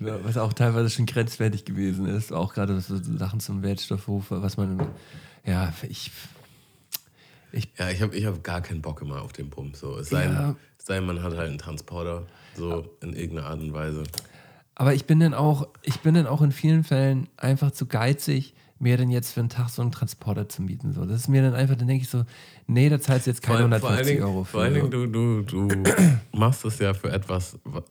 was 0.00 0.36
auch 0.36 0.52
teilweise 0.52 0.90
schon 0.90 1.06
grenzwertig 1.06 1.64
gewesen 1.64 2.06
ist, 2.06 2.32
auch 2.32 2.54
gerade 2.54 2.80
so 2.80 2.98
Sachen 3.16 3.40
zum 3.40 3.62
Wertstoffhof, 3.62 4.26
was 4.30 4.56
man, 4.56 4.86
ja, 5.44 5.72
ich, 5.88 6.10
Ja, 7.78 7.90
ich 7.90 8.02
habe 8.02 8.16
ich 8.16 8.26
hab 8.26 8.42
gar 8.42 8.60
keinen 8.60 8.82
Bock 8.82 9.02
immer 9.02 9.22
auf 9.22 9.32
den 9.32 9.50
Pump. 9.50 9.76
So. 9.76 9.98
Es, 9.98 10.08
sei, 10.10 10.24
Ja. 10.26 10.56
es 10.78 10.86
sei 10.86 10.96
denn, 10.96 11.06
man 11.06 11.22
hat 11.22 11.36
halt 11.36 11.48
einen 11.48 11.58
Transporter, 11.58 12.26
so 12.56 12.96
in 13.00 13.12
irgendeiner 13.12 13.48
Art 13.48 13.60
und 13.60 13.72
Weise. 13.72 14.02
Aber 14.74 14.94
ich 14.94 15.04
bin 15.04 15.20
dann 15.20 15.34
auch, 15.34 15.68
ich 15.82 16.00
bin 16.00 16.14
dann 16.14 16.26
auch 16.26 16.42
in 16.42 16.50
vielen 16.50 16.82
Fällen 16.82 17.28
einfach 17.36 17.70
zu 17.70 17.86
geizig, 17.86 18.54
mir 18.84 18.96
dann 18.96 19.10
jetzt 19.10 19.32
für 19.32 19.40
einen 19.40 19.48
Tag 19.48 19.68
so 19.70 19.82
einen 19.82 19.90
Transporter 19.90 20.48
zu 20.48 20.62
mieten. 20.62 20.92
So. 20.92 21.04
Das 21.04 21.22
ist 21.22 21.28
mir 21.28 21.42
dann 21.42 21.54
einfach, 21.54 21.74
dann 21.76 21.88
denke 21.88 22.04
ich 22.04 22.08
so, 22.10 22.24
nee, 22.68 22.88
da 22.88 23.00
zahlst 23.00 23.26
du 23.26 23.30
jetzt 23.30 23.42
keine 23.42 23.58
Vor, 23.58 23.70
allem- 23.72 23.80
vor 23.80 23.90
allen 23.90 23.98
150 23.98 24.14
Dingen, 24.14 24.22
Euro 24.24 24.44
für. 24.44 24.50
vor 24.52 24.60
allen. 24.62 24.74
Dingen 24.74 24.90
du, 24.90 25.06
du, 25.42 25.42
du 25.68 25.82
machst 26.38 26.64
es 26.64 26.78
ja 26.78 26.94
für 26.94 27.10
etwas, 27.10 27.58
wa- 27.64 27.82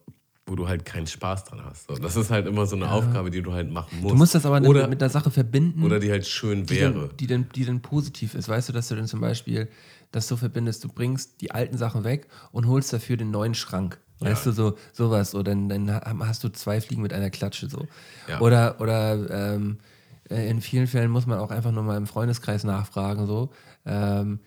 wo 0.46 0.56
du 0.56 0.68
halt 0.68 0.86
keinen 0.86 1.08
Spaß 1.08 1.46
dran 1.46 1.62
hast. 1.66 1.88
So. 1.88 1.96
Das 1.96 2.16
ist 2.16 2.30
halt 2.30 2.48
immer 2.48 2.66
so 2.66 2.76
eine 2.76 2.92
Aufgabe, 2.92 3.32
die 3.32 3.42
du 3.42 3.54
halt 3.54 3.72
machen 3.72 4.00
musst. 4.02 4.12
Du 4.14 4.16
musst 4.18 4.36
das 4.36 4.46
aber 4.46 4.62
oder, 4.68 4.88
mit 4.88 5.02
einer 5.02 5.10
Sache 5.10 5.32
verbinden, 5.32 5.84
oder 5.84 6.00
die 6.00 6.12
halt 6.12 6.26
schön 6.28 6.66
die, 6.66 6.76
wäre. 6.76 6.94
dann, 6.94 7.18
die, 7.18 7.28
dann, 7.28 7.50
die 7.56 7.66
dann 7.66 7.82
positiv 7.82 8.36
ist. 8.36 8.50
Weißt 8.50 8.70
du, 8.70 8.74
dass 8.74 8.88
du 8.90 8.96
dann 8.96 9.08
zum 9.08 9.22
Beispiel 9.22 9.70
das 10.12 10.28
so 10.28 10.36
verbindest, 10.38 10.84
du 10.84 10.90
bringst 10.90 11.42
die 11.42 11.52
alten 11.52 11.78
Sachen 11.78 12.04
weg 12.04 12.28
und 12.52 12.68
holst 12.68 12.94
dafür 12.94 13.18
den 13.18 13.32
neuen 13.32 13.56
Schrank. 13.56 14.00
Weißt 14.20 14.46
Ja. 14.46 14.52
du, 14.52 14.56
so 14.56 14.78
sowas. 14.92 15.32
So, 15.32 15.42
dann, 15.44 15.70
dann 15.70 15.90
hast 16.20 16.44
du 16.44 16.50
zwei 16.50 16.80
Fliegen 16.82 17.02
mit 17.02 17.14
einer 17.14 17.30
Klatsche. 17.30 17.68
So. 17.68 17.88
Ja. 18.30 18.40
Oder, 18.42 18.80
oder 18.80 19.54
ähm, 19.56 19.78
äh, 19.80 19.93
in 20.30 20.62
vielen 20.62 20.88
Fällen 20.88 21.12
muss 21.12 21.26
man 21.28 21.40
auch 21.40 21.52
einfach 21.52 21.72
nur 21.72 21.84
mal 21.84 21.98
im 21.98 22.08
Freundeskreis 22.08 22.64
nachfragen. 22.64 23.28
So. 23.28 23.50
Ähm, 23.86 24.40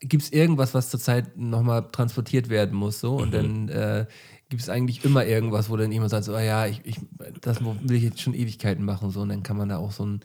Gibt 0.00 0.22
es 0.22 0.32
irgendwas, 0.32 0.74
was 0.74 0.90
zurzeit 0.90 1.36
nochmal 1.36 1.88
transportiert 1.90 2.48
werden 2.48 2.74
muss? 2.74 3.00
So? 3.00 3.16
Und 3.16 3.32
dann 3.34 3.68
äh, 3.68 4.06
gibt 4.48 4.62
es 4.62 4.68
eigentlich 4.68 5.04
immer 5.04 5.24
irgendwas, 5.24 5.68
wo 5.70 5.76
dann 5.76 5.92
jemand 5.92 6.10
sagt, 6.10 6.24
so, 6.24 6.34
ah 6.34 6.40
ja, 6.42 6.66
ich, 6.66 6.80
ich, 6.84 6.96
das 7.40 7.62
will 7.62 7.96
ich 7.96 8.02
jetzt 8.02 8.20
schon 8.20 8.34
Ewigkeiten 8.34 8.84
machen. 8.84 9.10
So. 9.10 9.20
Und 9.20 9.28
dann 9.30 9.42
kann 9.42 9.56
man 9.56 9.68
da 9.68 9.76
auch 9.78 9.92
so 9.92 10.04
ein 10.06 10.20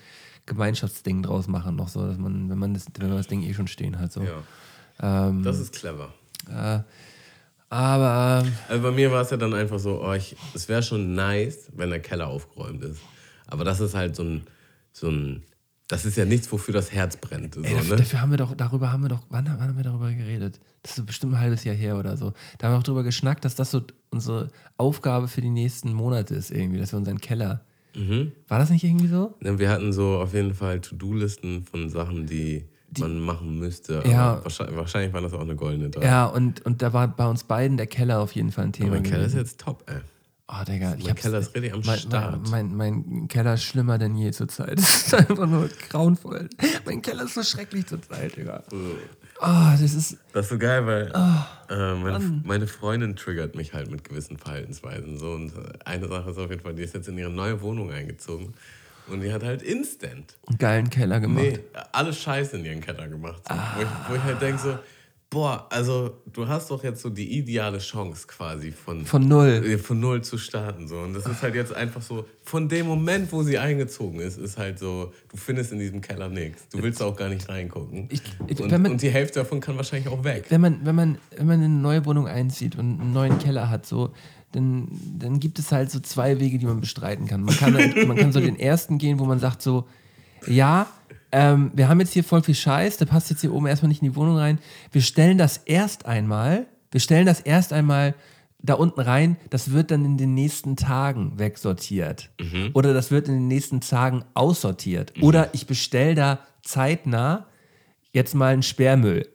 Gemeinschaftsding 0.45 1.21
draus 1.23 1.47
machen, 1.47 1.75
noch 1.75 1.89
so, 1.89 2.05
dass 2.07 2.17
man, 2.17 2.49
wenn 2.49 2.57
man 2.57 2.73
das, 2.73 2.85
wenn 2.97 3.07
man 3.09 3.17
das 3.17 3.27
Ding 3.27 3.43
eh 3.43 3.53
schon 3.53 3.67
stehen 3.67 3.99
hat. 3.99 4.11
So. 4.11 4.21
Ja, 4.23 5.27
Ähm, 5.29 5.43
das 5.43 5.59
ist 5.59 5.73
clever. 5.73 6.13
äh, 6.49 6.79
aber 7.69 8.45
Also 8.67 8.81
bei 8.81 8.91
mir 8.91 9.11
war 9.11 9.21
es 9.21 9.29
ja 9.29 9.37
dann 9.37 9.53
einfach 9.53 9.77
so, 9.79 10.01
oh, 10.03 10.13
ich, 10.13 10.35
es 10.55 10.67
wäre 10.67 10.81
schon 10.81 11.13
nice, 11.13 11.69
wenn 11.75 11.89
der 11.91 11.99
Keller 11.99 12.27
aufgeräumt 12.27 12.83
ist. 12.83 12.99
Aber 13.49 13.63
das 13.63 13.79
ist 13.79 13.95
halt 13.95 14.15
so 14.15 14.23
ein, 14.23 14.41
so 14.91 15.09
ein 15.09 15.43
das 15.89 16.05
ist 16.05 16.17
ja 16.17 16.25
nichts, 16.25 16.51
wofür 16.51 16.73
das 16.73 16.91
Herz 16.91 17.17
brennt. 17.17 17.55
So, 17.55 17.61
ey, 17.61 17.73
dafür, 17.73 17.95
ne? 17.95 17.95
dafür 17.97 18.21
haben 18.21 18.29
wir 18.29 18.37
doch, 18.37 18.53
darüber 18.55 18.91
haben 18.91 19.01
wir 19.01 19.09
doch, 19.09 19.23
wann, 19.29 19.45
wann 19.45 19.69
haben 19.69 19.75
wir 19.75 19.83
darüber 19.83 20.11
geredet? 20.11 20.59
Das 20.83 20.97
ist 20.97 21.05
bestimmt 21.05 21.33
ein 21.33 21.39
halbes 21.39 21.63
Jahr 21.63 21.75
her 21.75 21.97
oder 21.97 22.15
so. 22.15 22.33
Da 22.59 22.67
haben 22.67 22.75
wir 22.75 22.77
auch 22.77 22.83
darüber 22.83 23.03
geschnackt, 23.03 23.43
dass 23.43 23.55
das 23.55 23.71
so 23.71 23.81
unsere 24.11 24.49
Aufgabe 24.77 25.27
für 25.27 25.41
die 25.41 25.49
nächsten 25.49 25.91
Monate 25.93 26.35
ist, 26.35 26.51
irgendwie, 26.51 26.79
dass 26.79 26.93
wir 26.93 26.99
unseren 26.99 27.19
Keller. 27.19 27.61
Mhm. 27.95 28.33
War 28.47 28.59
das 28.59 28.69
nicht 28.69 28.83
irgendwie 28.83 29.07
so? 29.07 29.35
Ne, 29.39 29.57
Wir 29.57 29.71
hatten 29.71 29.91
so 29.91 30.19
auf 30.19 30.35
jeden 30.35 30.53
Fall 30.53 30.79
To-Do-Listen 30.79 31.63
von 31.63 31.89
Sachen, 31.89 32.27
die, 32.27 32.65
man 32.99 33.19
machen 33.19 33.57
müsste. 33.57 34.03
Ja. 34.05 34.33
Aber 34.33 34.43
wahrscheinlich, 34.43 34.77
wahrscheinlich 34.77 35.13
war 35.13 35.21
das 35.21 35.33
auch 35.33 35.41
eine 35.41 35.55
goldene 35.55 35.89
Drei. 35.89 36.05
Ja, 36.05 36.25
und, 36.25 36.63
und 36.67 36.83
da 36.83 36.93
war 36.93 37.07
bei 37.07 37.27
uns 37.27 37.45
beiden 37.45 37.77
der 37.77 37.87
Keller 37.87 38.19
auf 38.19 38.33
jeden 38.33 38.51
Fall 38.51 38.65
ein 38.65 38.73
Thema. 38.73 38.91
mein 38.91 39.03
Keller 39.03 39.25
ist 39.25 39.35
jetzt 39.35 39.59
top, 39.59 39.83
ey. 39.87 40.01
Oh, 40.51 40.63
Digga, 40.67 40.95
ich 40.97 41.05
Mein 41.05 41.15
Keller 41.15 41.39
ist 41.39 41.53
richtig 41.53 41.73
am 41.73 41.81
mein, 41.85 41.99
Start. 41.99 42.49
Mein, 42.49 42.75
mein, 42.75 43.05
mein 43.07 43.27
Keller 43.27 43.53
ist 43.53 43.63
schlimmer 43.63 43.99
denn 43.99 44.15
je 44.15 44.31
zurzeit. 44.31 44.77
Das 44.79 45.05
ist 45.07 45.13
einfach 45.13 45.45
nur 45.45 45.69
grauenvoll. 45.89 46.49
Mein 46.85 47.03
Keller 47.03 47.25
ist 47.25 47.35
so 47.35 47.43
schrecklich 47.43 47.85
zurzeit, 47.85 48.35
Digga. 48.35 48.63
Oh, 48.71 49.71
das 49.79 49.81
ist. 49.81 50.17
Das 50.33 50.45
ist 50.45 50.49
so 50.49 50.57
geil, 50.57 50.85
weil 50.87 51.11
Ah, 51.13 51.45
äh, 51.69 51.93
meine, 51.93 52.41
meine 52.43 52.67
Freundin 52.67 53.15
triggert 53.15 53.55
mich 53.55 53.73
halt 53.73 53.91
mit 53.91 54.03
gewissen 54.03 54.37
Verhaltensweisen. 54.37 55.19
So. 55.19 55.33
Und 55.33 55.49
äh, 55.55 55.71
eine 55.85 56.07
Sache 56.07 56.31
ist 56.31 56.37
auf 56.39 56.49
jeden 56.49 56.61
Fall, 56.63 56.73
die 56.73 56.83
ist 56.83 56.95
jetzt 56.95 57.07
in 57.07 57.17
ihre 57.19 57.29
neue 57.29 57.61
Wohnung 57.61 57.91
eingezogen. 57.91 58.53
Und 59.07 59.21
die 59.21 59.31
hat 59.31 59.43
halt 59.43 59.61
instant 59.61 60.35
einen 60.47 60.57
geilen 60.57 60.89
Keller 60.89 61.19
gemacht. 61.19 61.43
nee, 61.43 61.59
alles 61.91 62.19
Scheiße 62.19 62.57
in 62.57 62.65
ihren 62.65 62.81
Keller 62.81 63.07
gemacht. 63.07 63.41
So. 63.47 63.55
Wo, 63.55 63.81
ich, 63.81 63.87
wo 64.09 64.15
ich 64.15 64.23
halt 64.23 64.41
denke 64.41 64.61
so, 64.61 64.79
boah, 65.31 65.67
also 65.69 66.17
du 66.33 66.47
hast 66.47 66.71
doch 66.71 66.83
jetzt 66.83 67.01
so 67.01 67.09
die 67.09 67.37
ideale 67.37 67.77
Chance 67.77 68.25
quasi 68.27 68.71
von, 68.71 69.05
Von 69.05 69.27
null. 69.27 69.63
äh, 69.63 69.77
von 69.77 69.99
null 69.99 70.23
zu 70.23 70.37
starten. 70.39 70.87
So. 70.87 70.97
Und 70.99 71.13
das 71.13 71.25
ist 71.27 71.43
halt 71.43 71.53
jetzt 71.53 71.71
einfach 71.73 72.01
so, 72.01 72.25
von 72.41 72.67
dem 72.67 72.87
Moment, 72.87 73.31
wo 73.31 73.43
sie 73.43 73.57
eingezogen 73.59 74.19
ist, 74.21 74.37
ist 74.39 74.57
halt 74.57 74.79
so, 74.79 75.13
du 75.29 75.37
findest 75.37 75.71
in 75.71 75.77
diesem 75.79 76.01
Keller 76.01 76.29
nichts. 76.29 76.67
Du 76.69 76.81
willst 76.81 77.01
auch 77.03 77.15
gar 77.15 77.29
nicht 77.29 77.47
reingucken. 77.47 78.07
Ich- 78.09 78.21
ich- 78.47 78.59
und, 78.59 78.71
man- 78.71 78.87
und 78.93 79.01
die 79.03 79.11
Hälfte 79.11 79.39
davon 79.39 79.59
kann 79.59 79.77
wahrscheinlich 79.77 80.11
auch 80.11 80.23
weg. 80.23 80.45
Wenn 80.49 80.61
man, 80.61 80.83
wenn, 80.83 80.95
man, 80.95 81.17
wenn 81.35 81.45
man 81.45 81.59
in 81.59 81.65
eine 81.65 81.73
neue 81.81 82.05
Wohnung 82.05 82.27
einzieht 82.27 82.75
und 82.75 82.99
einen 82.99 83.13
neuen 83.13 83.37
Keller 83.37 83.69
hat, 83.69 83.85
so, 83.85 84.11
dann, 84.51 84.87
dann 85.19 85.39
gibt 85.39 85.59
es 85.59 85.71
halt 85.71 85.91
so 85.91 85.99
zwei 85.99 86.39
Wege, 86.39 86.57
die 86.57 86.65
man 86.65 86.79
bestreiten 86.81 87.27
kann. 87.27 87.43
Man 87.43 87.55
kann, 87.55 87.75
halt, 87.75 88.07
man 88.07 88.17
kann 88.17 88.31
so 88.31 88.39
den 88.39 88.57
ersten 88.59 88.97
gehen, 88.97 89.19
wo 89.19 89.25
man 89.25 89.37
sagt 89.39 89.61
so, 89.61 89.85
ja, 90.47 90.87
ähm, 91.31 91.71
wir 91.73 91.89
haben 91.89 91.99
jetzt 91.99 92.13
hier 92.13 92.23
voll 92.23 92.41
viel 92.41 92.55
Scheiß, 92.55 92.97
der 92.97 93.05
passt 93.05 93.29
jetzt 93.29 93.41
hier 93.41 93.53
oben 93.53 93.67
erstmal 93.67 93.89
nicht 93.89 94.01
in 94.01 94.09
die 94.09 94.15
Wohnung 94.15 94.37
rein. 94.37 94.59
Wir 94.91 95.01
stellen 95.01 95.37
das 95.37 95.57
erst 95.57 96.05
einmal, 96.05 96.67
wir 96.91 96.99
stellen 96.99 97.25
das 97.25 97.39
erst 97.41 97.73
einmal 97.73 98.15
da 98.61 98.73
unten 98.73 98.99
rein, 98.99 99.37
das 99.49 99.71
wird 99.71 99.91
dann 99.91 100.03
in 100.03 100.17
den 100.17 100.33
nächsten 100.33 100.75
Tagen 100.75 101.39
wegsortiert. 101.39 102.29
Oder 102.73 102.93
das 102.93 103.09
wird 103.09 103.27
in 103.27 103.35
den 103.35 103.47
nächsten 103.47 103.79
Tagen 103.79 104.25
aussortiert. 104.33 105.13
Oder 105.21 105.49
ich 105.53 105.65
bestelle 105.65 106.15
da 106.15 106.39
zeitnah 106.63 107.45
jetzt 108.11 108.35
mal 108.35 108.51
einen 108.53 108.63
Sperrmüll. 108.63 109.27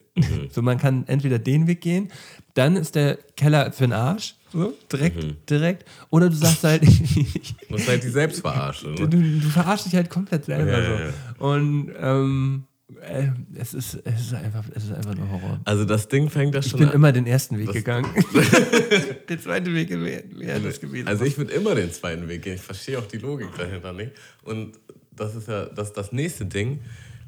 So, 0.50 0.62
man 0.62 0.78
kann 0.78 1.04
entweder 1.08 1.38
den 1.40 1.66
Weg 1.66 1.80
gehen, 1.80 2.10
dann 2.54 2.76
ist 2.76 2.94
der 2.94 3.18
Keller 3.36 3.72
für 3.72 3.82
den 3.84 3.92
Arsch, 3.92 4.36
so, 4.52 4.72
direkt, 4.92 5.50
direkt. 5.50 5.84
Oder 6.10 6.30
du 6.30 6.36
sagst 6.36 6.62
halt, 6.62 6.82
Das 7.68 7.80
ist 7.80 7.88
halt 7.88 8.04
die 8.04 8.08
Selbstverarsche. 8.10 8.94
du, 8.94 9.06
Ne? 9.08 9.40
du 9.40 9.48
verarschst 9.48 9.86
dich 9.86 9.96
halt 9.96 10.08
komplett 10.10 10.44
selber 10.44 10.70
Ja, 10.70 10.84
so. 10.86 10.92
ja, 10.92 11.00
ja. 11.06 11.12
Und 11.38 11.90
ähm, 12.00 12.64
äh, 13.02 13.26
es, 13.56 13.74
ist, 13.74 13.98
es, 14.04 14.20
ist 14.20 14.34
einfach, 14.34 14.62
es 14.72 14.84
ist 14.84 14.92
einfach 14.92 15.16
nur 15.16 15.28
Horror. 15.28 15.58
Also 15.64 15.84
das 15.84 16.06
Ding 16.06 16.30
fängt 16.30 16.54
Ich 16.54 16.68
schon 16.70 16.78
bin 16.78 16.90
an. 16.90 16.94
immer 16.94 17.10
den 17.10 17.26
ersten 17.26 17.58
Weg 17.58 17.72
gegangen. 17.72 18.06
der 19.28 19.40
zweite 19.40 19.74
Weg 19.74 19.90
wäre 19.90 20.22
wär 20.36 20.60
das 20.60 20.80
gewesen. 20.80 21.08
Also 21.08 21.24
ich 21.24 21.36
würde 21.36 21.52
immer 21.52 21.74
den 21.74 21.92
zweiten 21.92 22.28
Weg 22.28 22.42
gehen. 22.42 22.54
Ich 22.54 22.60
verstehe 22.60 22.98
auch 23.00 23.06
die 23.06 23.18
Logik 23.18 23.48
dahinter 23.58 23.92
nicht. 23.92 24.12
Und 24.44 24.78
das 25.10 25.34
ist 25.34 25.48
ja 25.48 25.64
das, 25.66 25.92
das 25.92 26.12
nächste 26.12 26.46
Ding. 26.46 26.80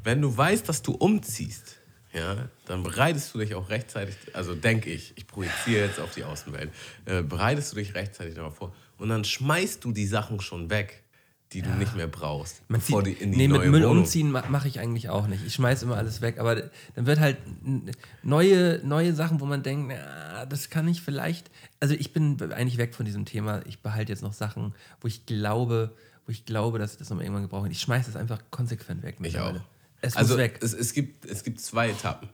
Wenn 0.05 0.23
du 0.23 0.37
weißt, 0.37 0.69
dass 0.69 0.83
du 0.83 0.93
umziehst, 0.93 1.76
ja, 2.17 2.49
dann 2.67 2.83
bereitest 2.83 3.35
du 3.35 3.39
dich 3.39 3.55
auch 3.55 3.69
rechtzeitig, 3.69 4.17
also 4.33 4.55
denke 4.55 4.91
ich, 4.91 5.13
ich 5.17 5.27
projiziere 5.27 5.87
jetzt 5.87 6.01
auf 6.01 6.15
die 6.15 6.25
Außenwelt, 6.25 6.71
äh, 7.05 7.23
bereitest 7.23 7.73
du 7.73 7.77
dich 7.77 7.95
rechtzeitig 7.95 8.35
darauf 8.35 8.57
vor 8.57 8.75
und 8.99 9.09
dann 9.11 9.25
schmeißt 9.25 9.85
du 9.85 9.93
die 9.93 10.07
Sachen 10.07 10.41
schon 10.41 10.71
weg, 10.71 11.03
die 11.53 11.63
du 11.63 11.71
nicht 11.71 11.95
mehr 11.95 12.09
brauchst, 12.09 12.63
Man 12.69 12.81
bevor 12.81 13.05
zieht, 13.05 13.21
die 13.21 13.23
in 13.23 13.31
die 13.31 13.39
nee, 13.39 13.47
mit 13.49 13.59
neue 13.59 13.71
Müll 13.71 13.83
Wohnung. 13.85 13.99
umziehen 13.99 14.33
ma- 14.33 14.45
mache 14.49 14.67
ich 14.67 14.81
eigentlich 14.81 15.09
auch 15.11 15.29
nicht. 15.29 15.47
Ich 15.47 15.55
schmeiß 15.55 15.85
immer 15.85 15.97
alles 15.97 16.21
weg, 16.21 16.39
aber 16.41 16.57
dann 16.97 17.07
wird 17.07 17.21
halt 17.21 17.37
neue, 18.23 18.81
neue 18.85 19.15
Sachen, 19.15 19.41
wo 19.41 19.45
man 19.47 19.63
denkt, 19.63 19.93
na, 19.95 20.45
das 20.47 20.71
kann 20.71 20.89
ich 20.89 21.03
vielleicht. 21.03 21.51
Also 21.79 21.95
ich 21.95 22.13
bin 22.13 22.37
eigentlich 22.53 22.79
weg 22.79 22.95
von 22.97 23.07
diesem 23.07 23.25
Thema. 23.27 23.61
Ich 23.67 23.79
behalte 23.81 24.11
jetzt 24.13 24.23
noch 24.23 24.33
Sachen, 24.33 24.75
wo 25.01 25.07
ich 25.09 25.25
glaube, 25.27 25.93
wo 26.27 26.33
ich 26.33 26.45
glaube, 26.47 26.79
dass 26.81 26.93
ich 26.95 26.99
das 26.99 27.11
noch 27.11 27.21
irgendwann 27.21 27.43
gebrauche. 27.43 27.69
Ich 27.69 27.81
schmeiße 27.81 28.11
es 28.11 28.17
einfach 28.17 28.41
konsequent 28.51 29.03
weg. 29.05 29.17
Ich 29.23 29.39
auch. 29.39 29.55
Es 30.01 30.17
also 30.17 30.35
muss 30.35 30.39
weg. 30.39 30.59
Es, 30.63 30.73
es, 30.73 30.93
gibt, 30.93 31.25
es 31.25 31.43
gibt 31.43 31.61
zwei 31.61 31.91
Etappen. 31.91 32.29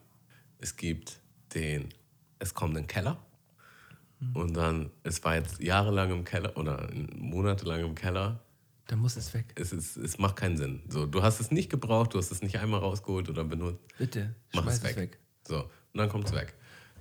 Es 0.59 0.77
gibt 0.77 1.19
den, 1.55 1.93
es 2.39 2.55
kommt 2.55 2.77
in 2.77 2.85
den 2.85 2.87
Keller 2.87 3.19
und 4.35 4.57
dann, 4.57 4.91
es 5.03 5.23
war 5.25 5.35
jetzt 5.35 5.61
jahrelang 5.61 6.11
im 6.13 6.25
Keller 6.25 6.57
oder 6.57 6.89
monatelang 7.17 7.81
im 7.81 7.95
Keller. 7.95 8.41
Dann 8.87 9.01
muss 9.01 9.17
es 9.17 9.35
weg. 9.35 9.47
Es, 9.57 9.73
ist, 9.73 9.97
es 9.97 10.19
macht 10.19 10.37
keinen 10.37 10.57
Sinn. 10.57 10.83
So, 10.89 11.07
du 11.07 11.23
hast 11.23 11.41
es 11.41 11.51
nicht 11.51 11.71
gebraucht, 11.71 12.15
du 12.15 12.19
hast 12.19 12.31
es 12.31 12.43
nicht 12.43 12.59
einmal 12.59 12.81
rausgeholt 12.81 13.29
oder 13.29 13.45
benutzt. 13.45 13.81
Bitte, 13.99 14.35
Mach 14.53 14.63
schmeiß 14.63 14.83
es 14.85 14.97
weg. 14.97 15.19
So, 15.47 15.59
und 15.59 15.71
dann 15.95 16.09
kommt 16.09 16.27
es 16.27 16.33
weg. 16.33 16.55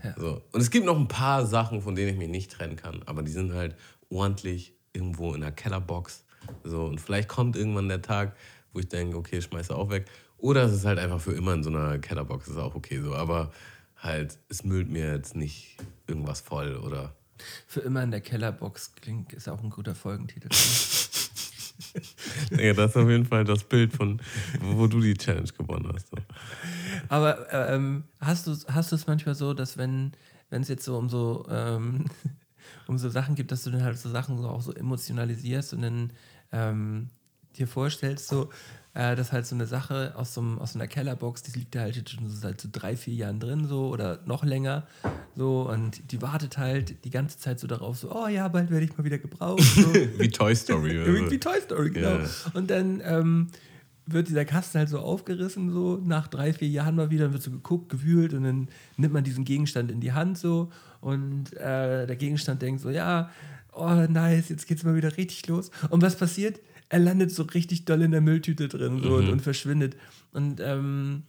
Ja. 0.04 0.16
So. 0.18 0.42
Und 0.52 0.62
es 0.62 0.72
gibt 0.72 0.86
noch 0.86 0.98
ein 0.98 1.08
paar 1.08 1.46
Sachen, 1.46 1.82
von 1.82 1.94
denen 1.94 2.10
ich 2.10 2.18
mich 2.18 2.30
nicht 2.30 2.52
trennen 2.52 2.76
kann, 2.76 3.04
aber 3.06 3.22
die 3.22 3.32
sind 3.32 3.54
halt 3.54 3.76
ordentlich 4.10 4.74
irgendwo 4.94 5.34
in 5.36 5.42
der 5.42 5.52
Kellerbox. 5.52 6.26
So, 6.64 6.86
und 6.86 7.00
vielleicht 7.00 7.30
kommt 7.30 7.56
irgendwann 7.56 7.88
der 7.88 8.02
Tag, 8.02 8.36
wo 8.74 8.80
ich 8.80 8.88
denke, 8.88 9.16
okay, 9.16 9.38
ich 9.38 9.46
schmeiße 9.46 9.76
auch 9.76 9.92
weg. 9.92 10.08
Oder 10.42 10.64
es 10.64 10.74
ist 10.74 10.86
halt 10.86 11.00
einfach 11.00 11.22
für 11.22 11.34
immer 11.34 11.54
in 11.54 11.64
so 11.64 11.70
einer 11.70 12.00
Kellerbox, 12.00 12.48
ist 12.48 12.58
auch 12.58 12.76
okay 12.76 13.00
so. 13.02 13.16
Aber 13.16 13.52
halt, 13.98 14.38
es 14.50 14.64
müllt 14.64 14.90
mir 14.90 15.14
jetzt 15.14 15.36
nicht 15.36 15.78
irgendwas 16.08 16.42
voll 16.42 16.76
oder. 16.78 17.16
Für 17.68 17.80
immer 17.82 18.04
in 18.04 18.12
der 18.12 18.22
Kellerbox 18.22 18.96
klingt, 18.96 19.34
ist 19.34 19.48
auch 19.48 19.64
ein 19.64 19.70
guter 19.70 19.96
Folgentitel. 19.96 20.50
Ja, 22.52 22.74
das 22.74 22.92
ist 22.92 22.98
auf 22.98 23.10
jeden 23.10 23.26
Fall 23.26 23.44
das 23.44 23.64
Bild 23.64 23.94
von, 23.94 24.22
wo 24.62 24.88
du 24.88 25.02
die 25.02 25.14
Challenge 25.14 25.50
gewonnen 25.58 25.90
hast. 25.94 26.10
So. 26.10 26.18
Aber 27.10 27.52
ähm, 27.52 28.04
hast 28.20 28.48
du 28.48 28.52
es 28.52 29.08
manchmal 29.08 29.36
so, 29.36 29.54
dass 29.54 29.78
wenn 29.78 30.12
wenn 30.50 30.64
es 30.64 30.68
jetzt 30.68 30.84
so 30.84 30.98
um 30.98 31.10
so 31.10 31.46
ähm, 31.50 32.06
um 32.88 32.98
so 32.98 33.10
Sachen 33.10 33.36
gibt, 33.36 33.52
dass 33.52 33.64
du 33.64 33.72
dann 33.72 33.84
halt 33.84 33.98
so 33.98 34.10
Sachen 34.10 34.38
so 34.42 34.48
auch 34.48 34.62
so 34.62 34.74
emotionalisierst 34.74 35.74
und 35.74 35.82
dann 35.82 36.14
ähm, 36.52 37.10
dir 37.58 37.68
vorstellst 37.68 38.28
so, 38.28 38.50
äh, 38.94 39.16
dass 39.16 39.32
halt 39.32 39.46
so 39.46 39.56
eine 39.56 39.66
Sache 39.66 40.14
aus 40.18 40.34
so, 40.34 40.42
einem- 40.42 40.60
aus 40.60 40.74
so 40.74 40.80
einer 40.80 40.88
Kellerbox, 40.88 41.44
die 41.44 41.58
liegt 41.58 41.74
da 41.76 41.82
halt 41.82 41.96
jetzt 41.96 42.10
schon 42.12 42.28
so 42.30 42.36
seit 42.36 42.60
so 42.60 42.68
drei 42.72 42.96
vier 42.98 43.14
Jahren 43.14 43.40
drin 43.40 43.66
so 43.68 43.88
oder 43.88 44.20
noch 44.26 44.44
länger 44.44 44.86
so 45.36 45.70
und 45.70 46.12
die 46.12 46.22
wartet 46.22 46.58
halt 46.58 47.06
die 47.06 47.10
ganze 47.10 47.38
Zeit 47.40 47.60
so 47.60 47.68
darauf 47.68 47.98
so, 47.98 48.14
oh 48.14 48.28
ja, 48.28 48.48
bald 48.50 48.70
werde 48.70 48.86
ich 48.86 48.98
mal 48.98 49.04
wieder 49.06 49.18
gebraucht. 49.18 49.62
So. 49.64 49.94
Wie 50.18 50.30
Toy 50.30 50.54
Story. 50.56 50.92
Irgendwie 51.06 51.40
Toy 51.40 51.60
Story, 51.62 51.92
genau. 51.92 52.18
Ja. 52.18 52.26
Und 52.54 52.70
dann 52.70 53.02
ähm, 53.06 53.48
wird 54.08 54.28
dieser 54.28 54.44
Kasten 54.44 54.80
halt 54.80 54.90
so 54.90 55.00
aufgerissen, 55.00 55.72
so 55.72 55.98
nach 56.04 56.28
drei, 56.28 56.52
vier 56.52 56.68
Jahren 56.68 56.96
mal 56.96 57.10
wieder, 57.12 57.26
dann 57.26 57.34
wird 57.34 57.44
so 57.44 57.52
geguckt, 57.52 57.88
gewühlt 57.90 58.34
und 58.34 58.44
dann 58.44 58.68
nimmt 58.98 59.14
man 59.14 59.24
diesen 59.24 59.46
Gegenstand 59.46 59.90
in 59.90 60.02
die 60.02 60.12
Hand 60.12 60.38
so 60.38 60.70
und 61.00 61.54
äh, 61.54 62.08
der 62.08 62.16
Gegenstand 62.18 62.62
denkt 62.62 62.82
so, 62.82 62.90
ja, 62.90 63.30
oh 63.72 64.06
nice, 64.10 64.50
jetzt 64.50 64.68
geht's 64.68 64.84
mal 64.84 64.96
wieder 64.96 65.16
richtig 65.16 65.48
los. 65.48 65.72
Und 65.90 66.02
was 66.02 66.18
passiert? 66.18 66.60
Er 66.92 67.00
landet 67.00 67.32
so 67.32 67.44
richtig 67.44 67.86
doll 67.86 68.02
in 68.02 68.12
der 68.12 68.20
Mülltüte 68.20 68.68
drin 68.68 69.00
so, 69.02 69.16
und, 69.16 69.30
und 69.30 69.42
verschwindet. 69.42 69.96
Und 70.34 70.60
ähm, 70.60 71.24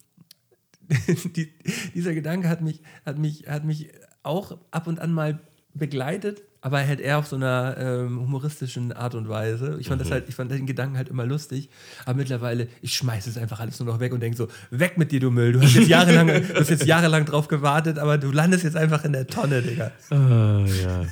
die, 1.36 1.52
dieser 1.94 2.14
Gedanke 2.14 2.48
hat 2.48 2.62
mich, 2.62 2.80
hat, 3.06 3.16
mich, 3.16 3.46
hat 3.48 3.64
mich 3.64 3.88
auch 4.24 4.58
ab 4.72 4.88
und 4.88 4.98
an 4.98 5.12
mal 5.12 5.38
begleitet, 5.72 6.42
aber 6.62 6.84
halt 6.84 7.00
eher 7.00 7.18
auf 7.18 7.28
so 7.28 7.36
einer 7.36 7.76
ähm, 7.78 8.20
humoristischen 8.20 8.92
Art 8.92 9.14
und 9.14 9.28
Weise. 9.28 9.76
Ich 9.80 9.86
fand, 9.86 10.00
das 10.00 10.10
halt, 10.10 10.28
ich 10.28 10.34
fand 10.34 10.50
den 10.50 10.66
Gedanken 10.66 10.96
halt 10.96 11.08
immer 11.08 11.24
lustig, 11.26 11.70
aber 12.06 12.16
mittlerweile, 12.16 12.66
ich 12.82 12.94
schmeiße 12.94 13.30
es 13.30 13.38
einfach 13.38 13.60
alles 13.60 13.78
nur 13.78 13.86
noch 13.86 14.00
weg 14.00 14.12
und 14.12 14.20
denke 14.20 14.36
so, 14.36 14.48
weg 14.70 14.98
mit 14.98 15.12
dir, 15.12 15.20
du 15.20 15.30
Müll. 15.30 15.52
Du 15.52 15.60
hast 15.60 15.74
jetzt 15.74 15.88
jahrelang, 15.88 16.26
du 16.48 16.54
hast 16.54 16.70
jetzt 16.70 16.86
jahrelang 16.86 17.24
drauf 17.24 17.46
gewartet, 17.46 18.00
aber 18.00 18.18
du 18.18 18.32
landest 18.32 18.64
jetzt 18.64 18.76
einfach 18.76 19.04
in 19.04 19.12
der 19.12 19.28
Tonne, 19.28 19.62
Digga. 19.62 19.92
Ah, 20.10 20.64
ja. 20.82 21.06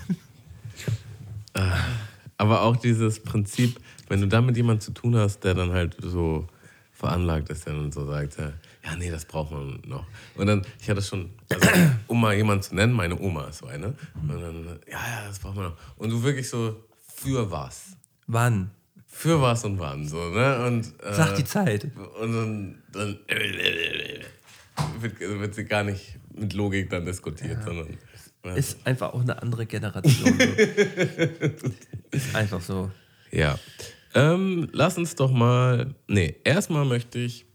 Ah, 1.54 1.78
Aber 2.36 2.62
auch 2.62 2.76
dieses 2.76 3.22
Prinzip, 3.22 3.80
wenn 4.10 4.20
du 4.20 4.26
da 4.26 4.40
mit 4.42 4.56
jemandem 4.56 4.80
zu 4.80 4.90
tun 4.90 5.16
hast, 5.16 5.40
der 5.44 5.54
dann 5.54 5.72
halt 5.72 5.96
so 6.02 6.46
veranlagt 6.92 7.48
ist 7.48 7.66
dann 7.66 7.90
so 7.92 8.04
sagt, 8.04 8.38
ja, 8.38 8.52
ja, 8.84 8.96
nee, 8.96 9.10
das 9.10 9.24
braucht 9.24 9.52
man 9.52 9.80
noch. 9.86 10.04
Und 10.34 10.46
dann, 10.46 10.66
ich 10.80 10.90
hatte 10.90 11.00
schon, 11.00 11.30
also, 11.48 11.68
um 12.08 12.20
mal 12.20 12.34
jemanden 12.34 12.62
zu 12.62 12.74
nennen, 12.74 12.92
meine 12.92 13.18
Oma 13.18 13.46
ist 13.48 13.58
so 13.58 13.66
eine. 13.66 13.94
Und 14.20 14.28
dann, 14.28 14.78
ja, 14.90 14.98
ja, 14.98 15.26
das 15.26 15.38
braucht 15.38 15.54
man 15.56 15.66
noch. 15.66 15.76
Und 15.96 16.10
du 16.10 16.22
wirklich 16.22 16.48
so, 16.48 16.84
für 17.14 17.50
was? 17.50 17.96
Wann? 18.26 18.70
Für 19.06 19.40
was 19.40 19.64
und 19.64 19.78
wann, 19.78 20.06
so, 20.06 20.28
ne? 20.30 20.66
Und, 20.66 20.86
äh, 21.02 21.14
Sag 21.14 21.36
die 21.36 21.44
Zeit. 21.44 21.84
und 22.20 22.32
dann, 22.32 22.82
dann 22.92 23.18
wird, 25.00 25.20
wird 25.20 25.54
sie 25.54 25.64
gar 25.64 25.84
nicht 25.84 26.18
mit 26.34 26.52
Logik 26.52 26.90
dann 26.90 27.04
diskutiert, 27.04 27.62
sondern 27.64 27.96
ja. 28.44 28.54
Ist 28.54 28.86
einfach 28.86 29.12
auch 29.12 29.20
eine 29.20 29.40
andere 29.40 29.66
Generation. 29.66 30.38
So. 30.38 30.44
Ist 32.10 32.34
einfach 32.34 32.60
so. 32.60 32.90
Ja. 33.30 33.58
Ähm, 34.14 34.68
lass 34.72 34.98
uns 34.98 35.14
doch 35.14 35.30
mal. 35.30 35.94
Nee, 36.08 36.36
erstmal 36.44 36.84
möchte 36.84 37.18
ich 37.18 37.46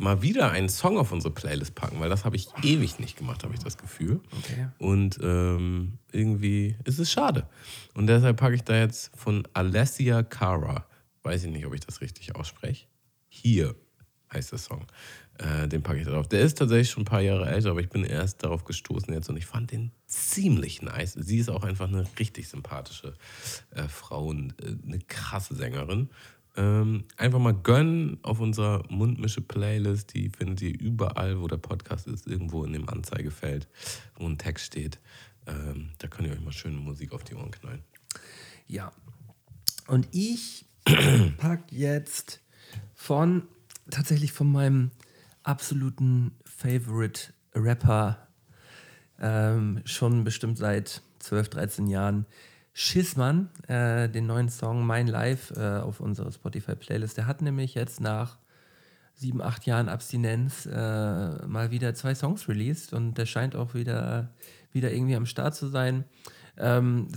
mal 0.00 0.22
wieder 0.22 0.50
einen 0.50 0.68
Song 0.68 0.96
auf 0.98 1.12
unsere 1.12 1.32
Playlist 1.32 1.74
packen, 1.74 2.00
weil 2.00 2.08
das 2.08 2.24
habe 2.24 2.34
ich 2.36 2.48
ewig 2.62 2.98
nicht 2.98 3.18
gemacht, 3.18 3.44
habe 3.44 3.54
ich 3.54 3.60
das 3.60 3.76
Gefühl. 3.76 4.20
Okay. 4.38 4.68
Und 4.78 5.18
ähm, 5.22 5.98
irgendwie 6.10 6.76
ist 6.84 6.98
es 6.98 7.12
schade. 7.12 7.46
Und 7.94 8.06
deshalb 8.06 8.38
packe 8.38 8.54
ich 8.54 8.64
da 8.64 8.76
jetzt 8.76 9.16
von 9.16 9.46
Alessia 9.52 10.22
Cara. 10.22 10.86
Weiß 11.22 11.44
ich 11.44 11.50
nicht, 11.50 11.66
ob 11.66 11.74
ich 11.74 11.80
das 11.80 12.00
richtig 12.00 12.34
ausspreche. 12.34 12.86
Hier 13.28 13.74
heißt 14.32 14.52
der 14.52 14.58
Song. 14.58 14.86
Äh, 15.38 15.68
den 15.68 15.82
packe 15.82 15.98
ich 15.98 16.06
da 16.06 16.12
drauf. 16.12 16.28
Der 16.28 16.40
ist 16.40 16.58
tatsächlich 16.58 16.90
schon 16.90 17.02
ein 17.02 17.06
paar 17.06 17.20
Jahre 17.20 17.48
älter, 17.48 17.70
aber 17.70 17.80
ich 17.80 17.90
bin 17.90 18.04
erst 18.04 18.42
darauf 18.42 18.64
gestoßen 18.64 19.12
jetzt 19.12 19.28
und 19.28 19.36
ich 19.36 19.46
fand 19.46 19.70
den 19.70 19.92
ziemlich 20.10 20.82
nice. 20.82 21.12
Sie 21.14 21.38
ist 21.38 21.48
auch 21.48 21.62
einfach 21.62 21.88
eine 21.88 22.06
richtig 22.18 22.48
sympathische 22.48 23.14
äh, 23.70 23.88
Frau 23.88 24.26
und 24.26 24.60
äh, 24.62 24.76
eine 24.86 24.98
krasse 24.98 25.54
Sängerin. 25.54 26.10
Ähm, 26.56 27.04
einfach 27.16 27.38
mal 27.38 27.54
gönnen 27.54 28.18
auf 28.22 28.40
unserer 28.40 28.82
Mundmische-Playlist. 28.88 30.12
Die 30.14 30.28
findet 30.28 30.62
ihr 30.62 30.78
überall, 30.78 31.40
wo 31.40 31.46
der 31.46 31.58
Podcast 31.58 32.08
ist, 32.08 32.26
irgendwo 32.26 32.64
in 32.64 32.72
dem 32.72 32.88
Anzeigefeld, 32.88 33.68
wo 34.16 34.26
ein 34.26 34.36
Text 34.36 34.66
steht. 34.66 34.98
Ähm, 35.46 35.90
da 35.98 36.08
könnt 36.08 36.26
ihr 36.28 36.34
euch 36.34 36.40
mal 36.40 36.52
schöne 36.52 36.76
Musik 36.76 37.12
auf 37.12 37.22
die 37.22 37.34
Ohren 37.34 37.52
knallen. 37.52 37.82
Ja. 38.66 38.92
Und 39.86 40.08
ich 40.10 40.66
pack 41.38 41.70
jetzt 41.70 42.40
von 42.94 43.44
tatsächlich 43.90 44.32
von 44.32 44.50
meinem 44.50 44.90
absoluten 45.44 46.32
Favorite 46.44 47.32
Rapper 47.54 48.28
ähm, 49.20 49.80
schon 49.84 50.24
bestimmt 50.24 50.58
seit 50.58 51.02
12, 51.20 51.48
13 51.50 51.86
Jahren 51.86 52.26
Schissmann, 52.72 53.50
äh, 53.68 54.08
den 54.08 54.26
neuen 54.26 54.48
Song 54.48 54.86
Mein 54.86 55.06
Life 55.06 55.54
äh, 55.54 55.82
auf 55.82 56.00
unserer 56.00 56.32
Spotify-Playlist. 56.32 57.16
Der 57.16 57.26
hat 57.26 57.42
nämlich 57.42 57.74
jetzt 57.74 58.00
nach 58.00 58.38
sieben, 59.14 59.42
acht 59.42 59.66
Jahren 59.66 59.88
Abstinenz 59.88 60.66
äh, 60.66 60.70
mal 61.46 61.70
wieder 61.70 61.94
zwei 61.94 62.14
Songs 62.14 62.48
released 62.48 62.92
und 62.92 63.18
der 63.18 63.26
scheint 63.26 63.54
auch 63.54 63.74
wieder, 63.74 64.30
wieder 64.72 64.92
irgendwie 64.92 65.16
am 65.16 65.26
Start 65.26 65.54
zu 65.54 65.68
sein. 65.68 66.04
Ähm, 66.56 67.08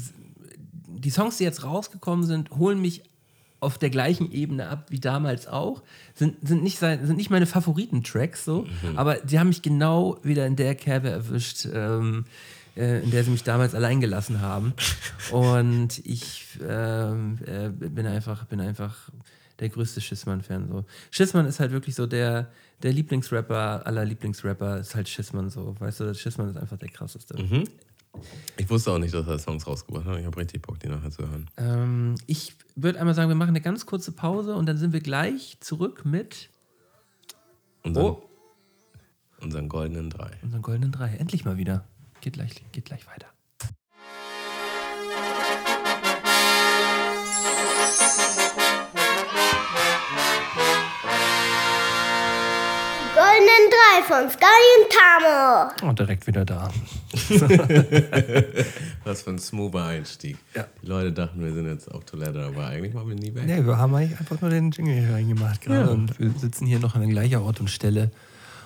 die 0.88 1.10
Songs, 1.10 1.38
die 1.38 1.44
jetzt 1.44 1.64
rausgekommen 1.64 2.26
sind, 2.26 2.52
holen 2.52 2.82
mich 2.82 3.04
auf 3.64 3.78
der 3.78 3.90
gleichen 3.90 4.32
Ebene 4.32 4.70
ab 4.70 4.88
wie 4.90 5.00
damals 5.00 5.48
auch. 5.48 5.82
Sind, 6.14 6.48
sind, 6.48 6.64
nicht, 6.64 6.78
sein, 6.78 7.06
sind 7.06 7.18
nicht 7.18 7.30
meine 7.30 7.46
Favoriten-Tracks 7.46 8.46
so, 8.46 8.66
aber 8.96 9.16
die 9.16 9.40
haben 9.40 9.48
mich 9.48 9.62
genau 9.62 10.18
wieder 10.24 10.46
in 10.46 10.56
der 10.56 10.76
Kerbe 10.76 11.10
erwischt, 11.10 11.68
ähm, 11.74 12.26
äh, 12.76 13.02
in 13.02 13.12
der 13.12 13.24
sie 13.24 13.32
mich 13.32 13.44
damals 13.44 13.74
allein 13.74 14.02
gelassen 14.02 14.42
haben. 14.42 14.74
Und 15.32 16.00
ich 16.06 16.46
ähm, 16.68 17.40
äh, 17.46 17.70
bin, 17.70 18.06
einfach, 18.06 18.46
bin 18.46 18.60
einfach 18.60 19.10
der 19.60 19.70
größte 19.70 20.02
Schissmann-Fan. 20.02 20.68
So. 20.68 20.86
Schissmann 21.12 21.46
ist 21.46 21.60
halt 21.60 21.72
wirklich 21.72 21.96
so 21.96 22.06
der, 22.06 22.52
der 22.82 22.92
Lieblingsrapper 22.92 23.86
aller 23.86 24.06
Lieblingsrapper, 24.06 24.80
ist 24.80 24.96
halt 24.96 25.08
Schissmann 25.08 25.50
so. 25.50 25.76
Weißt 25.80 26.02
du, 26.02 26.14
Schissmann 26.14 26.50
ist 26.50 26.58
einfach 26.58 26.78
der 26.78 26.90
krasseste. 26.90 27.38
Ich 28.58 28.70
wusste 28.70 28.92
auch 28.92 29.00
nicht, 29.00 29.14
dass 29.14 29.28
er 29.28 29.40
Songs 29.40 29.66
rausgebracht 29.66 30.06
hat. 30.06 30.20
Ich 30.20 30.26
habe 30.26 30.38
richtig 30.38 30.62
Bock, 30.62 30.80
die 30.80 30.88
nachher 30.88 31.12
zu 31.12 31.24
hören. 31.28 31.50
Ähm, 31.58 32.16
ich 32.28 32.56
würde 32.76 33.00
einmal 33.00 33.16
sagen, 33.16 33.30
wir 33.30 33.36
machen 33.36 33.50
eine 33.50 33.62
ganz 33.62 33.86
kurze 33.86 34.12
Pause 34.12 34.56
und 34.56 34.66
dann 34.68 34.78
sind 34.78 34.94
wir 34.94 35.02
gleich 35.02 35.58
zurück 35.60 36.06
mit 36.06 36.50
Unseren, 37.84 38.06
Oh. 38.06 38.30
unseren 39.42 39.68
goldenen 39.68 40.10
Drei. 40.10 40.32
unseren 40.42 40.62
goldenen 40.62 40.92
Drei. 40.92 41.16
Endlich 41.16 41.44
mal 41.44 41.58
wieder. 41.58 41.84
Geht 42.22 42.34
gleich, 42.34 42.64
geht 42.72 42.86
gleich 42.86 43.06
weiter. 43.08 43.28
Goldenen 53.16 53.70
Drei 53.70 54.04
von 54.08 54.30
Sky 54.30 54.64
und 54.78 54.92
Tamo. 54.92 55.72
Oh, 55.90 55.94
direkt 55.94 56.26
wieder 56.26 56.44
da. 56.46 56.70
Was 59.04 59.22
für 59.24 59.32
ein 59.32 59.40
smoother 59.40 59.86
Einstieg. 59.86 60.38
Ja. 60.56 60.68
Die 60.82 60.88
Leute 60.88 61.12
dachten, 61.12 61.44
wir 61.44 61.54
sind 61.54 61.68
jetzt 61.68 61.92
auf 61.92 62.06
Toilette, 62.06 62.44
aber 62.44 62.68
eigentlich 62.68 62.94
waren 62.94 63.08
wir 63.08 63.16
nie 63.16 63.34
weg. 63.34 63.46
Nee, 63.46 63.66
wir 63.66 63.78
haben 63.78 63.94
eigentlich 63.96 64.20
einfach 64.20 64.40
nur 64.42 64.50
den 64.50 64.72
Jingle 64.72 64.94
hier 64.94 65.14
reingemacht 65.14 65.62
gerade 65.62 65.92
und 65.92 66.20
wir 66.20 66.32
sitzen 66.32 66.66
hier 66.66 66.80
noch 66.80 66.96
an 66.96 67.10
gleicher 67.10 67.42
Ort 67.44 67.60
und 67.60 67.70
Stelle, 67.70 68.12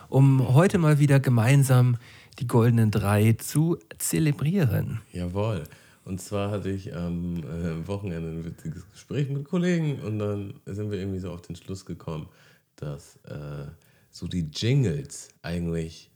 um 0.09 0.53
heute 0.53 0.77
mal 0.77 0.99
wieder 0.99 1.19
gemeinsam 1.19 1.97
die 2.39 2.47
goldenen 2.47 2.91
drei 2.91 3.33
zu 3.33 3.77
zelebrieren. 3.97 5.01
Jawohl. 5.11 5.63
Und 6.05 6.21
zwar 6.21 6.51
hatte 6.51 6.69
ich 6.69 6.95
am 6.95 7.43
äh, 7.43 7.85
Wochenende 7.85 8.29
ein 8.29 8.45
witziges 8.45 8.89
Gespräch 8.91 9.29
mit 9.29 9.43
Kollegen 9.43 9.99
und 9.99 10.19
dann 10.19 10.53
sind 10.65 10.89
wir 10.89 10.99
irgendwie 10.99 11.19
so 11.19 11.31
auf 11.31 11.41
den 11.41 11.57
Schluss 11.57 11.85
gekommen, 11.85 12.29
dass 12.77 13.17
äh, 13.25 13.65
so 14.09 14.27
die 14.27 14.49
Jingles 14.49 15.29
eigentlich, 15.41 16.09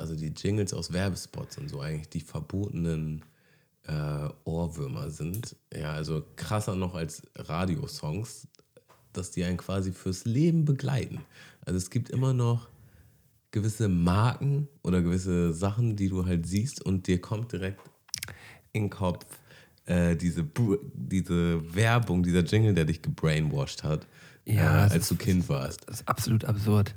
also 0.00 0.16
die 0.16 0.32
Jingles 0.36 0.74
aus 0.74 0.92
Werbespots 0.92 1.58
und 1.58 1.68
so 1.68 1.80
eigentlich 1.80 2.08
die 2.08 2.20
verbotenen 2.20 3.22
äh, 3.86 4.28
Ohrwürmer 4.44 5.10
sind. 5.10 5.56
Ja, 5.72 5.92
also 5.92 6.24
krasser 6.36 6.74
noch 6.74 6.94
als 6.94 7.22
Radiosongs, 7.36 8.48
dass 9.12 9.30
die 9.30 9.44
einen 9.44 9.56
quasi 9.58 9.92
fürs 9.92 10.24
Leben 10.24 10.64
begleiten. 10.64 11.20
Also 11.64 11.76
es 11.76 11.90
gibt 11.90 12.10
immer 12.10 12.32
noch 12.32 12.68
gewisse 13.52 13.88
Marken 13.88 14.68
oder 14.82 15.02
gewisse 15.02 15.52
Sachen, 15.52 15.96
die 15.96 16.08
du 16.08 16.26
halt 16.26 16.46
siehst 16.46 16.84
und 16.84 17.06
dir 17.06 17.20
kommt 17.20 17.52
direkt 17.52 17.80
in 18.72 18.84
den 18.84 18.90
Kopf 18.90 19.26
äh, 19.86 20.14
diese, 20.16 20.44
Bu- 20.44 20.78
diese 20.94 21.74
Werbung, 21.74 22.22
dieser 22.22 22.44
Jingle, 22.44 22.74
der 22.74 22.84
dich 22.84 23.02
gebrainwashed 23.02 23.82
hat, 23.82 24.06
Ja, 24.44 24.86
äh, 24.86 24.90
als 24.90 25.08
du 25.08 25.16
Kind 25.16 25.48
warst. 25.48 25.88
Das 25.88 26.00
ist 26.00 26.08
absolut 26.08 26.44
absurd. 26.44 26.94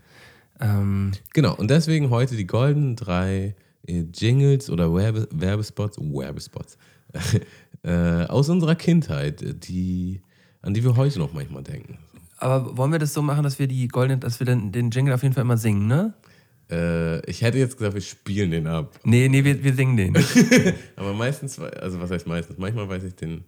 Ähm, 0.63 1.11
Genau, 1.33 1.55
und 1.55 1.69
deswegen 1.69 2.09
heute 2.09 2.35
die 2.35 2.47
goldenen 2.47 2.95
drei 2.95 3.55
äh, 3.85 4.03
Jingles 4.13 4.69
oder 4.69 4.93
Werbe 4.93 5.27
Werbespots, 5.31 5.97
Werbespots 5.99 6.77
äh, 7.83 8.25
aus 8.25 8.49
unserer 8.49 8.75
Kindheit, 8.75 9.43
die, 9.67 10.21
an 10.61 10.73
die 10.73 10.83
wir 10.83 10.95
heute 10.95 11.19
noch 11.19 11.33
manchmal 11.33 11.63
denken. 11.63 11.99
aber 12.37 12.77
wollen 12.77 12.91
wir 12.91 12.99
das 12.99 13.13
so 13.13 13.21
machen, 13.21 13.43
dass 13.43 13.59
wir 13.59 13.67
die 13.67 13.87
goldenen, 13.87 14.19
dass 14.21 14.39
wir 14.39 14.45
den, 14.45 14.71
den 14.71 14.89
Jingle 14.89 15.13
auf 15.13 15.21
jeden 15.23 15.35
Fall 15.35 15.43
immer 15.43 15.57
singen, 15.57 15.87
ne? 15.87 16.13
Äh, 16.71 17.29
ich 17.29 17.41
hätte 17.41 17.57
jetzt 17.57 17.77
gesagt, 17.77 17.93
wir 17.93 18.01
spielen 18.01 18.51
den 18.51 18.67
ab. 18.67 18.97
Nee, 19.03 19.27
nee, 19.27 19.43
wir, 19.43 19.61
wir 19.63 19.73
singen 19.73 19.97
den. 19.97 20.15
Aber 20.95 21.13
meistens, 21.13 21.59
also 21.59 21.99
was 21.99 22.09
heißt 22.09 22.25
meistens? 22.25 22.57
Manchmal 22.57 22.87
weiß 22.87 23.03
ich 23.03 23.15
den, 23.15 23.43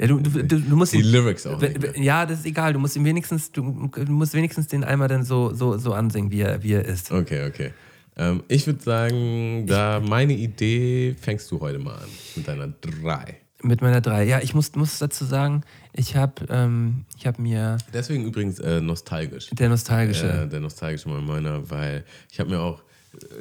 Ja, 0.00 0.06
du, 0.06 0.18
du, 0.18 0.30
du, 0.30 0.60
du 0.60 0.76
musst 0.76 0.94
die 0.94 0.98
ihn- 1.00 1.04
Lyrics 1.12 1.46
auch 1.46 1.60
Ja, 1.96 2.24
das 2.24 2.40
ist 2.40 2.46
egal. 2.46 2.72
Du 2.72 2.78
musst 2.78 2.96
ihn 2.96 3.04
wenigstens, 3.04 3.52
du, 3.52 3.62
musst 4.08 4.32
wenigstens 4.32 4.66
den 4.68 4.82
einmal 4.82 5.08
dann 5.08 5.24
so, 5.24 5.52
so, 5.52 5.76
so 5.76 5.92
ansingen, 5.92 6.30
wie 6.30 6.40
er, 6.40 6.62
wie 6.62 6.72
er 6.72 6.84
ist. 6.86 7.12
Okay, 7.12 7.46
okay. 7.46 7.72
Ähm, 8.16 8.42
ich 8.48 8.66
würde 8.66 8.82
sagen, 8.82 9.66
da 9.66 10.00
meine 10.00 10.32
Idee 10.32 11.14
fängst 11.20 11.50
du 11.50 11.60
heute 11.60 11.78
mal 11.78 11.96
an 11.96 12.08
mit 12.34 12.48
deiner 12.48 12.68
drei. 12.68 13.36
Mit 13.62 13.82
meiner 13.82 14.00
drei. 14.00 14.24
Ja, 14.24 14.40
ich 14.40 14.54
muss, 14.54 14.74
muss 14.74 14.98
dazu 14.98 15.26
sagen, 15.26 15.64
ich 15.92 16.16
habe 16.16 16.46
ähm, 16.48 17.04
ich 17.18 17.26
hab 17.26 17.38
mir 17.38 17.76
Deswegen 17.92 18.24
übrigens 18.24 18.58
äh, 18.58 18.80
nostalgisch. 18.80 19.50
der 19.50 19.68
nostalgische. 19.68 20.26
Äh, 20.44 20.48
der 20.48 20.60
nostalgische 20.60 21.10
mal 21.10 21.20
meiner, 21.20 21.70
weil 21.70 22.04
ich 22.32 22.40
habe 22.40 22.48
mir 22.48 22.60
auch 22.60 22.82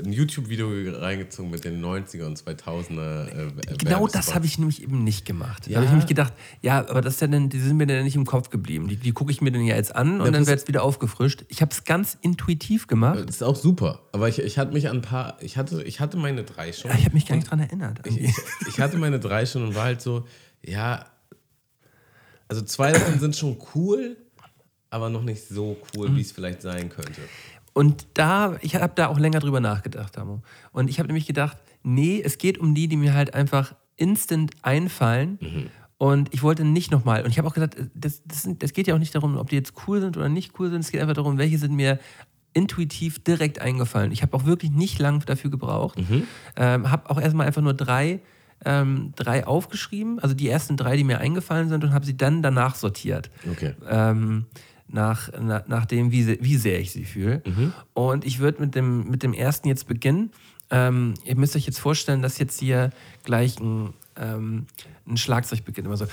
ein 0.04 0.12
YouTube-Video 0.12 0.68
reingezogen 0.98 1.52
mit 1.52 1.64
den 1.64 1.84
90er 1.84 2.26
und 2.26 2.40
2000er. 2.42 3.28
Äh, 3.28 3.76
Genau 3.78 4.08
das 4.08 4.34
habe 4.34 4.48
ich 4.48 4.58
nämlich 4.58 4.82
eben 4.82 5.04
nicht 5.04 5.26
gemacht. 5.26 5.68
Da 5.68 5.72
Ja. 5.72 5.76
habe 5.78 5.86
ich 5.86 5.92
nämlich 5.92 6.08
gedacht, 6.08 6.34
ja, 6.62 6.80
aber 6.90 7.02
das 7.02 7.20
ja 7.20 7.28
dann, 7.28 7.50
die 7.50 7.60
sind 7.60 7.78
mir 7.78 7.86
dann 7.86 8.04
nicht 8.04 8.16
im 8.16 8.26
Kopf 8.26 8.50
geblieben. 8.50 8.88
Die, 8.88 8.96
die 8.96 9.12
gucke 9.12 9.32
ich 9.32 9.42
mir 9.42 9.52
dann 9.52 9.62
ja 9.64 9.76
jetzt 9.76 9.96
an 9.96 10.22
und 10.22 10.26
Ja, 10.26 10.32
dann 10.32 10.48
wird 10.48 10.60
es 10.62 10.68
wieder 10.68 10.82
aufgefrischt. 10.84 11.46
Ich 11.50 11.62
habe 11.62 11.72
es 11.72 11.84
ganz 11.84 12.18
intuitiv 12.22 12.88
gemacht. 12.88 13.20
Das 13.28 13.36
ist 13.36 13.44
auch 13.44 13.56
super. 13.56 14.00
Aber 14.12 14.28
ich, 14.28 14.40
ich 14.40 14.58
hatte 14.58 14.74
mich 14.74 14.90
an 14.90 14.98
ein 14.98 15.02
paar. 15.04 15.38
Ich 15.42 15.56
hatte, 15.56 15.84
ich 15.84 16.00
hatte 16.00 16.18
meine 16.18 16.44
drei 16.44 16.74
schon. 16.74 16.90
ich 16.92 17.06
habe 17.06 17.14
mich 17.14 17.28
gar 17.28 17.36
nicht 17.36 17.52
dran 17.52 17.60
erinnert. 17.60 18.00
ich, 18.08 18.18
ich, 18.20 18.36
ich 18.68 18.80
hatte 18.80 18.98
meine 18.98 19.20
drei 19.20 19.46
schon 19.46 19.64
und 19.64 19.76
war 19.76 19.84
halt 19.84 20.02
so, 20.02 20.26
ja. 20.66 21.06
Also 22.48 22.64
zwei 22.64 22.92
davon 22.92 23.20
sind 23.20 23.36
schon 23.36 23.58
cool, 23.76 24.18
aber 24.90 25.10
noch 25.12 25.22
nicht 25.22 25.48
so 25.48 25.78
cool, 25.96 26.16
wie 26.16 26.22
es 26.22 26.32
vielleicht 26.32 26.64
sein 26.64 26.90
könnte. 26.90 27.22
Und 27.80 28.08
da, 28.14 28.58
ich 28.60 28.76
habe 28.76 28.92
da 28.94 29.08
auch 29.08 29.18
länger 29.18 29.40
drüber 29.40 29.62
nachgedacht, 29.62 30.18
Damo. 30.18 30.42
Und 30.74 30.90
ich 30.90 31.00
habe 31.00 31.08
nämlich 31.08 31.26
gedacht, 31.26 31.56
nee, 31.82 32.22
es 32.22 32.38
geht 32.38 32.58
um 32.58 32.76
die, 32.76 32.90
die 32.90 32.98
mir 32.98 33.14
halt 33.14 33.34
einfach 33.34 33.74
instant 33.96 34.52
einfallen. 34.64 35.40
Und 35.98 36.34
ich 36.34 36.44
wollte 36.44 36.66
nicht 36.66 36.92
nochmal. 36.92 37.24
Und 37.24 37.30
ich 37.30 37.38
habe 37.38 37.48
auch 37.48 37.54
gesagt, 37.54 37.78
das, 37.94 38.22
das, 38.26 38.44
sind, 38.44 38.64
das 38.64 38.74
geht 38.74 38.88
ja 38.88 38.96
auch 38.96 39.00
nicht 39.00 39.16
darum, 39.16 39.38
ob 39.38 39.48
die 39.50 39.56
jetzt 39.56 39.76
cool 39.88 40.02
sind 40.02 40.18
oder 40.18 40.28
nicht 40.28 40.60
cool 40.60 40.70
sind. 40.70 40.82
Es 40.82 40.92
geht 40.92 41.00
einfach 41.00 41.14
darum, 41.14 41.38
welche 41.38 41.58
sind 41.58 41.74
mir 41.74 42.00
intuitiv 42.52 43.24
direkt 43.24 43.62
eingefallen. 43.62 44.12
Ich 44.12 44.24
habe 44.24 44.36
auch 44.36 44.44
wirklich 44.44 44.72
nicht 44.72 45.00
lang 45.00 45.26
dafür 45.26 45.50
gebraucht. 45.50 45.98
Ähm, 46.58 46.92
habe 46.92 47.10
auch 47.10 47.22
erstmal 47.22 47.48
einfach 47.48 47.62
nur 47.62 47.76
drei, 47.76 48.20
ähm, 48.66 49.14
drei 49.16 49.48
aufgeschrieben, 49.48 50.20
also 50.20 50.36
die 50.36 50.50
ersten 50.50 50.76
drei, 50.76 50.98
die 50.98 51.06
mir 51.06 51.20
eingefallen 51.20 51.70
sind, 51.70 51.86
und 51.86 51.94
habe 51.94 52.06
sie 52.06 52.18
dann 52.18 52.42
danach 52.42 52.76
sortiert 52.76 53.30
Okay. 53.50 53.74
ähm, 53.90 54.48
nach, 54.92 55.30
na, 55.40 55.64
nach 55.68 55.86
dem, 55.86 56.12
wie, 56.12 56.42
wie 56.42 56.58
sehr 56.58 56.80
ich 56.80 56.92
sie 56.92 57.06
fühle. 57.06 57.42
Und 57.94 58.26
ich 58.26 58.40
würde 58.40 58.62
mit 58.62 58.76
dem, 58.76 59.10
mit 59.10 59.24
dem 59.24 59.34
ersten 59.34 59.68
jetzt 59.68 59.88
beginnen. 59.88 60.32
Ähm, 60.72 61.16
ihr 61.24 61.36
müsst 61.36 61.56
euch 61.56 61.66
jetzt 61.66 61.80
vorstellen, 61.80 62.22
dass 62.22 62.38
jetzt 62.38 62.60
hier 62.60 62.92
gleich 63.24 63.60
ein, 63.60 63.94
ähm, 64.18 64.68
ein 65.08 65.18
Schlagzeug 65.18 65.66
beginnt. 65.66 65.88
Immer 65.88 65.98
so. 65.98 66.06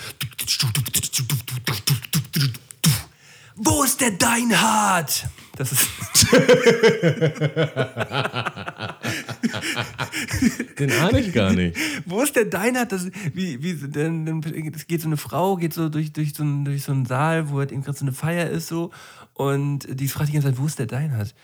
Wo 3.56 3.82
ist 3.84 4.00
der 4.00 4.12
Deinhard? 4.12 5.28
Das 5.56 5.72
ist. 5.72 5.88
Den 10.78 10.92
ahne 10.92 11.20
ich 11.20 11.32
gar 11.32 11.52
nicht. 11.52 11.76
Wo 12.04 12.22
ist 12.22 12.36
der 12.36 12.44
Deinhard? 12.44 12.92
Das, 12.92 13.08
wie, 13.32 13.62
wie, 13.62 13.74
dann, 13.88 14.26
dann 14.26 14.42
es 14.74 14.86
geht 14.86 15.00
so 15.00 15.08
eine 15.08 15.16
Frau, 15.16 15.56
geht 15.56 15.72
so 15.72 15.88
durch, 15.88 16.12
durch, 16.12 16.34
so 16.34 16.42
einen, 16.42 16.66
durch 16.66 16.82
so 16.82 16.92
einen 16.92 17.06
Saal, 17.06 17.48
wo 17.50 17.58
halt 17.58 17.72
eben 17.72 17.82
gerade 17.82 17.98
so 17.98 18.04
eine 18.04 18.12
Feier 18.12 18.50
ist 18.50 18.68
so 18.68 18.90
und 19.34 19.88
die 19.88 20.08
fragt 20.08 20.28
die 20.28 20.34
ganze 20.34 20.48
Zeit, 20.48 20.58
wo 20.58 20.66
ist 20.66 20.78
der 20.78 20.86
Deinhard? 20.86 21.34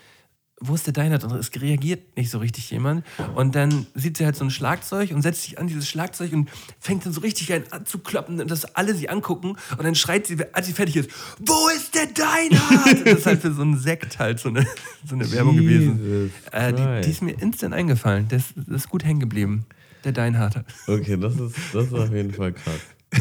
Wo 0.64 0.74
ist 0.74 0.86
der 0.86 0.92
Deinhard? 0.92 1.24
Und 1.24 1.32
es 1.32 1.50
reagiert 1.60 2.16
nicht 2.16 2.30
so 2.30 2.38
richtig 2.38 2.70
jemand. 2.70 3.04
Und 3.34 3.54
dann 3.54 3.86
sieht 3.94 4.16
sie 4.16 4.24
halt 4.24 4.36
so 4.36 4.44
ein 4.44 4.50
Schlagzeug 4.50 5.10
und 5.10 5.22
setzt 5.22 5.42
sich 5.42 5.58
an 5.58 5.66
dieses 5.66 5.88
Schlagzeug 5.88 6.32
und 6.32 6.48
fängt 6.78 7.04
dann 7.04 7.12
so 7.12 7.20
richtig 7.20 7.52
ein 7.52 7.64
an 7.72 7.84
zu 7.84 7.98
kloppen, 7.98 8.46
dass 8.46 8.64
alle 8.76 8.94
sie 8.94 9.08
angucken. 9.08 9.56
Und 9.70 9.82
dann 9.82 9.96
schreit 9.96 10.26
sie, 10.26 10.36
als 10.52 10.66
sie 10.66 10.72
fertig 10.72 10.96
ist, 10.96 11.10
wo 11.40 11.68
ist 11.68 11.94
der? 11.94 12.02
Und 12.02 13.06
das 13.06 13.18
ist 13.18 13.26
halt 13.26 13.40
für 13.40 13.52
so 13.52 13.62
einen 13.62 13.78
Sekt 13.78 14.18
halt 14.18 14.38
so 14.38 14.48
eine, 14.48 14.66
so 15.06 15.14
eine 15.14 15.30
Werbung 15.32 15.56
gewesen. 15.56 16.32
Äh, 16.52 16.72
die, 16.72 17.04
die 17.04 17.10
ist 17.10 17.22
mir 17.22 17.32
instant 17.40 17.74
eingefallen. 17.74 18.28
Das, 18.28 18.52
das 18.54 18.82
ist 18.82 18.88
gut 18.88 19.04
hängen 19.04 19.20
geblieben. 19.20 19.66
Der 20.04 20.12
Deinhard. 20.12 20.64
Okay, 20.86 21.16
das 21.16 21.34
ist, 21.34 21.56
das 21.72 21.86
ist 21.86 21.94
auf 21.94 22.12
jeden 22.12 22.32
Fall 22.32 22.52
krass. 22.52 22.80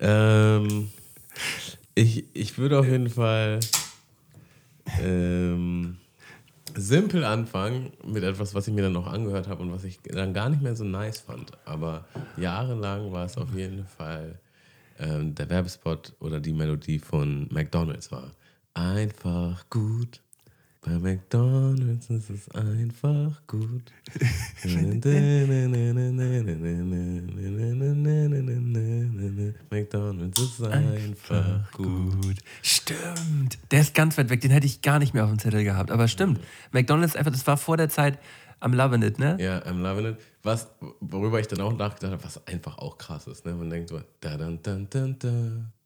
ähm, 0.00 0.88
ich, 1.94 2.24
ich 2.32 2.58
würde 2.58 2.78
auf 2.78 2.86
jeden 2.86 3.10
Fall 3.10 3.60
ähm, 5.02 5.96
simpel 6.76 7.24
anfangen 7.24 7.92
mit 8.04 8.22
etwas, 8.22 8.54
was 8.54 8.68
ich 8.68 8.74
mir 8.74 8.82
dann 8.82 8.92
noch 8.92 9.06
angehört 9.06 9.48
habe 9.48 9.62
und 9.62 9.72
was 9.72 9.84
ich 9.84 10.00
dann 10.02 10.34
gar 10.34 10.48
nicht 10.48 10.62
mehr 10.62 10.76
so 10.76 10.84
nice 10.84 11.20
fand. 11.20 11.52
Aber 11.64 12.04
jahrelang 12.36 13.12
war 13.12 13.26
es 13.26 13.36
auf 13.36 13.54
jeden 13.54 13.86
Fall 13.86 14.38
ähm, 14.98 15.34
der 15.34 15.48
Werbespot 15.48 16.14
oder 16.20 16.40
die 16.40 16.52
Melodie 16.52 16.98
von 16.98 17.48
McDonalds 17.50 18.12
war. 18.12 18.32
Einfach 18.74 19.68
gut. 19.70 20.20
Bei 20.82 20.98
McDonalds 20.98 22.08
ist 22.08 22.30
es 22.30 22.50
einfach 22.52 23.46
gut. 23.46 23.92
McDonalds 29.70 30.40
ist 30.40 30.62
einfach 30.62 31.72
gut. 31.72 32.38
Stimmt. 32.62 33.58
Der 33.70 33.82
ist 33.82 33.94
ganz 33.94 34.16
weit 34.16 34.30
weg. 34.30 34.40
Den 34.40 34.50
hätte 34.50 34.66
ich 34.66 34.80
gar 34.80 34.98
nicht 34.98 35.12
mehr 35.12 35.24
auf 35.24 35.30
dem 35.30 35.38
Zettel 35.38 35.64
gehabt. 35.64 35.90
Aber 35.90 36.08
stimmt. 36.08 36.40
McDonalds 36.72 37.14
einfach, 37.14 37.32
das 37.32 37.46
war 37.46 37.58
vor 37.58 37.76
der 37.76 37.90
Zeit 37.90 38.18
am 38.60 38.72
Lovin' 38.72 39.02
It, 39.02 39.18
ne? 39.18 39.36
Ja, 39.38 39.58
I'm 39.58 39.82
loving 39.82 40.12
it. 40.12 40.18
Was, 40.42 40.68
worüber 41.00 41.40
ich 41.40 41.48
dann 41.48 41.60
auch 41.60 41.76
nachgedacht 41.76 42.12
habe, 42.12 42.24
was 42.24 42.46
einfach 42.46 42.78
auch 42.78 42.96
krass 42.96 43.26
ist. 43.26 43.44
Ne? 43.44 43.52
Man 43.54 43.68
denkt 43.68 43.90
so, 43.90 44.00
da, 44.20 44.38
da, 44.38 44.50
da, 44.50 44.78
da, 44.88 45.08
da, 45.08 45.32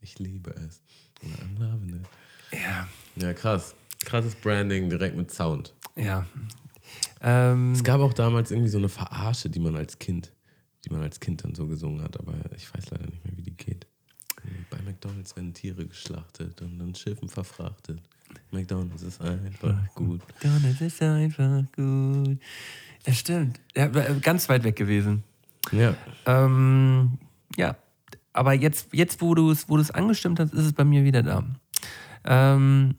ich 0.01 0.21
liebe 0.21 0.55
es. 0.69 0.81
I'm 1.25 1.59
loving 1.59 2.01
it. 2.01 2.07
Ja. 2.53 2.87
Ja, 3.17 3.33
krass. 3.33 3.75
Krasses 4.05 4.35
Branding 4.35 4.89
direkt 4.91 5.17
mit 5.17 5.31
Sound. 5.31 5.75
Ja. 5.97 6.27
Ähm, 7.21 7.73
Es 7.73 7.83
gab 7.83 8.01
auch 8.01 8.13
damals 8.13 8.51
irgendwie 8.51 8.69
so 8.69 8.79
eine 8.79 8.89
Verarsche, 8.89 9.49
die 9.49 9.61
man 9.61 9.77
als 9.77 9.99
Kind, 9.99 10.33
die 10.85 10.91
man 10.91 11.03
als 11.03 11.21
Kind 11.21 11.45
dann 11.45 11.55
so 11.55 11.67
gesungen 11.67 12.03
hat, 12.03 12.19
aber 12.19 12.35
ich 12.57 12.73
weiß 12.75 12.91
leider 12.91 13.07
nicht 13.07 13.25
mehr, 13.25 13.37
wie 13.37 13.43
die 13.43 13.57
geht. 13.57 13.87
Bei 14.71 14.79
McDonalds 14.83 15.35
werden 15.37 15.55
Tiere 15.55 15.87
geschlachtet 15.87 16.61
und 16.61 16.79
dann 16.79 16.95
Schiffen 16.95 17.29
verfrachtet. 17.29 18.01
McDonalds 18.51 19.03
ist 19.03 19.21
einfach 19.21 19.75
gut. 19.95 20.21
McDonalds 20.29 20.81
ist 20.81 21.03
einfach 21.03 21.63
gut. 21.75 22.39
Ja, 23.07 23.13
stimmt. 23.13 23.61
Ja, 23.75 23.87
ganz 23.87 24.49
weit 24.49 24.65
weg 24.65 24.77
gewesen. 24.77 25.23
Ja. 25.73 25.95
Ähm, 26.27 27.19
ja, 27.57 27.77
aber 28.33 28.53
jetzt, 28.53 28.89
jetzt 28.93 29.23
wo 29.23 29.35
du 29.35 29.51
es 29.51 29.69
wo 29.69 29.77
du's 29.77 29.91
angestimmt 29.91 30.41
hast, 30.41 30.53
ist 30.53 30.65
es 30.65 30.73
bei 30.73 30.85
mir 30.85 31.05
wieder 31.05 31.23
da. 31.23 31.45
Ähm, 32.25 32.97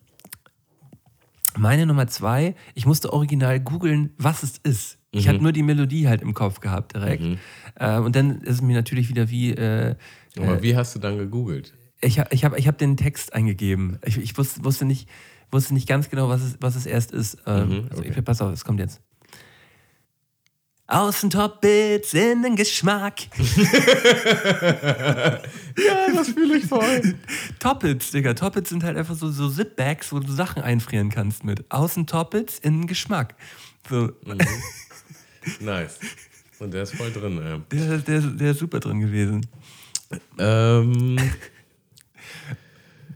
Meine 1.57 1.85
Nummer 1.85 2.07
zwei, 2.07 2.55
ich 2.73 2.85
musste 2.85 3.13
original 3.13 3.59
googeln, 3.59 4.11
was 4.17 4.43
es 4.43 4.57
ist. 4.63 4.97
Ich 5.11 5.27
hatte 5.29 5.41
nur 5.41 5.53
die 5.53 5.63
Melodie 5.63 6.07
halt 6.07 6.21
im 6.21 6.33
Kopf 6.33 6.59
gehabt 6.59 6.93
direkt. 6.95 7.23
Äh, 7.75 7.99
und 7.99 8.15
dann 8.15 8.41
ist 8.41 8.55
es 8.55 8.61
mir 8.61 8.75
natürlich 8.75 9.07
wieder 9.09 9.29
wie, 9.29 9.51
äh, 9.51 9.95
Aber 10.37 10.61
wie 10.61 10.75
hast 10.75 10.93
du 10.95 10.99
dann 10.99 11.17
gegoogelt? 11.17 11.73
ich, 12.01 12.21
ich 12.31 12.45
habe 12.45 12.57
ich 12.59 12.67
hab 12.67 12.77
den 12.77 12.97
Text 12.97 13.33
eingegeben. 13.33 13.99
Ich, 14.05 14.17
ich 14.17 14.37
wusste, 14.37 14.63
wusste, 14.63 14.85
nicht, 14.85 15.09
wusste 15.51 15.73
nicht 15.73 15.87
ganz 15.87 16.09
genau, 16.09 16.29
was 16.29 16.41
es, 16.41 16.57
was 16.59 16.75
es 16.75 16.85
erst 16.85 17.11
ist. 17.11 17.37
Ähm, 17.45 17.87
also 17.89 18.03
ich, 18.03 18.23
pass 18.23 18.41
auf, 18.41 18.51
es 18.51 18.63
kommt 18.63 18.79
jetzt. 18.79 19.01
Außentop-Bits 20.87 22.13
in 22.13 22.43
den 22.43 22.55
Geschmack. 22.55 23.21
Ja, 25.77 26.07
das 26.13 26.29
fühle 26.29 26.55
ich 26.57 26.65
voll. 26.65 27.15
Toppets, 27.59 28.11
Digga. 28.11 28.33
Toppets 28.33 28.69
sind 28.69 28.83
halt 28.85 28.95
einfach 28.97 29.15
so, 29.15 29.29
so 29.29 29.49
Zipbags, 29.49 30.13
wo 30.13 30.19
du 30.19 30.31
Sachen 30.31 30.63
einfrieren 30.63 31.09
kannst 31.09 31.43
mit. 31.43 31.65
Außen-Toppets 31.69 32.59
in 32.59 32.81
den 32.81 32.87
Geschmack. 32.87 33.35
So, 33.89 34.13
nice. 35.59 35.99
Und 36.59 36.73
der 36.73 36.83
ist 36.83 36.95
voll 36.95 37.11
drin, 37.11 37.37
ja. 37.43 37.57
der, 37.57 37.97
der, 37.97 38.21
der 38.21 38.51
ist 38.51 38.59
super 38.59 38.79
drin 38.79 39.01
gewesen. 39.01 39.45
Ähm, 40.39 41.17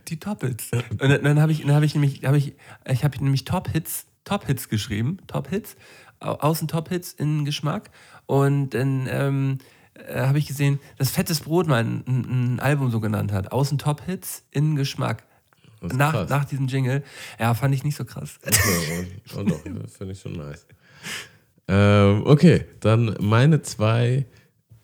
Die 0.08 0.18
Top-Hits. 0.18 0.70
Und 0.90 1.00
dann, 1.00 1.22
dann 1.22 1.40
habe 1.40 1.52
ich, 1.52 1.62
dann 1.62 1.74
hab 1.74 1.82
ich 1.82 1.94
nämlich, 1.94 2.24
hab 2.24 2.34
ich, 2.34 2.54
ich 2.86 3.04
habe 3.04 3.22
nämlich 3.24 3.44
Top-Hits, 3.44 4.06
Top-Hits 4.24 4.68
geschrieben, 4.68 5.18
Top-Hits, 5.26 5.76
außen 6.20 6.68
Top-Hits 6.68 7.12
in 7.12 7.44
Geschmack. 7.44 7.90
Und 8.26 8.70
dann 8.70 9.08
ähm, 9.10 9.58
äh, 9.94 10.20
habe 10.20 10.38
ich 10.38 10.46
gesehen, 10.46 10.78
dass 10.98 11.10
Fettes 11.10 11.40
Brot 11.40 11.66
mal 11.66 11.82
ein, 11.82 12.04
ein, 12.06 12.54
ein 12.54 12.60
Album 12.60 12.90
so 12.90 13.00
genannt 13.00 13.32
hat. 13.32 13.52
Außen 13.52 13.78
Top-Hits 13.78 14.44
in 14.50 14.76
Geschmack. 14.76 15.24
Nach, 15.82 16.12
krass. 16.12 16.30
nach 16.30 16.44
diesem 16.44 16.66
Jingle. 16.66 17.02
Ja, 17.38 17.54
fand 17.54 17.74
ich 17.74 17.84
nicht 17.84 17.96
so 17.96 18.04
krass. 18.04 18.38
Ja, 18.44 19.38
oh, 19.38 19.42
doch, 19.42 19.62
das 19.64 19.96
finde 19.96 20.12
ich 20.12 20.20
schon 20.20 20.32
nice. 20.32 20.66
Ähm, 21.68 22.22
okay, 22.26 22.66
dann 22.80 23.16
meine 23.20 23.62
zwei 23.62 24.26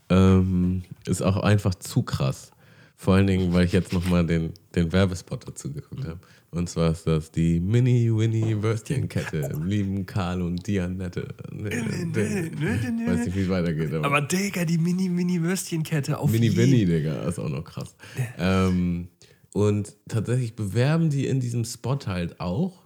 ähm, 0.08 0.84
ist 1.06 1.20
auch 1.20 1.36
einfach 1.36 1.74
zu 1.74 2.02
krass. 2.02 2.52
Vor 2.96 3.14
allen 3.14 3.26
Dingen, 3.26 3.52
weil 3.52 3.66
ich 3.66 3.72
jetzt 3.72 3.92
nochmal 3.92 4.24
den, 4.24 4.54
den 4.74 4.90
Werbespot 4.92 5.46
dazu 5.46 5.72
geguckt 5.72 6.04
habe. 6.04 6.18
Und 6.56 6.68
zwar 6.70 6.92
ist 6.92 7.06
das 7.06 7.30
die 7.30 7.60
Mini-Winnie-Würstchenkette 7.60 9.36
im 9.52 9.66
lieben 9.66 10.06
Karl 10.06 10.40
und 10.42 10.66
Dianette. 10.66 11.28
Weiß 11.52 13.26
nicht, 13.26 13.36
wie 13.36 13.40
es 13.42 13.48
weitergeht. 13.48 13.92
Aber, 13.92 14.06
Aber 14.06 14.20
Digga, 14.22 14.64
die 14.64 14.78
Mini-Mini-Würstchenkette 14.78 16.18
auf 16.18 16.30
Mini 16.30 16.46
jeden- 16.46 16.56
Winnie, 16.58 16.86
Digga, 16.86 17.22
ist 17.28 17.38
auch 17.38 17.48
noch 17.48 17.64
krass. 17.64 17.94
Ähm, 18.38 19.08
und 19.52 19.94
tatsächlich 20.08 20.56
bewerben 20.56 21.10
die 21.10 21.26
in 21.26 21.40
diesem 21.40 21.64
Spot 21.64 21.98
halt 22.06 22.40
auch, 22.40 22.85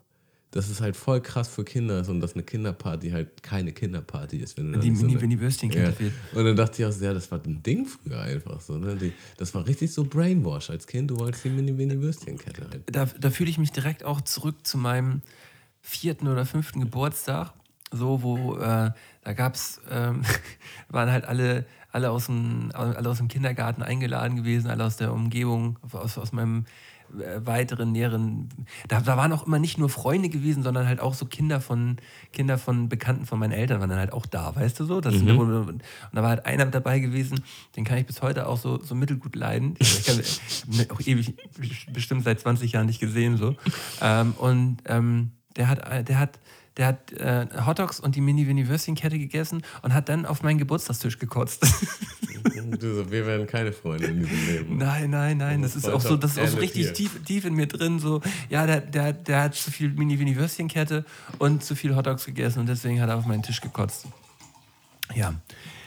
dass 0.52 0.68
es 0.68 0.81
halt 0.81 0.97
voll 0.97 1.20
krass 1.20 1.48
für 1.48 1.64
Kinder 1.64 2.01
ist 2.01 2.09
und 2.09 2.20
dass 2.20 2.35
eine 2.35 2.43
Kinderparty 2.43 3.10
halt 3.10 3.43
keine 3.43 3.72
Kinderparty 3.72 4.39
ist. 4.39 4.56
Wenn 4.59 4.72
Die 4.81 4.94
so 4.97 5.05
eine- 5.06 5.14
Mini-Mini-Würstchenkette 5.14 5.85
ja. 5.85 5.93
fehlt. 5.93 6.12
Und 6.35 6.44
dann 6.44 6.56
dachte 6.56 6.82
ich 6.82 6.89
auch, 6.89 6.93
so, 6.93 7.05
ja, 7.05 7.14
das 7.14 7.31
war 7.31 7.40
ein 7.44 7.62
Ding 7.62 7.86
früher 7.86 8.20
einfach 8.20 8.60
so. 8.60 8.77
Ne? 8.77 8.97
Die, 8.97 9.12
das 9.36 9.55
war 9.55 9.64
richtig 9.66 9.93
so 9.93 10.05
Brainwash 10.05 10.70
als 10.70 10.86
Kind. 10.89 11.10
Du 11.10 11.18
wolltest 11.18 11.44
die 11.44 11.51
Mini-Mini-Würstchenkette 11.51 12.68
halt. 12.68 12.82
da, 12.86 13.05
da 13.06 13.31
fühle 13.31 13.48
ich 13.51 13.59
mich 13.59 13.70
direkt 13.70 14.02
auch 14.05 14.20
zurück 14.22 14.66
zu 14.66 14.77
meinem 14.77 15.22
vierten 15.81 16.27
oder 16.27 16.44
fünften 16.44 16.81
Geburtstag. 16.81 17.52
So, 17.93 18.22
wo 18.22 18.56
äh, 18.56 18.90
da 19.22 19.32
gab's, 19.35 19.81
ähm, 19.90 20.22
waren 20.89 21.10
halt 21.10 21.24
alle, 21.27 21.64
alle, 21.93 22.10
aus 22.10 22.27
dem, 22.27 22.70
alle 22.74 23.09
aus 23.09 23.18
dem 23.18 23.28
Kindergarten 23.28 23.82
eingeladen 23.82 24.36
gewesen, 24.36 24.68
alle 24.68 24.85
aus 24.85 24.97
der 24.97 25.12
Umgebung, 25.12 25.78
aus, 25.93 26.18
aus 26.18 26.32
meinem 26.32 26.66
weiteren, 27.36 27.92
näheren. 27.92 28.48
Da, 28.88 29.00
da 29.00 29.16
waren 29.16 29.32
auch 29.32 29.46
immer 29.46 29.58
nicht 29.58 29.78
nur 29.78 29.88
Freunde 29.88 30.28
gewesen, 30.28 30.62
sondern 30.62 30.86
halt 30.86 31.00
auch 31.00 31.14
so 31.14 31.26
Kinder 31.26 31.60
von 31.60 31.96
Kinder 32.32 32.58
von 32.58 32.88
Bekannten 32.88 33.26
von 33.26 33.38
meinen 33.38 33.52
Eltern 33.52 33.80
waren 33.80 33.90
dann 33.90 33.98
halt 33.98 34.12
auch 34.12 34.26
da, 34.26 34.54
weißt 34.54 34.80
du 34.80 34.84
so? 34.84 35.00
Das, 35.00 35.14
Und 35.68 35.82
da 36.12 36.22
war 36.22 36.30
halt 36.30 36.46
einer 36.46 36.66
dabei 36.66 36.98
gewesen, 37.00 37.42
den 37.76 37.84
kann 37.84 37.98
ich 37.98 38.06
bis 38.06 38.22
heute 38.22 38.46
auch 38.46 38.58
so, 38.58 38.82
so 38.82 38.94
mittelgut 38.94 39.36
leiden. 39.36 39.74
Ich 39.78 40.08
habe 40.08 40.22
ihn 40.70 40.90
auch 40.90 41.00
ewig, 41.00 41.34
bestimmt 41.92 42.24
seit 42.24 42.40
20 42.40 42.72
Jahren 42.72 42.86
nicht 42.86 43.00
gesehen 43.00 43.36
so. 43.36 43.56
Ähm, 44.00 44.32
und 44.38 44.78
ähm, 44.86 45.32
der 45.56 45.68
hat, 45.68 46.08
der 46.08 46.18
hat 46.18 46.38
der 46.81 46.86
hat 46.86 47.12
äh, 47.12 47.47
Hotdogs 47.66 48.01
und 48.01 48.16
die 48.16 48.23
Mini-Winnie-Würstchenkette 48.23 49.19
gegessen 49.19 49.62
und 49.82 49.93
hat 49.93 50.09
dann 50.09 50.24
auf 50.24 50.43
meinen 50.43 50.57
Geburtstagstisch 50.57 51.19
gekotzt. 51.19 51.62
Du 52.78 52.94
so, 52.94 53.11
wir 53.11 53.27
werden 53.27 53.47
keine 53.47 53.73
Freunde 53.73 54.07
in 54.07 54.20
diesem 54.20 54.47
Leben. 54.47 54.78
Nein, 54.78 55.11
nein, 55.11 55.36
nein. 55.36 55.61
Das 55.61 55.77
ist 55.77 55.86
auch 55.86 56.01
so, 56.01 56.16
das 56.16 56.32
ist 56.32 56.39
auch 56.39 56.48
so 56.48 56.57
richtig 56.57 56.90
tief, 56.94 57.23
tief 57.24 57.44
in 57.44 57.52
mir 57.52 57.66
drin. 57.66 57.98
So, 57.98 58.23
ja, 58.48 58.66
der, 58.66 58.81
der, 58.81 59.12
der 59.12 59.43
hat 59.43 59.55
zu 59.57 59.70
viel 59.70 59.90
Mini-Winnie-Würstchenkette 59.90 61.05
und 61.39 61.62
zu 61.62 61.77
viel 61.77 61.94
Hotdogs 61.94 62.24
gegessen 62.24 62.61
und 62.61 62.66
deswegen 62.66 62.98
hat 63.02 63.11
er 63.11 63.19
auf 63.19 63.27
meinen 63.27 63.43
Tisch 63.43 63.61
gekotzt. 63.61 64.07
Ja. 65.15 65.35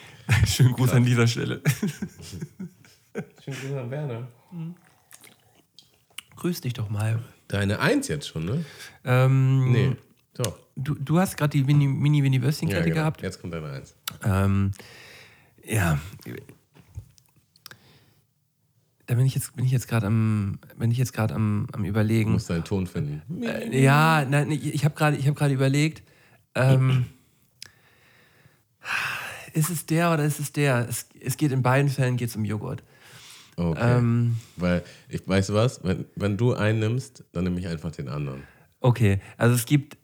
Schönen 0.45 0.74
Gruß 0.74 0.91
an 0.91 1.06
dieser 1.06 1.26
Stelle. 1.26 1.60
Schönen 3.44 3.57
Gruß 3.61 3.78
an 3.78 3.90
Werner. 3.90 4.28
Grüß 6.36 6.61
dich 6.61 6.74
doch 6.74 6.91
mal. 6.91 7.18
Deine 7.48 7.80
Eins 7.80 8.10
jetzt 8.10 8.28
schon, 8.28 8.45
ne? 8.45 8.64
Ähm, 9.06 9.72
Nee, 9.72 9.95
doch. 10.35 10.57
du, 10.76 10.95
du 10.95 11.19
hast 11.19 11.38
gerade 11.38 11.51
die 11.51 11.64
Mini- 11.64 11.88
Mini-Winnie-Würstchenkette 11.88 12.80
Ja, 12.80 12.85
genau. 12.85 12.95
gehabt. 12.95 13.22
Jetzt 13.22 13.39
kommt 13.41 13.53
deine 13.53 13.69
Eins. 13.72 13.95
Ähm, 14.23 14.72
ja. 15.64 15.99
Da 19.05 19.15
bin 19.15 19.26
ich 19.26 19.35
jetzt, 19.35 19.55
bin 19.55 19.65
ich 19.65 19.72
jetzt 19.72 19.88
gerade 19.88 20.07
am, 20.07 20.60
bin 20.77 20.89
ich 20.89 20.97
jetzt 20.97 21.11
gerade 21.14 21.35
am, 21.35 21.68
am 21.73 21.84
Du 21.84 21.89
überlegen. 21.89 22.31
musst 22.31 22.49
deinen 22.49 22.64
Ton 22.64 22.88
finden. 22.88 23.22
Äh, 23.43 23.81
ja, 23.81 24.26
nein, 24.26 24.49
ich 24.51 24.85
habe 24.85 24.95
gerade, 24.95 25.18
ich 25.18 25.27
habe 25.27 25.35
gerade 25.38 25.53
überlegt. 25.53 26.03
Ähm, 26.55 27.05
ist 29.53 29.69
es 29.69 29.85
der 29.85 30.14
oder 30.14 30.23
ist 30.23 30.39
es 30.39 30.53
der? 30.53 30.88
Es, 30.88 31.07
es 31.19 31.35
geht 31.38 31.51
in 31.51 31.61
beiden 31.61 31.89
Fällen 31.89 32.15
geht's 32.15 32.35
um 32.35 32.45
Joghurt. 32.45 32.81
Okay. 33.57 33.97
Ähm, 33.97 34.38
Weil, 34.55 34.84
ich 35.10 35.27
weißt 35.27 35.49
du 35.49 35.53
was, 35.53 35.84
wenn, 35.84 36.05
wenn 36.15 36.38
du 36.38 36.53
einen 36.53 36.80
nimmst, 36.80 37.23
dann 37.34 37.43
nehme 37.43 37.60
ich 37.60 37.68
einfach 37.68 37.91
den 37.91 38.07
anderen. 38.10 38.43
okay, 38.80 39.19
also 39.38 39.53
es 39.53 39.65
gibt 39.65 39.97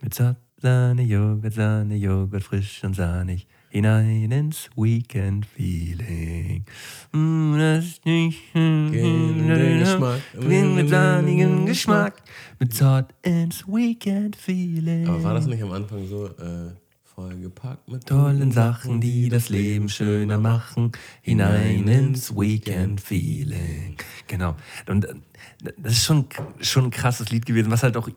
mit 0.00 0.14
Sa- 0.14 0.36
Sahne, 0.60 1.02
Joghurt, 1.02 1.52
Sahne, 1.54 1.96
Joghurt, 1.96 2.42
frisch 2.42 2.82
und 2.84 2.94
sahnig, 2.94 3.46
hinein 3.68 4.30
ins 4.30 4.70
Weekend-Feeling. 4.76 6.64
Mm, 7.12 7.58
das 7.58 7.84
ist 7.84 8.04
nicht 8.06 8.40
den 8.54 9.78
Geschmack. 9.80 10.20
mit 10.40 10.88
sahnigem 10.88 11.66
Geschmack, 11.66 12.22
mit 12.58 12.72
Zart 12.74 13.14
ins 13.22 13.66
Weekend-Feeling. 13.66 15.08
Aber 15.08 15.22
war 15.22 15.34
das 15.34 15.46
nicht 15.46 15.62
am 15.62 15.72
Anfang 15.72 16.06
so 16.06 16.26
äh, 16.28 16.70
vollgepackt 17.02 17.88
mit 17.88 18.06
tollen 18.06 18.50
Sachen, 18.50 19.00
die 19.00 19.28
das 19.28 19.48
Leben 19.48 19.88
schöner 19.88 20.38
machen, 20.38 20.92
hinein 21.22 21.86
ins 21.88 22.34
Weekend-Feeling. 22.34 23.96
Genau. 24.26 24.56
Und 24.88 25.04
äh, 25.04 25.14
das 25.76 25.92
ist 25.94 26.04
schon, 26.04 26.26
schon 26.60 26.84
ein 26.84 26.90
krasses 26.90 27.30
Lied 27.30 27.44
gewesen, 27.46 27.70
was 27.70 27.82
halt 27.82 27.96
auch 27.96 28.08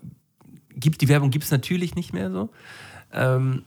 gibt. 0.79 1.01
Die 1.01 1.09
Werbung 1.09 1.29
gibt 1.29 1.45
es 1.45 1.51
natürlich 1.51 1.95
nicht 1.95 2.13
mehr 2.13 2.31
so. 2.31 2.49
Ähm, 3.11 3.63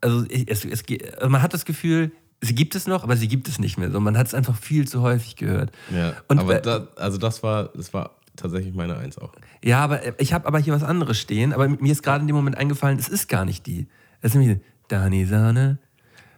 also, 0.00 0.24
es, 0.26 0.64
es, 0.64 0.84
also 1.16 1.28
man 1.28 1.42
hat 1.42 1.54
das 1.54 1.64
Gefühl, 1.64 2.12
sie 2.40 2.54
gibt 2.54 2.74
es 2.74 2.86
noch, 2.86 3.02
aber 3.02 3.16
sie 3.16 3.28
gibt 3.28 3.48
es 3.48 3.58
nicht 3.58 3.78
mehr 3.78 3.90
so. 3.90 4.00
Man 4.00 4.16
hat 4.16 4.26
es 4.26 4.34
einfach 4.34 4.56
viel 4.56 4.86
zu 4.86 5.02
häufig 5.02 5.36
gehört. 5.36 5.72
Ja, 5.94 6.14
Und, 6.28 6.38
aber 6.38 6.58
äh, 6.58 6.62
da, 6.62 6.88
also 6.96 7.18
das 7.18 7.42
war, 7.42 7.70
das 7.74 7.92
war 7.92 8.16
tatsächlich 8.36 8.74
meine 8.74 8.96
Eins 8.96 9.18
auch. 9.18 9.32
Ja, 9.62 9.80
aber 9.80 10.04
äh, 10.04 10.12
ich 10.18 10.32
habe 10.32 10.46
aber 10.46 10.58
hier 10.58 10.72
was 10.72 10.84
anderes 10.84 11.18
stehen, 11.18 11.52
aber 11.52 11.68
mir 11.68 11.92
ist 11.92 12.02
gerade 12.02 12.20
in 12.22 12.26
dem 12.26 12.36
Moment 12.36 12.56
eingefallen, 12.56 12.98
es 12.98 13.08
ist 13.08 13.28
gar 13.28 13.44
nicht 13.44 13.66
die. 13.66 13.88
Es 14.20 14.32
ist 14.32 14.40
nämlich 14.40 14.60
Dani 14.88 15.24
Sahne 15.26 15.78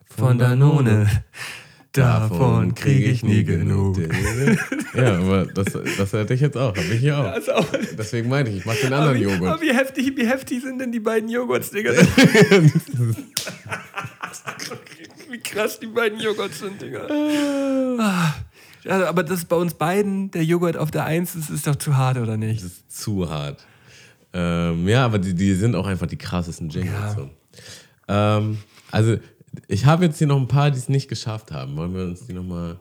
von 0.05 0.39
Danone. 0.39 1.09
Davon 1.93 2.75
kriege 2.75 3.11
ich 3.11 3.23
nie 3.23 3.45
genug. 3.45 3.99
Ja, 4.93 5.19
aber 5.19 5.47
das, 5.47 5.67
das 5.99 6.13
hätte 6.13 6.35
ich 6.35 6.41
jetzt 6.41 6.57
auch. 6.57 6.77
Habe 6.77 6.87
ich 6.93 6.99
hier 6.99 7.17
auch. 7.17 7.27
Also 7.27 7.53
auch, 7.53 7.67
Deswegen 7.97 8.29
meinte 8.29 8.51
ich, 8.51 8.59
ich 8.59 8.65
mache 8.67 8.79
den 8.79 8.93
anderen 8.93 9.17
aber, 9.17 9.25
Joghurt. 9.25 9.49
aber 9.53 9.63
wie 9.63 9.73
heftig, 9.73 10.17
wie 10.17 10.27
heftig 10.27 10.63
sind 10.63 10.81
denn 10.81 10.91
die 10.91 10.99
beiden 10.99 11.29
Joghurts, 11.29 11.71
Digga? 11.71 11.93
wie 15.31 15.39
krass 15.39 15.79
die 15.79 15.87
beiden 15.87 16.19
Joghurts 16.19 16.59
sind, 16.59 16.83
Digga. 16.83 17.07
Ah. 18.01 18.35
Also, 18.85 19.07
aber 19.07 19.23
das 19.23 19.45
bei 19.45 19.57
uns 19.57 19.75
beiden, 19.75 20.31
der 20.33 20.45
Joghurt 20.45 20.77
auf 20.77 20.91
der 20.91 21.05
Eins 21.05 21.35
ist, 21.37 21.51
ist 21.51 21.67
doch 21.67 21.77
zu 21.77 21.97
hart, 21.97 22.19
oder 22.19 22.37
nicht? 22.37 22.65
Das 22.65 22.73
ist 22.73 23.01
zu 23.01 23.31
hart. 23.31 23.65
Ähm, 24.33 24.89
ja, 24.89 25.05
aber 25.05 25.19
die, 25.19 25.35
die 25.35 25.55
sind 25.55 25.75
auch 25.75 25.87
einfach 25.87 26.07
die 26.07 26.17
krassesten 26.17 26.69
Jingles. 26.69 26.93
Ja. 26.93 27.15
So. 27.15 27.31
Ähm, 28.09 28.59
also, 28.91 29.19
ich 29.69 29.87
habe 29.87 30.05
jetzt 30.05 30.19
hier 30.19 30.27
noch 30.27 30.39
ein 30.39 30.49
paar, 30.49 30.71
die 30.71 30.79
es 30.79 30.89
nicht 30.89 31.09
geschafft 31.09 31.53
haben. 31.53 31.77
Wollen 31.77 31.95
wir 31.95 32.05
uns 32.05 32.27
die 32.27 32.33
nochmal. 32.33 32.77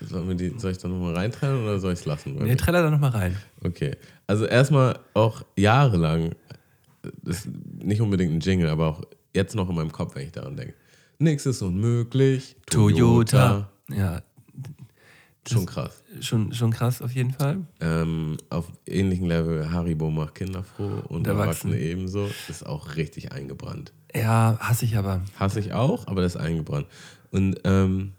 Sollen 0.00 0.28
wir 0.28 0.34
die, 0.34 0.58
soll 0.58 0.72
ich 0.72 0.78
da 0.78 0.88
nochmal 0.88 1.14
reintreiben 1.14 1.62
oder 1.62 1.78
soll 1.78 1.92
ich 1.92 2.00
es 2.00 2.04
lassen? 2.04 2.36
Nee, 2.36 2.56
treller 2.56 2.82
da 2.82 2.90
nochmal 2.90 3.10
rein. 3.10 3.36
Okay. 3.62 3.96
Also 4.26 4.44
erstmal 4.44 4.98
auch 5.14 5.42
jahrelang, 5.56 6.34
das 7.22 7.38
ist 7.38 7.48
nicht 7.82 8.00
unbedingt 8.00 8.32
ein 8.32 8.40
Jingle, 8.40 8.68
aber 8.68 8.88
auch 8.88 9.02
jetzt 9.32 9.54
noch 9.54 9.68
in 9.68 9.74
meinem 9.74 9.92
Kopf, 9.92 10.14
wenn 10.14 10.26
ich 10.26 10.32
daran 10.32 10.56
denke. 10.56 10.74
Nichts 11.18 11.46
ist 11.46 11.62
unmöglich. 11.62 12.56
Toyota. 12.66 13.70
Ja. 13.88 14.22
Schon 15.46 15.66
krass. 15.66 16.02
Schon, 16.20 16.52
schon 16.52 16.70
krass 16.70 17.02
auf 17.02 17.12
jeden 17.12 17.32
Fall. 17.32 17.58
Ähm, 17.80 18.38
auf 18.48 18.66
ähnlichem 18.86 19.26
Level 19.26 19.70
Haribo 19.70 20.10
macht 20.10 20.36
Kinder 20.36 20.64
froh 20.64 21.02
und 21.08 21.26
Erwachsene. 21.26 21.74
Erwachsene 21.74 21.78
ebenso. 21.78 22.30
Ist 22.48 22.64
auch 22.64 22.96
richtig 22.96 23.32
eingebrannt. 23.32 23.92
Ja, 24.14 24.56
hasse 24.60 24.84
ich 24.86 24.96
aber. 24.96 25.22
Hasse 25.38 25.60
ich 25.60 25.72
auch, 25.72 26.06
aber 26.06 26.22
das 26.22 26.34
ist 26.36 26.40
eingebrannt. 26.40 26.86
Und 27.30 27.60
ähm, 27.64 28.12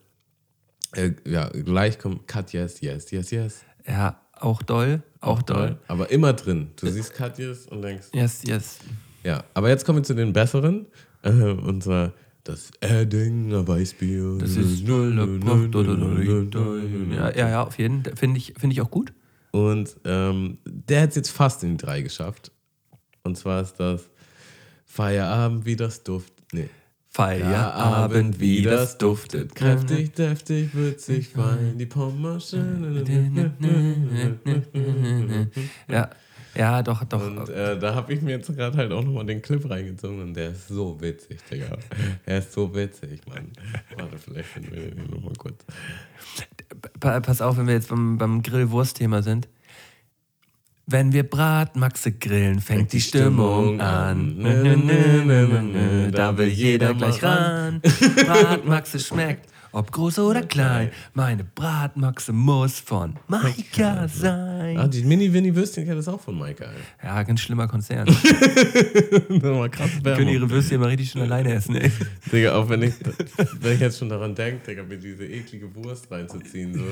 äh, 0.94 1.12
ja, 1.26 1.50
gleich 1.50 1.98
kommt 2.00 2.28
Cut 2.28 2.54
Yes, 2.54 2.82
Yes, 2.82 3.10
Yes, 3.12 3.32
Yes. 3.32 3.64
Ja, 3.88 4.20
auch 4.34 4.62
doll. 4.62 5.02
Auch, 5.22 5.42
doll. 5.42 5.80
Aber 5.88 6.12
immer 6.12 6.34
drin. 6.34 6.72
Du 6.76 6.88
siehst 6.88 7.14
Cut 7.14 7.40
Yes 7.40 7.68
und 7.68 7.82
denkst, 7.82 8.08
Yes, 8.14 8.44
yes. 8.46 8.80
ja. 9.24 9.44
Aber 9.54 9.70
jetzt 9.70 9.86
kommen 9.86 10.00
wir 10.00 10.04
zu 10.04 10.14
den 10.14 10.34
besseren. 10.34 10.86
Äh, 11.24 11.32
und 11.32 11.84
zwar 11.84 12.14
das 12.46 12.72
Erdinger 12.80 13.68
Weißbier. 13.68 14.38
Das 14.40 14.56
ist 14.56 14.88
null. 14.88 15.42
Ja, 17.12 17.36
ja, 17.36 17.50
ja, 17.50 17.64
auf 17.64 17.78
jeden 17.78 18.04
Fall. 18.04 18.16
Finde 18.16 18.38
ich, 18.38 18.54
finde 18.58 18.74
ich 18.74 18.82
auch 18.82 18.92
gut. 18.92 19.14
Und 19.52 19.98
ähm, 20.06 20.60
der 20.66 21.02
hat 21.02 21.10
es 21.10 21.16
jetzt 21.16 21.32
fast 21.32 21.64
in 21.64 21.72
die 21.72 21.86
drei 21.86 22.02
geschafft. 22.02 22.52
Und 23.24 23.38
zwar 23.38 23.62
ist 23.62 23.76
das 23.80 24.10
Feierabend, 24.86 25.66
wie 25.66 25.76
das 25.76 26.04
Duft. 26.04 26.34
Nee. 26.54 26.70
Feierabend, 27.10 28.40
wie 28.40 28.62
das 28.62 28.98
duftet. 28.98 29.56
Kräftig, 29.56 30.14
deftig, 30.14 30.76
würzig, 30.76 31.30
fein, 31.30 31.78
die 31.78 31.86
Pommerschen. 31.86 33.06
Ja, 35.88 36.10
ja, 36.58 36.82
doch, 36.84 37.04
doch. 37.06 37.22
Und 37.22 37.50
äh, 37.50 37.78
da 37.80 37.96
habe 37.96 38.14
ich 38.14 38.22
mir 38.22 38.32
jetzt 38.32 38.48
gerade 38.56 38.78
halt 38.78 38.92
auch 38.92 39.04
nochmal 39.04 39.26
den 39.26 39.42
Clip 39.42 39.68
reingezogen 39.70 40.22
und 40.22 40.34
der 40.34 40.52
ist 40.52 40.68
so 40.68 41.00
witzig, 41.02 41.40
Digga. 41.52 41.78
Er 42.26 42.40
ist 42.40 42.54
so 42.54 42.74
witzig, 42.74 43.22
Mann. 43.28 43.52
Warte, 43.98 44.18
vielleicht 44.18 44.50
finden 44.50 44.72
wir 44.74 44.82
den 44.92 45.10
nochmal 45.10 45.34
kurz. 45.38 45.64
Pa- 47.00 47.20
Pass 47.20 47.42
auf, 47.42 47.58
wenn 47.58 47.68
wir 47.68 47.74
jetzt 47.76 47.90
beim, 47.90 48.18
beim 48.18 48.42
Grillwurst-Thema 48.42 49.22
sind. 49.24 49.48
Wenn 50.88 51.14
wir 51.14 51.24
Bratmaxe 51.24 52.12
grillen, 52.12 52.60
fängt 52.60 52.94
die 52.94 53.02
Stimmung 53.02 53.82
an. 53.82 54.38
Nö, 54.38 54.62
nö, 54.64 54.76
nö, 54.78 55.24
nö, 55.26 55.48
nö, 55.48 55.62
nö. 55.62 56.12
Da 56.12 56.38
will 56.38 56.48
jeder 56.50 56.94
gleich 56.94 57.24
ran. 57.24 57.82
Bratmaxe 57.82 59.00
schmeckt, 59.00 59.50
ob 59.76 59.92
groß 59.92 60.20
oder 60.20 60.42
klein. 60.44 60.90
Meine 61.14 61.44
Bratmaxe 61.44 62.32
muss 62.34 62.80
von 62.80 63.16
Maika 63.28 64.04
Ah, 64.04 64.08
sein. 64.08 64.90
die 64.92 65.04
Mini-Winnie-Würstchen 65.04 65.86
kennt 65.86 65.98
das 66.00 66.08
auch 66.08 66.22
von 66.22 66.38
Maika. 66.38 66.66
ey. 66.66 66.72
Ja, 67.08 67.22
ganz 67.24 67.42
schlimmer 67.42 67.68
Konzern. 67.68 68.08
Das 68.16 69.72
krass 69.72 69.90
Können 69.92 70.04
Werbung. 70.06 70.28
ihre 70.30 70.50
Würstchen 70.50 70.80
mal 70.80 70.88
richtig 70.90 71.12
schön 71.12 71.22
alleine 71.24 71.54
essen, 71.54 71.76
ey. 71.76 71.92
Digga, 72.32 72.56
auch 72.56 72.70
wenn 72.70 72.84
ich, 72.84 72.94
wenn 73.60 73.74
ich 73.74 73.80
jetzt 73.80 74.00
schon 74.00 74.10
daran 74.10 74.34
denke, 74.36 74.66
Digga, 74.66 74.84
mir 74.84 74.98
diese 74.98 75.26
eklige 75.26 75.74
Wurst 75.76 76.10
reinzuziehen, 76.12 76.74
so. 76.74 76.84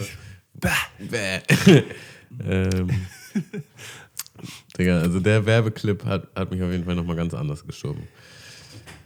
Bäh. 1.10 1.40
ähm, 2.46 2.90
Digga, 4.78 5.00
also 5.00 5.20
der 5.20 5.46
Werbeclip 5.46 6.04
hat, 6.06 6.28
hat 6.36 6.52
mich 6.52 6.62
auf 6.62 6.72
jeden 6.72 6.84
Fall 6.86 6.96
nochmal 6.96 7.16
ganz 7.16 7.34
anders 7.34 7.66
geschoben. 7.66 8.08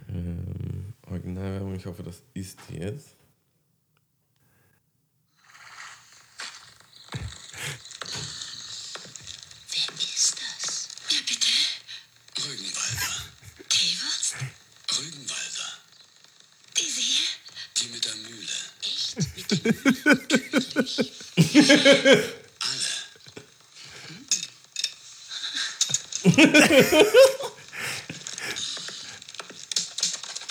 Ähm, 0.09 0.93
Originalwerbung, 1.09 1.75
ich 1.75 1.85
hoffe, 1.85 2.03
das 2.03 2.23
ist 2.33 2.59
die 2.69 2.77
jetzt. 2.77 3.15
Wer 9.71 9.93
ist 9.99 10.35
das? 10.39 10.87
Ja, 11.09 11.17
bitte. 11.27 11.47
Rügenwalder. 12.47 13.13
Teewurst? 13.69 14.35
Rügenwalder. 14.97 15.69
Diese 16.77 17.01
hier? 17.01 17.27
Die 17.77 17.87
mit 17.89 18.05
der 18.05 18.15
Mühle. 18.15 18.57
Echt? 18.81 19.17
Mit 19.17 19.27
dem 19.27 19.33
Alle. 19.35 19.36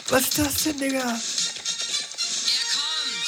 Was 0.08 0.22
ist 0.22 0.38
das 0.38 0.62
denn, 0.62 0.78
Digga? 0.78 1.00
Er 1.00 1.04
kommt. 2.72 3.26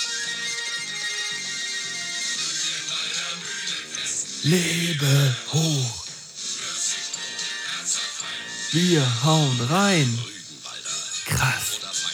Lebe 4.44 5.36
hoch. 5.52 6.04
Wir 8.72 9.24
hauen 9.24 9.60
rein. 9.62 10.18
Krass. 11.26 11.78
Oder 11.78 11.92
Fein. 11.92 12.12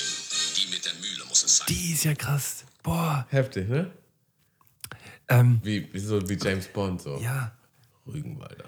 Die 0.56 0.66
mit 0.66 0.84
der 0.84 0.94
Mühle 0.94 1.24
muss 1.26 1.44
es 1.44 1.58
sein. 1.58 1.66
Die 1.68 1.92
ist 1.92 2.04
ja 2.04 2.14
krass. 2.14 2.63
Boah. 2.84 3.26
Heftig, 3.30 3.68
ne? 3.68 3.90
Ähm, 5.28 5.60
Wie, 5.64 5.92
wie 5.92 5.98
so 5.98 6.28
wie 6.28 6.36
James 6.40 6.68
Bond, 6.68 7.00
so. 7.02 7.16
ja. 7.18 7.50
Rügenwalder. 8.06 8.66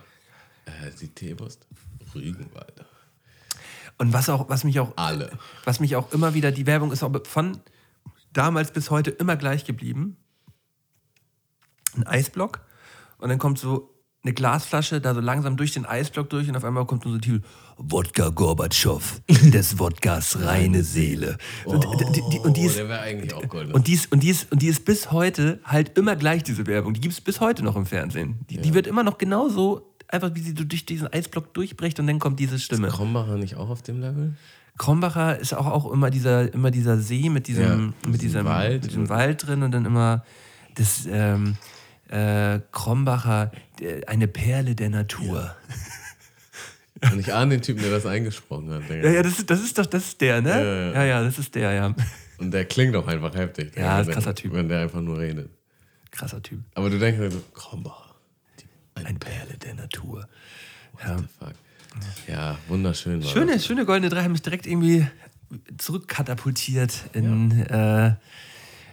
Äh, 0.64 0.90
die 1.00 1.08
Teewurst? 1.08 1.66
Rügenwalder. 2.14 2.86
Und 3.98 4.12
was 4.12 4.28
auch, 4.28 4.48
was 4.48 4.64
mich 4.64 4.80
auch, 4.80 4.96
Alle. 4.96 5.30
was 5.64 5.80
mich 5.80 5.94
auch 5.96 6.12
immer 6.12 6.34
wieder, 6.34 6.50
die 6.50 6.66
Werbung 6.66 6.92
ist 6.92 7.02
auch 7.02 7.12
von 7.26 7.60
damals 8.32 8.72
bis 8.72 8.90
heute 8.90 9.10
immer 9.10 9.36
gleich 9.36 9.64
geblieben. 9.64 10.16
Ein 11.94 12.06
Eisblock 12.06 12.60
und 13.18 13.28
dann 13.28 13.38
kommt 13.38 13.58
so 13.58 13.94
eine 14.26 14.34
Glasflasche 14.34 15.00
da 15.00 15.14
so 15.14 15.20
langsam 15.20 15.56
durch 15.56 15.72
den 15.72 15.86
Eisblock 15.86 16.28
durch 16.30 16.48
und 16.48 16.56
auf 16.56 16.64
einmal 16.64 16.84
kommt 16.84 17.04
so 17.04 17.10
ein 17.10 17.20
Titel 17.20 17.42
Wodka 17.78 18.30
Gorbatschow, 18.30 19.20
des 19.28 19.78
Wodkas 19.78 20.40
reine 20.40 20.82
Seele. 20.82 21.38
Und 21.64 21.84
die, 21.84 22.22
die, 22.30 22.38
und 22.40 22.56
die 22.56 22.62
oh, 22.62 22.66
ist, 22.66 22.78
der 22.78 22.88
wäre 22.88 23.00
eigentlich 23.00 23.34
auch. 23.34 23.42
Und 23.72 23.86
die, 23.86 23.92
ist, 23.92 24.10
und, 24.10 24.22
die 24.22 24.30
ist, 24.30 24.50
und 24.50 24.62
die 24.62 24.66
ist 24.66 24.84
bis 24.84 25.12
heute 25.12 25.60
halt 25.64 25.96
immer 25.96 26.16
gleich, 26.16 26.42
diese 26.42 26.66
Werbung. 26.66 26.94
Die 26.94 27.00
gibt 27.00 27.14
es 27.14 27.20
bis 27.20 27.40
heute 27.40 27.62
noch 27.62 27.76
im 27.76 27.86
Fernsehen. 27.86 28.40
Die, 28.50 28.58
die 28.58 28.74
wird 28.74 28.88
immer 28.88 29.04
noch 29.04 29.18
genauso, 29.18 29.94
einfach 30.08 30.30
wie 30.34 30.40
sie 30.40 30.54
so 30.56 30.64
durch 30.64 30.86
diesen 30.86 31.12
Eisblock 31.12 31.54
durchbricht 31.54 32.00
und 32.00 32.08
dann 32.08 32.18
kommt 32.18 32.40
diese 32.40 32.58
Stimme. 32.58 32.88
Krombacher 32.88 33.36
nicht 33.36 33.54
auch 33.54 33.68
auf 33.68 33.82
dem 33.82 34.00
Level? 34.00 34.34
Krombacher 34.78 35.38
ist 35.38 35.54
auch, 35.54 35.66
auch 35.66 35.92
immer, 35.92 36.10
dieser, 36.10 36.52
immer 36.52 36.70
dieser 36.70 36.98
See 36.98 37.28
mit 37.30 37.46
diesem, 37.46 37.94
Ja, 38.04 38.10
mit 38.10 38.22
diesem 38.22 38.44
Wald. 38.44 38.82
mit 38.82 38.90
diesem 38.90 39.08
Wald 39.08 39.46
drin 39.46 39.62
und 39.62 39.70
dann 39.70 39.84
immer 39.84 40.24
das 40.74 41.06
ähm, 41.08 41.56
äh, 42.08 42.60
Krombacher, 42.72 43.52
äh, 43.80 44.04
eine 44.06 44.28
Perle 44.28 44.74
der 44.74 44.90
Natur. 44.90 45.54
Und 47.02 47.20
ich 47.20 47.32
ahne 47.32 47.56
den 47.56 47.62
Typen, 47.62 47.82
der 47.82 47.90
das 47.90 48.06
eingesprochen 48.06 48.70
hat. 48.72 48.88
Ja, 48.88 49.10
ja, 49.10 49.22
das 49.22 49.38
ist, 49.38 49.50
das 49.50 49.60
ist 49.62 49.78
doch, 49.78 49.86
das 49.86 50.08
ist 50.08 50.20
der, 50.20 50.40
ne? 50.40 50.50
Ja, 50.50 50.64
ja. 50.64 50.92
ja, 50.92 51.04
ja 51.04 51.22
das 51.22 51.38
ist 51.38 51.54
der, 51.54 51.72
ja. 51.72 51.94
Und 52.38 52.50
der 52.50 52.64
klingt 52.64 52.96
auch 52.96 53.06
einfach 53.06 53.34
heftig. 53.34 53.76
Ja, 53.76 54.00
ist 54.00 54.10
krasser 54.10 54.34
Typ. 54.34 54.52
Wenn 54.52 54.68
der 54.68 54.82
einfach 54.82 55.00
nur 55.00 55.18
redet. 55.18 55.50
Krasser 56.10 56.42
Typ. 56.42 56.60
Aber 56.74 56.90
du 56.90 56.98
denkst 56.98 57.20
dir 57.20 57.30
so, 57.30 57.42
Krombacher. 57.54 58.14
Eine 58.94 59.18
Perle 59.18 59.58
der 59.58 59.74
Natur. 59.74 60.26
What 60.92 61.18
the 61.18 61.24
fuck? 61.38 61.54
Ja, 62.26 62.58
wunderschön. 62.68 63.22
War 63.22 63.30
Schöne, 63.30 63.52
das. 63.52 63.66
schöne 63.66 63.84
goldene 63.84 64.08
Drei 64.10 64.22
haben 64.22 64.32
mich 64.32 64.42
direkt 64.42 64.66
irgendwie 64.66 65.06
zurückkatapultiert 65.78 67.04
in, 67.12 67.60
äh, 67.66 68.14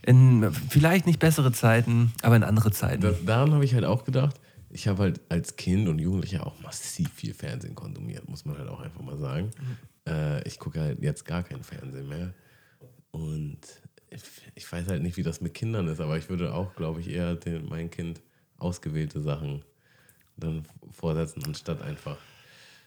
in 0.05 0.51
vielleicht 0.69 1.05
nicht 1.07 1.19
bessere 1.19 1.51
Zeiten, 1.51 2.11
aber 2.21 2.35
in 2.35 2.43
andere 2.43 2.71
Zeiten. 2.71 3.01
Da, 3.01 3.11
daran 3.25 3.53
habe 3.53 3.65
ich 3.65 3.73
halt 3.73 3.85
auch 3.85 4.03
gedacht. 4.03 4.39
Ich 4.69 4.87
habe 4.87 5.03
halt 5.03 5.21
als 5.29 5.55
Kind 5.55 5.87
und 5.87 5.99
Jugendlicher 5.99 6.45
auch 6.47 6.59
massiv 6.61 7.11
viel 7.13 7.33
Fernsehen 7.33 7.75
konsumiert, 7.75 8.27
muss 8.27 8.43
man 8.45 8.57
halt 8.57 8.69
auch 8.69 8.79
einfach 8.81 9.01
mal 9.01 9.17
sagen. 9.17 9.51
Äh, 10.07 10.45
ich 10.47 10.59
gucke 10.59 10.81
halt 10.81 11.01
jetzt 11.01 11.25
gar 11.25 11.43
kein 11.43 11.63
Fernsehen 11.63 12.07
mehr. 12.07 12.33
Und 13.11 13.59
ich, 14.55 14.71
weiß 14.71 14.87
halt 14.87 15.03
nicht, 15.03 15.17
wie 15.17 15.23
das 15.23 15.41
mit 15.41 15.53
Kindern 15.53 15.87
ist, 15.87 15.99
aber 16.01 16.17
ich 16.17 16.29
würde 16.29 16.53
auch, 16.53 16.75
glaube 16.75 16.99
ich, 17.01 17.09
eher 17.09 17.35
den, 17.35 17.67
mein 17.69 17.89
Kind 17.89 18.21
ausgewählte 18.57 19.21
Sachen 19.21 19.63
dann 20.37 20.65
vorsetzen, 20.91 21.43
anstatt 21.45 21.81
einfach. 21.81 22.17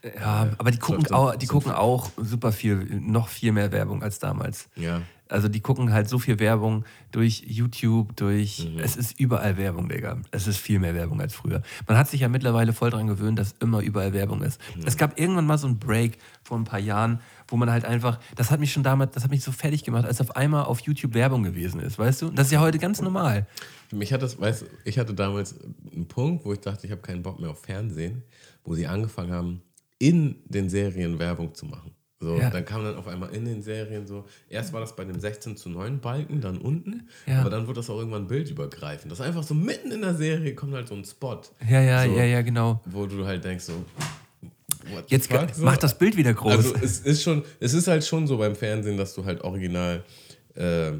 ja, 0.03 0.49
aber 0.57 0.71
die 0.71 0.77
gucken, 0.79 1.05
so- 1.07 1.15
auch, 1.15 1.35
die 1.35 1.47
gucken 1.47 1.71
auch 1.71 2.11
super 2.17 2.51
viel, 2.51 2.75
noch 2.99 3.29
viel 3.29 3.51
mehr 3.53 3.71
Werbung 3.71 4.03
als 4.03 4.19
damals. 4.19 4.67
Ja, 4.75 5.01
Also 5.29 5.47
die 5.47 5.59
gucken 5.59 5.91
halt 5.91 6.09
so 6.09 6.19
viel 6.19 6.39
Werbung 6.39 6.85
durch 7.11 7.43
YouTube, 7.47 8.15
durch. 8.15 8.67
Mhm. 8.69 8.79
Es 8.79 8.95
ist 8.95 9.19
überall 9.19 9.57
Werbung, 9.57 9.89
Digga. 9.89 10.21
Es 10.31 10.47
ist 10.47 10.57
viel 10.57 10.79
mehr 10.79 10.95
Werbung 10.95 11.21
als 11.21 11.33
früher. 11.33 11.61
Man 11.87 11.97
hat 11.97 12.09
sich 12.09 12.21
ja 12.21 12.29
mittlerweile 12.29 12.73
voll 12.73 12.89
dran 12.89 13.07
gewöhnt, 13.07 13.39
dass 13.39 13.53
immer 13.59 13.81
überall 13.81 14.13
Werbung 14.13 14.41
ist. 14.41 14.59
Mhm. 14.75 14.83
Es 14.85 14.97
gab 14.97 15.19
irgendwann 15.19 15.45
mal 15.45 15.57
so 15.57 15.67
einen 15.67 15.79
Break 15.79 16.17
vor 16.43 16.57
ein 16.57 16.63
paar 16.63 16.79
Jahren, 16.79 17.19
wo 17.47 17.57
man 17.57 17.71
halt 17.71 17.85
einfach, 17.85 18.19
das 18.35 18.51
hat 18.51 18.59
mich 18.59 18.71
schon 18.71 18.83
damals, 18.83 19.11
das 19.13 19.23
hat 19.23 19.31
mich 19.31 19.43
so 19.43 19.51
fertig 19.51 19.83
gemacht, 19.83 20.05
als 20.05 20.21
auf 20.21 20.35
einmal 20.35 20.65
auf 20.65 20.81
YouTube 20.81 21.13
Werbung 21.13 21.43
gewesen 21.43 21.79
ist, 21.79 21.97
weißt 21.97 22.21
du? 22.21 22.29
Das 22.29 22.47
ist 22.47 22.53
ja 22.53 22.59
heute 22.59 22.77
ganz 22.77 23.01
normal. 23.01 23.47
Mich 23.91 24.11
hat 24.11 24.21
das, 24.21 24.39
weißt 24.39 24.65
ich 24.83 24.99
hatte 24.99 25.13
damals 25.13 25.55
einen 25.93 26.07
Punkt, 26.07 26.45
wo 26.45 26.53
ich 26.53 26.59
dachte, 26.59 26.85
ich 26.85 26.91
habe 26.91 27.01
keinen 27.01 27.23
Bock 27.23 27.39
mehr 27.39 27.51
auf 27.51 27.61
Fernsehen, 27.61 28.23
wo 28.63 28.75
sie 28.75 28.87
angefangen 28.87 29.31
haben, 29.31 29.61
in 29.99 30.35
den 30.45 30.69
Serien 30.69 31.19
Werbung 31.19 31.53
zu 31.53 31.65
machen. 31.65 31.91
So, 32.19 32.35
Ja. 32.37 32.49
dann 32.49 32.65
kam 32.65 32.83
dann 32.83 32.95
auf 32.95 33.07
einmal 33.07 33.33
in 33.35 33.45
den 33.45 33.61
Serien 33.61 34.07
so, 34.07 34.25
erst 34.49 34.73
war 34.73 34.79
das 34.81 34.95
bei 34.95 35.05
dem 35.05 35.19
16 35.19 35.55
zu 35.55 35.69
9 35.69 35.99
Balken, 35.99 36.41
dann 36.41 36.57
unten, 36.57 37.07
Ja. 37.27 37.41
aber 37.41 37.51
dann 37.51 37.67
wurde 37.67 37.79
das 37.79 37.89
auch 37.91 37.99
irgendwann 37.99 38.27
bildübergreifend. 38.27 39.11
Das 39.11 39.19
ist 39.19 39.25
einfach 39.25 39.43
so 39.43 39.53
mitten 39.53 39.91
in 39.91 40.01
der 40.01 40.15
Serie 40.15 40.55
kommt 40.55 40.73
halt 40.73 40.87
so 40.87 40.95
ein 40.95 41.05
Spot, 41.05 41.39
Ja, 41.69 41.79
ja, 41.81 42.05
So. 42.05 42.17
ja, 42.17 42.23
ja, 42.23 42.41
genau. 42.41 42.81
wo 42.85 43.05
du 43.05 43.25
halt 43.25 43.43
denkst 43.43 43.65
so, 43.65 43.85
Jetzt 45.07 45.29
fuck? 45.31 45.49
So. 45.53 45.63
macht 45.65 45.83
das 45.83 45.97
Bild 45.97 46.15
wieder 46.15 46.33
groß. 46.33 46.53
Also 46.53 46.75
es 46.81 46.99
ist 47.01 47.21
schon, 47.21 47.43
es 47.59 47.73
ist 47.73 47.87
halt 47.87 48.05
schon 48.05 48.25
so 48.25 48.37
beim 48.37 48.55
Fernsehen, 48.55 48.97
dass 48.97 49.13
du 49.13 49.25
halt 49.25 49.41
original 49.41 50.01
äh, 50.55 50.93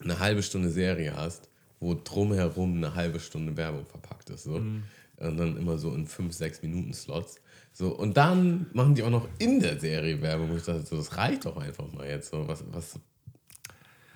eine 0.00 0.18
halbe 0.20 0.42
Stunde 0.42 0.70
Serie 0.70 1.14
hast, 1.16 1.48
wo 1.80 1.94
drumherum 1.94 2.76
eine 2.76 2.94
halbe 2.94 3.18
Stunde 3.18 3.56
Werbung 3.56 3.84
verpackt 3.86 4.30
ist. 4.30 4.44
So. 4.44 4.52
Mhm. 4.58 4.84
Und 5.16 5.36
dann 5.36 5.56
immer 5.56 5.78
so 5.78 5.92
in 5.94 6.06
5, 6.06 6.32
6 6.32 6.62
Minuten 6.62 6.92
Slots. 6.94 7.40
So, 7.72 7.88
und 7.88 8.16
dann 8.16 8.66
machen 8.74 8.94
die 8.94 9.02
auch 9.02 9.10
noch 9.10 9.28
in 9.38 9.60
der 9.60 9.78
Serie 9.80 10.20
Werbung. 10.20 10.50
wo 10.50 10.56
ich 10.56 10.62
dachte, 10.62 10.82
so, 10.82 10.96
das 10.96 11.16
reicht 11.16 11.46
doch 11.46 11.56
einfach 11.56 11.90
mal 11.92 12.06
jetzt. 12.06 12.30
So, 12.30 12.46
was, 12.46 12.64
was 12.70 13.00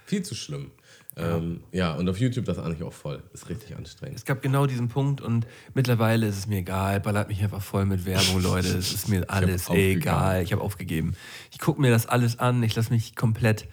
viel 0.05 0.23
zu 0.23 0.35
schlimm. 0.35 0.71
Ja. 1.17 1.39
Ähm, 1.39 1.63
ja, 1.73 1.95
und 1.95 2.07
auf 2.11 2.19
YouTube 2.19 2.45
das 2.45 2.59
eigentlich 2.59 2.83
auch 2.83 2.93
voll. 2.93 3.23
Ist 3.33 3.49
richtig 3.49 3.75
anstrengend. 3.75 4.19
Es 4.19 4.27
gab 4.27 4.43
genau 4.43 4.67
diesen 4.67 4.89
Punkt 4.89 5.23
und 5.23 5.47
mittlerweile 5.73 6.27
ist 6.27 6.37
es 6.37 6.47
mir 6.47 6.59
egal. 6.59 7.01
Ballert 7.01 7.29
mich 7.29 7.43
einfach 7.43 7.63
voll 7.63 7.87
mit 7.87 8.05
Werbung, 8.05 8.43
Leute. 8.43 8.69
Es 8.69 8.93
ist 8.93 9.09
mir 9.09 9.25
alles 9.31 9.71
egal. 9.71 10.43
Ich 10.43 10.53
habe 10.53 10.63
aufgegeben. 10.63 11.15
Ich 11.51 11.59
gucke 11.59 11.81
mir 11.81 11.91
das 11.91 12.07
alles 12.07 12.39
an. 12.39 12.63
Ich 12.63 12.77
lasse 12.77 12.93
mich 12.93 13.17
komplett 13.17 13.67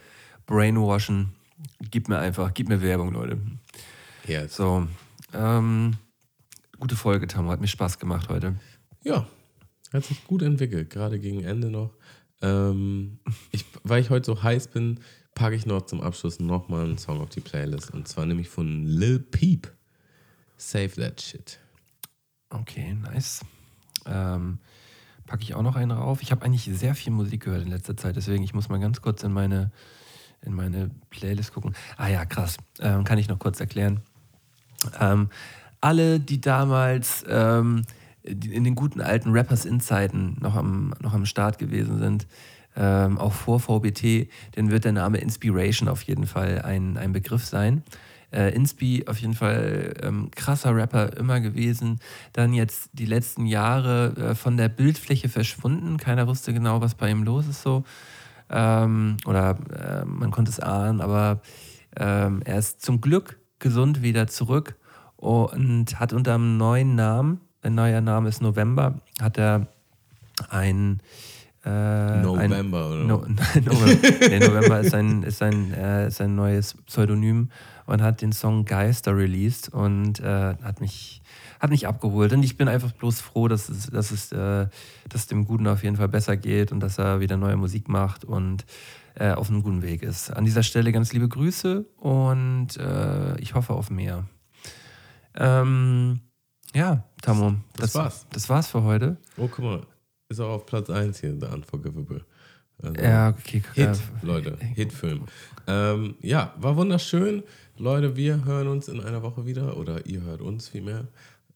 brainwashen. 0.46 1.34
Gib 1.92 2.08
mir 2.08 2.20
einfach, 2.20 2.54
gib 2.54 2.70
mir 2.70 2.82
Werbung, 2.82 3.12
Leute. 3.12 3.38
Ja. 4.26 4.48
So, 4.48 4.88
ähm, 5.34 5.98
gute 6.80 6.96
Folge, 6.96 7.28
Tam. 7.28 7.50
Hat 7.50 7.60
mir 7.60 7.68
Spaß 7.68 8.00
gemacht 8.00 8.30
heute. 8.30 8.56
Ja, 9.04 9.28
hat 9.94 10.06
sich 10.06 10.26
gut 10.26 10.41
entwickelt, 10.41 10.90
gerade 10.90 11.20
gegen 11.20 11.44
Ende 11.44 11.70
noch. 11.70 11.91
Ähm, 12.41 13.20
ich, 13.52 13.65
weil 13.84 14.02
ich 14.02 14.10
heute 14.10 14.26
so 14.26 14.44
heiß 14.44 14.68
bin, 14.68 14.99
packe 15.36 15.56
ich 15.56 15.65
noch 15.65 15.84
zum 15.84 16.02
Abschluss 16.02 16.40
nochmal 16.40 16.86
einen 16.86 16.98
Song 16.98 17.22
auf 17.22 17.30
die 17.30 17.40
Playlist. 17.40 17.91
Und 17.91 18.07
zwar 18.07 18.26
nämlich 18.26 18.49
von 18.49 18.86
Lil 18.86 19.20
Peep. 19.20 19.72
Save 20.57 20.90
That 20.90 21.22
Shit. 21.22 21.60
Okay, 22.49 22.94
nice. 22.94 23.41
Ähm, 24.06 24.60
packe 25.26 25.44
ich 25.44 25.56
auch 25.56 25.61
noch 25.64 25.76
einen 25.76 25.91
rauf. 25.91 26.22
Ich 26.22 26.32
habe 26.32 26.45
eigentlich 26.45 26.65
sehr 26.65 26.95
viel 26.95 27.11
Musik 27.11 27.45
gehört 27.45 27.64
in 27.64 27.70
letzter 27.70 27.98
Zeit, 27.98 28.15
deswegen 28.15 28.44
ich 28.44 28.53
muss 28.53 28.70
mal 28.70 28.80
ganz 28.80 29.02
kurz 29.02 29.24
in 29.24 29.32
meine, 29.32 29.72
in 30.41 30.53
meine 30.53 30.91
Playlist 31.10 31.53
gucken. 31.53 31.74
Ah 31.98 32.07
ja, 32.10 32.26
krass. 32.26 32.57
Ähm, 32.80 33.03
kann 33.03 33.18
ich 33.18 33.28
noch 33.28 33.40
kurz 33.40 33.60
erklären. 33.60 34.02
Ähm, 34.99 35.30
alle, 35.82 36.20
die 36.20 36.40
damals 36.40 37.26
ähm, 37.28 37.84
in 38.24 38.64
den 38.64 38.76
guten 38.76 39.02
alten 39.02 39.32
Rappers-In-Zeiten 39.32 40.38
noch 40.40 40.56
am, 40.56 40.94
noch 41.02 41.14
am 41.14 41.26
Start 41.26 41.58
gewesen 41.58 42.00
sind, 42.00 42.28
ähm, 42.76 43.18
auch 43.18 43.34
vor 43.34 43.60
VBT, 43.60 44.30
dann 44.54 44.72
wird 44.72 44.86
der 44.86 44.94
Name 44.94 45.20
Inspiration 45.20 45.88
auf 45.88 46.02
jeden 46.04 46.26
Fall 46.26 46.62
ein, 46.62 46.98
ein 46.98 47.14
Begriff 47.14 47.45
sein. 47.45 47.84
Äh, 48.32 48.56
Inspi 48.56 49.04
auf 49.08 49.20
jeden 49.20 49.36
Fall 49.36 49.94
ähm, 50.02 50.32
krasser 50.32 50.76
Rapper 50.76 51.16
immer 51.18 51.40
gewesen. 51.40 52.00
Dann 52.34 52.54
jetzt 52.54 52.90
die 52.94 53.06
letzten 53.06 53.45
Jahre 53.45 54.16
äh, 54.16 54.36
von 54.36 54.58
der 54.58 54.70
Bildfläche 54.70 55.30
verschwunden. 55.30 55.98
Keiner 55.98 56.28
wusste 56.28 56.52
genau, 56.52 56.82
was 56.82 56.95
bei 56.95 57.12
ihm 57.12 57.24
los 57.24 57.48
ist 57.48 57.62
so. 57.62 57.84
Ähm, 58.50 59.18
oder 59.26 59.58
äh, 59.72 60.06
man 60.06 60.32
konnte 60.32 60.50
es 60.50 60.60
ahnen, 60.60 61.00
aber 61.00 61.41
ähm, 61.95 62.41
er 62.44 62.58
ist 62.58 62.82
zum 62.82 63.02
Glück 63.02 63.40
gesund 63.60 64.02
wieder 64.02 64.28
zurück 64.28 64.76
und 65.16 66.00
hat 66.00 66.12
unter 66.12 66.34
einem 66.34 66.58
neuen 66.58 66.95
Namen, 66.95 67.40
neuer 67.69 68.02
Name 68.02 68.30
ist 68.30 68.41
November, 68.41 69.02
hat 69.19 69.38
er 69.38 69.68
ein 70.49 71.02
äh, 71.65 72.22
November, 72.22 72.85
ein, 72.85 72.91
oder? 72.91 73.03
No, 73.03 73.18
November, 73.64 74.27
nee, 74.30 74.40
November 74.40 74.80
ist 74.81 74.91
sein, 74.91 75.23
ist, 75.23 75.38
sein, 75.38 75.73
äh, 75.73 76.07
ist 76.07 76.18
sein 76.18 76.35
neues 76.35 76.76
Pseudonym 76.85 77.49
und 77.85 78.02
hat 78.02 78.22
den 78.22 78.34
Song 78.34 78.65
Geister 78.65 79.15
released 79.15 79.69
und 79.69 80.19
äh, 80.19 80.56
hat 80.61 80.81
mich 80.81 81.22
hat 81.60 81.69
mich 81.69 81.88
abgeholt. 81.88 82.34
Und 82.34 82.44
ich 82.44 82.57
bin 82.57 82.68
einfach 82.68 82.91
bloß 82.91 83.22
froh, 83.22 83.48
dass 83.48 83.69
es, 83.69 83.88
dass 83.88 84.11
es 84.11 84.34
äh, 84.34 84.68
dass 85.07 85.27
dem 85.27 85.45
Guten 85.45 85.68
auf 85.68 85.84
jeden 85.84 85.95
Fall 85.95 86.10
besser 86.10 86.35
geht 86.35 86.73
und 86.73 86.81
dass 86.81 86.98
er 86.98 87.22
wieder 87.22 87.38
neue 87.38 87.56
Musik 87.56 87.88
macht 87.88 88.26
und 88.26 88.65
äh, 89.15 89.31
auf 89.31 89.49
einem 89.49 89.64
guten 89.64 89.81
Weg 89.81 90.03
ist. 90.03 90.31
An 90.31 90.44
dieser 90.44 90.64
Stelle 90.64 90.91
ganz 90.91 91.14
liebe 91.14 91.30
Grüße 91.30 91.85
und 91.98 92.76
äh, 92.77 93.40
ich 93.40 93.53
hoffe 93.53 93.73
auf 93.73 93.90
mehr. 93.90 94.26
Ähm, 95.35 96.19
ja, 96.74 97.04
Tammo, 97.22 97.56
Das 97.76 97.95
war's. 97.95 98.26
Das 98.32 98.50
war's 98.50 98.68
für 98.68 98.84
heute. 98.84 99.18
Oh, 99.38 99.48
guck 99.48 99.60
mal. 99.66 99.82
Ist 100.30 100.40
auch 100.40 100.50
auf 100.50 100.66
Platz 100.66 100.90
1 100.90 101.20
hier, 101.20 101.38
The 101.40 101.48
Unforgivable. 101.48 102.26
Also, 102.82 102.95
Ja, 103.02 103.30
okay. 103.30 103.62
Hit, 103.74 103.86
ja. 103.86 103.94
Leute. 104.22 104.58
Hitfilm. 104.76 105.26
Ähm, 105.68 106.16
ja, 106.22 106.54
war 106.58 106.76
wunderschön. 106.76 107.44
Leute, 107.78 108.16
wir 108.16 108.44
hören 108.45 108.68
uns 108.68 108.88
in 108.88 109.00
einer 109.02 109.22
Woche 109.22 109.45
wieder. 109.45 109.78
Oder 109.78 110.06
ihr 110.06 110.22
hört 110.22 110.41
uns 110.41 110.68
vielmehr. 110.70 111.08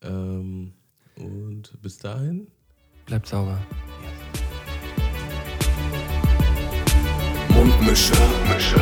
Ähm, 0.01 0.73
und 1.15 1.81
bis 1.81 1.97
dahin. 1.97 2.47
Bleibt 3.05 3.27
sauber. 3.27 3.57
Mundmische. 7.49 8.13
Mundmische. 8.15 8.79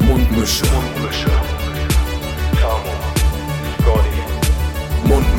Mundmische. 0.00 1.61